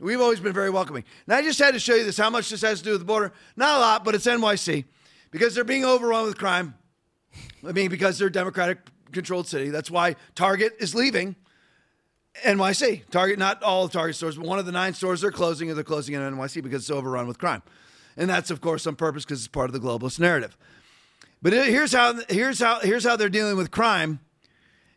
We've 0.00 0.20
always 0.20 0.38
been 0.38 0.52
very 0.52 0.70
welcoming. 0.70 1.04
And 1.26 1.34
I 1.34 1.42
just 1.42 1.58
had 1.58 1.74
to 1.74 1.80
show 1.80 1.94
you 1.94 2.04
this. 2.04 2.16
How 2.16 2.30
much 2.30 2.50
this 2.50 2.62
has 2.62 2.78
to 2.78 2.84
do 2.84 2.90
with 2.92 3.00
the 3.00 3.06
border? 3.06 3.32
Not 3.56 3.78
a 3.78 3.80
lot, 3.80 4.04
but 4.04 4.14
it's 4.14 4.26
NYC 4.26 4.84
because 5.30 5.54
they're 5.54 5.64
being 5.64 5.84
overrun 5.84 6.24
with 6.24 6.38
crime. 6.38 6.74
I 7.66 7.72
mean, 7.72 7.90
because 7.90 8.18
they're 8.18 8.30
Democratic 8.30 8.78
controlled 9.12 9.46
city. 9.46 9.70
That's 9.70 9.90
why 9.90 10.16
Target 10.34 10.76
is 10.80 10.94
leaving 10.94 11.36
NYC. 12.44 13.08
Target, 13.10 13.38
not 13.38 13.62
all 13.62 13.84
of 13.84 13.92
Target 13.92 14.16
stores, 14.16 14.36
but 14.36 14.46
one 14.46 14.58
of 14.58 14.66
the 14.66 14.72
nine 14.72 14.94
stores 14.94 15.20
they're 15.20 15.30
closing, 15.30 15.74
they're 15.74 15.84
closing 15.84 16.14
in 16.14 16.20
NYC 16.20 16.62
because 16.62 16.82
it's 16.82 16.90
overrun 16.90 17.26
with 17.26 17.38
crime. 17.38 17.62
And 18.16 18.28
that's, 18.28 18.50
of 18.50 18.60
course, 18.60 18.86
on 18.86 18.96
purpose 18.96 19.24
because 19.24 19.40
it's 19.40 19.48
part 19.48 19.68
of 19.68 19.72
the 19.72 19.80
globalist 19.80 20.18
narrative. 20.18 20.56
But 21.40 21.52
here's 21.52 21.92
how 21.92 22.18
here's 22.28 22.58
how 22.58 22.80
here's 22.80 23.04
how 23.04 23.14
they're 23.14 23.28
dealing 23.28 23.56
with 23.56 23.70
crime 23.70 24.18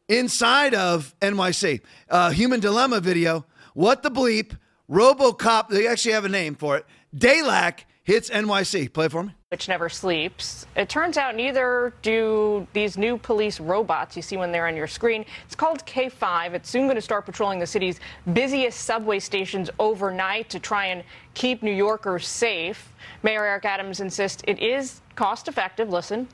inside 0.08 0.74
of 0.74 1.14
NYC. 1.22 1.82
Uh, 2.10 2.32
Human 2.32 2.60
Dilemma 2.60 3.00
video. 3.00 3.46
What 3.74 4.02
the 4.02 4.10
bleep? 4.10 4.58
RoboCop. 4.90 5.70
They 5.70 5.88
actually 5.88 6.14
have 6.14 6.26
a 6.26 6.30
name 6.30 6.56
for 6.56 6.78
it. 6.78 6.86
Daylac 7.16 7.82
hits 8.04 8.30
NYC. 8.30 8.92
Play 8.92 9.06
it 9.06 9.12
for 9.12 9.24
me. 9.24 9.34
Which 9.52 9.68
never 9.68 9.90
sleeps. 9.90 10.66
It 10.78 10.88
turns 10.88 11.18
out 11.18 11.36
neither 11.36 11.92
do 12.04 12.66
these 12.72 12.98
new 12.98 13.18
police 13.18 13.60
robots 13.60 14.16
you 14.16 14.22
see 14.22 14.38
when 14.38 14.50
they're 14.50 14.66
on 14.66 14.78
your 14.78 14.88
screen. 14.88 15.26
It's 15.46 15.56
called 15.56 15.86
K5. 15.86 16.54
It's 16.54 16.70
soon 16.70 16.84
going 16.84 16.96
to 16.96 17.02
start 17.02 17.26
patrolling 17.26 17.60
the 17.60 17.68
city's 17.68 18.00
busiest 18.32 18.80
subway 18.80 19.20
stations 19.20 19.70
overnight 19.78 20.50
to 20.52 20.60
try 20.62 20.86
and 20.86 21.04
keep 21.34 21.64
New 21.64 21.74
Yorkers 21.74 22.26
safe. 22.26 22.94
Mayor 23.24 23.44
Eric 23.44 23.66
Adams 23.66 24.00
insists 24.00 24.42
it 24.48 24.58
is 24.60 25.02
cost 25.18 25.50
effective. 25.50 25.90
Listen. 25.90 26.30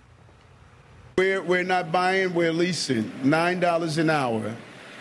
We're, 1.17 1.41
we're 1.41 1.63
not 1.63 1.91
buying, 1.91 2.35
we're 2.35 2.53
leasing. 2.53 3.05
$9 3.23 3.97
an 3.97 4.09
hour. 4.11 4.55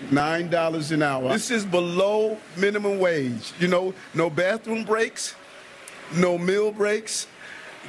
$9 0.08 0.90
an 0.90 1.02
hour. 1.02 1.28
This 1.34 1.50
is 1.50 1.66
below 1.66 2.38
minimum 2.56 2.98
wage. 2.98 3.52
You 3.60 3.68
know, 3.68 3.92
no 4.14 4.30
bathroom 4.30 4.84
breaks, 4.84 5.34
no 6.14 6.38
meal 6.38 6.72
breaks. 6.72 7.26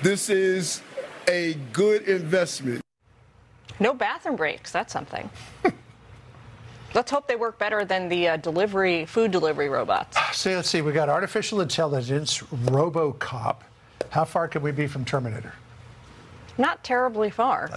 This 0.03 0.29
is 0.29 0.81
a 1.27 1.55
good 1.73 2.03
investment. 2.03 2.81
No 3.79 3.93
bathroom 3.93 4.35
breaks. 4.35 4.71
That's 4.71 4.93
something. 4.93 5.29
Let's 6.93 7.11
hope 7.11 7.27
they 7.27 7.35
work 7.35 7.59
better 7.59 7.83
than 7.83 8.07
the 8.07 8.29
uh, 8.29 8.37
delivery, 8.37 9.05
food 9.05 9.31
delivery 9.31 9.69
robots. 9.69 10.17
So 10.33 10.51
let's 10.51 10.69
see. 10.69 10.81
We 10.81 10.93
got 10.93 11.09
artificial 11.09 11.61
intelligence, 11.61 12.39
RoboCop. 12.39 13.57
How 14.09 14.23
far 14.23 14.47
could 14.47 14.63
we 14.63 14.71
be 14.71 14.87
from 14.87 15.03
Terminator? 15.03 15.53
Not 16.57 16.83
terribly 16.83 17.29
far. 17.29 17.69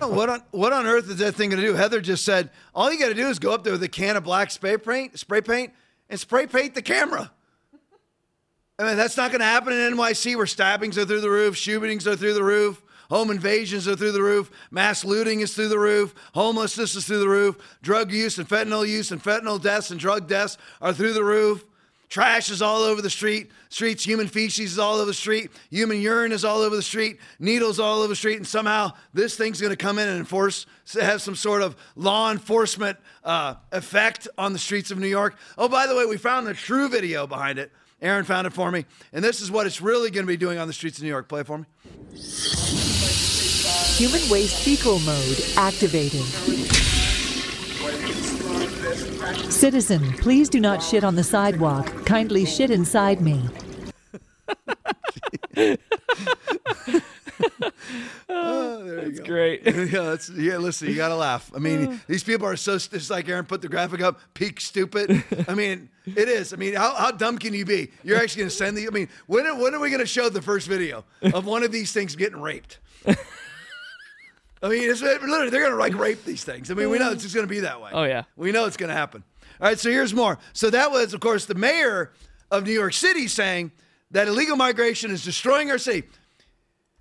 what 0.00 0.28
on 0.28 0.42
what 0.50 0.72
on 0.72 0.84
earth 0.84 1.08
is 1.08 1.18
that 1.18 1.36
thing 1.36 1.50
going 1.50 1.62
to 1.62 1.66
do? 1.66 1.74
Heather 1.74 2.00
just 2.00 2.24
said 2.24 2.50
all 2.74 2.92
you 2.92 2.98
got 2.98 3.08
to 3.08 3.14
do 3.14 3.28
is 3.28 3.38
go 3.38 3.52
up 3.52 3.64
there 3.64 3.72
with 3.72 3.82
a 3.82 3.88
can 3.88 4.16
of 4.16 4.24
black 4.24 4.50
spray 4.50 4.76
paint, 4.76 5.18
spray 5.18 5.40
paint, 5.40 5.72
and 6.10 6.18
spray 6.20 6.46
paint 6.46 6.74
the 6.74 6.82
camera. 6.82 7.30
I 8.78 8.84
mean, 8.84 8.96
that's 8.98 9.16
not 9.16 9.30
going 9.30 9.40
to 9.40 9.46
happen 9.46 9.72
in 9.72 9.94
NYC 9.94 10.36
where 10.36 10.46
stabbings 10.46 10.98
are 10.98 11.06
through 11.06 11.22
the 11.22 11.30
roof, 11.30 11.56
shootings 11.56 12.06
are 12.06 12.14
through 12.14 12.34
the 12.34 12.44
roof, 12.44 12.82
home 13.08 13.30
invasions 13.30 13.88
are 13.88 13.96
through 13.96 14.12
the 14.12 14.22
roof, 14.22 14.50
mass 14.70 15.02
looting 15.02 15.40
is 15.40 15.54
through 15.54 15.68
the 15.68 15.78
roof, 15.78 16.14
homelessness 16.34 16.94
is 16.94 17.06
through 17.06 17.20
the 17.20 17.28
roof, 17.28 17.56
drug 17.80 18.12
use 18.12 18.36
and 18.36 18.46
fentanyl 18.46 18.86
use 18.86 19.10
and 19.12 19.22
fentanyl 19.22 19.62
deaths 19.62 19.90
and 19.90 19.98
drug 19.98 20.28
deaths 20.28 20.58
are 20.82 20.92
through 20.92 21.14
the 21.14 21.24
roof. 21.24 21.64
Trash 22.08 22.50
is 22.50 22.62
all 22.62 22.82
over 22.82 23.02
the 23.02 23.10
street. 23.10 23.50
Streets, 23.68 24.04
human 24.04 24.28
feces 24.28 24.72
is 24.72 24.78
all 24.78 24.96
over 24.96 25.06
the 25.06 25.14
street. 25.14 25.50
Human 25.70 26.00
urine 26.00 26.30
is 26.30 26.44
all 26.44 26.58
over 26.58 26.76
the 26.76 26.82
street. 26.82 27.18
Needles 27.40 27.80
all 27.80 27.98
over 27.98 28.08
the 28.08 28.14
street. 28.14 28.36
And 28.36 28.46
somehow 28.46 28.92
this 29.12 29.36
thing's 29.36 29.60
going 29.60 29.72
to 29.72 29.76
come 29.76 29.98
in 29.98 30.06
and 30.06 30.18
enforce, 30.18 30.66
have 30.94 31.20
some 31.20 31.34
sort 31.34 31.62
of 31.62 31.74
law 31.96 32.30
enforcement 32.30 32.96
uh, 33.24 33.56
effect 33.72 34.28
on 34.38 34.52
the 34.52 34.58
streets 34.60 34.92
of 34.92 35.00
New 35.00 35.08
York. 35.08 35.36
Oh, 35.58 35.68
by 35.68 35.88
the 35.88 35.96
way, 35.96 36.06
we 36.06 36.16
found 36.16 36.46
the 36.46 36.54
true 36.54 36.88
video 36.88 37.26
behind 37.26 37.58
it. 37.58 37.72
Aaron 38.02 38.24
found 38.24 38.46
it 38.46 38.52
for 38.52 38.70
me. 38.70 38.84
And 39.12 39.24
this 39.24 39.40
is 39.40 39.50
what 39.50 39.66
it's 39.66 39.80
really 39.80 40.10
going 40.10 40.24
to 40.24 40.28
be 40.28 40.36
doing 40.36 40.58
on 40.58 40.66
the 40.66 40.72
streets 40.72 40.98
of 40.98 41.04
New 41.04 41.08
York. 41.08 41.28
Play 41.28 41.42
for 41.42 41.58
me. 41.58 41.64
Human 43.96 44.20
waste 44.28 44.62
fecal 44.62 44.98
mode 45.00 45.38
activated. 45.56 46.22
Citizen, 49.50 50.12
please 50.18 50.48
do 50.48 50.60
not 50.60 50.82
shit 50.82 51.02
on 51.02 51.14
the 51.14 51.24
sidewalk. 51.24 52.04
Kindly 52.04 52.44
shit 52.44 52.70
inside 52.70 53.20
me. 53.22 53.48
Oh, 58.28 59.10
go. 59.10 59.24
great. 59.24 59.62
yeah, 59.64 60.02
that's, 60.02 60.28
yeah, 60.30 60.56
listen, 60.56 60.88
you 60.88 60.96
got 60.96 61.08
to 61.08 61.16
laugh. 61.16 61.50
I 61.54 61.58
mean, 61.58 61.86
oh. 61.86 62.00
these 62.08 62.24
people 62.24 62.46
are 62.46 62.56
so, 62.56 62.76
st- 62.76 63.00
it's 63.00 63.08
like 63.08 63.28
Aaron 63.28 63.44
put 63.44 63.62
the 63.62 63.68
graphic 63.68 64.00
up, 64.00 64.20
peak 64.34 64.60
stupid. 64.60 65.24
I 65.48 65.54
mean, 65.54 65.88
it 66.04 66.28
is. 66.28 66.52
I 66.52 66.56
mean, 66.56 66.74
how, 66.74 66.94
how 66.94 67.10
dumb 67.12 67.38
can 67.38 67.54
you 67.54 67.64
be? 67.64 67.90
You're 68.02 68.18
actually 68.18 68.40
going 68.40 68.50
to 68.50 68.56
send 68.56 68.76
the, 68.76 68.86
I 68.86 68.90
mean, 68.90 69.08
when, 69.26 69.46
are- 69.46 69.56
when 69.56 69.74
are 69.74 69.80
we 69.80 69.90
going 69.90 70.00
to 70.00 70.06
show 70.06 70.28
the 70.28 70.42
first 70.42 70.66
video 70.66 71.04
of 71.22 71.46
one 71.46 71.62
of 71.62 71.72
these 71.72 71.92
things 71.92 72.16
getting 72.16 72.40
raped? 72.40 72.78
I 73.06 74.68
mean, 74.68 74.90
it's 74.90 75.02
literally, 75.02 75.50
they're 75.50 75.60
going 75.60 75.72
to 75.72 75.78
like 75.78 75.96
rape 75.96 76.24
these 76.24 76.44
things. 76.44 76.70
I 76.70 76.74
mean, 76.74 76.90
we 76.90 76.98
know 76.98 77.12
it's 77.12 77.22
oh. 77.22 77.24
just 77.24 77.34
going 77.34 77.46
to 77.46 77.52
be 77.52 77.60
that 77.60 77.80
way. 77.80 77.90
Oh, 77.92 78.04
yeah. 78.04 78.24
We 78.36 78.52
know 78.52 78.66
it's 78.66 78.76
going 78.76 78.88
to 78.88 78.96
happen. 78.96 79.22
All 79.60 79.68
right, 79.68 79.78
so 79.78 79.90
here's 79.90 80.12
more. 80.12 80.38
So 80.52 80.70
that 80.70 80.90
was, 80.90 81.14
of 81.14 81.20
course, 81.20 81.46
the 81.46 81.54
mayor 81.54 82.12
of 82.50 82.64
New 82.64 82.72
York 82.72 82.92
City 82.92 83.28
saying 83.28 83.72
that 84.10 84.28
illegal 84.28 84.56
migration 84.56 85.10
is 85.10 85.24
destroying 85.24 85.70
our 85.70 85.78
city. 85.78 86.06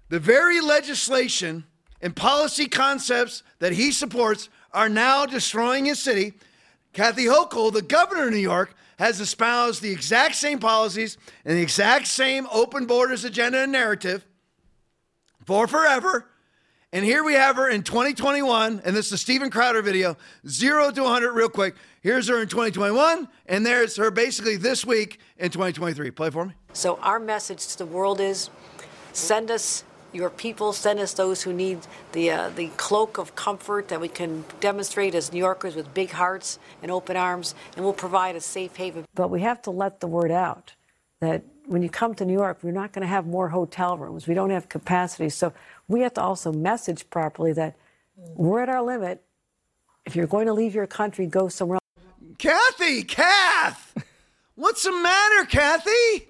The 0.10 0.20
very 0.20 0.62
legislation 0.62 1.66
and 2.02 2.16
policy 2.16 2.68
concepts 2.68 3.44
that 3.60 3.74
he 3.74 3.92
supports 3.92 4.50
are 4.74 4.90
now 4.90 5.26
destroying 5.26 5.86
his 5.86 6.00
city. 6.00 6.34
Kathy 6.94 7.26
Hochul, 7.26 7.74
the 7.74 7.82
governor 7.82 8.28
of 8.28 8.32
New 8.32 8.38
York, 8.38 8.76
has 9.00 9.20
espoused 9.20 9.82
the 9.82 9.92
exact 9.92 10.36
same 10.36 10.60
policies 10.60 11.18
and 11.44 11.58
the 11.58 11.62
exact 11.62 12.08
same 12.08 12.48
open 12.52 12.86
borders 12.86 13.26
agenda 13.26 13.64
and 13.64 13.72
narrative 13.72 14.26
for 15.46 15.68
forever. 15.68 16.28
And 16.94 17.04
here 17.04 17.24
we 17.26 17.34
have 17.34 17.58
her 17.58 17.68
in 17.68 17.84
2021, 17.84 18.82
and 18.86 18.96
this 18.96 19.06
is 19.06 19.12
the 19.12 19.18
Steven 19.18 19.50
Crowder 19.50 19.82
video, 19.82 20.16
zero 20.48 20.92
to 20.92 21.04
100 21.04 21.34
real 21.34 21.50
quick. 21.50 21.76
Here's 22.02 22.30
her 22.30 22.42
in 22.42 22.48
2021, 22.48 23.28
and 23.48 23.66
there's 23.66 23.98
her 23.98 24.12
basically 24.12 24.56
this 24.56 24.86
week 24.86 25.20
in 25.38 25.50
2023. 25.50 26.12
Play 26.12 26.30
for 26.30 26.46
me. 26.46 26.54
So 26.72 26.96
our 27.02 27.20
message 27.20 27.68
to 27.68 27.80
the 27.80 27.86
world 27.86 28.22
is 28.22 28.50
send 29.12 29.52
us 29.52 29.84
your 30.16 30.30
people, 30.30 30.74
send 30.74 31.00
us 31.00 31.14
those 31.14 31.44
who 31.44 31.54
need 31.54 31.80
the, 32.14 32.32
uh, 32.32 32.50
the 32.50 32.70
cloak 32.78 33.18
of 33.18 33.36
comfort 33.36 33.90
that 33.90 34.00
we 34.00 34.08
can 34.08 34.46
demonstrate 34.60 35.14
as 35.14 35.32
New 35.32 35.40
Yorkers 35.40 35.76
with 35.76 35.94
big 35.94 36.12
hearts 36.12 36.58
and 36.82 36.90
open 36.90 37.18
arms, 37.18 37.54
and 37.76 37.84
we'll 37.84 37.94
provide 37.94 38.36
a 38.36 38.42
safe 38.42 38.76
haven. 38.78 39.06
But 39.14 39.30
we 39.30 39.42
have 39.42 39.62
to 39.64 39.72
let 39.72 40.00
the 40.00 40.08
word 40.08 40.32
out 40.32 40.74
that 41.20 41.44
when 41.68 41.82
you 41.82 41.90
come 41.90 42.16
to 42.16 42.26
New 42.26 42.34
York, 42.34 42.60
we're 42.62 42.72
not 42.72 42.94
going 42.94 43.02
to 43.02 43.08
have 43.08 43.26
more 43.26 43.50
hotel 43.50 43.98
rooms. 43.98 44.28
We 44.28 44.34
don't 44.34 44.52
have 44.52 44.70
capacity. 44.70 45.30
So 45.30 45.54
we 45.88 46.02
have 46.02 46.14
to 46.16 46.22
also 46.22 46.52
message 46.52 47.10
properly 47.10 47.54
that 47.54 47.76
we're 48.16 48.62
at 48.62 48.70
our 48.70 48.82
limit. 48.82 49.24
If 50.06 50.16
you're 50.16 50.28
going 50.28 50.46
to 50.48 50.54
leave 50.54 50.76
your 50.76 50.88
country, 50.88 51.26
go 51.26 51.50
somewhere 51.50 51.80
else. 51.82 52.36
Kathy, 52.38 53.04
Kath, 53.04 53.96
what's 54.56 54.84
the 54.84 54.92
matter, 54.92 55.46
Kathy? 55.46 56.30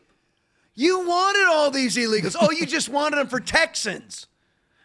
You 0.76 1.08
wanted 1.08 1.46
all 1.48 1.72
these 1.72 1.96
illegals. 1.96 2.36
Oh, 2.40 2.52
you 2.52 2.66
just 2.66 2.90
wanted 2.90 3.16
them 3.18 3.28
for 3.28 3.40
Texans, 3.40 4.28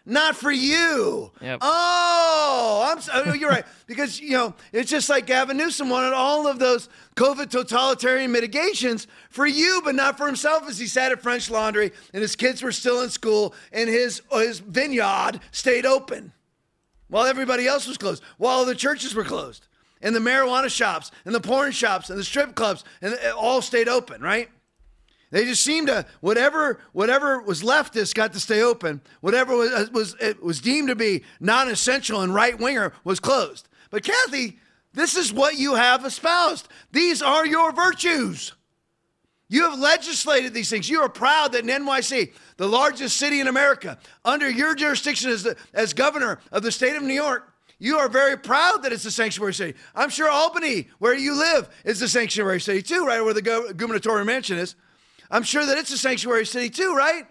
not 0.06 0.36
for 0.36 0.52
you. 0.52 1.32
Yep. 1.40 1.58
Oh, 1.62 2.88
I'm. 2.90 3.00
so- 3.00 3.12
oh, 3.26 3.32
You're 3.32 3.50
right 3.50 3.64
because 3.88 4.20
you 4.20 4.30
know 4.30 4.54
it's 4.72 4.88
just 4.90 5.08
like 5.08 5.26
Gavin 5.26 5.56
Newsom 5.56 5.88
wanted 5.90 6.12
all 6.12 6.46
of 6.46 6.58
those 6.60 6.88
COVID 7.16 7.50
totalitarian 7.50 8.30
mitigations 8.30 9.08
for 9.30 9.46
you, 9.46 9.82
but 9.84 9.94
not 9.96 10.16
for 10.16 10.26
himself, 10.26 10.68
as 10.68 10.78
he 10.78 10.86
sat 10.86 11.10
at 11.12 11.22
French 11.22 11.50
Laundry 11.50 11.90
and 12.14 12.22
his 12.22 12.36
kids 12.36 12.62
were 12.62 12.72
still 12.72 13.02
in 13.02 13.10
school 13.10 13.52
and 13.72 13.90
his 13.90 14.22
his 14.32 14.60
vineyard 14.60 15.40
stayed 15.50 15.86
open 15.86 16.32
while 17.08 17.26
everybody 17.26 17.66
else 17.66 17.88
was 17.88 17.98
closed, 17.98 18.22
while 18.38 18.64
the 18.64 18.76
churches 18.76 19.12
were 19.16 19.24
closed, 19.24 19.66
and 20.00 20.14
the 20.14 20.20
marijuana 20.20 20.70
shops, 20.70 21.10
and 21.24 21.34
the 21.34 21.40
porn 21.40 21.72
shops, 21.72 22.08
and 22.08 22.16
the 22.16 22.22
strip 22.22 22.54
clubs, 22.54 22.84
and 23.02 23.12
it 23.14 23.34
all 23.34 23.60
stayed 23.60 23.88
open, 23.88 24.22
right? 24.22 24.48
They 25.30 25.44
just 25.44 25.62
seemed 25.62 25.86
to 25.86 26.06
whatever 26.20 26.80
whatever 26.92 27.40
was 27.40 27.62
leftist 27.62 28.14
got 28.14 28.32
to 28.32 28.40
stay 28.40 28.62
open. 28.62 29.00
Whatever 29.20 29.56
was 29.56 29.70
uh, 29.70 29.86
was 29.92 30.16
was 30.42 30.60
deemed 30.60 30.88
to 30.88 30.96
be 30.96 31.22
non-essential 31.38 32.20
and 32.20 32.34
right 32.34 32.58
winger 32.58 32.92
was 33.04 33.20
closed. 33.20 33.68
But 33.90 34.02
Kathy, 34.02 34.58
this 34.92 35.16
is 35.16 35.32
what 35.32 35.56
you 35.56 35.74
have 35.76 36.04
espoused. 36.04 36.68
These 36.92 37.22
are 37.22 37.46
your 37.46 37.72
virtues. 37.72 38.52
You 39.48 39.68
have 39.68 39.78
legislated 39.78 40.54
these 40.54 40.70
things. 40.70 40.88
You 40.88 41.00
are 41.00 41.08
proud 41.08 41.52
that 41.52 41.68
in 41.68 41.84
NYC, 41.84 42.32
the 42.56 42.68
largest 42.68 43.16
city 43.16 43.40
in 43.40 43.48
America, 43.48 43.98
under 44.24 44.48
your 44.48 44.76
jurisdiction 44.76 45.28
as, 45.28 45.42
the, 45.42 45.56
as 45.74 45.92
governor 45.92 46.38
of 46.52 46.62
the 46.62 46.70
state 46.70 46.94
of 46.94 47.02
New 47.02 47.14
York, 47.14 47.52
you 47.80 47.98
are 47.98 48.08
very 48.08 48.36
proud 48.36 48.84
that 48.84 48.92
it's 48.92 49.06
a 49.06 49.10
sanctuary 49.10 49.54
city. 49.54 49.76
I'm 49.92 50.10
sure 50.10 50.30
Albany, 50.30 50.88
where 51.00 51.14
you 51.14 51.34
live, 51.34 51.68
is 51.84 52.00
a 52.00 52.08
sanctuary 52.08 52.60
city 52.60 52.80
too, 52.80 53.04
right? 53.04 53.20
Where 53.22 53.34
the 53.34 53.42
gu- 53.42 53.72
gubernatorial 53.74 54.24
mansion 54.24 54.56
is. 54.56 54.76
I'm 55.30 55.42
sure 55.42 55.64
that 55.64 55.78
it's 55.78 55.92
a 55.92 55.98
sanctuary 55.98 56.46
city 56.46 56.70
too, 56.70 56.94
right? 56.94 57.26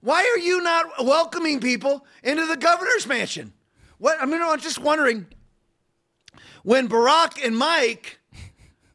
Why 0.00 0.22
are 0.34 0.38
you 0.38 0.62
not 0.62 1.04
welcoming 1.04 1.60
people 1.60 2.06
into 2.22 2.46
the 2.46 2.56
governor's 2.56 3.06
mansion? 3.06 3.52
What 3.98 4.20
I 4.20 4.26
mean, 4.26 4.40
I'm 4.40 4.60
just 4.60 4.78
wondering 4.78 5.26
when 6.62 6.88
Barack 6.88 7.44
and 7.44 7.56
Mike 7.56 8.18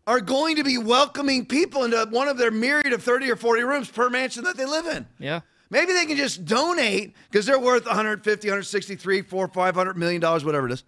are 0.07 0.21
going 0.21 0.55
to 0.55 0.63
be 0.63 0.77
welcoming 0.77 1.45
people 1.45 1.83
into 1.83 2.05
one 2.11 2.27
of 2.27 2.37
their 2.37 2.51
myriad 2.51 2.93
of 2.93 3.03
30 3.03 3.31
or 3.31 3.35
40 3.35 3.63
rooms 3.63 3.89
per 3.89 4.09
mansion 4.09 4.43
that 4.43 4.55
they 4.55 4.65
live 4.65 4.85
in. 4.85 5.07
Yeah. 5.19 5.41
Maybe 5.69 5.93
they 5.93 6.05
can 6.05 6.15
just 6.15 6.45
donate 6.45 7.15
because 7.29 7.45
they're 7.45 7.59
worth 7.59 7.85
150, 7.85 8.47
163, 8.47 9.21
4, 9.23 9.47
500 9.47 9.97
million 9.97 10.21
dollars, 10.21 10.45
whatever 10.45 10.67
it 10.67 10.73
is. 10.73 10.83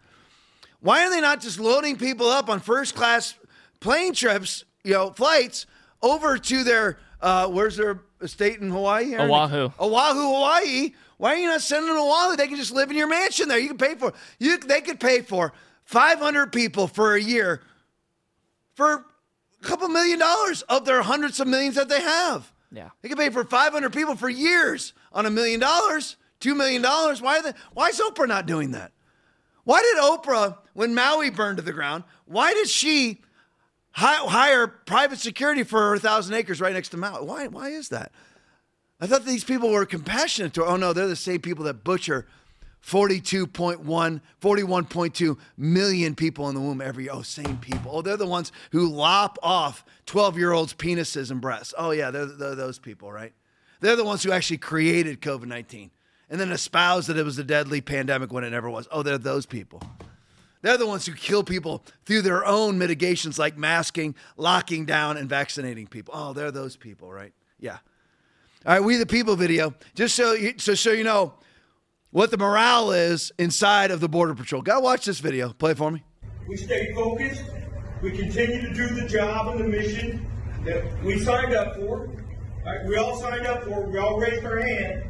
Why 0.80 1.06
are 1.06 1.10
they 1.10 1.22
not 1.22 1.41
just 1.41 1.60
loading 1.60 1.98
people 1.98 2.27
up 2.27 2.49
on 2.49 2.60
first 2.60 2.95
class 2.95 3.34
plane 3.80 4.14
trips, 4.14 4.64
you 4.84 4.94
know, 4.94 5.11
flights 5.11 5.65
over 6.02 6.38
to 6.38 6.64
their 6.64 6.99
uh, 7.22 7.48
where's 7.48 7.77
their 7.77 8.02
estate 8.22 8.60
in 8.60 8.69
Hawaii? 8.69 9.14
Aaron? 9.14 9.30
Oahu. 9.30 9.72
Oahu, 9.80 10.34
Hawaii. 10.35 10.94
Why 11.18 11.34
are 11.34 11.38
you 11.38 11.48
not 11.48 11.61
sending 11.61 11.88
them 11.88 11.98
to 11.98 12.02
Oahu? 12.02 12.35
They 12.35 12.48
can 12.48 12.57
just 12.57 12.72
live 12.72 12.91
in 12.91 12.98
your 12.98 13.07
mansion 13.07 13.48
there. 13.48 13.57
You 13.57 13.69
can 13.69 13.77
pay 13.77 13.95
for 13.95 14.14
you. 14.39 14.57
They 14.60 14.81
could 14.81 14.99
pay 14.99 15.22
for 15.22 15.53
500 15.85 16.52
people 16.52 16.88
for 16.88 17.15
a 17.15 17.22
year 17.22 17.61
for 18.76 18.94
a 18.94 19.65
couple 19.65 19.88
million 19.88 20.19
dollars 20.19 20.61
of 20.64 20.85
their 20.85 21.02
hundreds 21.02 21.39
of 21.39 21.48
millions 21.48 21.76
that 21.76 21.89
they 21.89 22.02
have. 22.02 22.52
Yeah. 22.72 22.89
They 23.02 23.10
could 23.10 23.18
pay 23.18 23.30
for 23.30 23.44
500 23.44 23.91
people 23.94 24.15
for 24.15 24.30
years 24.30 24.94
on 25.11 25.26
a 25.26 25.30
million 25.31 25.60
dollars, 25.60 26.18
two 26.39 26.53
million 26.53 26.81
dollars. 26.81 27.22
Why? 27.22 27.39
Are 27.39 27.44
they, 27.44 27.53
why 27.73 27.88
is 27.88 27.99
Oprah 27.99 28.27
not 28.27 28.45
doing 28.45 28.72
that? 28.72 28.91
Why 29.64 29.81
did 29.81 29.98
Oprah, 29.98 30.57
when 30.73 30.94
Maui 30.95 31.30
burned 31.30 31.57
to 31.57 31.64
the 31.64 31.73
ground, 31.73 32.03
why 32.26 32.53
did 32.53 32.69
she 32.69 33.22
hi- 33.98 34.30
hire 34.30 34.68
private 34.68 35.19
security 35.19 35.64
for 35.64 35.90
her 35.90 35.98
thousand 35.98 36.36
acres 36.36 36.61
right 36.61 36.74
next 36.74 36.90
to 36.90 36.98
Maui? 36.98 37.26
Why? 37.26 37.48
Why 37.48 37.69
is 37.69 37.90
that? 37.90 38.11
I 38.99 39.07
thought 39.07 39.26
these 39.26 39.44
people 39.44 39.69
were 39.72 39.86
compassionate 39.86 40.53
to. 40.53 40.65
Oh 40.65 40.78
no, 40.78 40.94
they're 40.94 41.07
the 41.07 41.15
same 41.15 41.41
people 41.41 41.65
that 41.65 41.84
butcher 41.84 42.26
42.1, 42.86 44.22
41.2 44.41 45.38
million 45.57 46.15
people 46.15 46.48
in 46.48 46.56
the 46.56 46.61
womb 46.61 46.80
every 46.80 47.10
oh, 47.10 47.22
same 47.22 47.57
people. 47.57 47.91
Oh, 47.94 48.02
they're 48.02 48.18
the 48.18 48.26
ones 48.26 48.52
who 48.72 48.88
lop 48.88 49.38
off 49.44 49.84
12-year-olds' 50.06 50.74
penises 50.74 51.30
and 51.30 51.41
breasts. 51.41 51.74
Oh 51.78 51.91
yeah, 51.91 52.11
they're, 52.11 52.28
they're 52.28 52.56
those 52.56 52.80
people, 52.80 53.11
right? 53.11 53.34
They're 53.82 53.95
the 53.95 54.06
ones 54.06 54.24
who 54.24 54.32
actually 54.32 54.60
created 54.60 55.22
COVID-19 55.22 55.90
and 56.30 56.40
then 56.40 56.52
espoused 56.52 57.10
that 57.10 57.18
it 57.18 57.26
was 57.26 57.38
a 57.40 57.44
deadly 57.44 57.82
pandemic 57.82 58.32
when 58.32 58.44
it 58.44 58.52
never 58.52 58.69
was. 58.69 58.88
Oh, 58.91 59.03
they're 59.03 59.18
those 59.18 59.45
people. 59.45 59.82
They're 60.62 60.78
the 60.78 60.88
ones 60.88 61.06
who 61.06 61.14
kill 61.14 61.44
people 61.44 61.84
through 62.06 62.24
their 62.24 62.46
own 62.46 62.78
mitigations 62.78 63.38
like 63.38 63.58
masking, 63.58 64.16
locking 64.38 64.86
down, 64.86 65.18
and 65.18 65.30
vaccinating 65.30 65.88
people. 65.88 66.14
Oh, 66.18 66.34
they're 66.34 66.52
those 66.52 66.76
people, 66.76 67.12
right? 67.12 67.34
Yeah. 67.60 67.78
All 68.66 68.74
right, 68.74 68.84
we 68.84 68.98
the 68.98 69.06
people 69.06 69.36
video. 69.36 69.74
Just 69.96 70.16
so 70.16 70.34
you, 70.34 70.56
so 70.58 70.74
so 70.74 70.92
you 70.92 71.04
know 71.04 71.34
what 72.12 72.32
the 72.32 72.38
morale 72.38 72.92
is 72.92 73.32
inside 73.38 73.92
of 73.92 74.00
the 74.00 74.10
border 74.10 74.34
patrol. 74.34 74.62
Gotta 74.62 74.82
watch 74.82 75.06
this 75.06 75.20
video. 75.20 75.54
Play 75.54 75.74
for 75.74 75.92
me. 75.92 76.04
We 76.48 76.58
stay 76.58 76.94
focused. 76.94 77.44
We 78.02 78.12
continue 78.12 78.62
to 78.62 78.74
do 78.74 78.88
the 78.90 79.08
job 79.08 79.48
and 79.48 79.60
the 79.60 79.68
mission 79.68 80.30
that 80.66 81.04
we 81.04 81.20
signed 81.20 81.54
up 81.54 81.76
for. 81.76 82.10
All 82.10 82.66
right, 82.66 82.86
we 82.86 82.98
all 82.98 83.20
signed 83.20 83.46
up 83.48 83.64
for. 83.64 83.82
We 83.82 83.98
all 83.98 84.20
raised 84.20 84.46
our 84.46 84.60
hand. 84.60 85.04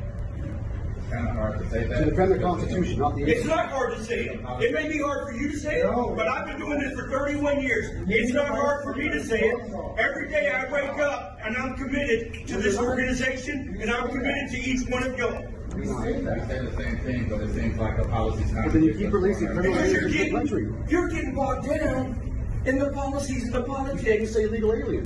It's 1.07 1.15
kind 1.15 1.29
of 1.29 1.35
hard 1.35 1.59
to 1.59 1.69
say 1.69 1.88
that. 1.88 1.99
To 1.99 2.09
defend 2.09 2.31
the 2.34 2.39
Constitution, 2.39 2.99
not 2.99 3.15
the 3.15 3.23
It's 3.23 3.45
not 3.45 3.69
hard 3.69 3.95
to 3.95 4.03
say 4.03 4.25
it. 4.25 4.41
It 4.59 4.73
may 4.73 4.89
be 4.89 4.99
hard 4.99 5.25
for 5.25 5.34
you 5.34 5.49
to 5.51 5.57
say 5.57 5.79
it, 5.79 5.85
but 5.88 6.27
I've 6.27 6.47
been 6.47 6.59
doing 6.59 6.79
this 6.79 6.93
for 6.99 7.09
31 7.09 7.61
years. 7.61 8.03
It's 8.09 8.34
not 8.34 8.49
hard 8.49 8.84
for 8.84 8.93
me 8.93 9.07
to 9.07 9.23
say 9.23 9.39
it. 9.39 9.73
Every 9.97 10.27
day 10.27 10.51
I 10.51 10.69
wake 10.69 10.99
up 10.99 11.39
and 11.45 11.55
I'm 11.55 11.75
committed 11.77 12.45
to 12.47 12.57
this 12.57 12.77
organization 12.77 13.77
and 13.79 13.89
I'm 13.89 14.09
committed 14.09 14.49
to 14.51 14.57
each 14.57 14.89
one 14.89 15.03
of 15.03 15.17
y'all. 15.17 15.47
We 15.77 15.85
say. 15.85 15.93
We 15.93 16.25
say 16.25 16.65
the 16.65 16.75
same 16.75 16.97
thing, 16.99 17.29
but 17.29 17.39
it 17.39 17.53
seems 17.53 17.77
like 17.77 17.95
the 17.95 18.09
policy's 18.09 18.51
not. 18.51 18.65
But 18.65 18.73
then 18.73 18.84
you 18.84 18.93
keep 18.93 19.13
releasing 19.13 19.55
Because 19.55 19.93
you're 19.93 20.09
getting, 20.09 20.88
you're 20.89 21.07
getting 21.07 21.34
bogged 21.34 21.69
down 21.69 22.59
in 22.65 22.79
the 22.79 22.91
policies 22.91 23.45
and 23.45 23.53
the 23.53 23.63
politics. 23.63 24.34
say 24.34 24.43
illegal 24.43 24.73
alien. 24.73 25.05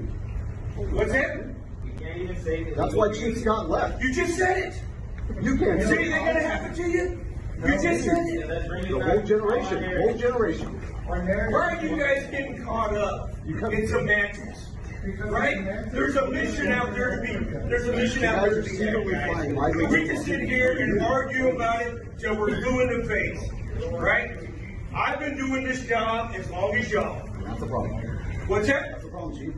What's 0.77 1.11
that? 1.11 1.45
That's 2.75 2.95
why 2.95 3.13
Chief 3.13 3.37
Scott 3.37 3.69
left. 3.69 4.01
You 4.01 4.11
just 4.11 4.35
said 4.35 4.57
it. 4.57 4.81
You 5.41 5.57
can't. 5.57 5.79
Is 5.79 5.91
anything 5.91 6.23
going 6.23 6.35
to 6.35 6.41
happen 6.41 6.75
to 6.75 6.89
you? 6.89 7.25
You 7.63 7.73
just 7.81 8.03
said 8.03 8.17
it. 8.27 8.47
The 8.89 8.99
whole 8.99 9.21
generation, 9.21 10.01
whole 10.01 10.17
generation. 10.17 10.67
Why 11.05 11.19
are 11.19 11.85
you 11.85 11.97
guys 11.97 12.27
getting 12.31 12.63
caught 12.63 12.95
up 12.95 13.29
in 13.45 13.87
semantics? 13.87 14.67
Right? 15.25 15.91
There's 15.91 16.15
a 16.15 16.29
mission 16.29 16.71
out 16.71 16.93
there 16.93 17.17
to 17.17 17.21
be. 17.21 17.33
There's 17.69 17.87
a 17.87 17.91
mission 17.93 18.23
out 18.23 18.45
there 18.45 18.61
to 18.61 18.69
be 18.69 18.77
had, 19.13 19.55
guys. 19.55 19.75
We 19.75 20.07
can 20.07 20.23
sit 20.23 20.41
here 20.41 20.77
and 20.79 21.01
argue 21.01 21.49
about 21.55 21.81
it 21.81 22.19
till 22.19 22.37
we're 22.37 22.61
blue 22.61 22.81
in 22.81 23.01
the 23.01 23.07
face. 23.07 23.91
Right? 23.91 24.37
I've 24.95 25.19
been 25.19 25.37
doing 25.37 25.63
this 25.63 25.85
job 25.87 26.33
as 26.35 26.49
long 26.49 26.75
as 26.75 26.91
y'all. 26.91 27.27
That's 27.43 27.59
the 27.59 27.67
problem. 27.67 27.91
What's 28.47 28.67
that? 28.67 28.91
That's 28.91 29.03
the 29.03 29.09
problem, 29.09 29.37
Chief. 29.37 29.53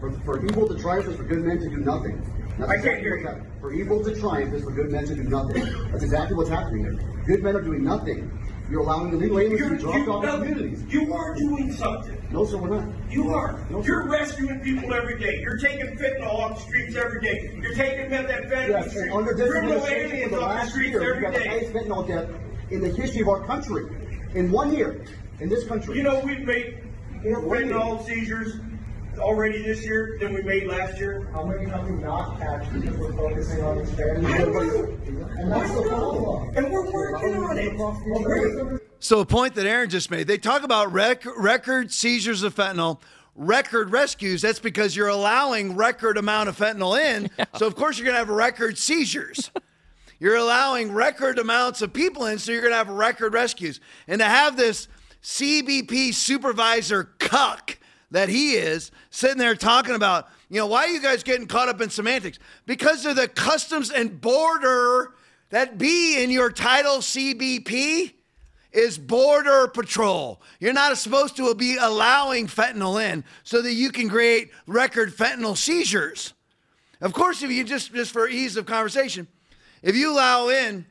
For, 0.00 0.10
for 0.20 0.44
evil 0.44 0.68
to 0.68 0.78
triumph 0.80 1.08
is 1.08 1.16
for 1.16 1.24
good 1.24 1.44
men 1.44 1.58
to 1.60 1.68
do 1.68 1.76
nothing. 1.78 2.20
That's 2.58 2.70
I 2.70 2.76
can't 2.80 3.00
hear 3.00 3.18
happening. 3.18 3.50
For 3.60 3.72
evil 3.72 4.02
to 4.04 4.18
triumph 4.18 4.54
is 4.54 4.64
for 4.64 4.70
good 4.70 4.90
men 4.90 5.06
to 5.06 5.14
do 5.14 5.24
nothing. 5.24 5.64
That's 5.90 6.02
exactly 6.04 6.36
what's 6.36 6.48
happening 6.50 6.84
here. 6.84 6.94
Good 7.26 7.42
men 7.42 7.56
are 7.56 7.60
doing 7.62 7.84
nothing. 7.84 8.30
You're 8.70 8.80
allowing 8.80 9.10
the 9.12 9.18
illegal 9.18 9.38
aliens 9.38 9.60
to 9.62 9.70
be 9.76 9.78
dropped 9.78 10.08
off 10.08 10.24
no, 10.24 10.38
communities. 10.38 10.84
you 10.88 11.14
are 11.14 11.34
doing 11.36 11.72
something. 11.72 12.20
No, 12.32 12.44
sir, 12.44 12.56
we're 12.56 12.80
not. 12.80 12.88
You 13.08 13.32
are. 13.32 13.64
No, 13.70 13.80
sir. 13.80 13.86
You're 13.86 14.08
rescuing 14.08 14.58
people 14.60 14.92
every 14.92 15.20
day. 15.20 15.38
You're 15.40 15.58
taking 15.58 15.86
fentanyl 15.96 16.32
off 16.32 16.56
the 16.56 16.62
streets 16.62 16.96
every 16.96 17.20
day. 17.20 17.56
You're 17.62 17.74
taking 17.74 18.06
methamphetamine 18.10 18.68
Yes, 18.70 18.90
streets. 18.90 19.14
under 19.14 19.34
this 19.34 19.50
criminal 19.50 19.86
aliens 19.86 20.32
off 20.32 20.40
the 20.40 20.46
last 20.46 20.70
streets 20.72 20.90
year, 20.90 21.12
we've 21.14 21.22
got 21.22 21.34
the 21.34 21.48
highest 21.48 21.72
fentanyl 21.74 22.08
death 22.08 22.28
in 22.70 22.80
the 22.80 22.88
history 22.88 23.20
of 23.20 23.28
our 23.28 23.44
country. 23.46 23.84
In 24.34 24.50
one 24.50 24.74
year, 24.74 25.04
in 25.38 25.48
this 25.48 25.64
country. 25.64 25.96
You 25.96 26.02
know, 26.02 26.18
we've 26.24 26.40
made 26.40 26.78
more 27.22 27.42
fentanyl 27.42 28.04
seizures 28.04 28.56
already 29.18 29.62
this 29.62 29.84
year 29.84 30.16
than 30.20 30.34
we 30.34 30.42
made 30.42 30.66
last 30.66 30.98
year. 30.98 31.28
How 31.32 31.44
many 31.44 31.68
have 31.70 31.88
we 31.88 31.96
not 31.96 32.38
catch 32.38 32.72
because 32.72 32.96
we're 32.96 33.12
focusing 33.12 33.62
on 33.62 33.78
expanding? 33.78 34.26
I. 34.26 34.40
And 35.40 35.52
that's 35.52 35.74
the 35.74 35.82
problem. 35.82 36.56
And 36.56 36.70
we're 36.70 36.90
working 36.90 37.36
on 37.36 37.58
it. 37.58 38.82
So, 38.98 39.20
a 39.20 39.26
point 39.26 39.54
that 39.54 39.66
Aaron 39.66 39.90
just 39.90 40.10
made, 40.10 40.26
they 40.26 40.38
talk 40.38 40.62
about 40.62 40.92
rec- 40.92 41.24
record 41.36 41.92
seizures 41.92 42.42
of 42.42 42.54
fentanyl, 42.54 43.00
record 43.34 43.90
rescues. 43.90 44.42
That's 44.42 44.58
because 44.58 44.96
you're 44.96 45.08
allowing 45.08 45.76
record 45.76 46.16
amount 46.16 46.48
of 46.48 46.56
fentanyl 46.56 46.98
in. 46.98 47.30
So, 47.56 47.66
of 47.66 47.74
course, 47.74 47.98
you're 47.98 48.04
going 48.04 48.14
to 48.14 48.18
have 48.18 48.28
record 48.28 48.76
seizures. 48.76 49.50
you're 50.18 50.36
allowing 50.36 50.92
record 50.92 51.38
amounts 51.38 51.80
of 51.80 51.92
people 51.92 52.26
in, 52.26 52.38
so 52.38 52.52
you're 52.52 52.60
going 52.60 52.72
to 52.72 52.76
have 52.78 52.88
record 52.88 53.32
rescues. 53.32 53.80
And 54.08 54.18
to 54.20 54.26
have 54.26 54.56
this 54.56 54.88
CBP 55.22 56.14
supervisor 56.14 57.04
cuck 57.18 57.78
that 58.10 58.28
he 58.28 58.52
is 58.52 58.90
sitting 59.10 59.38
there 59.38 59.54
talking 59.54 59.94
about, 59.94 60.28
you 60.48 60.58
know, 60.58 60.66
why 60.66 60.84
are 60.84 60.88
you 60.88 61.00
guys 61.00 61.22
getting 61.22 61.46
caught 61.46 61.68
up 61.68 61.80
in 61.80 61.90
semantics? 61.90 62.38
Because 62.66 63.04
of 63.04 63.16
the 63.16 63.28
customs 63.28 63.90
and 63.90 64.20
border 64.20 65.14
that 65.50 65.78
be 65.78 66.22
in 66.22 66.30
your 66.30 66.50
title 66.50 66.98
CBP 66.98 68.12
is 68.72 68.98
border 68.98 69.68
patrol. 69.68 70.40
You're 70.60 70.72
not 70.72 70.96
supposed 70.98 71.36
to 71.36 71.54
be 71.54 71.76
allowing 71.76 72.46
fentanyl 72.46 73.02
in 73.02 73.24
so 73.42 73.62
that 73.62 73.72
you 73.72 73.90
can 73.90 74.08
create 74.08 74.50
record 74.66 75.14
fentanyl 75.14 75.56
seizures. 75.56 76.34
Of 77.00 77.12
course, 77.12 77.42
if 77.42 77.50
you 77.50 77.64
just 77.64 77.92
just 77.94 78.12
for 78.12 78.28
ease 78.28 78.56
of 78.56 78.66
conversation, 78.66 79.28
if 79.82 79.96
you 79.96 80.12
allow 80.12 80.48
in 80.48 80.86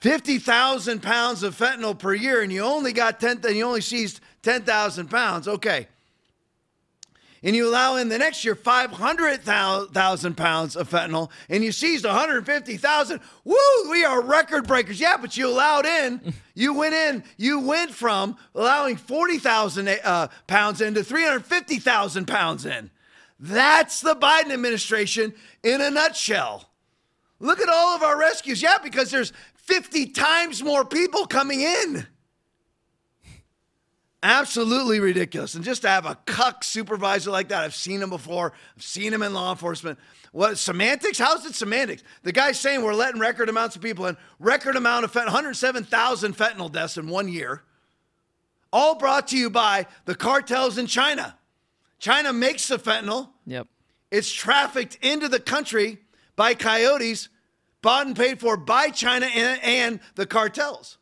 50,000 0.00 1.02
pounds 1.02 1.42
of 1.42 1.56
fentanyl 1.56 1.98
per 1.98 2.14
year 2.14 2.42
and 2.42 2.52
you 2.52 2.62
only 2.62 2.92
got 2.92 3.18
10 3.18 3.40
and 3.46 3.56
you 3.56 3.64
only 3.64 3.80
seized 3.80 4.20
10,000 4.46 5.10
pounds, 5.10 5.48
okay. 5.48 5.88
And 7.42 7.56
you 7.56 7.68
allow 7.68 7.96
in 7.96 8.08
the 8.08 8.16
next 8.16 8.44
year 8.44 8.54
500,000 8.54 10.36
pounds 10.36 10.76
of 10.76 10.88
fentanyl 10.88 11.30
and 11.48 11.64
you 11.64 11.72
seized 11.72 12.04
150,000. 12.04 13.20
Woo, 13.42 13.56
we 13.90 14.04
are 14.04 14.22
record 14.22 14.68
breakers. 14.68 15.00
Yeah, 15.00 15.16
but 15.16 15.36
you 15.36 15.48
allowed 15.48 15.84
in, 15.84 16.32
you 16.54 16.74
went 16.74 16.94
in, 16.94 17.24
you 17.36 17.58
went 17.58 17.90
from 17.90 18.36
allowing 18.54 18.96
40,000 18.96 19.88
uh, 19.88 20.28
pounds 20.46 20.80
in 20.80 20.94
to 20.94 21.02
350,000 21.02 22.26
pounds 22.26 22.64
in. 22.66 22.88
That's 23.40 24.00
the 24.00 24.14
Biden 24.14 24.52
administration 24.52 25.34
in 25.64 25.80
a 25.80 25.90
nutshell. 25.90 26.70
Look 27.40 27.60
at 27.60 27.68
all 27.68 27.96
of 27.96 28.04
our 28.04 28.16
rescues. 28.16 28.62
Yeah, 28.62 28.78
because 28.80 29.10
there's 29.10 29.32
50 29.56 30.06
times 30.10 30.62
more 30.62 30.84
people 30.84 31.26
coming 31.26 31.62
in. 31.62 32.06
Absolutely 34.26 34.98
ridiculous. 34.98 35.54
And 35.54 35.64
just 35.64 35.82
to 35.82 35.88
have 35.88 36.04
a 36.04 36.16
cuck 36.26 36.64
supervisor 36.64 37.30
like 37.30 37.50
that, 37.50 37.62
I've 37.62 37.76
seen 37.76 38.02
him 38.02 38.10
before. 38.10 38.52
I've 38.76 38.82
seen 38.82 39.14
him 39.14 39.22
in 39.22 39.32
law 39.32 39.52
enforcement. 39.52 40.00
What 40.32 40.58
semantics? 40.58 41.16
How's 41.16 41.46
it 41.46 41.54
semantics? 41.54 42.02
The 42.24 42.32
guy's 42.32 42.58
saying 42.58 42.82
we're 42.82 42.92
letting 42.92 43.20
record 43.20 43.48
amounts 43.48 43.76
of 43.76 43.82
people 43.82 44.06
in, 44.06 44.16
record 44.40 44.74
amount 44.74 45.04
of 45.04 45.12
fentanyl, 45.12 45.26
107,000 45.26 46.36
fentanyl 46.36 46.72
deaths 46.72 46.96
in 46.96 47.08
one 47.08 47.28
year. 47.28 47.62
All 48.72 48.96
brought 48.96 49.28
to 49.28 49.38
you 49.38 49.48
by 49.48 49.86
the 50.06 50.16
cartels 50.16 50.76
in 50.76 50.88
China. 50.88 51.38
China 52.00 52.32
makes 52.32 52.66
the 52.66 52.80
fentanyl. 52.80 53.28
Yep. 53.46 53.68
It's 54.10 54.32
trafficked 54.32 54.98
into 55.02 55.28
the 55.28 55.38
country 55.38 55.98
by 56.34 56.54
coyotes, 56.54 57.28
bought 57.80 58.08
and 58.08 58.16
paid 58.16 58.40
for 58.40 58.56
by 58.56 58.90
China 58.90 59.26
and, 59.26 59.62
and 59.62 60.00
the 60.16 60.26
cartels. 60.26 60.98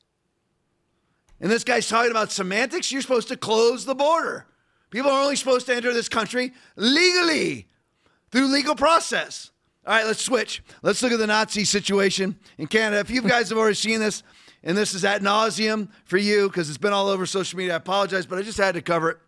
And 1.40 1.50
this 1.50 1.64
guy's 1.64 1.88
talking 1.88 2.10
about 2.10 2.32
semantics. 2.32 2.90
You're 2.90 3.02
supposed 3.02 3.28
to 3.28 3.36
close 3.36 3.84
the 3.84 3.94
border. 3.94 4.46
People 4.90 5.10
are 5.10 5.22
only 5.22 5.36
supposed 5.36 5.66
to 5.66 5.74
enter 5.74 5.92
this 5.92 6.08
country 6.08 6.52
legally 6.76 7.68
through 8.30 8.46
legal 8.46 8.74
process. 8.74 9.50
All 9.86 9.94
right, 9.94 10.06
let's 10.06 10.22
switch. 10.22 10.62
Let's 10.82 11.02
look 11.02 11.12
at 11.12 11.18
the 11.18 11.26
Nazi 11.26 11.64
situation 11.64 12.38
in 12.58 12.68
Canada. 12.68 13.00
If 13.00 13.10
you 13.10 13.22
guys 13.28 13.48
have 13.50 13.58
already 13.58 13.74
seen 13.74 14.00
this, 14.00 14.22
and 14.62 14.78
this 14.78 14.94
is 14.94 15.04
at 15.04 15.20
nauseum 15.20 15.88
for 16.04 16.16
you 16.16 16.48
because 16.48 16.68
it's 16.68 16.78
been 16.78 16.92
all 16.92 17.08
over 17.08 17.26
social 17.26 17.58
media, 17.58 17.74
I 17.74 17.76
apologize, 17.76 18.24
but 18.24 18.38
I 18.38 18.42
just 18.42 18.56
had 18.56 18.74
to 18.74 18.82
cover 18.82 19.10
it. 19.10 19.18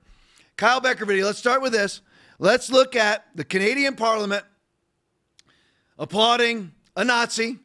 Kyle 0.56 0.80
Becker 0.80 1.04
video. 1.04 1.26
Let's 1.26 1.38
start 1.38 1.60
with 1.60 1.72
this. 1.72 2.00
Let's 2.38 2.70
look 2.70 2.96
at 2.96 3.26
the 3.34 3.44
Canadian 3.44 3.96
Parliament 3.96 4.44
applauding 5.98 6.72
a 6.96 7.04
Nazi. 7.04 7.58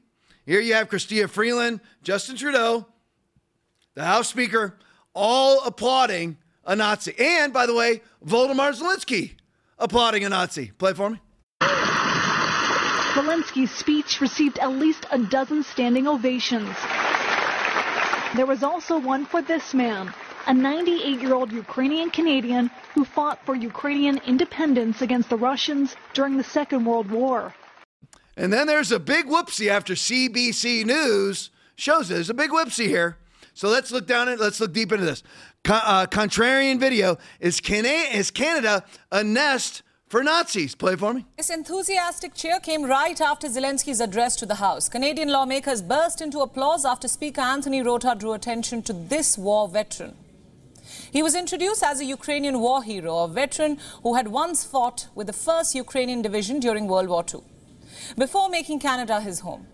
Here 0.45 0.59
you 0.59 0.73
have 0.73 0.89
Chrystia 0.89 1.29
Freeland, 1.29 1.79
Justin 2.03 2.35
Trudeau, 2.35 2.87
the 4.01 4.07
House 4.07 4.27
Speaker, 4.27 4.75
all 5.13 5.63
applauding 5.65 6.37
a 6.65 6.75
Nazi. 6.75 7.13
And 7.17 7.53
by 7.53 7.65
the 7.65 7.75
way, 7.75 8.01
Voldemar 8.25 8.73
Zelensky 8.73 9.31
applauding 9.77 10.23
a 10.23 10.29
Nazi. 10.29 10.71
Play 10.77 10.93
for 10.93 11.09
me. 11.11 11.19
Zelensky's 13.13 13.71
speech 13.71 14.21
received 14.21 14.57
at 14.59 14.71
least 14.71 15.05
a 15.11 15.19
dozen 15.19 15.63
standing 15.63 16.07
ovations. 16.07 16.75
There 18.35 18.45
was 18.45 18.63
also 18.63 18.97
one 18.97 19.25
for 19.25 19.41
this 19.41 19.73
man, 19.73 20.13
a 20.47 20.53
98 20.53 21.19
year 21.19 21.33
old 21.33 21.51
Ukrainian 21.51 22.09
Canadian 22.09 22.71
who 22.93 23.03
fought 23.03 23.45
for 23.45 23.53
Ukrainian 23.55 24.19
independence 24.25 25.01
against 25.01 25.29
the 25.29 25.35
Russians 25.35 25.95
during 26.13 26.37
the 26.37 26.43
Second 26.43 26.85
World 26.85 27.11
War. 27.11 27.53
And 28.37 28.53
then 28.53 28.67
there's 28.67 28.93
a 28.93 28.99
big 28.99 29.25
whoopsie 29.25 29.67
after 29.67 29.93
CBC 29.93 30.85
News 30.85 31.49
shows 31.75 32.09
it. 32.09 32.13
There's 32.13 32.29
a 32.29 32.33
big 32.33 32.51
whoopsie 32.51 32.87
here. 32.87 33.17
So 33.53 33.69
let's 33.69 33.91
look 33.91 34.07
down 34.07 34.29
it. 34.29 34.39
Let's 34.39 34.59
look 34.59 34.73
deep 34.73 34.91
into 34.91 35.05
this. 35.05 35.23
Co- 35.63 35.73
uh, 35.73 36.05
contrarian 36.07 36.79
video 36.79 37.17
is, 37.39 37.59
Cana- 37.59 37.87
is 37.87 38.31
Canada 38.31 38.83
a 39.11 39.23
nest 39.23 39.83
for 40.07 40.23
Nazis? 40.23 40.75
Play 40.75 40.95
for 40.95 41.13
me. 41.13 41.25
This 41.37 41.49
enthusiastic 41.49 42.33
cheer 42.33 42.59
came 42.59 42.83
right 42.83 43.19
after 43.19 43.47
Zelensky's 43.47 44.01
address 44.01 44.35
to 44.37 44.45
the 44.45 44.55
House. 44.55 44.89
Canadian 44.89 45.29
lawmakers 45.29 45.81
burst 45.81 46.21
into 46.21 46.39
applause 46.39 46.85
after 46.85 47.07
Speaker 47.07 47.41
Anthony 47.41 47.81
Rota 47.81 48.15
drew 48.17 48.33
attention 48.33 48.81
to 48.83 48.93
this 48.93 49.37
war 49.37 49.67
veteran. 49.67 50.15
He 51.11 51.23
was 51.23 51.35
introduced 51.35 51.83
as 51.83 51.99
a 51.99 52.05
Ukrainian 52.05 52.59
war 52.59 52.83
hero, 52.83 53.19
a 53.19 53.27
veteran 53.27 53.77
who 54.03 54.15
had 54.15 54.27
once 54.29 54.63
fought 54.63 55.07
with 55.13 55.27
the 55.27 55.33
1st 55.33 55.75
Ukrainian 55.75 56.21
Division 56.21 56.59
during 56.59 56.87
World 56.87 57.09
War 57.09 57.23
II, 57.33 57.41
before 58.17 58.49
making 58.49 58.79
Canada 58.79 59.19
his 59.21 59.41
home. 59.41 59.67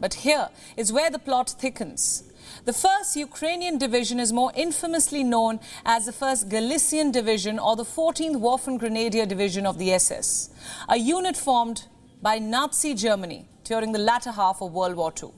But 0.00 0.14
here 0.14 0.48
is 0.76 0.92
where 0.92 1.10
the 1.10 1.18
plot 1.18 1.50
thickens. 1.50 2.27
The 2.68 2.74
1st 2.74 3.16
Ukrainian 3.16 3.78
Division 3.78 4.20
is 4.20 4.30
more 4.30 4.52
infamously 4.54 5.24
known 5.24 5.58
as 5.86 6.04
the 6.04 6.12
1st 6.12 6.50
Galician 6.50 7.10
Division 7.10 7.58
or 7.58 7.76
the 7.76 7.82
14th 7.82 8.36
Waffen 8.36 8.78
Grenadier 8.78 9.24
Division 9.24 9.64
of 9.64 9.78
the 9.78 9.90
SS, 9.94 10.50
a 10.86 10.98
unit 10.98 11.34
formed 11.34 11.86
by 12.20 12.38
Nazi 12.38 12.92
Germany 12.92 13.48
during 13.64 13.92
the 13.92 13.98
latter 13.98 14.32
half 14.32 14.60
of 14.60 14.74
World 14.74 14.96
War 14.96 15.14
II. 15.22 15.30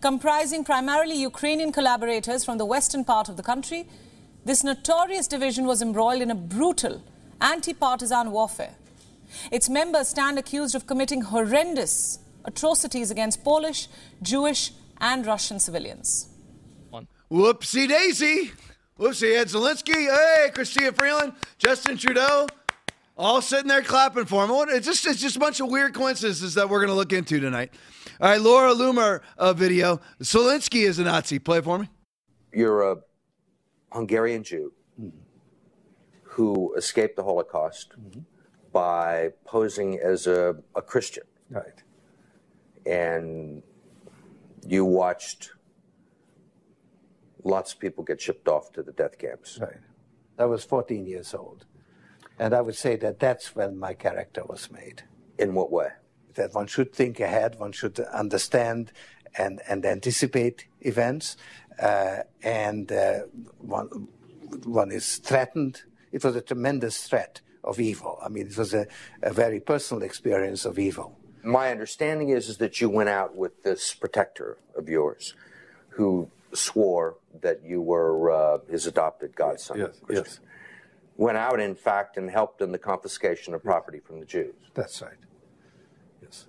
Comprising 0.00 0.62
primarily 0.62 1.16
Ukrainian 1.20 1.72
collaborators 1.72 2.44
from 2.44 2.58
the 2.58 2.64
western 2.64 3.04
part 3.04 3.28
of 3.28 3.36
the 3.36 3.42
country, 3.42 3.88
this 4.44 4.62
notorious 4.62 5.26
division 5.26 5.66
was 5.66 5.82
embroiled 5.82 6.22
in 6.22 6.30
a 6.30 6.36
brutal 6.36 7.02
anti 7.40 7.74
partisan 7.74 8.30
warfare. 8.30 8.76
Its 9.50 9.68
members 9.68 10.10
stand 10.10 10.38
accused 10.38 10.76
of 10.76 10.86
committing 10.86 11.22
horrendous 11.22 12.20
atrocities 12.44 13.10
against 13.10 13.42
Polish, 13.42 13.88
Jewish, 14.22 14.70
and 15.00 15.26
Russian 15.26 15.58
civilians. 15.58 16.28
Whoopsie 17.30 17.88
daisy. 17.88 18.52
Whoopsie. 18.98 19.36
Ed 19.36 19.48
Zelensky. 19.48 19.94
Hey, 19.94 20.50
Christina 20.54 20.92
Freeland, 20.92 21.32
Justin 21.58 21.96
Trudeau, 21.96 22.46
all 23.18 23.42
sitting 23.42 23.68
there 23.68 23.82
clapping 23.82 24.24
for 24.26 24.44
him. 24.44 24.50
It's 24.68 24.86
just, 24.86 25.06
it's 25.06 25.20
just 25.20 25.36
a 25.36 25.40
bunch 25.40 25.60
of 25.60 25.68
weird 25.68 25.94
coincidences 25.94 26.54
that 26.54 26.68
we're 26.68 26.80
going 26.80 26.90
to 26.90 26.94
look 26.94 27.12
into 27.12 27.40
tonight. 27.40 27.72
All 28.20 28.30
right, 28.30 28.40
Laura 28.40 28.72
Loomer 28.74 29.20
uh, 29.38 29.52
video. 29.52 30.00
Zelensky 30.22 30.86
is 30.86 30.98
a 30.98 31.04
Nazi. 31.04 31.38
Play 31.38 31.58
it 31.58 31.64
for 31.64 31.78
me. 31.78 31.88
You're 32.52 32.92
a 32.92 32.96
Hungarian 33.92 34.42
Jew 34.42 34.72
who 36.22 36.74
escaped 36.74 37.16
the 37.16 37.22
Holocaust 37.22 37.92
by 38.72 39.30
posing 39.44 39.98
as 39.98 40.26
a, 40.26 40.56
a 40.74 40.82
Christian. 40.82 41.24
Right. 41.50 41.82
And 42.86 43.62
you 44.66 44.84
watched 44.84 45.52
lots 47.46 47.72
of 47.72 47.78
people 47.78 48.04
get 48.04 48.20
shipped 48.20 48.48
off 48.48 48.72
to 48.72 48.82
the 48.82 48.92
death 48.92 49.18
camps. 49.18 49.58
Right. 49.60 49.78
I 50.38 50.44
was 50.44 50.64
14 50.64 51.06
years 51.06 51.32
old. 51.34 51.64
And 52.38 52.54
I 52.54 52.60
would 52.60 52.76
say 52.76 52.96
that 52.96 53.18
that's 53.18 53.54
when 53.56 53.78
my 53.78 53.94
character 53.94 54.42
was 54.44 54.70
made. 54.70 55.04
In 55.38 55.54
what 55.54 55.70
way? 55.70 55.88
That 56.34 56.52
one 56.52 56.66
should 56.66 56.92
think 56.92 57.18
ahead, 57.20 57.58
one 57.58 57.72
should 57.72 57.98
understand 58.00 58.92
and, 59.38 59.60
and 59.68 59.84
anticipate 59.86 60.66
events, 60.80 61.36
uh, 61.80 62.18
and 62.42 62.90
uh, 62.92 63.20
one, 63.58 64.08
one 64.64 64.92
is 64.92 65.16
threatened. 65.16 65.82
It 66.12 66.24
was 66.24 66.36
a 66.36 66.40
tremendous 66.40 67.06
threat 67.06 67.40
of 67.64 67.80
evil. 67.80 68.18
I 68.22 68.28
mean, 68.28 68.46
it 68.46 68.56
was 68.56 68.74
a, 68.74 68.86
a 69.22 69.32
very 69.32 69.60
personal 69.60 70.02
experience 70.02 70.64
of 70.64 70.78
evil. 70.78 71.18
My 71.42 71.70
understanding 71.70 72.30
is, 72.30 72.48
is 72.48 72.58
that 72.58 72.80
you 72.80 72.88
went 72.88 73.08
out 73.08 73.36
with 73.36 73.62
this 73.62 73.94
protector 73.94 74.58
of 74.76 74.88
yours 74.88 75.34
who 75.90 76.30
swore 76.52 77.16
that 77.42 77.64
you 77.64 77.80
were 77.82 78.30
uh, 78.30 78.58
his 78.70 78.86
adopted 78.86 79.34
godson. 79.34 79.78
Yes, 79.78 80.00
yes. 80.08 80.40
Went 81.16 81.38
out, 81.38 81.60
in 81.60 81.74
fact, 81.74 82.16
and 82.16 82.30
helped 82.30 82.60
in 82.60 82.72
the 82.72 82.78
confiscation 82.78 83.54
of 83.54 83.62
property 83.62 84.00
from 84.00 84.20
the 84.20 84.26
Jews. 84.26 84.54
That's 84.74 85.00
right. 85.00 85.12
Yes. 86.22 86.46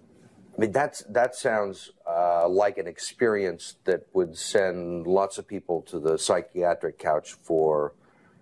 I 0.55 0.61
mean, 0.61 0.71
that's, 0.71 1.03
that 1.09 1.35
sounds 1.35 1.91
uh, 2.05 2.49
like 2.49 2.77
an 2.77 2.87
experience 2.87 3.77
that 3.85 4.07
would 4.13 4.37
send 4.37 5.07
lots 5.07 5.37
of 5.37 5.47
people 5.47 5.83
to 5.83 5.99
the 5.99 6.17
psychiatric 6.17 6.97
couch 6.99 7.33
for 7.41 7.93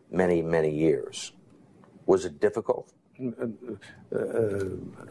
many, 0.09 0.41
many 0.41 0.73
years. 0.73 1.33
Was 2.05 2.25
it 2.25 2.39
difficult? 2.39 2.91
Uh, 3.19 3.47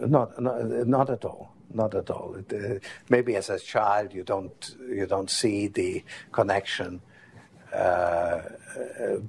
not, 0.01 0.41
not, 0.41 0.87
not 0.87 1.11
at 1.11 1.25
all. 1.25 1.55
Not 1.73 1.95
at 1.95 2.11
all. 2.11 2.37
It, 2.37 2.53
uh, 2.53 2.79
maybe 3.09 3.35
as 3.37 3.51
a 3.51 3.59
child 3.59 4.13
you 4.13 4.23
don't 4.23 4.77
you 4.89 5.07
don't 5.07 5.29
see 5.29 5.67
the 5.67 6.05
connection, 6.31 7.01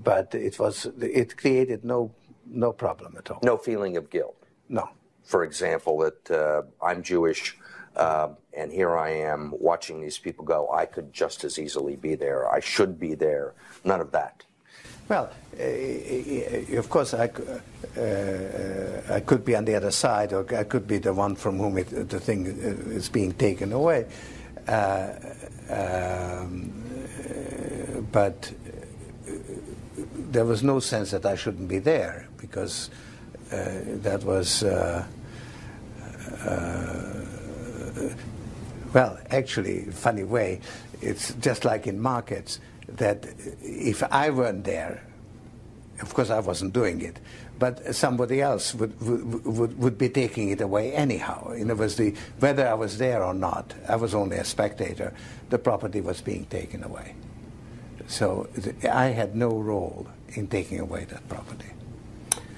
but 0.03 0.35
it 0.35 0.59
was 0.59 0.87
it 1.01 1.37
created 1.37 1.83
no 1.83 2.11
no 2.47 2.71
problem 2.71 3.15
at 3.17 3.31
all. 3.31 3.39
No 3.43 3.57
feeling 3.57 3.97
of 3.97 4.09
guilt. 4.09 4.35
No. 4.69 4.89
For 5.23 5.43
example, 5.43 5.97
that 5.99 6.31
uh, 6.31 6.61
I'm 6.85 7.01
Jewish. 7.03 7.57
Uh, 7.95 8.29
and 8.53 8.71
here 8.71 8.97
I 8.97 9.09
am 9.09 9.53
watching 9.57 10.01
these 10.01 10.17
people 10.17 10.43
go. 10.43 10.69
I 10.69 10.85
could 10.85 11.13
just 11.13 11.43
as 11.43 11.57
easily 11.57 11.95
be 11.95 12.15
there. 12.15 12.51
I 12.51 12.59
should 12.59 12.99
be 12.99 13.15
there. 13.15 13.53
None 13.83 14.01
of 14.01 14.11
that. 14.11 14.43
Well, 15.07 15.29
uh, 15.59 16.77
of 16.77 16.89
course, 16.89 17.13
I, 17.13 17.29
uh, 17.97 19.13
I 19.13 19.19
could 19.21 19.45
be 19.45 19.55
on 19.55 19.63
the 19.63 19.75
other 19.75 19.91
side, 19.91 20.33
or 20.33 20.45
I 20.55 20.63
could 20.63 20.87
be 20.87 20.97
the 20.97 21.13
one 21.13 21.35
from 21.35 21.59
whom 21.59 21.77
it, 21.77 22.09
the 22.09 22.19
thing 22.19 22.47
is 22.47 23.07
being 23.07 23.31
taken 23.33 23.71
away. 23.71 24.07
Uh, 24.67 25.13
um, 25.69 26.73
but 28.15 28.49
uh, 28.49 29.31
there 30.31 30.45
was 30.45 30.63
no 30.63 30.79
sense 30.79 31.11
that 31.11 31.25
I 31.25 31.35
shouldn't 31.35 31.67
be 31.67 31.79
there 31.79 32.29
because 32.37 32.89
uh, 33.51 33.67
that 34.03 34.23
was. 34.23 34.63
Uh, 34.63 35.05
uh, 36.45 37.25
well, 38.93 39.19
actually, 39.31 39.91
funny 39.91 40.23
way, 40.23 40.61
it's 41.01 41.33
just 41.41 41.65
like 41.65 41.87
in 41.87 41.99
markets 41.99 42.61
that 42.87 43.25
if 43.61 44.01
I 44.03 44.29
weren't 44.29 44.63
there, 44.63 45.03
of 46.01 46.13
course 46.13 46.29
I 46.29 46.39
wasn't 46.39 46.71
doing 46.71 47.01
it, 47.01 47.19
but 47.59 47.93
somebody 47.93 48.41
else 48.41 48.73
would, 48.75 48.97
would, 49.01 49.45
would, 49.45 49.77
would 49.77 49.97
be 49.97 50.07
taking 50.07 50.51
it 50.51 50.61
away 50.61 50.93
anyhow. 50.93 51.51
In 51.51 51.69
other 51.69 51.81
words, 51.81 51.97
the, 51.97 52.15
whether 52.39 52.65
I 52.65 52.75
was 52.75 52.97
there 52.97 53.25
or 53.25 53.33
not, 53.33 53.73
I 53.89 53.97
was 53.97 54.15
only 54.15 54.37
a 54.37 54.45
spectator, 54.45 55.13
the 55.49 55.59
property 55.59 55.99
was 55.99 56.21
being 56.21 56.45
taken 56.45 56.81
away. 56.81 57.15
So 58.07 58.47
I 58.89 59.05
had 59.05 59.35
no 59.35 59.49
role 59.49 60.07
in 60.29 60.47
taking 60.47 60.79
away 60.79 61.05
that 61.05 61.27
property. 61.27 61.71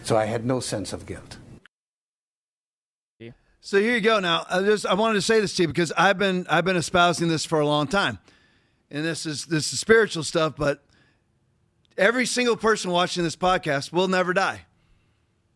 So 0.03 0.18
I 0.18 0.26
had 0.26 0.45
no 0.45 0.60
sense 0.60 0.94
of 0.94 1.06
guilt. 1.06 1.38
So 3.68 3.82
here 3.82 3.95
you 3.95 3.99
go. 3.99 4.22
Now, 4.22 4.45
I 4.49 4.61
just 4.61 4.86
I 4.86 4.94
wanted 4.94 5.15
to 5.15 5.22
say 5.22 5.41
this 5.41 5.53
to 5.57 5.64
you 5.64 5.68
because 5.68 5.91
I've 5.98 6.18
been 6.18 6.48
I've 6.49 6.64
been 6.64 6.78
espousing 6.78 7.28
this 7.28 7.44
for 7.44 7.60
a 7.60 7.65
long 7.65 7.88
time, 7.88 8.18
and 8.90 9.03
this 9.03 9.26
is 9.26 9.45
this 9.48 9.74
is 9.74 9.80
spiritual 9.82 10.24
stuff. 10.24 10.56
But 10.56 10.86
every 11.98 12.26
single 12.26 12.56
person 12.56 12.91
watching 12.91 13.26
this 13.26 13.36
podcast 13.36 13.91
will 13.91 14.07
never 14.07 14.34
die. 14.34 14.61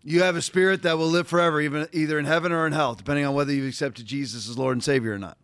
You 0.04 0.24
have 0.24 0.36
a 0.36 0.42
spirit 0.42 0.82
that 0.82 0.98
will 0.98 1.08
live 1.08 1.30
forever, 1.30 1.62
even 1.62 1.88
either 1.94 2.20
in 2.20 2.26
heaven 2.26 2.52
or 2.52 2.68
in 2.68 2.74
hell, 2.74 2.96
depending 2.96 3.26
on 3.26 3.34
whether 3.34 3.54
you've 3.54 3.70
accepted 3.70 4.08
Jesus 4.08 4.50
as 4.50 4.58
Lord 4.58 4.74
and 4.76 4.84
Savior 4.84 5.14
or 5.14 5.18
not. 5.18 5.38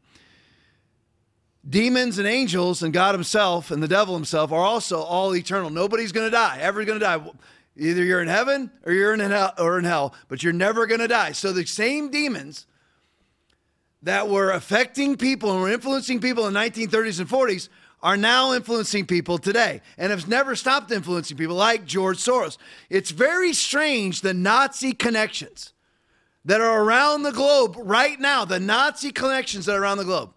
Demons 1.68 2.18
and 2.18 2.28
angels 2.28 2.82
and 2.82 2.94
God 2.94 3.14
Himself 3.14 3.72
and 3.72 3.84
the 3.84 3.88
devil 3.88 4.14
himself 4.14 4.52
are 4.52 4.64
also 4.64 5.02
all 5.02 5.36
eternal. 5.36 5.70
Nobody's 5.70 6.12
going 6.12 6.28
to 6.28 6.32
die. 6.32 6.60
Ever 6.62 6.86
going 6.86 7.00
to 7.00 7.06
die. 7.06 7.22
Either 7.76 8.04
you're 8.04 8.22
in 8.22 8.28
heaven 8.28 8.72
or 8.86 8.94
you're 8.94 9.14
in 9.14 9.20
hell, 9.20 9.54
or 9.60 9.78
in 9.78 9.84
hell, 9.84 10.16
but 10.30 10.42
you're 10.44 10.54
never 10.54 10.88
going 10.88 11.02
to 11.02 11.08
die. 11.08 11.32
So 11.34 11.52
the 11.52 11.66
same 11.66 12.10
demons 12.10 12.66
that 14.04 14.30
were 14.30 14.52
affecting 14.52 15.18
people 15.18 15.52
and 15.52 15.62
were 15.62 15.72
influencing 15.72 16.20
people 16.20 16.48
in 16.48 16.54
the 16.54 16.60
1930s 16.60 17.20
and 17.20 17.30
40s 17.30 17.70
are 18.02 18.18
now 18.18 18.54
influencing 18.54 19.06
people 19.06 19.38
today 19.38 19.82
and 19.98 20.12
have 20.12 20.28
never 20.28 20.56
stopped 20.56 20.92
influencing 20.92 21.36
people 21.36 21.56
like 21.56 21.86
George 21.86 22.18
Soros. 22.18 22.58
It's 22.90 23.12
very 23.12 23.54
strange 23.54 24.22
the 24.22 24.34
Nazi 24.34 24.94
connections 24.94 25.74
that 26.46 26.62
are 26.62 26.84
around 26.84 27.24
the 27.24 27.32
globe 27.32 27.76
right 27.78 28.20
now, 28.20 28.46
the 28.46 28.60
Nazi 28.60 29.12
connections 29.12 29.66
that 29.66 29.76
are 29.76 29.82
around 29.82 29.98
the 29.98 30.06
globe. 30.06 30.32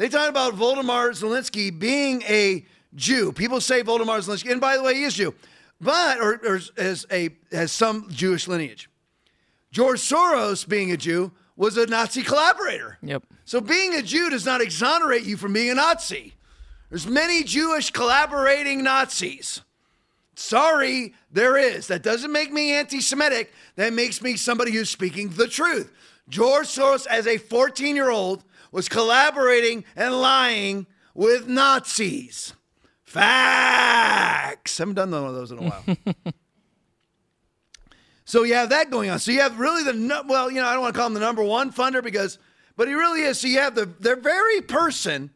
They 0.00 0.08
talk 0.08 0.30
about 0.30 0.54
Voldemar 0.54 1.10
Zelensky 1.10 1.78
being 1.78 2.22
a 2.22 2.64
Jew. 2.94 3.32
People 3.32 3.60
say 3.60 3.82
Voldemar 3.82 4.18
Zelensky, 4.18 4.50
and 4.50 4.60
by 4.60 4.76
the 4.78 4.82
way, 4.82 4.94
he 4.94 5.04
is 5.04 5.14
Jew 5.14 5.34
but 5.80 6.20
or, 6.20 6.40
or 6.46 6.60
as 6.76 7.06
a 7.10 7.30
has 7.52 7.72
some 7.72 8.06
Jewish 8.10 8.46
lineage. 8.46 8.88
George 9.72 10.00
Soros, 10.00 10.68
being 10.68 10.92
a 10.92 10.96
Jew, 10.96 11.32
was 11.56 11.76
a 11.76 11.86
Nazi 11.86 12.22
collaborator. 12.22 12.98
Yep. 13.02 13.24
So 13.44 13.60
being 13.60 13.94
a 13.94 14.02
Jew 14.02 14.30
does 14.30 14.44
not 14.44 14.60
exonerate 14.60 15.24
you 15.24 15.36
from 15.36 15.52
being 15.52 15.70
a 15.70 15.74
Nazi. 15.74 16.34
There's 16.88 17.06
many 17.06 17.44
Jewish 17.44 17.90
collaborating 17.90 18.82
Nazis. 18.82 19.62
Sorry, 20.34 21.14
there 21.30 21.56
is. 21.56 21.86
That 21.86 22.02
doesn't 22.02 22.32
make 22.32 22.52
me 22.52 22.72
anti 22.72 23.00
Semitic. 23.00 23.52
That 23.76 23.92
makes 23.92 24.22
me 24.22 24.36
somebody 24.36 24.72
who's 24.72 24.90
speaking 24.90 25.28
the 25.28 25.46
truth. 25.46 25.92
George 26.28 26.66
Soros, 26.66 27.06
as 27.06 27.26
a 27.26 27.38
14 27.38 27.94
year 27.94 28.10
old, 28.10 28.44
was 28.72 28.88
collaborating 28.88 29.84
and 29.96 30.20
lying 30.20 30.86
with 31.14 31.48
Nazis. 31.48 32.54
Facts. 33.02 34.78
I 34.78 34.82
Haven't 34.82 34.94
done 34.94 35.10
one 35.10 35.24
of 35.24 35.34
those 35.34 35.50
in 35.50 35.58
a 35.58 35.62
while. 35.62 35.84
so 38.24 38.44
you 38.44 38.54
have 38.54 38.68
that 38.70 38.90
going 38.90 39.10
on. 39.10 39.18
So 39.18 39.32
you 39.32 39.40
have 39.40 39.58
really 39.58 39.82
the 39.82 40.24
well, 40.28 40.50
you 40.50 40.60
know, 40.60 40.66
I 40.66 40.72
don't 40.72 40.82
want 40.82 40.94
to 40.94 40.98
call 40.98 41.08
him 41.08 41.14
the 41.14 41.20
number 41.20 41.42
one 41.42 41.72
funder 41.72 42.02
because, 42.02 42.38
but 42.76 42.86
he 42.86 42.94
really 42.94 43.22
is. 43.22 43.40
So 43.40 43.48
you 43.48 43.58
have 43.58 43.74
the 43.74 43.86
the 43.86 44.14
very 44.14 44.60
person 44.60 45.30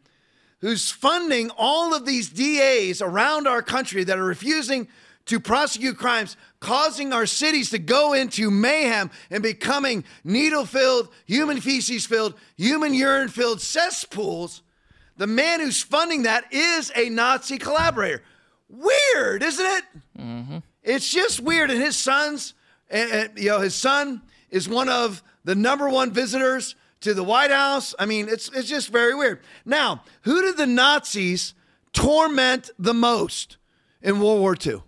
who's 0.60 0.90
funding 0.90 1.50
all 1.58 1.94
of 1.94 2.06
these 2.06 2.30
DAs 2.30 3.02
around 3.02 3.46
our 3.46 3.60
country 3.60 4.04
that 4.04 4.18
are 4.18 4.24
refusing 4.24 4.88
to 5.26 5.40
prosecute 5.40 5.96
crimes, 5.96 6.36
causing 6.60 7.12
our 7.12 7.26
cities 7.26 7.70
to 7.70 7.78
go 7.78 8.12
into 8.12 8.50
mayhem 8.50 9.10
and 9.30 9.42
becoming 9.42 10.04
needle 10.22 10.66
filled, 10.66 11.08
human 11.26 11.60
feces 11.60 12.04
filled, 12.06 12.34
human 12.56 12.92
urine 12.92 13.28
filled 13.28 13.60
cesspools 13.60 14.62
the 15.16 15.26
man 15.26 15.60
who's 15.60 15.82
funding 15.82 16.24
that 16.24 16.52
is 16.52 16.92
a 16.96 17.08
Nazi 17.08 17.58
collaborator. 17.58 18.22
Weird, 18.68 19.42
isn't 19.42 19.64
it? 19.64 19.84
Mm-hmm. 20.18 20.58
It's 20.82 21.08
just 21.08 21.40
weird. 21.40 21.70
And 21.70 21.80
his 21.80 21.96
sons, 21.96 22.54
and, 22.90 23.30
you 23.36 23.50
know, 23.50 23.60
his 23.60 23.74
son 23.74 24.22
is 24.50 24.68
one 24.68 24.88
of 24.88 25.22
the 25.44 25.54
number 25.54 25.88
one 25.88 26.10
visitors 26.10 26.74
to 27.00 27.14
the 27.14 27.22
White 27.22 27.50
House. 27.50 27.94
I 27.98 28.06
mean, 28.06 28.28
it's 28.28 28.48
it's 28.48 28.68
just 28.68 28.90
very 28.90 29.14
weird. 29.14 29.40
Now, 29.64 30.02
who 30.22 30.42
did 30.42 30.56
the 30.56 30.66
Nazis 30.66 31.54
torment 31.92 32.70
the 32.78 32.94
most 32.94 33.58
in 34.02 34.20
World 34.20 34.40
War 34.40 34.56
II? 34.60 34.82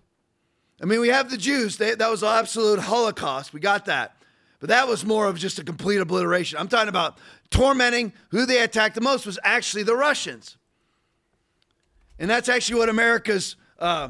I 0.81 0.85
mean, 0.85 1.01
we 1.01 1.09
have 1.09 1.29
the 1.29 1.37
Jews. 1.37 1.77
They, 1.77 1.95
that 1.95 2.09
was 2.09 2.23
an 2.23 2.29
absolute 2.29 2.79
Holocaust. 2.79 3.53
We 3.53 3.59
got 3.59 3.85
that. 3.85 4.15
But 4.59 4.69
that 4.69 4.87
was 4.87 5.05
more 5.05 5.27
of 5.27 5.37
just 5.37 5.59
a 5.59 5.63
complete 5.63 5.97
obliteration. 5.97 6.59
I'm 6.59 6.67
talking 6.67 6.89
about 6.89 7.17
tormenting 7.49 8.13
who 8.29 8.45
they 8.45 8.61
attacked 8.61 8.95
the 8.95 9.01
most 9.01 9.25
was 9.25 9.39
actually 9.43 9.83
the 9.83 9.95
Russians. 9.95 10.57
And 12.19 12.29
that's 12.29 12.49
actually 12.49 12.79
what 12.79 12.89
America's 12.89 13.55
uh, 13.79 14.09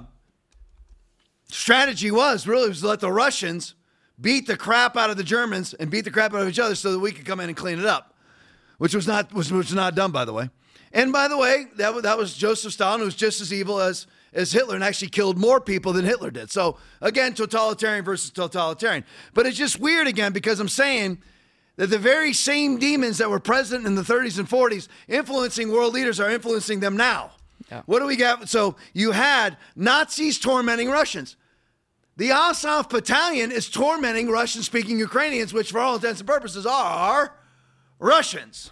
strategy 1.50 2.12
was 2.12 2.48
really 2.48 2.70
was 2.70 2.82
to 2.82 2.88
let 2.88 3.00
the 3.00 3.12
Russians 3.12 3.76
beat 4.20 4.48
the 4.48 4.58
crap 4.58 4.98
out 4.98 5.10
of 5.10 5.18
the 5.18 5.24
Germans 5.24 5.74
and 5.74 5.90
beat 5.90 6.06
the 6.06 6.12
crap 6.12 6.34
out 6.34 6.42
of 6.42 6.50
each 6.50 6.60
other 6.60 6.76
so 6.76 6.92
that 6.92 7.00
we 7.00 7.12
could 7.12 7.26
come 7.26 7.40
in 7.40 7.50
and 7.50 7.58
clean 7.58 7.80
it 7.80 7.86
up, 7.86 8.16
which 8.78 8.96
was 8.96 9.08
not 9.08 9.34
was, 9.34 9.52
was 9.52 9.74
not 9.74 9.96
done 9.96 10.12
by 10.12 10.26
the 10.26 10.34
way. 10.34 10.50
And 10.94 11.12
by 11.12 11.28
the 11.28 11.38
way, 11.38 11.66
that 11.76 12.04
that 12.04 12.18
was 12.18 12.36
Joseph 12.36 12.74
Stalin, 12.74 13.00
who 13.00 13.06
was 13.06 13.16
just 13.16 13.42
as 13.42 13.54
evil 13.54 13.80
as 13.80 14.08
as 14.34 14.52
Hitler 14.52 14.76
and 14.76 14.84
actually 14.84 15.10
killed 15.10 15.38
more 15.38 15.60
people 15.60 15.94
than 15.94 16.06
Hitler 16.06 16.32
did. 16.32 16.52
So 16.52 16.78
again, 17.02 17.34
totalitarian 17.34 18.04
versus 18.04 18.32
totalitarian. 18.32 19.04
But 19.34 19.46
it's 19.46 19.58
just 19.58 19.80
weird 19.80 20.08
again 20.08 20.34
because 20.34 20.60
I'm 20.60 20.70
saying 20.70 21.20
that 21.78 21.88
the 21.88 22.00
very 22.00 22.34
same 22.34 22.78
demons 22.78 23.20
that 23.20 23.30
were 23.30 23.40
present 23.40 23.86
in 23.86 23.96
the 23.96 24.02
30s 24.02 24.40
and 24.40 24.50
40s 24.50 24.88
influencing 25.08 25.72
world 25.72 25.94
leaders 25.94 26.20
are 26.20 26.30
influencing 26.30 26.80
them 26.80 26.98
now. 26.98 27.32
Yeah. 27.72 27.84
What 27.86 28.00
do 28.00 28.06
we 28.06 28.16
got? 28.16 28.50
So 28.50 28.76
you 28.94 29.12
had 29.12 29.58
Nazis 29.76 30.40
tormenting 30.40 30.90
Russians. 30.90 31.36
The 32.16 32.32
Azov 32.32 32.90
Battalion 32.90 33.52
is 33.52 33.70
tormenting 33.70 34.30
Russian 34.30 34.64
speaking 34.64 34.98
Ukrainians, 34.98 35.54
which 35.54 35.72
for 35.72 35.80
all 35.80 35.96
intents 35.96 36.20
and 36.20 36.28
purposes 36.28 36.66
are 36.66 37.36
Russians. 38.00 38.72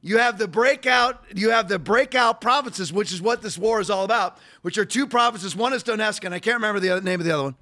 You 0.00 0.18
have 0.18 0.38
the 0.38 0.46
breakout, 0.46 1.24
you 1.34 1.50
have 1.50 1.68
the 1.68 1.78
breakout 1.78 2.40
provinces, 2.40 2.92
which 2.92 3.12
is 3.12 3.20
what 3.20 3.42
this 3.42 3.58
war 3.58 3.80
is 3.80 3.90
all 3.90 4.04
about, 4.04 4.38
which 4.62 4.78
are 4.78 4.84
two 4.84 5.06
provinces. 5.06 5.56
One 5.56 5.72
is 5.72 5.82
Donetsk, 5.82 6.24
and 6.24 6.32
I 6.32 6.38
can't 6.38 6.56
remember 6.56 6.78
the 6.78 6.90
other, 6.90 7.00
name 7.00 7.18
of 7.18 7.26
the 7.26 7.32
other 7.32 7.42
one. 7.44 7.56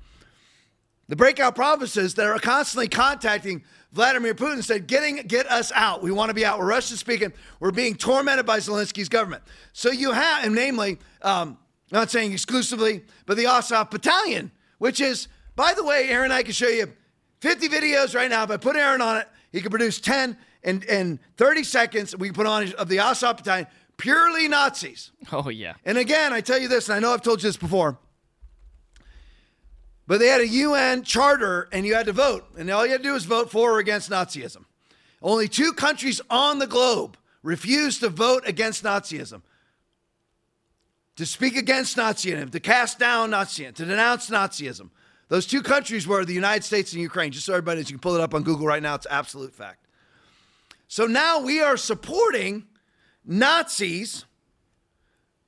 The 1.08 1.16
breakout 1.16 1.54
provinces 1.54 2.14
that 2.14 2.26
are 2.26 2.38
constantly 2.38 2.88
contacting 2.88 3.64
Vladimir 3.92 4.34
Putin 4.34 4.62
said, 4.62 4.86
getting 4.86 5.16
get 5.16 5.46
us 5.46 5.72
out. 5.74 6.02
We 6.02 6.10
want 6.10 6.28
to 6.28 6.34
be 6.34 6.44
out. 6.44 6.58
We're 6.58 6.66
Russian 6.66 6.96
speaking. 6.96 7.32
We're 7.60 7.70
being 7.70 7.94
tormented 7.94 8.44
by 8.44 8.58
Zelensky's 8.58 9.08
government. 9.08 9.42
So 9.72 9.90
you 9.90 10.12
have, 10.12 10.44
and 10.44 10.54
namely, 10.54 10.98
um, 11.22 11.56
not 11.90 12.10
saying 12.10 12.32
exclusively, 12.32 13.04
but 13.24 13.36
the 13.36 13.46
Azov 13.46 13.90
Battalion, 13.90 14.50
which 14.78 15.00
is, 15.00 15.28
by 15.54 15.72
the 15.74 15.84
way, 15.84 16.08
Aaron, 16.08 16.32
I 16.32 16.42
can 16.42 16.52
show 16.52 16.68
you 16.68 16.92
50 17.40 17.68
videos 17.68 18.14
right 18.14 18.28
now. 18.28 18.42
If 18.42 18.50
I 18.50 18.56
put 18.56 18.76
Aaron 18.76 19.00
on 19.00 19.16
it, 19.18 19.28
he 19.52 19.62
can 19.62 19.70
produce 19.70 20.00
10 20.00 20.36
in, 20.66 20.82
in 20.82 21.20
30 21.38 21.64
seconds. 21.64 22.14
We 22.14 22.32
put 22.32 22.46
on 22.46 22.74
of 22.74 22.88
the 22.88 22.98
Azov 22.98 23.38
Battalion, 23.38 23.68
purely 23.96 24.48
Nazis. 24.48 25.12
Oh, 25.32 25.48
yeah. 25.48 25.74
And 25.86 25.96
again, 25.96 26.32
I 26.32 26.42
tell 26.42 26.58
you 26.58 26.68
this, 26.68 26.88
and 26.88 26.96
I 26.96 26.98
know 26.98 27.14
I've 27.14 27.22
told 27.22 27.42
you 27.42 27.48
this 27.48 27.56
before, 27.56 27.98
but 30.06 30.20
they 30.20 30.26
had 30.26 30.40
a 30.40 30.48
UN 30.48 31.02
charter 31.02 31.68
and 31.72 31.86
you 31.86 31.94
had 31.94 32.06
to 32.06 32.12
vote. 32.12 32.44
And 32.58 32.70
all 32.70 32.84
you 32.84 32.92
had 32.92 33.02
to 33.02 33.08
do 33.08 33.14
was 33.14 33.24
vote 33.24 33.50
for 33.50 33.72
or 33.72 33.78
against 33.78 34.10
Nazism. 34.10 34.64
Only 35.22 35.48
two 35.48 35.72
countries 35.72 36.20
on 36.30 36.58
the 36.58 36.66
globe 36.66 37.16
refused 37.42 38.00
to 38.00 38.08
vote 38.08 38.42
against 38.46 38.84
Nazism. 38.84 39.42
To 41.16 41.26
speak 41.26 41.56
against 41.56 41.96
Nazism, 41.96 42.50
to 42.52 42.60
cast 42.60 42.98
down 42.98 43.30
Nazism, 43.30 43.74
to 43.76 43.84
denounce 43.84 44.28
Nazism. 44.28 44.90
Those 45.28 45.46
two 45.46 45.62
countries 45.62 46.06
were 46.06 46.24
the 46.24 46.34
United 46.34 46.62
States 46.62 46.92
and 46.92 47.02
Ukraine. 47.02 47.32
Just 47.32 47.46
so 47.46 47.54
everybody, 47.54 47.80
knows, 47.80 47.90
you 47.90 47.96
can 47.96 48.00
pull 48.00 48.14
it 48.14 48.20
up 48.20 48.34
on 48.34 48.42
Google 48.44 48.66
right 48.66 48.82
now. 48.82 48.94
It's 48.94 49.06
absolute 49.10 49.54
fact. 49.54 49.85
So 50.88 51.06
now 51.06 51.40
we 51.40 51.60
are 51.60 51.76
supporting 51.76 52.64
Nazis 53.24 54.24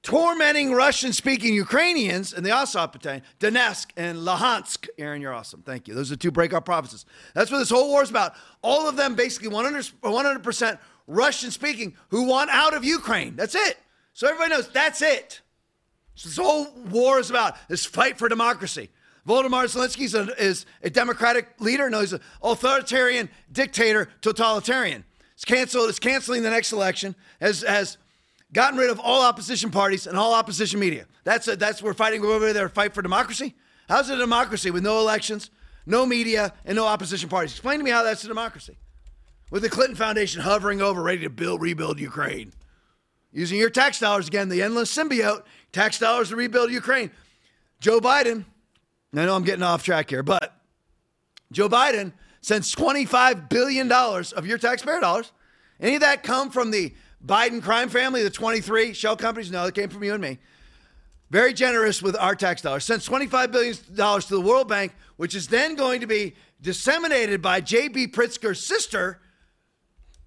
tormenting 0.03 0.73
Russian 0.73 1.13
speaking 1.13 1.55
Ukrainians 1.55 2.33
in 2.33 2.43
the 2.43 2.51
Azov 2.51 2.93
Battalion, 2.93 3.23
Donetsk 3.41 3.91
and 3.97 4.19
Luhansk. 4.19 4.89
Aaron, 4.97 5.21
you're 5.21 5.35
awesome. 5.35 5.63
Thank 5.63 5.87
you. 5.87 5.95
Those 5.95 6.11
are 6.11 6.17
two 6.17 6.31
breakout 6.31 6.65
provinces. 6.65 7.05
That's 7.35 7.51
what 7.51 7.59
this 7.59 7.71
whole 7.71 7.91
war 7.91 8.03
is 8.03 8.11
about. 8.11 8.35
All 8.63 8.89
of 8.89 8.97
them 8.97 9.15
basically 9.15 9.49
100, 9.49 9.85
100% 10.03 10.79
Russian 11.07 11.51
speaking 11.51 11.95
who 12.09 12.25
want 12.25 12.51
out 12.51 12.75
of 12.75 12.85
Ukraine. 12.85 13.37
That's 13.37 13.55
it. 13.55 13.79
So 14.15 14.27
everybody 14.27 14.51
knows 14.51 14.69
that's 14.71 15.03
it. 15.03 15.41
So 16.15 16.29
this 16.29 16.39
whole 16.39 16.73
war 16.91 17.19
is 17.19 17.31
about 17.31 17.57
this 17.69 17.85
fight 17.85 18.19
for 18.19 18.29
democracy. 18.29 18.91
Volodymyr 19.27 19.65
Zelensky 19.65 20.05
is 20.05 20.15
a, 20.15 20.23
is 20.43 20.65
a 20.83 20.89
democratic 20.89 21.61
leader. 21.61 21.91
No, 21.91 22.01
he's 22.01 22.15
an 22.15 22.21
authoritarian 22.43 23.29
dictator, 23.53 24.09
totalitarian. 24.23 25.05
It's 25.39 25.45
canceled. 25.45 25.89
It's 25.89 26.01
canceling 26.01 26.43
the 26.43 26.51
next 26.51 26.73
election. 26.73 27.15
Has 27.41 27.63
has 27.63 27.97
gotten 28.53 28.77
rid 28.77 28.91
of 28.91 28.99
all 28.99 29.23
opposition 29.23 29.71
parties 29.71 30.09
and 30.09 30.19
all 30.19 30.35
opposition 30.35 30.81
media. 30.81 31.07
That's 31.23 31.47
a, 31.47 31.55
that's 31.55 31.81
we're 31.81 31.95
fighting 31.95 32.25
over 32.25 32.53
there. 32.53 32.69
Fight 32.69 32.93
for 32.93 33.03
democracy. 33.03 33.55
How's 33.89 34.11
it 34.11 34.17
a 34.17 34.19
democracy 34.19 34.73
with 34.73 34.83
no 34.83 34.99
elections, 34.99 35.51
no 35.87 36.05
media, 36.05 36.53
and 36.65 36.75
no 36.75 36.87
opposition 36.87 37.29
parties? 37.29 37.53
Explain 37.53 37.79
to 37.79 37.85
me 37.85 37.93
how 37.93 38.03
that's 38.03 38.25
a 38.25 38.27
democracy. 38.27 38.79
With 39.53 39.63
the 39.63 39.69
Clinton 39.69 39.95
Foundation 39.95 40.43
hovering 40.43 40.83
over, 40.83 41.01
ready 41.01 41.23
to 41.23 41.31
build, 41.31 41.63
rebuild 41.63 42.01
Ukraine, 42.01 42.53
using 43.31 43.61
your 43.61 43.71
tax 43.71 44.01
dollars 44.01 44.27
again, 44.27 44.49
the 44.49 44.61
endless 44.61 44.93
symbiote, 44.93 45.45
tax 45.71 46.01
dollars 46.01 46.31
to 46.31 46.37
rebuild 46.37 46.73
Ukraine. 46.73 47.13
Joe 47.79 48.01
Biden. 48.01 48.45
I 49.15 49.25
know 49.25 49.37
I'm 49.37 49.45
getting 49.45 49.63
off 49.63 49.85
track 49.85 50.11
here, 50.11 50.25
but 50.25 50.61
Joe 51.53 51.69
Biden 51.69 52.13
sends 52.41 52.75
$25 52.75 53.49
billion 53.49 53.91
of 53.91 54.47
your 54.47 54.59
taxpayer 54.59 55.01
dollars. 55.01 55.33
Any 55.81 55.95
of 55.97 56.01
that 56.01 56.23
come 56.23 56.51
from 56.51 56.71
the 56.71 56.95
Biden 57.25 57.63
crime 57.63 57.89
family, 57.89 58.23
the 58.23 58.31
23 58.31 58.93
shell 58.93 59.17
companies? 59.17 59.51
No, 59.51 59.67
it 59.67 59.75
came 59.75 59.89
from 59.89 60.05
you 60.05 60.15
and 60.15 60.23
me. 60.23 60.39
Very 61.31 61.53
generous 61.53 62.03
with 62.03 62.17
our 62.17 62.35
tax 62.35 62.63
dollars. 62.63 62.85
Sends 62.85 63.09
$25 63.09 63.53
billion 63.53 63.75
to 63.75 64.29
the 64.29 64.41
World 64.41 64.69
Bank, 64.69 64.95
which 65.17 65.35
is 65.35 65.49
then 65.49 65.75
going 65.75 66.01
to 66.01 66.07
be 66.07 66.35
disseminated 66.61 67.43
by 67.43 67.61
J.B. 67.61 68.09
Pritzker's 68.09 68.65
sister, 68.65 69.21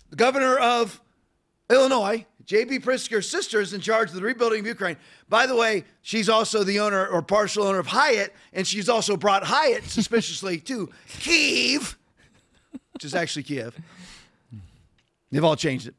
the 0.10 0.16
governor 0.16 0.58
of 0.58 1.02
Illinois. 1.70 2.26
J.B. 2.46 2.80
Pritzker's 2.80 3.30
sister 3.30 3.62
is 3.62 3.74
in 3.74 3.82
charge 3.82 4.10
of 4.10 4.16
the 4.16 4.22
rebuilding 4.22 4.60
of 4.62 4.68
Ukraine. 4.68 4.98
By 5.30 5.48
the 5.48 5.56
way, 5.56 5.86
she's 6.02 6.30
also 6.30 6.64
the 6.64 6.80
owner 6.80 7.08
or 7.08 7.22
partial 7.22 7.64
owner 7.64 7.80
of 7.80 7.88
Hyatt, 7.88 8.34
and 8.54 8.68
she's 8.68 8.90
also 8.90 9.16
brought 9.16 9.44
Hyatt 9.44 9.86
suspiciously 9.86 10.60
to 10.62 10.90
Kiev, 11.08 11.98
which 13.02 13.07
is 13.07 13.15
actually 13.15 13.41
Kyiv. 13.41 13.73
They've 15.32 15.44
all 15.44 15.56
changed 15.56 15.88
it. 15.88 15.95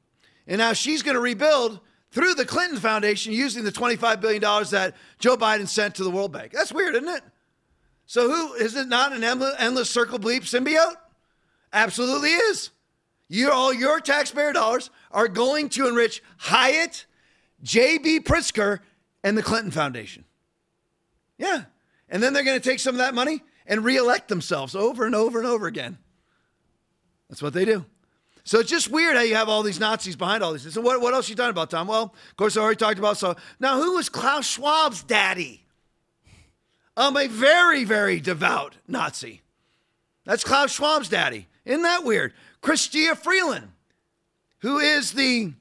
And 0.47 0.59
now 0.59 0.73
she's 0.73 1.03
going 1.03 1.17
to 1.17 1.21
rebuild 1.21 1.81
through 2.13 2.35
the 2.35 2.45
Clinton 2.45 2.79
Foundation 2.79 3.33
using 3.33 3.65
the 3.65 3.73
$25 3.73 4.21
billion 4.21 4.41
that 4.41 4.95
Joe 5.19 5.37
Biden 5.37 5.67
sent 5.67 5.97
to 5.97 6.05
the 6.05 6.11
World 6.13 6.33
Bank. 6.33 6.53
That's 6.53 6.73
weird, 6.73 6.95
isn't 6.95 7.09
it? 7.09 7.25
So, 8.07 8.31
who 8.31 8.55
is 8.55 8.77
it 8.77 8.87
not 8.87 9.13
an 9.13 9.25
endless 9.25 9.91
circle 9.91 10.21
bleep 10.21 10.43
symbiote? 10.43 10.95
Absolutely 11.73 12.31
is. 12.31 12.71
You, 13.29 13.51
all 13.51 13.73
your 13.73 13.99
taxpayer 13.99 14.53
dollars 14.53 14.91
are 15.11 15.27
going 15.27 15.71
to 15.71 15.89
enrich 15.89 16.23
Hyatt, 16.37 17.07
J.B. 17.65 18.21
Pritzker, 18.21 18.79
and 19.25 19.37
the 19.37 19.43
Clinton 19.43 19.73
Foundation. 19.73 20.25
Yeah. 21.37 21.65
And 22.09 22.23
then 22.23 22.33
they're 22.33 22.45
going 22.45 22.61
to 22.61 22.69
take 22.69 22.79
some 22.79 22.95
of 22.95 22.99
that 22.99 23.13
money 23.15 23.43
and 23.67 23.85
reelect 23.85 24.29
themselves 24.29 24.77
over 24.77 25.05
and 25.05 25.17
over 25.17 25.41
and 25.41 25.49
over 25.49 25.67
again. 25.67 25.99
That's 27.33 27.41
what 27.41 27.55
they 27.55 27.65
do. 27.65 27.87
So 28.45 28.59
it's 28.61 28.69
just 28.69 28.91
weird 28.91 29.17
how 29.17 29.23
you 29.23 29.37
have 29.37 29.49
all 29.49 29.63
these 29.63 29.81
Nazis 29.81 30.17
behind 30.17 30.43
all 30.43 30.53
these. 30.53 30.71
So 30.71 30.83
what, 30.83 31.01
what 31.01 31.15
else 31.15 31.31
you 31.31 31.35
talking 31.35 31.49
about, 31.49 31.71
Tom? 31.71 31.87
Well, 31.87 32.15
of 32.29 32.37
course, 32.37 32.59
I 32.59 32.61
already 32.61 32.77
talked 32.77 32.99
about. 32.99 33.17
So 33.17 33.37
now, 33.59 33.81
who 33.81 33.95
was 33.95 34.11
Klaus 34.11 34.47
Schwab's 34.47 35.03
daddy? 35.03 35.65
Um, 36.95 37.17
a 37.17 37.29
very, 37.29 37.85
very 37.85 38.21
devout 38.21 38.77
Nazi. 38.87 39.41
That's 40.27 40.45
Klaus 40.45 40.79
Schwab's 40.79 41.09
daddy. 41.09 41.49
Isn't 41.65 41.85
that 41.85 42.05
weird? 42.05 42.35
Chrystia 42.63 43.17
Freeland, 43.17 43.71
who 44.59 44.79
is 44.79 45.13
the 45.13 45.55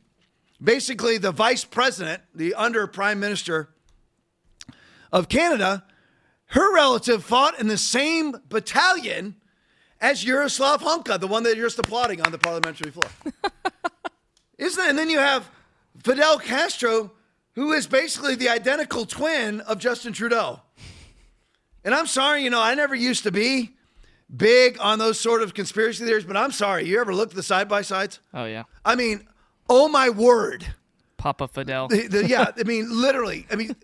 basically 0.61 1.17
the 1.19 1.31
vice 1.31 1.63
president, 1.63 2.21
the 2.35 2.53
under 2.55 2.85
prime 2.85 3.21
minister 3.21 3.69
of 5.09 5.29
Canada, 5.29 5.85
her 6.47 6.75
relative 6.75 7.23
fought 7.23 7.57
in 7.61 7.69
the 7.69 7.77
same 7.77 8.35
battalion 8.49 9.37
as 10.01 10.25
Yaroslav 10.25 10.81
Hunka, 10.81 11.19
the 11.19 11.27
one 11.27 11.43
that 11.43 11.55
you're 11.55 11.67
just 11.67 11.79
applauding 11.79 12.21
on 12.21 12.31
the 12.31 12.37
parliamentary 12.37 12.91
floor. 12.91 13.09
Isn't 14.57 14.81
that? 14.81 14.89
And 14.89 14.97
then 14.97 15.09
you 15.09 15.19
have 15.19 15.49
Fidel 16.03 16.39
Castro, 16.39 17.11
who 17.53 17.71
is 17.71 17.87
basically 17.87 18.35
the 18.35 18.49
identical 18.49 19.05
twin 19.05 19.61
of 19.61 19.77
Justin 19.77 20.11
Trudeau. 20.11 20.59
And 21.83 21.93
I'm 21.93 22.07
sorry, 22.07 22.43
you 22.43 22.49
know, 22.49 22.61
I 22.61 22.75
never 22.75 22.95
used 22.95 23.23
to 23.23 23.31
be 23.31 23.75
big 24.35 24.77
on 24.79 24.99
those 24.99 25.19
sort 25.19 25.41
of 25.41 25.53
conspiracy 25.53 26.05
theories, 26.05 26.25
but 26.25 26.37
I'm 26.37 26.51
sorry. 26.51 26.85
You 26.85 26.99
ever 26.99 27.13
looked 27.13 27.33
at 27.33 27.35
the 27.35 27.43
side 27.43 27.67
by 27.67 27.81
sides? 27.81 28.19
Oh, 28.33 28.45
yeah. 28.45 28.63
I 28.83 28.95
mean, 28.95 29.27
oh 29.69 29.87
my 29.87 30.09
word. 30.09 30.65
Papa 31.17 31.47
Fidel. 31.47 31.87
The, 31.87 32.07
the, 32.07 32.27
yeah, 32.27 32.51
I 32.57 32.63
mean, 32.63 32.87
literally. 32.89 33.45
I 33.51 33.55
mean, 33.55 33.75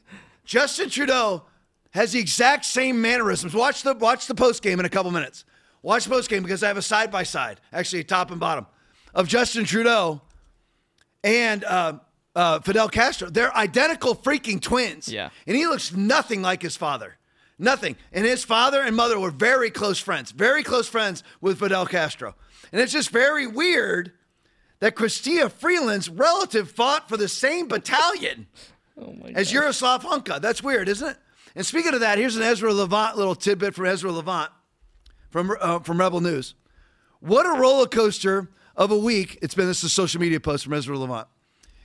Justin 0.46 0.90
Trudeau 0.90 1.44
has 1.92 2.14
the 2.14 2.20
exact 2.20 2.66
same 2.66 3.02
mannerisms. 3.02 3.54
Watch 3.54 3.84
the 3.84 3.94
watch 3.94 4.28
the 4.28 4.36
post 4.36 4.62
game 4.64 4.80
in 4.80 4.86
a 4.86 4.90
couple 4.90 5.12
minutes. 5.12 5.46
Watch 5.82 6.08
post 6.10 6.30
game 6.30 6.44
because 6.44 6.64
I 6.64 6.68
have 6.68 6.78
a 6.78 6.82
side 6.82 7.12
by 7.12 7.24
side, 7.24 7.62
actually 7.72 8.04
top 8.04 8.32
and 8.32 8.40
bottom, 8.40 8.66
of 9.14 9.28
Justin 9.28 9.64
Trudeau 9.64 10.22
and 11.24 11.64
uh, 11.64 11.94
uh, 12.36 12.60
Fidel 12.60 12.90
Castro. 12.90 13.30
They're 13.30 13.56
identical 13.56 14.16
freaking 14.16 14.62
twins. 14.62 15.08
Yeah. 15.08 15.30
And 15.46 15.56
he 15.56 15.66
looks 15.66 15.94
nothing 15.94 16.42
like 16.42 16.62
his 16.62 16.76
father. 16.76 17.18
Nothing. 17.60 17.96
And 18.12 18.26
his 18.26 18.44
father 18.44 18.82
and 18.82 18.96
mother 18.96 19.20
were 19.20 19.32
very 19.32 19.72
close 19.72 20.00
friends, 20.00 20.32
very 20.32 20.64
close 20.64 20.88
friends 20.88 21.24
with 21.42 21.60
Fidel 21.60 21.88
Castro. 21.88 22.36
And 22.72 22.82
it's 22.82 22.94
just 22.94 23.10
very 23.10 23.48
weird 23.48 24.12
that 24.80 24.96
Chrystia 24.96 25.52
Freeland's 25.52 26.10
relative 26.10 26.70
fought 26.72 27.10
for 27.10 27.18
the 27.18 27.28
same 27.28 27.68
battalion 27.68 28.46
oh 29.02 29.16
as 29.34 29.52
Yaroslav 29.52 30.04
Hunka. 30.04 30.40
That's 30.40 30.62
weird, 30.62 30.88
isn't 30.90 31.10
it? 31.10 31.18
And 31.56 31.66
speaking 31.66 31.96
of 31.96 32.02
that, 32.02 32.20
here's 32.20 32.36
an 32.36 32.44
Ezra 32.44 32.72
Levant 32.72 33.18
little 33.18 33.34
tidbit 33.34 33.74
from 33.74 33.88
Ezra 33.88 34.12
Levant 34.12 34.52
from, 35.30 35.56
uh, 35.60 35.80
from 35.80 36.00
Rebel 36.00 36.22
News. 36.22 36.56
What 37.20 37.46
a 37.46 37.60
roller 37.60 37.88
coaster 37.88 38.50
of 38.76 38.92
a 38.92 38.98
week 38.98 39.40
it's 39.42 39.56
been. 39.56 39.68
This 39.68 39.80
is 39.80 39.86
a 39.86 39.90
social 39.90 40.22
media 40.22 40.40
post 40.40 40.64
from 40.64 40.74
Ezra 40.74 40.98
Levant. 40.98 41.28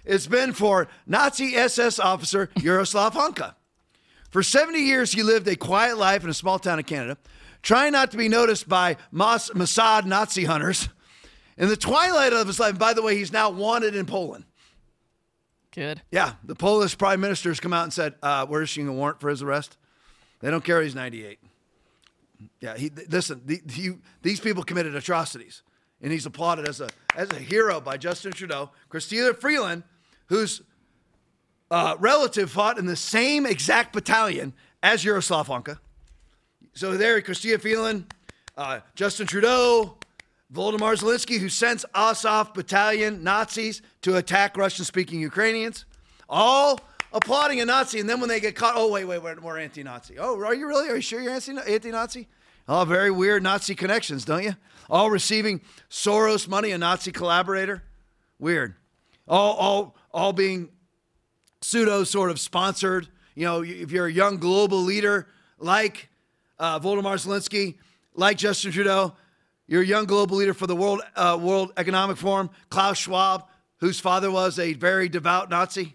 It's 0.05 0.27
been 0.27 0.52
for 0.52 0.89
Nazi 1.06 1.55
SS 1.55 1.98
officer 1.98 2.51
Yaroslav 2.60 3.14
Hunka. 3.14 3.55
For 4.31 4.43
70 4.43 4.78
years, 4.81 5.12
he 5.12 5.23
lived 5.23 5.47
a 5.47 5.56
quiet 5.56 5.98
life 5.98 6.24
in 6.24 6.31
a 6.31 6.35
small 6.35 6.59
town 6.59 6.78
in 6.78 6.85
Canada, 6.85 7.19
trying 7.62 7.93
not 7.93 8.10
to 8.10 8.16
be 8.16 8.28
noticed 8.28 8.69
by 8.69 8.97
Mas- 9.10 9.51
Mossad 9.51 10.06
Nazi 10.06 10.44
hunters. 10.44 10.89
In 11.56 11.69
the 11.69 11.77
twilight 11.77 12.32
of 12.32 12.47
his 12.47 12.59
life, 12.59 12.78
by 12.78 12.94
the 12.94 13.02
way, 13.02 13.16
he's 13.16 13.32
now 13.32 13.51
wanted 13.51 13.94
in 13.94 14.06
Poland. 14.06 14.44
Good. 15.70 16.02
Yeah, 16.10 16.35
the 16.44 16.55
Polish 16.55 16.97
prime 16.98 17.20
minister 17.20 17.48
has 17.51 17.60
come 17.60 17.73
out 17.73 17.85
and 17.85 17.93
said 17.93 18.14
uh, 18.23 18.47
we're 18.48 18.62
issuing 18.62 18.89
a 18.89 18.93
warrant 18.93 19.20
for 19.20 19.28
his 19.28 19.43
arrest. 19.43 19.77
They 20.40 20.51
don't 20.51 20.64
care 20.64 20.82
he's 20.82 20.94
98. 20.94 21.39
Yeah, 22.60 22.77
he 22.77 22.90
listen. 23.09 23.43
The, 23.44 23.60
he, 23.70 23.93
these 24.23 24.40
people 24.40 24.62
committed 24.62 24.94
atrocities, 24.94 25.62
and 26.01 26.12
he's 26.12 26.27
applauded 26.27 26.69
as 26.69 26.81
a 26.81 26.89
as 27.16 27.31
a 27.31 27.39
hero 27.39 27.81
by 27.81 27.97
Justin 27.97 28.32
Trudeau. 28.32 28.70
Christina 28.89 29.35
Freeland, 29.35 29.82
whose 30.27 30.62
uh, 31.70 31.97
relative 31.98 32.51
fought 32.51 32.78
in 32.78 32.86
the 32.86 32.97
same 32.97 33.47
exact 33.47 33.93
battalion 33.93 34.52
as 34.82 35.05
Yaroslav 35.05 35.48
Hunka. 35.48 35.78
So 36.74 36.97
there, 36.97 37.20
Christina 37.20 37.59
Freeland, 37.59 38.12
uh, 38.56 38.81
Justin 38.94 39.27
Trudeau, 39.27 39.97
Volodymyr 40.52 40.97
Zelensky, 40.98 41.39
who 41.39 41.48
sends 41.48 41.85
Azov 41.94 42.55
battalion 42.55 43.23
Nazis 43.23 43.82
to 44.02 44.16
attack 44.16 44.56
Russian-speaking 44.56 45.20
Ukrainians, 45.20 45.86
all 46.28 46.81
applauding 47.12 47.60
a 47.60 47.64
Nazi, 47.64 48.01
and 48.01 48.09
then 48.09 48.20
when 48.20 48.28
they 48.28 48.40
get 48.40 48.55
caught, 48.56 48.74
oh 48.76 48.90
wait, 48.90 49.05
wait, 49.05 49.22
wait, 49.22 49.43
we're 49.43 49.59
anti-Nazi. 49.59 50.18
Oh, 50.18 50.39
are 50.40 50.55
you 50.55 50.66
really? 50.66 50.89
Are 50.89 50.97
you 50.97 51.02
sure 51.02 51.20
you're 51.20 51.32
anti- 51.32 51.52
anti-Nazi? 51.56 52.28
All 52.68 52.86
very 52.86 53.10
weird 53.10 53.43
Nazi 53.43 53.74
connections, 53.74 54.24
don't 54.24 54.44
you? 54.44 54.56
All 54.89 55.10
receiving 55.10 55.60
Soros 55.90 56.48
money, 56.48 56.70
a 56.70 56.78
Nazi 56.78 57.12
collaborator. 57.12 57.82
Weird. 58.39 58.74
All, 59.26 59.55
all, 59.55 59.97
all 60.12 60.32
being 60.32 60.68
pseudo 61.60 62.05
sort 62.05 62.30
of 62.30 62.39
sponsored. 62.39 63.09
You 63.34 63.44
know, 63.44 63.62
if 63.62 63.90
you're 63.90 64.06
a 64.06 64.12
young 64.12 64.36
global 64.36 64.78
leader 64.78 65.28
like 65.59 66.09
uh, 66.59 66.78
Volodymyr 66.78 67.14
Zelensky, 67.14 67.78
like 68.14 68.36
Justin 68.36 68.72
Trudeau, 68.72 69.16
you're 69.66 69.82
a 69.82 69.86
young 69.86 70.05
global 70.05 70.36
leader 70.36 70.55
for 70.55 70.66
the 70.66 70.76
World 70.76 71.01
uh, 71.16 71.39
World 71.40 71.72
Economic 71.76 72.16
Forum, 72.16 72.51
Klaus 72.68 72.98
Schwab, 72.98 73.48
whose 73.78 73.98
father 73.98 74.30
was 74.30 74.59
a 74.59 74.74
very 74.74 75.09
devout 75.09 75.51
Nazi. 75.51 75.94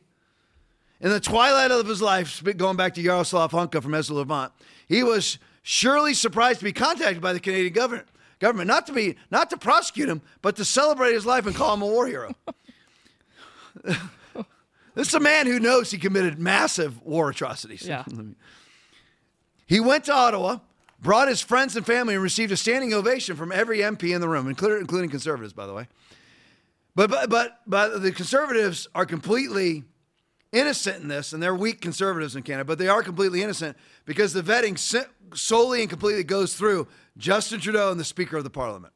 In 1.00 1.10
the 1.12 1.20
twilight 1.20 1.70
of 1.70 1.88
his 1.88 2.02
life, 2.02 2.44
going 2.58 2.76
back 2.76 2.96
to 2.96 3.02
Yaroslav 3.02 3.52
Hunka 3.52 3.84
from 3.84 3.94
Ezra 3.94 4.16
Levant, 4.16 4.52
he 4.88 5.04
was 5.04 5.38
surely 5.62 6.14
surprised 6.14 6.60
to 6.60 6.66
be 6.66 6.74
contacted 6.74 7.22
by 7.22 7.34
the 7.34 7.40
Canadian 7.40 7.74
government, 7.74 8.08
government 8.40 8.68
not 8.68 8.88
to 8.88 8.94
be 8.94 9.16
not 9.30 9.50
to 9.52 9.58
prosecute 9.58 10.10
him, 10.10 10.22
but 10.42 10.56
to 10.56 10.66
celebrate 10.66 11.14
his 11.14 11.26
life 11.26 11.46
and 11.46 11.56
call 11.56 11.74
him 11.76 11.84
a 11.84 11.86
war 11.86 12.08
hero. 12.08 12.34
this 14.96 15.08
is 15.10 15.14
a 15.14 15.20
man 15.20 15.46
who 15.46 15.60
knows 15.60 15.92
he 15.92 16.00
committed 16.00 16.40
massive 16.40 17.04
war 17.04 17.30
atrocities. 17.30 17.86
Yeah. 17.86 18.04
he 19.68 19.80
went 19.80 20.06
to 20.06 20.14
Ottawa, 20.14 20.60
brought 21.00 21.28
his 21.28 21.42
friends 21.42 21.76
and 21.76 21.86
family, 21.86 22.16
and 22.16 22.24
received 22.24 22.52
a 22.52 22.58
standing 22.58 22.92
ovation 22.92 23.36
from 23.36 23.52
every 23.52 23.80
MP 23.80 24.16
in 24.16 24.22
the 24.22 24.30
room, 24.30 24.48
including, 24.48 24.80
including 24.80 25.12
conservatives, 25.12 25.54
by 25.54 25.68
the 25.68 25.74
way. 25.74 25.88
But, 26.96 27.12
but 27.12 27.30
but 27.30 27.60
but 27.68 28.02
the 28.02 28.12
conservatives 28.12 28.88
are 28.96 29.06
completely 29.06 29.84
innocent 30.52 31.02
in 31.02 31.08
this, 31.08 31.34
and 31.34 31.42
they're 31.42 31.56
weak 31.56 31.82
conservatives 31.82 32.36
in 32.36 32.44
Canada, 32.44 32.66
but 32.66 32.78
they 32.78 32.88
are 32.88 33.04
completely 33.04 33.42
innocent 33.42 33.78
because 34.06 34.34
the 34.34 34.42
vetting 34.42 34.78
solely 35.34 35.82
and 35.82 35.90
completely 35.90 36.24
goes 36.24 36.56
through 36.56 36.88
Justin 37.18 37.60
Trudeau 37.60 37.92
and 37.92 38.00
the 38.00 38.06
Speaker 38.06 38.38
of 38.38 38.44
the 38.44 38.50
Parliament. 38.50 38.94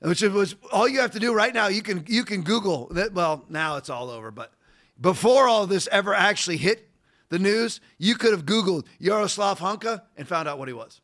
Which 0.00 0.22
was 0.22 0.56
all 0.72 0.88
you 0.88 1.00
have 1.00 1.12
to 1.12 1.20
do 1.20 1.32
right 1.32 1.54
now. 1.54 1.68
You 1.68 1.80
can 1.80 2.04
you 2.08 2.24
can 2.24 2.42
Google 2.42 2.88
that. 2.88 3.12
Well, 3.12 3.44
now 3.48 3.76
it's 3.76 3.88
all 3.88 4.10
over, 4.10 4.32
but 4.32 4.52
before 5.00 5.46
all 5.46 5.66
this 5.66 5.88
ever 5.92 6.12
actually 6.12 6.56
hit 6.56 6.88
the 7.28 7.38
news, 7.38 7.80
you 7.98 8.16
could 8.16 8.32
have 8.32 8.44
Googled 8.44 8.86
Yaroslav 8.98 9.60
Hunka 9.60 10.02
and 10.16 10.26
found 10.26 10.48
out 10.48 10.58
what 10.58 10.66
he 10.66 10.74
was. 10.74 11.00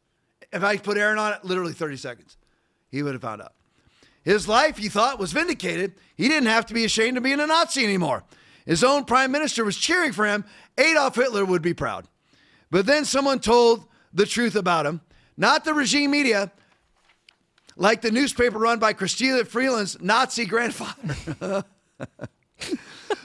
If 0.52 0.64
I 0.64 0.76
put 0.78 0.98
Aaron 0.98 1.18
on 1.18 1.32
it, 1.32 1.44
literally 1.44 1.72
30 1.72 1.96
seconds, 1.96 2.36
he 2.90 3.02
would 3.02 3.12
have 3.12 3.22
found 3.22 3.40
out. 3.40 3.52
His 4.24 4.48
life, 4.48 4.76
he 4.76 4.88
thought, 4.88 5.18
was 5.18 5.32
vindicated. 5.32 5.94
He 6.16 6.28
didn't 6.28 6.48
have 6.48 6.66
to 6.66 6.74
be 6.74 6.84
ashamed 6.84 7.16
of 7.16 7.22
being 7.22 7.40
a 7.40 7.46
Nazi 7.46 7.84
anymore. 7.84 8.24
His 8.68 8.84
own 8.84 9.06
prime 9.06 9.32
minister 9.32 9.64
was 9.64 9.78
cheering 9.78 10.12
for 10.12 10.26
him. 10.26 10.44
Adolf 10.76 11.14
Hitler 11.16 11.44
would 11.44 11.62
be 11.62 11.72
proud. 11.72 12.06
But 12.70 12.84
then 12.84 13.06
someone 13.06 13.40
told 13.40 13.86
the 14.12 14.26
truth 14.26 14.54
about 14.54 14.84
him. 14.84 15.00
Not 15.38 15.64
the 15.64 15.72
regime 15.72 16.10
media, 16.10 16.52
like 17.76 18.02
the 18.02 18.10
newspaper 18.10 18.58
run 18.58 18.78
by 18.78 18.92
Christina 18.92 19.42
Freeland's 19.46 19.98
Nazi 20.02 20.44
grandfather, 20.44 21.64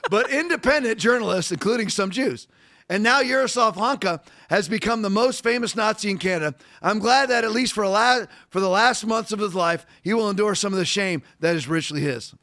but 0.10 0.30
independent 0.30 0.98
journalists, 0.98 1.52
including 1.52 1.90
some 1.90 2.10
Jews. 2.10 2.48
And 2.88 3.04
now 3.04 3.20
Yaroslav 3.20 3.76
Hunka 3.76 4.22
has 4.50 4.70
become 4.70 5.02
the 5.02 5.10
most 5.10 5.44
famous 5.44 5.76
Nazi 5.76 6.10
in 6.10 6.20
Canada. 6.20 6.56
I'm 6.82 7.00
glad 7.00 7.30
that 7.30 7.44
at 7.44 7.52
least 7.52 7.74
for, 7.74 7.86
la- 7.86 8.28
for 8.50 8.62
the 8.62 8.70
last 8.70 9.06
months 9.06 9.34
of 9.34 9.40
his 9.40 9.56
life, 9.56 9.86
he 10.04 10.14
will 10.14 10.30
endure 10.30 10.56
some 10.56 10.72
of 10.72 10.80
the 10.80 10.86
shame 10.86 11.22
that 11.42 11.56
is 11.56 11.68
richly 11.68 12.00
his. 12.00 12.34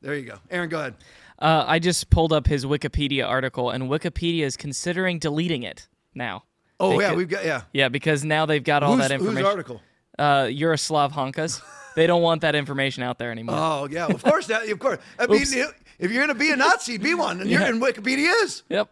There 0.00 0.14
you 0.14 0.26
go. 0.26 0.38
Aaron, 0.50 0.68
go 0.68 0.78
ahead. 0.78 0.94
Uh, 1.38 1.64
I 1.66 1.78
just 1.78 2.08
pulled 2.10 2.32
up 2.32 2.46
his 2.46 2.64
Wikipedia 2.64 3.26
article, 3.28 3.70
and 3.70 3.84
Wikipedia 3.90 4.42
is 4.44 4.56
considering 4.56 5.18
deleting 5.18 5.62
it 5.62 5.88
now. 6.14 6.44
Oh 6.80 6.90
They 6.96 7.02
yeah, 7.04 7.08
could- 7.10 7.18
we've 7.18 7.28
got 7.28 7.44
yeah. 7.44 7.62
Yeah, 7.72 7.88
because 7.88 8.24
now 8.24 8.46
they've 8.46 8.62
got 8.64 8.82
all 8.82 8.96
Whose- 8.96 9.08
that 9.08 9.10
whose 9.12 9.20
information. 9.28 9.46
article? 9.46 9.82
Uh, 10.18 10.48
Yaroslav 10.50 11.12
Hunkas. 11.12 11.60
they 11.94 12.06
don't 12.06 12.22
want 12.22 12.40
that 12.40 12.54
information 12.54 13.02
out 13.02 13.18
there 13.18 13.30
anymore. 13.30 13.56
Oh 13.58 13.88
yeah, 13.90 14.06
of 14.06 14.22
course. 14.22 14.46
That, 14.46 14.68
of 14.68 14.78
course. 14.78 14.98
I 15.18 15.26
mean, 15.26 15.42
if 15.42 16.10
you're 16.10 16.24
going 16.26 16.28
to 16.28 16.34
be 16.34 16.50
a 16.50 16.56
Nazi, 16.56 16.96
be 16.98 17.14
one, 17.14 17.40
and 17.40 17.50
you're 17.50 17.60
Yeah. 17.60 17.68
and 17.68 17.82
Wikipedia 17.82 18.32
is. 18.44 18.62
Yep. 18.70 18.88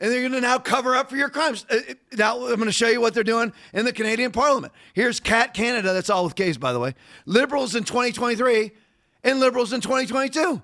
And 0.00 0.12
they're 0.12 0.20
going 0.20 0.32
to 0.32 0.40
now 0.40 0.58
cover 0.58 0.94
up 0.94 1.10
for 1.10 1.16
your 1.16 1.28
crimes. 1.28 1.66
Uh, 1.68 1.76
uh, 1.76 1.94
Now 2.16 2.36
I'm 2.46 2.54
going 2.56 2.66
to 2.66 2.72
show 2.72 2.86
you 2.86 3.00
what 3.00 3.14
they're 3.14 3.24
doing 3.24 3.52
in 3.72 3.84
the 3.84 3.92
Canadian 3.92 4.30
Parliament. 4.30 4.72
Here's 4.92 5.18
Kat 5.20 5.54
Kanada. 5.54 5.92
That's 5.92 6.08
all 6.08 6.22
with 6.24 6.36
K's, 6.36 6.56
by 6.56 6.72
the 6.72 6.78
way. 6.78 6.94
Liberals 7.26 7.74
in 7.74 7.82
2023 7.84 8.70
and 9.24 9.40
liberals 9.40 9.72
in 9.72 9.80
2022. 9.80 10.62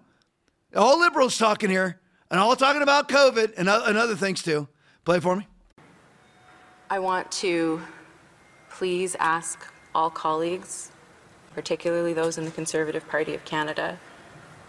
All 0.75 0.99
liberals 0.99 1.39
talking 1.39 1.71
here, 1.71 2.01
and 2.31 2.41
all 2.41 2.57
talking 2.57 2.83
about 2.83 3.09
COVID 3.09 3.55
and, 3.57 3.69
and 3.69 3.97
other 3.99 4.17
things 4.17 4.43
too. 4.43 4.67
Play 5.05 5.21
for 5.21 5.37
me. 5.37 5.47
I 6.91 6.99
want 6.99 7.31
to 7.33 7.81
please 8.71 9.17
ask 9.21 9.73
all 9.95 10.11
colleagues, 10.11 10.91
particularly 11.55 12.13
those 12.13 12.39
in 12.39 12.45
the 12.45 12.51
Conservative 12.51 13.09
Party 13.09 13.35
of 13.35 13.45
Canada, 13.45 13.99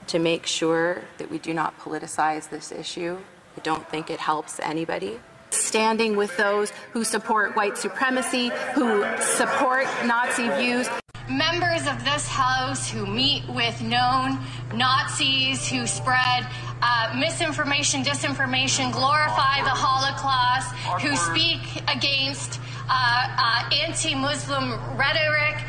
to 0.08 0.20
make 0.20 0.46
sure 0.46 1.02
that 1.18 1.32
we 1.32 1.40
do 1.40 1.54
not 1.54 1.78
politicize 1.80 2.50
this 2.50 2.72
issue. 2.72 3.18
I 3.58 3.62
don't 3.62 3.88
think 3.90 4.10
it 4.10 4.20
helps 4.20 4.60
anybody. 4.60 5.20
Standing 5.50 6.16
with 6.16 6.36
those 6.38 6.72
who 6.92 7.04
support 7.04 7.56
white 7.56 7.78
supremacy, 7.78 8.52
who 8.74 9.06
support 9.20 9.88
Nazi 10.06 10.50
views. 10.50 10.88
Members 11.30 11.88
of 11.88 12.04
this 12.04 12.28
House 12.28 12.90
who 12.90 13.06
meet 13.06 13.48
with 13.50 13.82
known 13.82 14.40
Nazis 14.74 15.68
who 15.68 15.88
spread 15.88 16.48
uh, 16.82 17.16
misinformation, 17.18 18.04
disinformation, 18.04 18.92
glorify 18.92 19.62
the 19.64 19.70
Holocaust, 19.70 20.74
who 21.02 21.16
speak 21.16 21.60
against 21.90 22.60
uh, 22.90 22.92
uh, 22.92 23.70
anti 23.86 24.16
Muslim 24.16 24.80
rhetoric. 24.98 25.64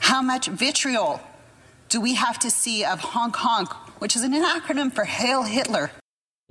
How 0.00 0.22
much 0.22 0.48
vitriol 0.48 1.20
do 1.88 2.00
we 2.00 2.14
have 2.14 2.38
to 2.40 2.50
see 2.50 2.84
of 2.84 3.00
honk 3.00 3.36
honk, 3.36 3.72
which 4.00 4.16
is 4.16 4.22
an 4.22 4.32
acronym 4.32 4.92
for 4.92 5.04
Hail 5.04 5.42
Hitler? 5.42 5.90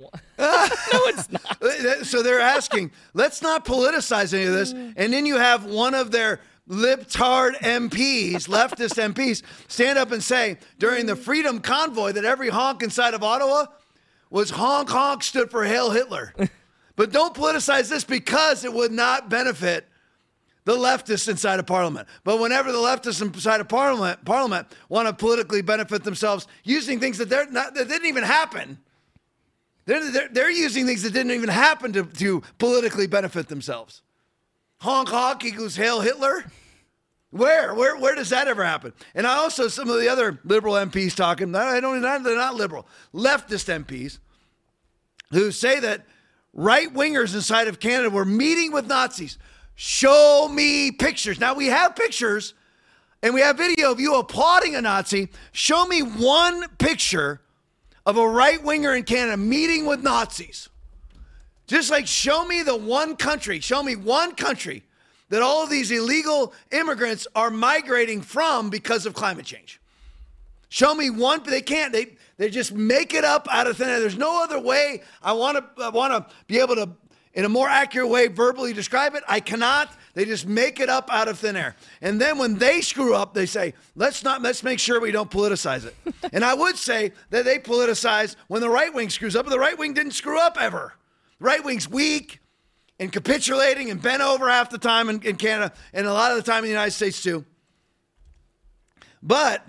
no, 0.00 0.08
it's 0.38 1.30
not. 1.30 1.42
So 2.06 2.22
they're 2.22 2.40
asking, 2.40 2.90
let's 3.14 3.42
not 3.42 3.64
politicize 3.64 4.34
any 4.34 4.44
of 4.44 4.52
this. 4.52 4.72
And 4.72 5.12
then 5.12 5.26
you 5.26 5.36
have 5.36 5.64
one 5.64 5.94
of 5.94 6.10
their 6.10 6.40
libtard 6.68 7.56
MPs, 7.58 8.48
leftist 8.48 8.94
MPs, 8.94 9.42
stand 9.68 9.98
up 9.98 10.12
and 10.12 10.22
say 10.22 10.58
during 10.78 11.06
the 11.06 11.16
Freedom 11.16 11.60
Convoy 11.60 12.12
that 12.12 12.24
every 12.24 12.48
honk 12.48 12.82
inside 12.82 13.14
of 13.14 13.22
Ottawa 13.22 13.66
was 14.30 14.50
honk 14.50 14.88
honk 14.88 15.22
stood 15.22 15.50
for 15.50 15.64
Hail 15.64 15.90
Hitler. 15.90 16.32
but 16.96 17.12
don't 17.12 17.34
politicize 17.34 17.88
this 17.88 18.04
because 18.04 18.64
it 18.64 18.72
would 18.72 18.92
not 18.92 19.28
benefit 19.28 19.88
the 20.64 20.76
leftists 20.76 21.28
inside 21.28 21.58
of 21.58 21.66
Parliament. 21.66 22.06
But 22.24 22.38
whenever 22.38 22.70
the 22.70 22.78
leftists 22.78 23.20
inside 23.20 23.60
of 23.60 23.68
Parliament, 23.68 24.24
Parliament 24.24 24.68
want 24.88 25.08
to 25.08 25.14
politically 25.14 25.62
benefit 25.62 26.04
themselves 26.04 26.46
using 26.62 27.00
things 27.00 27.18
that 27.18 27.28
they're 27.28 27.50
not, 27.50 27.74
that 27.74 27.88
didn't 27.88 28.06
even 28.06 28.22
happen. 28.22 28.78
They're, 29.84 30.10
they're, 30.10 30.28
they're 30.28 30.50
using 30.50 30.86
things 30.86 31.02
that 31.02 31.12
didn't 31.12 31.32
even 31.32 31.48
happen 31.48 31.92
to, 31.94 32.04
to 32.04 32.42
politically 32.58 33.08
benefit 33.08 33.48
themselves. 33.48 34.02
Honk 34.82 35.10
honk 35.10 35.44
equals 35.44 35.76
Hail 35.76 36.00
Hitler? 36.00 36.44
Where? 37.30 37.72
Where 37.72 37.96
where 37.96 38.16
does 38.16 38.30
that 38.30 38.48
ever 38.48 38.64
happen? 38.64 38.92
And 39.14 39.28
I 39.28 39.36
also 39.36 39.68
some 39.68 39.88
of 39.88 40.00
the 40.00 40.08
other 40.08 40.40
liberal 40.44 40.74
MPs 40.74 41.14
talking, 41.14 41.54
I 41.54 41.78
don't 41.78 42.02
they're 42.02 42.36
not 42.36 42.56
liberal, 42.56 42.88
leftist 43.14 43.72
MPs 43.72 44.18
who 45.30 45.52
say 45.52 45.78
that 45.78 46.04
right 46.52 46.92
wingers 46.92 47.32
inside 47.32 47.68
of 47.68 47.78
Canada 47.78 48.10
were 48.10 48.24
meeting 48.24 48.72
with 48.72 48.88
Nazis. 48.88 49.38
Show 49.76 50.50
me 50.52 50.90
pictures. 50.90 51.38
Now 51.38 51.54
we 51.54 51.68
have 51.68 51.94
pictures 51.94 52.52
and 53.22 53.34
we 53.34 53.40
have 53.40 53.58
video 53.58 53.92
of 53.92 54.00
you 54.00 54.16
applauding 54.16 54.74
a 54.74 54.80
Nazi. 54.80 55.28
Show 55.52 55.86
me 55.86 56.02
one 56.02 56.66
picture 56.78 57.40
of 58.04 58.16
a 58.16 58.28
right 58.28 58.60
winger 58.60 58.96
in 58.96 59.04
Canada 59.04 59.36
meeting 59.36 59.86
with 59.86 60.02
Nazis. 60.02 60.68
Just 61.72 61.90
like 61.90 62.06
show 62.06 62.44
me 62.44 62.62
the 62.62 62.76
one 62.76 63.16
country, 63.16 63.58
show 63.58 63.82
me 63.82 63.96
one 63.96 64.34
country 64.34 64.82
that 65.30 65.40
all 65.40 65.64
of 65.64 65.70
these 65.70 65.90
illegal 65.90 66.52
immigrants 66.70 67.26
are 67.34 67.48
migrating 67.48 68.20
from 68.20 68.68
because 68.68 69.06
of 69.06 69.14
climate 69.14 69.46
change. 69.46 69.80
Show 70.68 70.94
me 70.94 71.08
one. 71.08 71.42
They 71.44 71.62
can't. 71.62 71.90
They 71.90 72.18
they 72.36 72.50
just 72.50 72.74
make 72.74 73.14
it 73.14 73.24
up 73.24 73.48
out 73.50 73.66
of 73.66 73.78
thin 73.78 73.88
air. 73.88 74.00
There's 74.00 74.18
no 74.18 74.44
other 74.44 74.60
way. 74.60 75.02
I 75.22 75.32
want 75.32 75.56
to. 75.56 75.82
I 75.82 75.88
want 75.88 76.12
to 76.12 76.34
be 76.46 76.58
able 76.58 76.74
to, 76.74 76.90
in 77.32 77.46
a 77.46 77.48
more 77.48 77.70
accurate 77.70 78.10
way, 78.10 78.26
verbally 78.26 78.74
describe 78.74 79.14
it. 79.14 79.22
I 79.26 79.40
cannot. 79.40 79.96
They 80.12 80.26
just 80.26 80.46
make 80.46 80.78
it 80.78 80.90
up 80.90 81.08
out 81.10 81.26
of 81.26 81.38
thin 81.38 81.56
air. 81.56 81.74
And 82.02 82.20
then 82.20 82.36
when 82.36 82.58
they 82.58 82.82
screw 82.82 83.14
up, 83.14 83.32
they 83.32 83.46
say, 83.46 83.72
"Let's 83.96 84.22
not. 84.22 84.42
Let's 84.42 84.62
make 84.62 84.78
sure 84.78 85.00
we 85.00 85.10
don't 85.10 85.30
politicize 85.30 85.86
it." 85.86 85.96
and 86.34 86.44
I 86.44 86.52
would 86.52 86.76
say 86.76 87.12
that 87.30 87.46
they 87.46 87.58
politicize 87.58 88.36
when 88.48 88.60
the 88.60 88.68
right 88.68 88.92
wing 88.92 89.08
screws 89.08 89.34
up, 89.34 89.46
but 89.46 89.50
the 89.52 89.58
right 89.58 89.78
wing 89.78 89.94
didn't 89.94 90.12
screw 90.12 90.38
up 90.38 90.58
ever. 90.60 90.96
The 91.42 91.46
right 91.48 91.64
wing's 91.64 91.90
weak 91.90 92.38
and 93.00 93.10
capitulating 93.10 93.90
and 93.90 94.00
bent 94.00 94.22
over 94.22 94.48
half 94.48 94.70
the 94.70 94.78
time 94.78 95.08
in, 95.08 95.20
in 95.22 95.34
Canada 95.34 95.72
and 95.92 96.06
a 96.06 96.12
lot 96.12 96.30
of 96.30 96.36
the 96.36 96.44
time 96.44 96.58
in 96.58 96.66
the 96.66 96.68
United 96.68 96.92
States 96.92 97.20
too. 97.20 97.44
But 99.20 99.66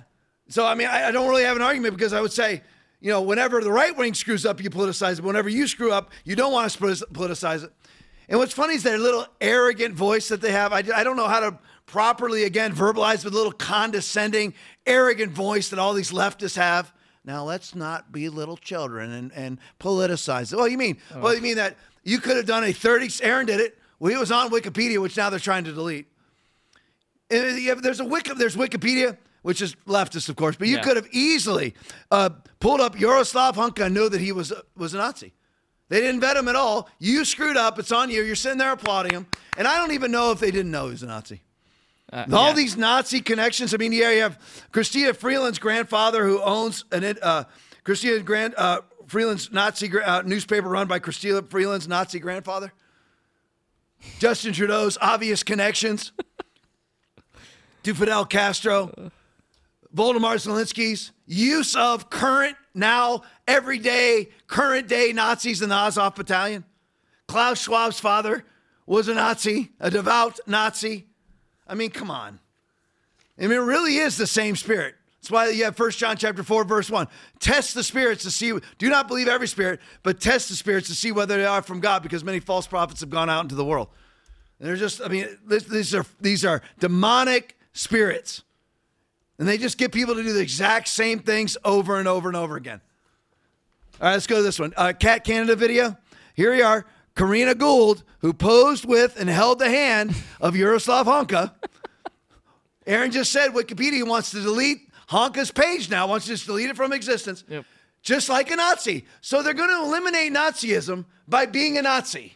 so, 0.50 0.68
I 0.68 0.76
mean, 0.76 0.88
I, 0.88 1.08
I, 1.08 1.12
don't 1.12 1.28
really 1.28 1.45
have 1.45 1.56
an 1.56 1.64
argument 1.64 1.95
because 1.95 2.14
I 2.14 2.22
would 2.22 2.32
say, 2.32 2.62
you 3.02 3.10
know, 3.10 3.24
whenever 3.24 3.60
the 3.60 3.72
right 3.72 3.98
wing 3.98 4.14
screws 4.14 4.45
up, 4.45 4.62
you 4.62 4.70
politicize 4.70 5.18
it. 5.18 5.24
Whenever 5.24 5.50
you 5.50 5.66
screw 5.66 5.91
up, 5.91 6.12
you 6.26 6.36
don't 6.36 6.54
want 6.54 6.70
to 6.70 6.78
politicize 6.78 7.64
it. 7.64 7.72
And 8.30 8.38
what's 8.38 8.54
funny 8.54 8.76
is 8.76 8.84
their 8.84 9.00
little 9.00 9.26
arrogant 9.41 9.95
voice 9.95 10.28
that 10.28 10.41
they 10.41 10.52
have. 10.52 10.74
I, 10.74 10.84
I 10.95 11.04
don't 11.04 11.18
know 11.18 11.28
how 11.28 11.40
to 11.40 11.58
properly, 11.88 12.44
again, 12.44 12.76
verbalize 12.76 13.26
a 13.26 13.30
little 13.30 13.52
condescending, 13.52 14.54
arrogant 14.86 15.32
voice 15.32 15.70
that 15.70 15.80
all 15.80 15.95
these 15.95 16.12
leftists 16.12 16.56
have. 16.56 16.94
Now, 17.26 17.44
let's 17.44 17.74
not 17.74 18.12
be 18.12 18.28
little 18.30 18.58
children 18.58 19.12
and, 19.12 19.32
and 19.34 19.60
politicize 19.80 20.52
it. 20.52 20.58
Well, 20.58 20.68
you 20.68 20.78
mean, 20.78 20.98
oh. 21.14 21.22
well, 21.22 21.36
you 21.36 21.41
mean 21.41 21.56
that 21.56 21.78
you 22.04 22.20
could 22.20 22.36
have 22.36 22.45
done 22.45 22.64
a 22.64 22.74
30, 22.74 23.24
Aaron 23.24 23.45
did 23.45 23.60
it. 23.60 23.78
Well, 24.00 24.12
he 24.12 24.18
was 24.18 24.32
on 24.32 24.50
Wikipedia, 24.50 25.02
which 25.02 25.16
now 25.16 25.30
they're 25.30 25.40
trying 25.40 25.64
to 25.64 25.72
delete. 25.72 26.08
And 27.30 27.82
there's 27.82 28.02
a 28.02 28.06
Wiki, 28.06 28.34
there's 28.34 28.56
Wikipedia 28.56 29.18
which 29.44 29.62
is 29.62 29.76
leftist, 29.88 30.30
of 30.30 30.36
course. 30.36 30.56
But 30.56 30.68
you 30.68 30.78
yeah. 30.78 30.82
could 30.82 30.95
have 30.95 31.08
easily 31.12 31.76
uh, 32.10 32.30
pulled 32.60 32.82
up 32.82 33.00
Yaroslav 33.00 33.56
Hunka 33.56 33.86
and 33.86 33.94
knew 33.94 34.10
that 34.10 34.20
he 34.20 34.32
was 34.32 34.52
was 34.76 34.94
a 34.94 34.98
Nazi. 34.98 35.34
They 35.90 36.02
didn't 36.02 36.22
vet 36.22 36.38
him 36.38 36.48
at 36.48 36.56
all. 36.56 36.90
You 36.98 37.24
screwed 37.24 37.58
up. 37.58 37.78
It's 37.78 37.91
on 37.91 38.10
you. 38.10 38.24
You're 38.24 38.36
sitting 38.36 38.58
there 38.58 38.72
applauding 38.72 39.14
him. 39.14 39.28
And 39.58 39.68
I 39.68 39.78
don't 39.78 39.91
even 39.91 40.12
know 40.12 40.32
if 40.32 40.40
they 40.40 40.50
didn't 40.50 40.72
know 40.72 40.86
he 40.86 40.91
was 40.91 41.04
a 41.04 41.08
Nazi. 41.08 41.41
Uh, 42.14 42.26
all 42.31 42.49
yeah. 42.49 42.53
these 42.53 42.77
Nazi 42.77 43.22
connections. 43.22 43.73
I 43.73 43.77
mean, 43.77 43.91
yeah, 43.91 44.11
you 44.11 44.22
have 44.22 44.40
Christina 44.72 45.15
Freeland's 45.15 45.57
grandfather 45.57 46.23
who 46.26 46.40
owns 46.41 46.85
an 46.91 47.18
uh, 47.23 47.45
Chrystia 47.84 48.23
Grand 48.23 48.53
uh, 48.56 48.81
Freeland's 49.07 49.52
Nazi 49.52 49.91
uh, 49.99 50.22
newspaper 50.22 50.69
run 50.69 50.88
by 50.88 50.99
Christina 50.99 51.41
Freeland's 51.41 51.88
Nazi 51.88 52.19
grandfather. 52.19 52.72
Justin 54.19 54.53
Trudeau's 54.53 54.98
obvious 55.02 55.41
connections 55.41 56.11
to 57.84 57.95
Fidel 57.95 58.26
Castro. 58.26 59.11
Volodymyr 59.95 60.35
Zelensky's 60.35 61.11
use 61.26 61.76
of 61.76 62.10
current, 62.11 62.56
now, 62.76 63.23
everyday, 63.48 64.30
current 64.48 64.88
day 64.88 65.14
Nazis 65.14 65.61
in 65.61 65.69
the 65.69 65.76
Azov 65.76 66.15
battalion. 66.15 66.64
Klaus 67.27 67.60
Schwab's 67.60 67.99
father 67.99 68.44
was 68.85 69.07
a 69.07 69.15
Nazi, 69.15 69.72
a 69.80 69.90
devout 69.90 70.40
Nazi. 70.45 71.07
I 71.68 71.76
mean, 71.76 71.90
come 71.90 72.11
on. 72.11 72.40
I 73.38 73.44
mean, 73.44 73.52
it 73.52 73.56
really 73.56 73.98
is 73.98 74.18
the 74.18 74.27
same 74.27 74.56
spirit. 74.56 74.95
That's 75.22 75.31
why 75.31 75.49
you 75.49 75.64
have 75.64 75.80
1 75.80 75.91
John 75.91 76.18
chapter 76.18 76.44
4, 76.44 76.65
verse 76.65 76.90
1. 76.90 77.07
Test 77.40 77.76
the 77.76 77.84
spirits 77.84 78.23
to 78.23 78.31
see, 78.31 78.53
do 78.77 78.90
not 78.90 79.07
believe 79.07 79.27
every 79.30 79.48
spirit, 79.48 79.80
but 80.03 80.19
test 80.19 80.49
the 80.49 80.56
spirits 80.56 80.88
to 80.90 80.95
see 80.95 81.11
whether 81.11 81.38
they 81.38 81.45
are 81.45 81.61
from 81.61 81.80
God, 81.80 82.03
because 82.03 82.23
many 82.23 82.41
false 82.41 82.68
prophets 82.68 82.99
have 82.99 83.10
gone 83.10 83.30
out 83.30 83.44
into 83.44 83.56
the 83.56 83.64
world. 83.64 83.88
And 84.60 84.68
they're 84.68 84.76
just, 84.76 85.02
I 85.02 85.07
mean, 85.07 85.27
these 85.48 85.95
are 85.95 86.06
these 86.19 86.45
are 86.45 86.61
demonic 86.80 87.57
spirits. 87.72 88.44
And 89.40 89.48
they 89.48 89.57
just 89.57 89.77
get 89.77 89.91
people 89.91 90.15
to 90.15 90.23
do 90.23 90.34
the 90.34 90.41
exact 90.41 90.88
same 90.88 91.19
things 91.19 91.57
over 91.65 91.98
and 91.98 92.07
over 92.07 92.30
and 92.30 92.38
over 92.38 92.56
again. 92.56 92.81
All 93.99 94.07
right, 94.07 94.14
let's 94.14 94.27
go 94.27 94.38
to 94.38 94.41
this 94.41 94.60
one. 94.60 94.73
Uh, 94.77 94.94
Kat 94.98 95.23
Kanada 95.23 95.56
video. 95.56 95.98
Here 96.35 96.52
we 96.52 96.61
are. 96.61 96.85
Karina 97.15 97.53
Gould, 97.53 98.03
who 98.19 98.34
posed 98.34 98.85
with 98.85 99.19
and 99.19 99.30
held 99.30 99.60
the 99.60 99.69
hand 99.69 100.15
of 100.41 100.56
Yaroslav 100.56 101.06
Hunka. 101.06 101.53
Aaron 102.88 103.11
just 103.11 103.31
said 103.31 103.52
Wikipedia 103.52 104.06
wants 104.06 104.31
to 104.31 104.41
delete 104.41 104.90
Hunka's 105.10 105.52
page 105.52 105.90
now, 105.90 106.07
wants 106.07 106.26
to 106.26 106.31
just 106.31 106.45
delete 106.45 106.69
it 106.69 106.76
from 106.76 106.91
existence, 106.91 107.44
yep. 107.48 107.65
just 108.02 108.30
like 108.30 108.49
a 108.52 108.56
Nazi. 108.56 109.06
So 109.22 109.44
they're 109.44 109.53
going 109.53 109.69
to 109.69 109.84
eliminate 109.84 110.34
Nazism 110.34 111.06
by 111.27 111.45
being 111.45 111.77
a 111.77 111.81
Nazi. 111.81 112.35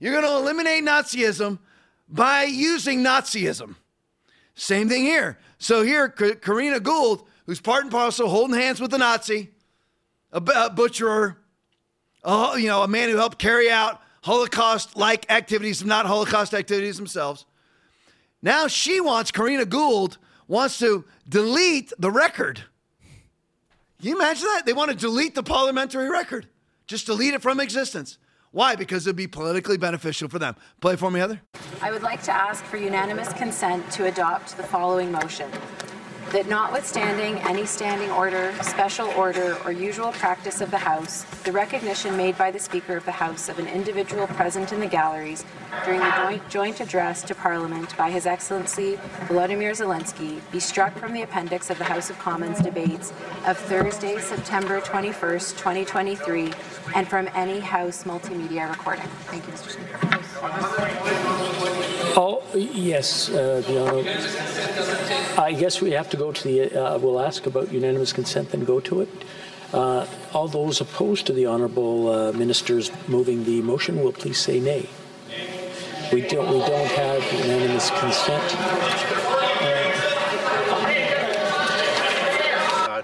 You're 0.00 0.12
going 0.12 0.24
to 0.24 0.36
eliminate 0.36 0.84
Nazism 0.84 1.58
by 2.08 2.44
using 2.44 3.04
Nazism. 3.04 3.76
Same 4.54 4.88
thing 4.88 5.04
here. 5.04 5.38
So 5.58 5.82
here, 5.82 6.08
Karina 6.08 6.80
Gould, 6.80 7.24
who's 7.46 7.60
part 7.60 7.82
and 7.82 7.92
parcel 7.92 8.28
holding 8.28 8.56
hands 8.56 8.80
with 8.80 8.90
the 8.90 8.98
Nazi, 8.98 9.50
a, 10.32 10.42
a 10.54 10.70
butcherer, 10.70 11.38
a, 12.24 12.54
you 12.56 12.66
know, 12.66 12.82
a 12.82 12.88
man 12.88 13.08
who 13.08 13.16
helped 13.16 13.38
carry 13.38 13.70
out 13.70 14.00
Holocaust-like 14.22 15.30
activities, 15.30 15.84
not 15.84 16.06
Holocaust 16.06 16.54
activities 16.54 16.96
themselves. 16.96 17.46
Now 18.42 18.66
she 18.66 19.00
wants 19.00 19.30
Karina 19.30 19.64
Gould 19.64 20.18
wants 20.46 20.78
to 20.78 21.04
delete 21.28 21.92
the 21.98 22.10
record. 22.10 22.62
Can 24.00 24.08
you 24.08 24.16
imagine 24.16 24.46
that? 24.46 24.62
They 24.64 24.72
want 24.72 24.90
to 24.90 24.96
delete 24.96 25.34
the 25.34 25.42
parliamentary 25.42 26.08
record, 26.08 26.46
just 26.86 27.06
delete 27.06 27.34
it 27.34 27.42
from 27.42 27.60
existence. 27.60 28.18
Why? 28.50 28.76
Because 28.76 29.06
it 29.06 29.10
would 29.10 29.16
be 29.16 29.26
politically 29.26 29.76
beneficial 29.76 30.28
for 30.28 30.38
them. 30.38 30.56
Play 30.80 30.96
for 30.96 31.10
me, 31.10 31.20
Heather. 31.20 31.40
I 31.82 31.90
would 31.90 32.02
like 32.02 32.22
to 32.22 32.32
ask 32.32 32.64
for 32.64 32.78
unanimous 32.78 33.32
consent 33.34 33.90
to 33.92 34.06
adopt 34.06 34.56
the 34.56 34.62
following 34.62 35.12
motion 35.12 35.50
that 36.32 36.46
notwithstanding 36.46 37.38
any 37.48 37.64
standing 37.64 38.10
order, 38.10 38.52
special 38.60 39.08
order, 39.10 39.56
or 39.64 39.72
usual 39.72 40.12
practice 40.12 40.60
of 40.60 40.70
the 40.70 40.78
House, 40.78 41.24
the 41.44 41.52
recognition 41.52 42.16
made 42.18 42.36
by 42.36 42.50
the 42.50 42.58
Speaker 42.58 42.96
of 42.96 43.04
the 43.06 43.12
House 43.12 43.48
of 43.48 43.58
an 43.58 43.66
individual 43.66 44.26
present 44.26 44.72
in 44.72 44.80
the 44.80 44.86
galleries 44.86 45.46
during 45.84 46.00
the 46.00 46.40
joint, 46.50 46.80
address 46.80 47.22
to 47.22 47.34
Parliament 47.34 47.96
by 47.96 48.10
His 48.10 48.26
Excellency 48.26 48.96
Volodymyr 49.26 49.72
Zelensky 49.72 50.40
be 50.52 50.60
struck 50.60 50.94
from 50.98 51.14
the 51.14 51.22
appendix 51.22 51.70
of 51.70 51.78
the 51.78 51.84
House 51.84 52.10
of 52.10 52.18
Commons 52.18 52.60
debates 52.60 53.12
of 53.46 53.56
Thursday, 53.56 54.18
September 54.18 54.80
21st, 54.80 55.56
2023, 55.56 56.52
and 56.94 57.08
from 57.08 57.28
any 57.34 57.60
House 57.60 58.04
multimedia 58.04 58.68
recording. 58.68 59.06
Thank 59.30 59.46
you, 59.46 59.52
Mr. 59.54 59.70
Speaker. 59.70 59.98
Oh, 62.20 62.42
yes, 62.54 63.30
uh. 63.30 63.62
I 65.38 65.52
guess 65.52 65.80
we 65.80 65.92
have 65.92 66.10
to 66.10 66.16
go 66.18 66.32
to 66.32 66.42
the, 66.44 66.76
uh, 66.76 66.98
we'll 66.98 67.20
ask 67.20 67.46
about 67.46 67.72
unanimous 67.72 68.12
consent, 68.12 68.50
then 68.50 68.64
go 68.64 68.80
to 68.80 69.00
it. 69.00 69.08
Uh, 69.72 70.06
all 70.32 70.48
those 70.48 70.80
opposed 70.80 71.26
to 71.26 71.32
the 71.32 71.46
Honourable 71.46 72.08
uh, 72.08 72.32
Ministers 72.32 72.90
moving 73.06 73.44
the 73.44 73.60
motion 73.62 74.02
will 74.02 74.12
please 74.12 74.38
say 74.38 74.60
nay. 74.60 74.88
We 76.12 76.22
don't, 76.22 76.48
we 76.50 76.58
don't 76.60 76.90
have 76.92 77.22
unanimous 77.32 77.90
consent. 77.90 79.67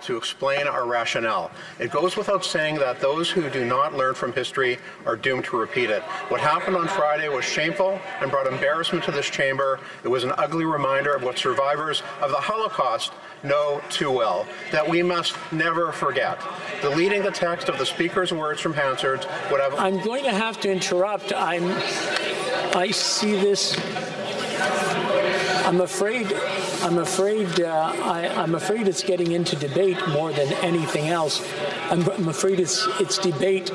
To 0.04 0.16
explain 0.16 0.66
our 0.66 0.86
rationale. 0.86 1.50
It 1.78 1.90
goes 1.90 2.16
without 2.16 2.44
saying 2.44 2.76
that 2.76 3.00
those 3.00 3.30
who 3.30 3.48
do 3.50 3.64
not 3.64 3.94
learn 3.94 4.14
from 4.14 4.32
history 4.32 4.78
are 5.06 5.16
doomed 5.16 5.44
to 5.46 5.56
repeat 5.56 5.90
it. 5.90 6.02
What 6.28 6.40
happened 6.40 6.76
on 6.76 6.88
Friday 6.88 7.28
was 7.28 7.44
shameful 7.44 7.98
and 8.20 8.30
brought 8.30 8.46
embarrassment 8.46 9.04
to 9.04 9.10
this 9.10 9.28
chamber. 9.28 9.80
It 10.02 10.08
was 10.08 10.24
an 10.24 10.32
ugly 10.38 10.64
reminder 10.64 11.14
of 11.14 11.22
what 11.22 11.38
survivors 11.38 12.02
of 12.20 12.30
the 12.30 12.36
Holocaust 12.36 13.12
know 13.42 13.82
too 13.90 14.10
well, 14.10 14.46
that 14.72 14.88
we 14.88 15.02
must 15.02 15.36
never 15.52 15.92
forget. 15.92 16.40
Deleting 16.80 17.22
the 17.22 17.30
text 17.30 17.68
of 17.68 17.78
the 17.78 17.86
speaker's 17.86 18.32
words 18.32 18.60
from 18.60 18.72
Hansard's 18.72 19.26
would 19.50 19.60
have... 19.60 19.74
I'm 19.74 20.00
going 20.02 20.24
to 20.24 20.32
have 20.32 20.60
to 20.60 20.70
interrupt. 20.70 21.32
I'm, 21.34 21.64
I 22.74 22.90
see 22.90 23.32
this 23.32 23.76
I'm 25.64 25.80
afraid. 25.80 26.26
I'm 26.84 26.98
afraid. 26.98 27.60
Uh, 27.60 27.92
I, 28.02 28.42
am 28.42 28.54
afraid 28.54 28.86
it's 28.88 29.02
getting 29.02 29.32
into 29.32 29.56
debate 29.56 29.98
more 30.08 30.32
than 30.32 30.52
anything 30.54 31.08
else. 31.08 31.42
I'm, 31.90 32.08
I'm, 32.10 32.28
afraid 32.28 32.60
it's 32.60 32.86
it's 33.00 33.18
debate 33.18 33.72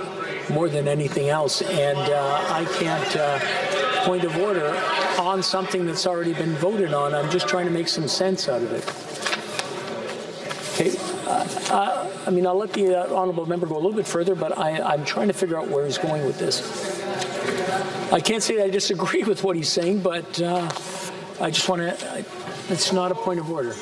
more 0.49 0.69
than 0.69 0.87
anything 0.87 1.29
else, 1.29 1.61
and 1.61 1.97
uh, 1.97 2.45
I 2.49 2.65
can't. 2.79 3.15
Uh, 3.15 3.39
point 4.03 4.23
of 4.23 4.35
order 4.37 4.75
on 5.19 5.43
something 5.43 5.85
that's 5.85 6.07
already 6.07 6.33
been 6.33 6.55
voted 6.55 6.93
on. 6.93 7.13
I'm 7.13 7.29
just 7.29 7.47
trying 7.47 7.65
to 7.65 7.71
make 7.71 7.87
some 7.87 8.07
sense 8.07 8.47
out 8.47 8.61
of 8.61 8.71
it. 8.71 8.83
Okay. 10.73 10.97
Uh, 11.27 11.73
uh, 11.75 12.09
I 12.25 12.29
mean, 12.29 12.47
I'll 12.47 12.57
let 12.57 12.73
the 12.73 12.95
uh, 12.95 13.13
honourable 13.13 13.45
member 13.45 13.67
go 13.67 13.75
a 13.75 13.81
little 13.81 13.93
bit 13.93 14.07
further, 14.07 14.35
but 14.35 14.57
I, 14.57 14.93
am 14.93 15.03
trying 15.05 15.27
to 15.27 15.33
figure 15.33 15.59
out 15.59 15.67
where 15.67 15.85
he's 15.85 15.97
going 15.97 16.25
with 16.25 16.39
this. 16.39 16.63
I 18.11 18.19
can't 18.19 18.41
say 18.41 18.63
I 18.63 18.69
disagree 18.69 19.23
with 19.31 19.43
what 19.43 19.55
he's 19.55 19.69
saying, 19.69 20.01
but 20.01 20.41
I 20.41 21.51
just 21.51 21.67
want 21.69 21.81
to, 21.81 22.25
it's 22.69 22.91
not 22.91 23.11
a 23.11 23.15
point 23.15 23.39
of 23.39 23.49
order. 23.49 23.75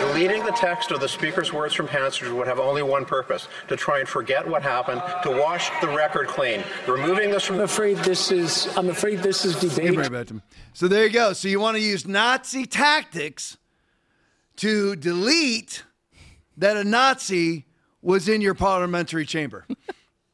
Deleting 0.00 0.42
the 0.44 0.52
text 0.52 0.90
of 0.92 1.00
the 1.00 1.08
Speaker's 1.08 1.52
words 1.52 1.74
from 1.74 1.86
Hansard 1.86 2.32
would 2.32 2.46
have 2.46 2.58
only 2.58 2.82
one 2.82 3.04
purpose 3.04 3.48
to 3.68 3.76
try 3.76 3.98
and 4.00 4.08
forget 4.08 4.48
what 4.48 4.62
happened, 4.62 5.02
to 5.22 5.30
wash 5.30 5.70
the 5.80 5.88
record 5.88 6.26
clean. 6.28 6.62
Removing 6.88 7.30
this 7.30 7.44
from. 7.44 7.56
I'm 7.56 7.62
afraid 7.62 7.98
this 7.98 8.30
is. 8.32 8.74
I'm 8.76 8.88
afraid 8.88 9.18
this 9.18 9.44
is 9.44 9.56
debate. 9.56 10.32
So 10.72 10.88
there 10.88 11.04
you 11.04 11.10
go. 11.12 11.32
So 11.34 11.48
you 11.48 11.60
want 11.60 11.76
to 11.76 11.82
use 11.82 12.06
Nazi 12.06 12.64
tactics 12.64 13.58
to 14.56 14.96
delete 14.96 15.84
that 16.56 16.76
a 16.76 16.84
Nazi 16.84 17.66
was 18.02 18.28
in 18.28 18.40
your 18.40 18.54
parliamentary 18.54 19.26
chamber. 19.26 19.66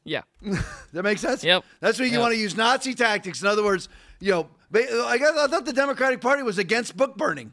Yeah. 0.07 0.21
that 0.93 1.03
makes 1.03 1.19
sense? 1.19 1.43
Yep. 1.43 1.65
That's 1.81 1.99
what 1.99 2.05
you 2.05 2.13
Yep. 2.13 2.21
want 2.21 2.33
to 2.33 2.39
use 2.39 2.55
Nazi 2.55 2.93
tactics. 2.93 3.41
In 3.41 3.47
other 3.49 3.61
words, 3.61 3.89
you 4.21 4.31
know, 4.31 4.47
I 4.73 5.17
guess 5.17 5.35
I 5.37 5.47
thought 5.47 5.65
the 5.65 5.73
Democratic 5.73 6.21
Party 6.21 6.43
was 6.43 6.57
against 6.57 6.95
book 6.95 7.17
burning. 7.17 7.51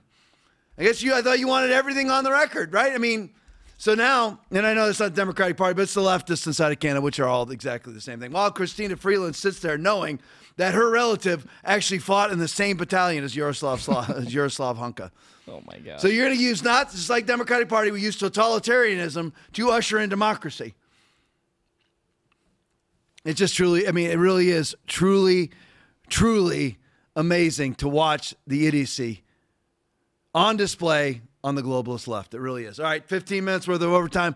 I 0.79 0.83
guess 0.85 1.03
you 1.03 1.15
I 1.15 1.23
thought 1.23 1.39
you 1.39 1.49
wanted 1.49 1.71
everything 1.71 2.11
on 2.11 2.25
the 2.25 2.33
record, 2.33 2.73
right? 2.73 2.93
I 2.93 2.99
mean, 2.99 3.31
so 3.77 3.95
now, 3.95 4.41
and 4.51 4.67
I 4.67 4.75
know 4.75 4.89
it's 4.89 5.01
not 5.01 5.15
the 5.15 5.21
Democratic 5.21 5.57
Party, 5.57 5.75
but 5.75 5.83
it's 5.83 5.95
the 5.95 6.01
leftists 6.01 6.47
inside 6.47 6.73
of 6.73 6.81
Canada, 6.81 7.01
which 7.01 7.19
are 7.21 7.27
all 7.29 7.51
exactly 7.51 7.93
the 7.93 8.01
same 8.01 8.21
thing. 8.21 8.33
While 8.33 8.51
Christina 8.51 8.97
Freeland 8.97 9.37
sits 9.37 9.61
there 9.61 9.77
knowing 9.77 10.21
that 10.57 10.75
her 10.75 10.91
relative 10.91 11.47
actually 11.65 11.99
fought 11.99 12.31
in 12.31 12.39
the 12.39 12.49
same 12.49 12.77
battalion 12.77 13.25
as 13.25 13.35
Yaroslav, 13.35 13.81
Sla- 13.81 14.17
as 14.17 14.33
Yaroslav 14.33 14.79
Hunka. 14.79 15.11
Oh 15.49 15.61
my 15.67 15.79
God. 15.79 16.01
So 16.01 16.09
you're 16.09 16.25
going 16.27 16.37
to 16.39 16.43
use 16.43 16.63
not 16.63 16.91
just 16.91 17.11
like 17.11 17.27
Democratic 17.27 17.69
Party, 17.69 17.91
we 17.91 18.01
use 18.01 18.17
totalitarianism 18.17 19.33
to 19.55 19.71
usher 19.71 19.99
in 19.99 20.09
democracy. 20.09 20.75
It 23.25 23.35
just 23.35 23.55
truly, 23.55 23.89
I 23.89 23.93
mean, 23.93 24.11
it 24.11 24.19
really 24.19 24.51
is 24.51 24.77
truly, 24.87 25.51
truly 26.09 26.79
amazing 27.17 27.75
to 27.77 27.89
watch 27.89 28.35
the 28.47 28.67
idiocy 28.67 29.24
on 30.35 30.57
display 30.57 31.21
on 31.43 31.55
the 31.55 31.63
globalist 31.63 32.09
left. 32.09 32.35
It 32.35 32.41
really 32.41 32.65
is. 32.65 32.81
All 32.81 32.87
right, 32.87 33.07
15 33.07 33.45
minutes 33.45 33.69
worth 33.69 33.83
of 33.83 33.93
overtime. 33.93 34.35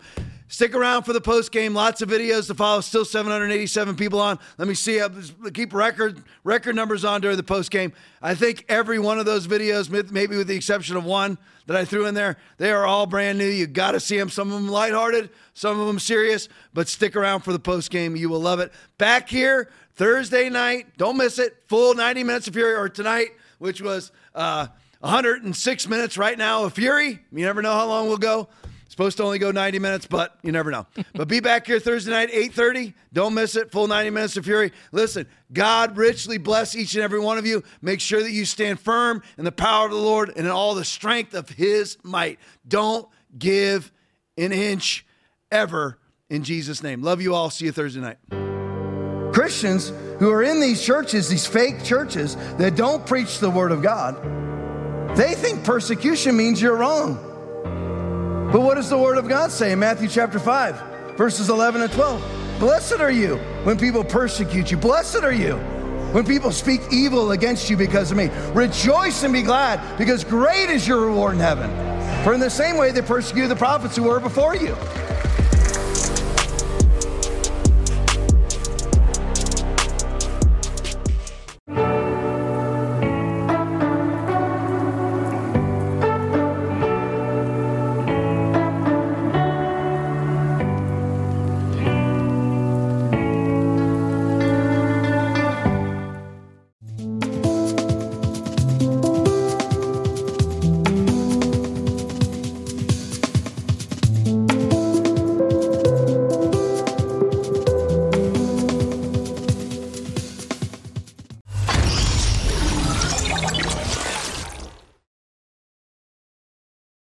Stick 0.51 0.75
around 0.75 1.03
for 1.03 1.13
the 1.13 1.21
post 1.21 1.53
game. 1.53 1.75
Lots 1.75 2.01
of 2.01 2.09
videos 2.09 2.47
to 2.47 2.55
follow. 2.55 2.81
Still 2.81 3.05
787 3.05 3.97
people 3.97 4.19
on. 4.21 4.39
Let 4.57 4.67
me 4.69 4.75
see. 4.75 5.01
uh, 5.01 5.11
Keep 5.53 5.75
record 5.75 6.23
record 6.45 6.75
numbers 6.75 7.05
on 7.05 7.21
during 7.21 7.37
the 7.37 7.43
post 7.43 7.71
game. 7.71 7.93
I 8.23 8.35
think 8.35 8.65
every 8.69 8.99
one 8.99 9.19
of 9.19 9.27
those 9.27 9.47
videos, 9.47 9.91
maybe 10.11 10.37
with 10.37 10.47
the 10.47 10.57
exception 10.57 10.97
of 10.97 11.05
one 11.05 11.37
that 11.67 11.77
I 11.77 11.85
threw 11.85 12.07
in 12.07 12.15
there, 12.15 12.37
they 12.57 12.71
are 12.71 12.87
all 12.87 13.05
brand 13.07 13.37
new. 13.39 13.47
You 13.47 13.67
got 13.67 13.93
to 13.93 14.01
see 14.01 14.17
them. 14.17 14.31
Some 14.31 14.49
of 14.49 14.55
them 14.55 14.69
lighthearted, 14.69 15.29
some 15.53 15.79
of 15.79 15.87
them 15.87 15.99
serious. 15.99 16.49
But 16.73 16.89
stick 16.89 17.15
around 17.15 17.41
for 17.41 17.53
the 17.53 17.59
post 17.59 17.91
game. 17.91 18.17
You 18.17 18.31
will 18.31 18.41
love 18.41 18.61
it. 18.61 18.73
Back 18.97 19.29
here 19.29 19.71
Thursday 19.97 20.49
night. 20.49 20.97
Don't 20.97 21.19
miss 21.19 21.39
it. 21.39 21.57
Full 21.67 21.95
90 21.95 22.25
minutes 22.25 22.49
of 22.49 22.55
Fury, 22.55 22.75
or 22.75 22.89
tonight, 22.89 23.29
which 23.59 23.83
was 23.83 24.13
uh, 24.35 24.69
106 25.01 25.89
minutes 25.89 26.19
right 26.19 26.37
now 26.37 26.65
of 26.65 26.73
Fury. 26.73 27.21
You 27.31 27.45
never 27.45 27.63
know 27.63 27.73
how 27.73 27.87
long 27.87 28.09
we'll 28.09 28.17
go. 28.17 28.49
Supposed 28.89 29.19
to 29.19 29.23
only 29.23 29.39
go 29.39 29.53
90 29.53 29.79
minutes, 29.79 30.07
but 30.07 30.39
you 30.43 30.51
never 30.51 30.71
know. 30.71 30.87
but 31.13 31.29
be 31.29 31.41
back 31.41 31.67
here 31.67 31.79
Thursday 31.79 32.11
night, 32.11 32.31
8:30. 32.31 32.95
Don't 33.13 33.35
miss 33.35 33.55
it. 33.55 33.71
Full 33.71 33.87
90 33.87 34.11
minutes 34.11 34.37
of 34.37 34.45
Fury. 34.45 34.73
Listen, 34.93 35.27
God 35.53 35.97
richly 35.97 36.39
bless 36.39 36.75
each 36.75 36.95
and 36.95 37.05
every 37.05 37.21
one 37.21 37.39
of 37.39 37.47
you. 37.47 37.63
Make 37.83 38.01
sure 38.01 38.23
that 38.23 38.33
you 38.33 38.45
stand 38.45 38.81
firm 38.81 39.23
in 39.37 39.45
the 39.45 39.53
power 39.53 39.87
of 39.87 39.93
the 39.93 39.99
Lord 39.99 40.31
and 40.31 40.47
in 40.47 40.49
all 40.49 40.75
the 40.75 40.85
strength 40.85 41.35
of 41.35 41.51
His 41.51 41.99
might. 42.03 42.41
Don't 42.67 43.07
give 43.39 43.93
an 44.37 44.53
inch 44.53 45.07
ever 45.53 45.99
in 46.31 46.43
Jesus' 46.43 46.83
name. 46.83 47.03
Love 47.03 47.21
you 47.21 47.35
all. 47.35 47.51
See 47.51 47.67
you 47.67 47.73
Thursday 47.73 48.01
night. 48.01 48.17
Christians 49.35 49.93
who 50.19 50.31
are 50.33 50.43
in 50.43 50.61
these 50.61 50.83
churches, 50.83 51.29
these 51.29 51.47
fake 51.47 51.85
churches 51.85 52.37
that 52.57 52.75
don't 52.75 53.07
preach 53.07 53.39
the 53.39 53.51
Word 53.51 53.71
of 53.71 53.83
God, 53.83 54.17
they 55.19 55.35
think 55.35 55.65
persecution 55.65 56.37
means 56.37 56.63
you're 56.63 56.77
wrong. 56.77 57.17
But 58.53 58.61
what 58.61 58.77
does 58.77 58.89
the 58.89 58.97
Word 58.97 59.19
of 59.19 59.29
God 59.29 59.51
say 59.51 59.73
in 59.73 59.81
Matthew 59.81 60.07
chapter 60.07 60.39
5, 60.39 61.17
verses 61.17 61.51
11 61.51 61.83
and 61.83 61.91
12? 61.91 62.61
Blessed 62.61 63.01
are 63.01 63.11
you 63.11 63.35
when 63.65 63.77
people 63.77 64.05
persecute 64.05 64.71
you. 64.71 64.77
Blessed 64.77 65.25
are 65.25 65.33
you 65.33 65.57
when 66.13 66.25
people 66.25 66.53
speak 66.53 66.83
evil 66.93 67.33
against 67.33 67.69
you 67.69 67.77
because 67.77 68.13
of 68.13 68.17
me. 68.17 68.31
Rejoice 68.53 69.25
and 69.25 69.33
be 69.33 69.43
glad, 69.43 69.99
because 69.99 70.23
great 70.23 70.71
is 70.71 70.87
your 70.87 71.07
reward 71.07 71.35
in 71.35 71.41
heaven. 71.41 71.69
For 72.23 72.33
in 72.33 72.39
the 72.39 72.49
same 72.49 72.77
way 72.77 72.93
they 72.93 73.03
persecuted 73.03 73.51
the 73.51 73.57
prophets 73.57 73.97
who 73.97 74.05
were 74.05 74.21
before 74.21 74.55
you. 74.55 74.77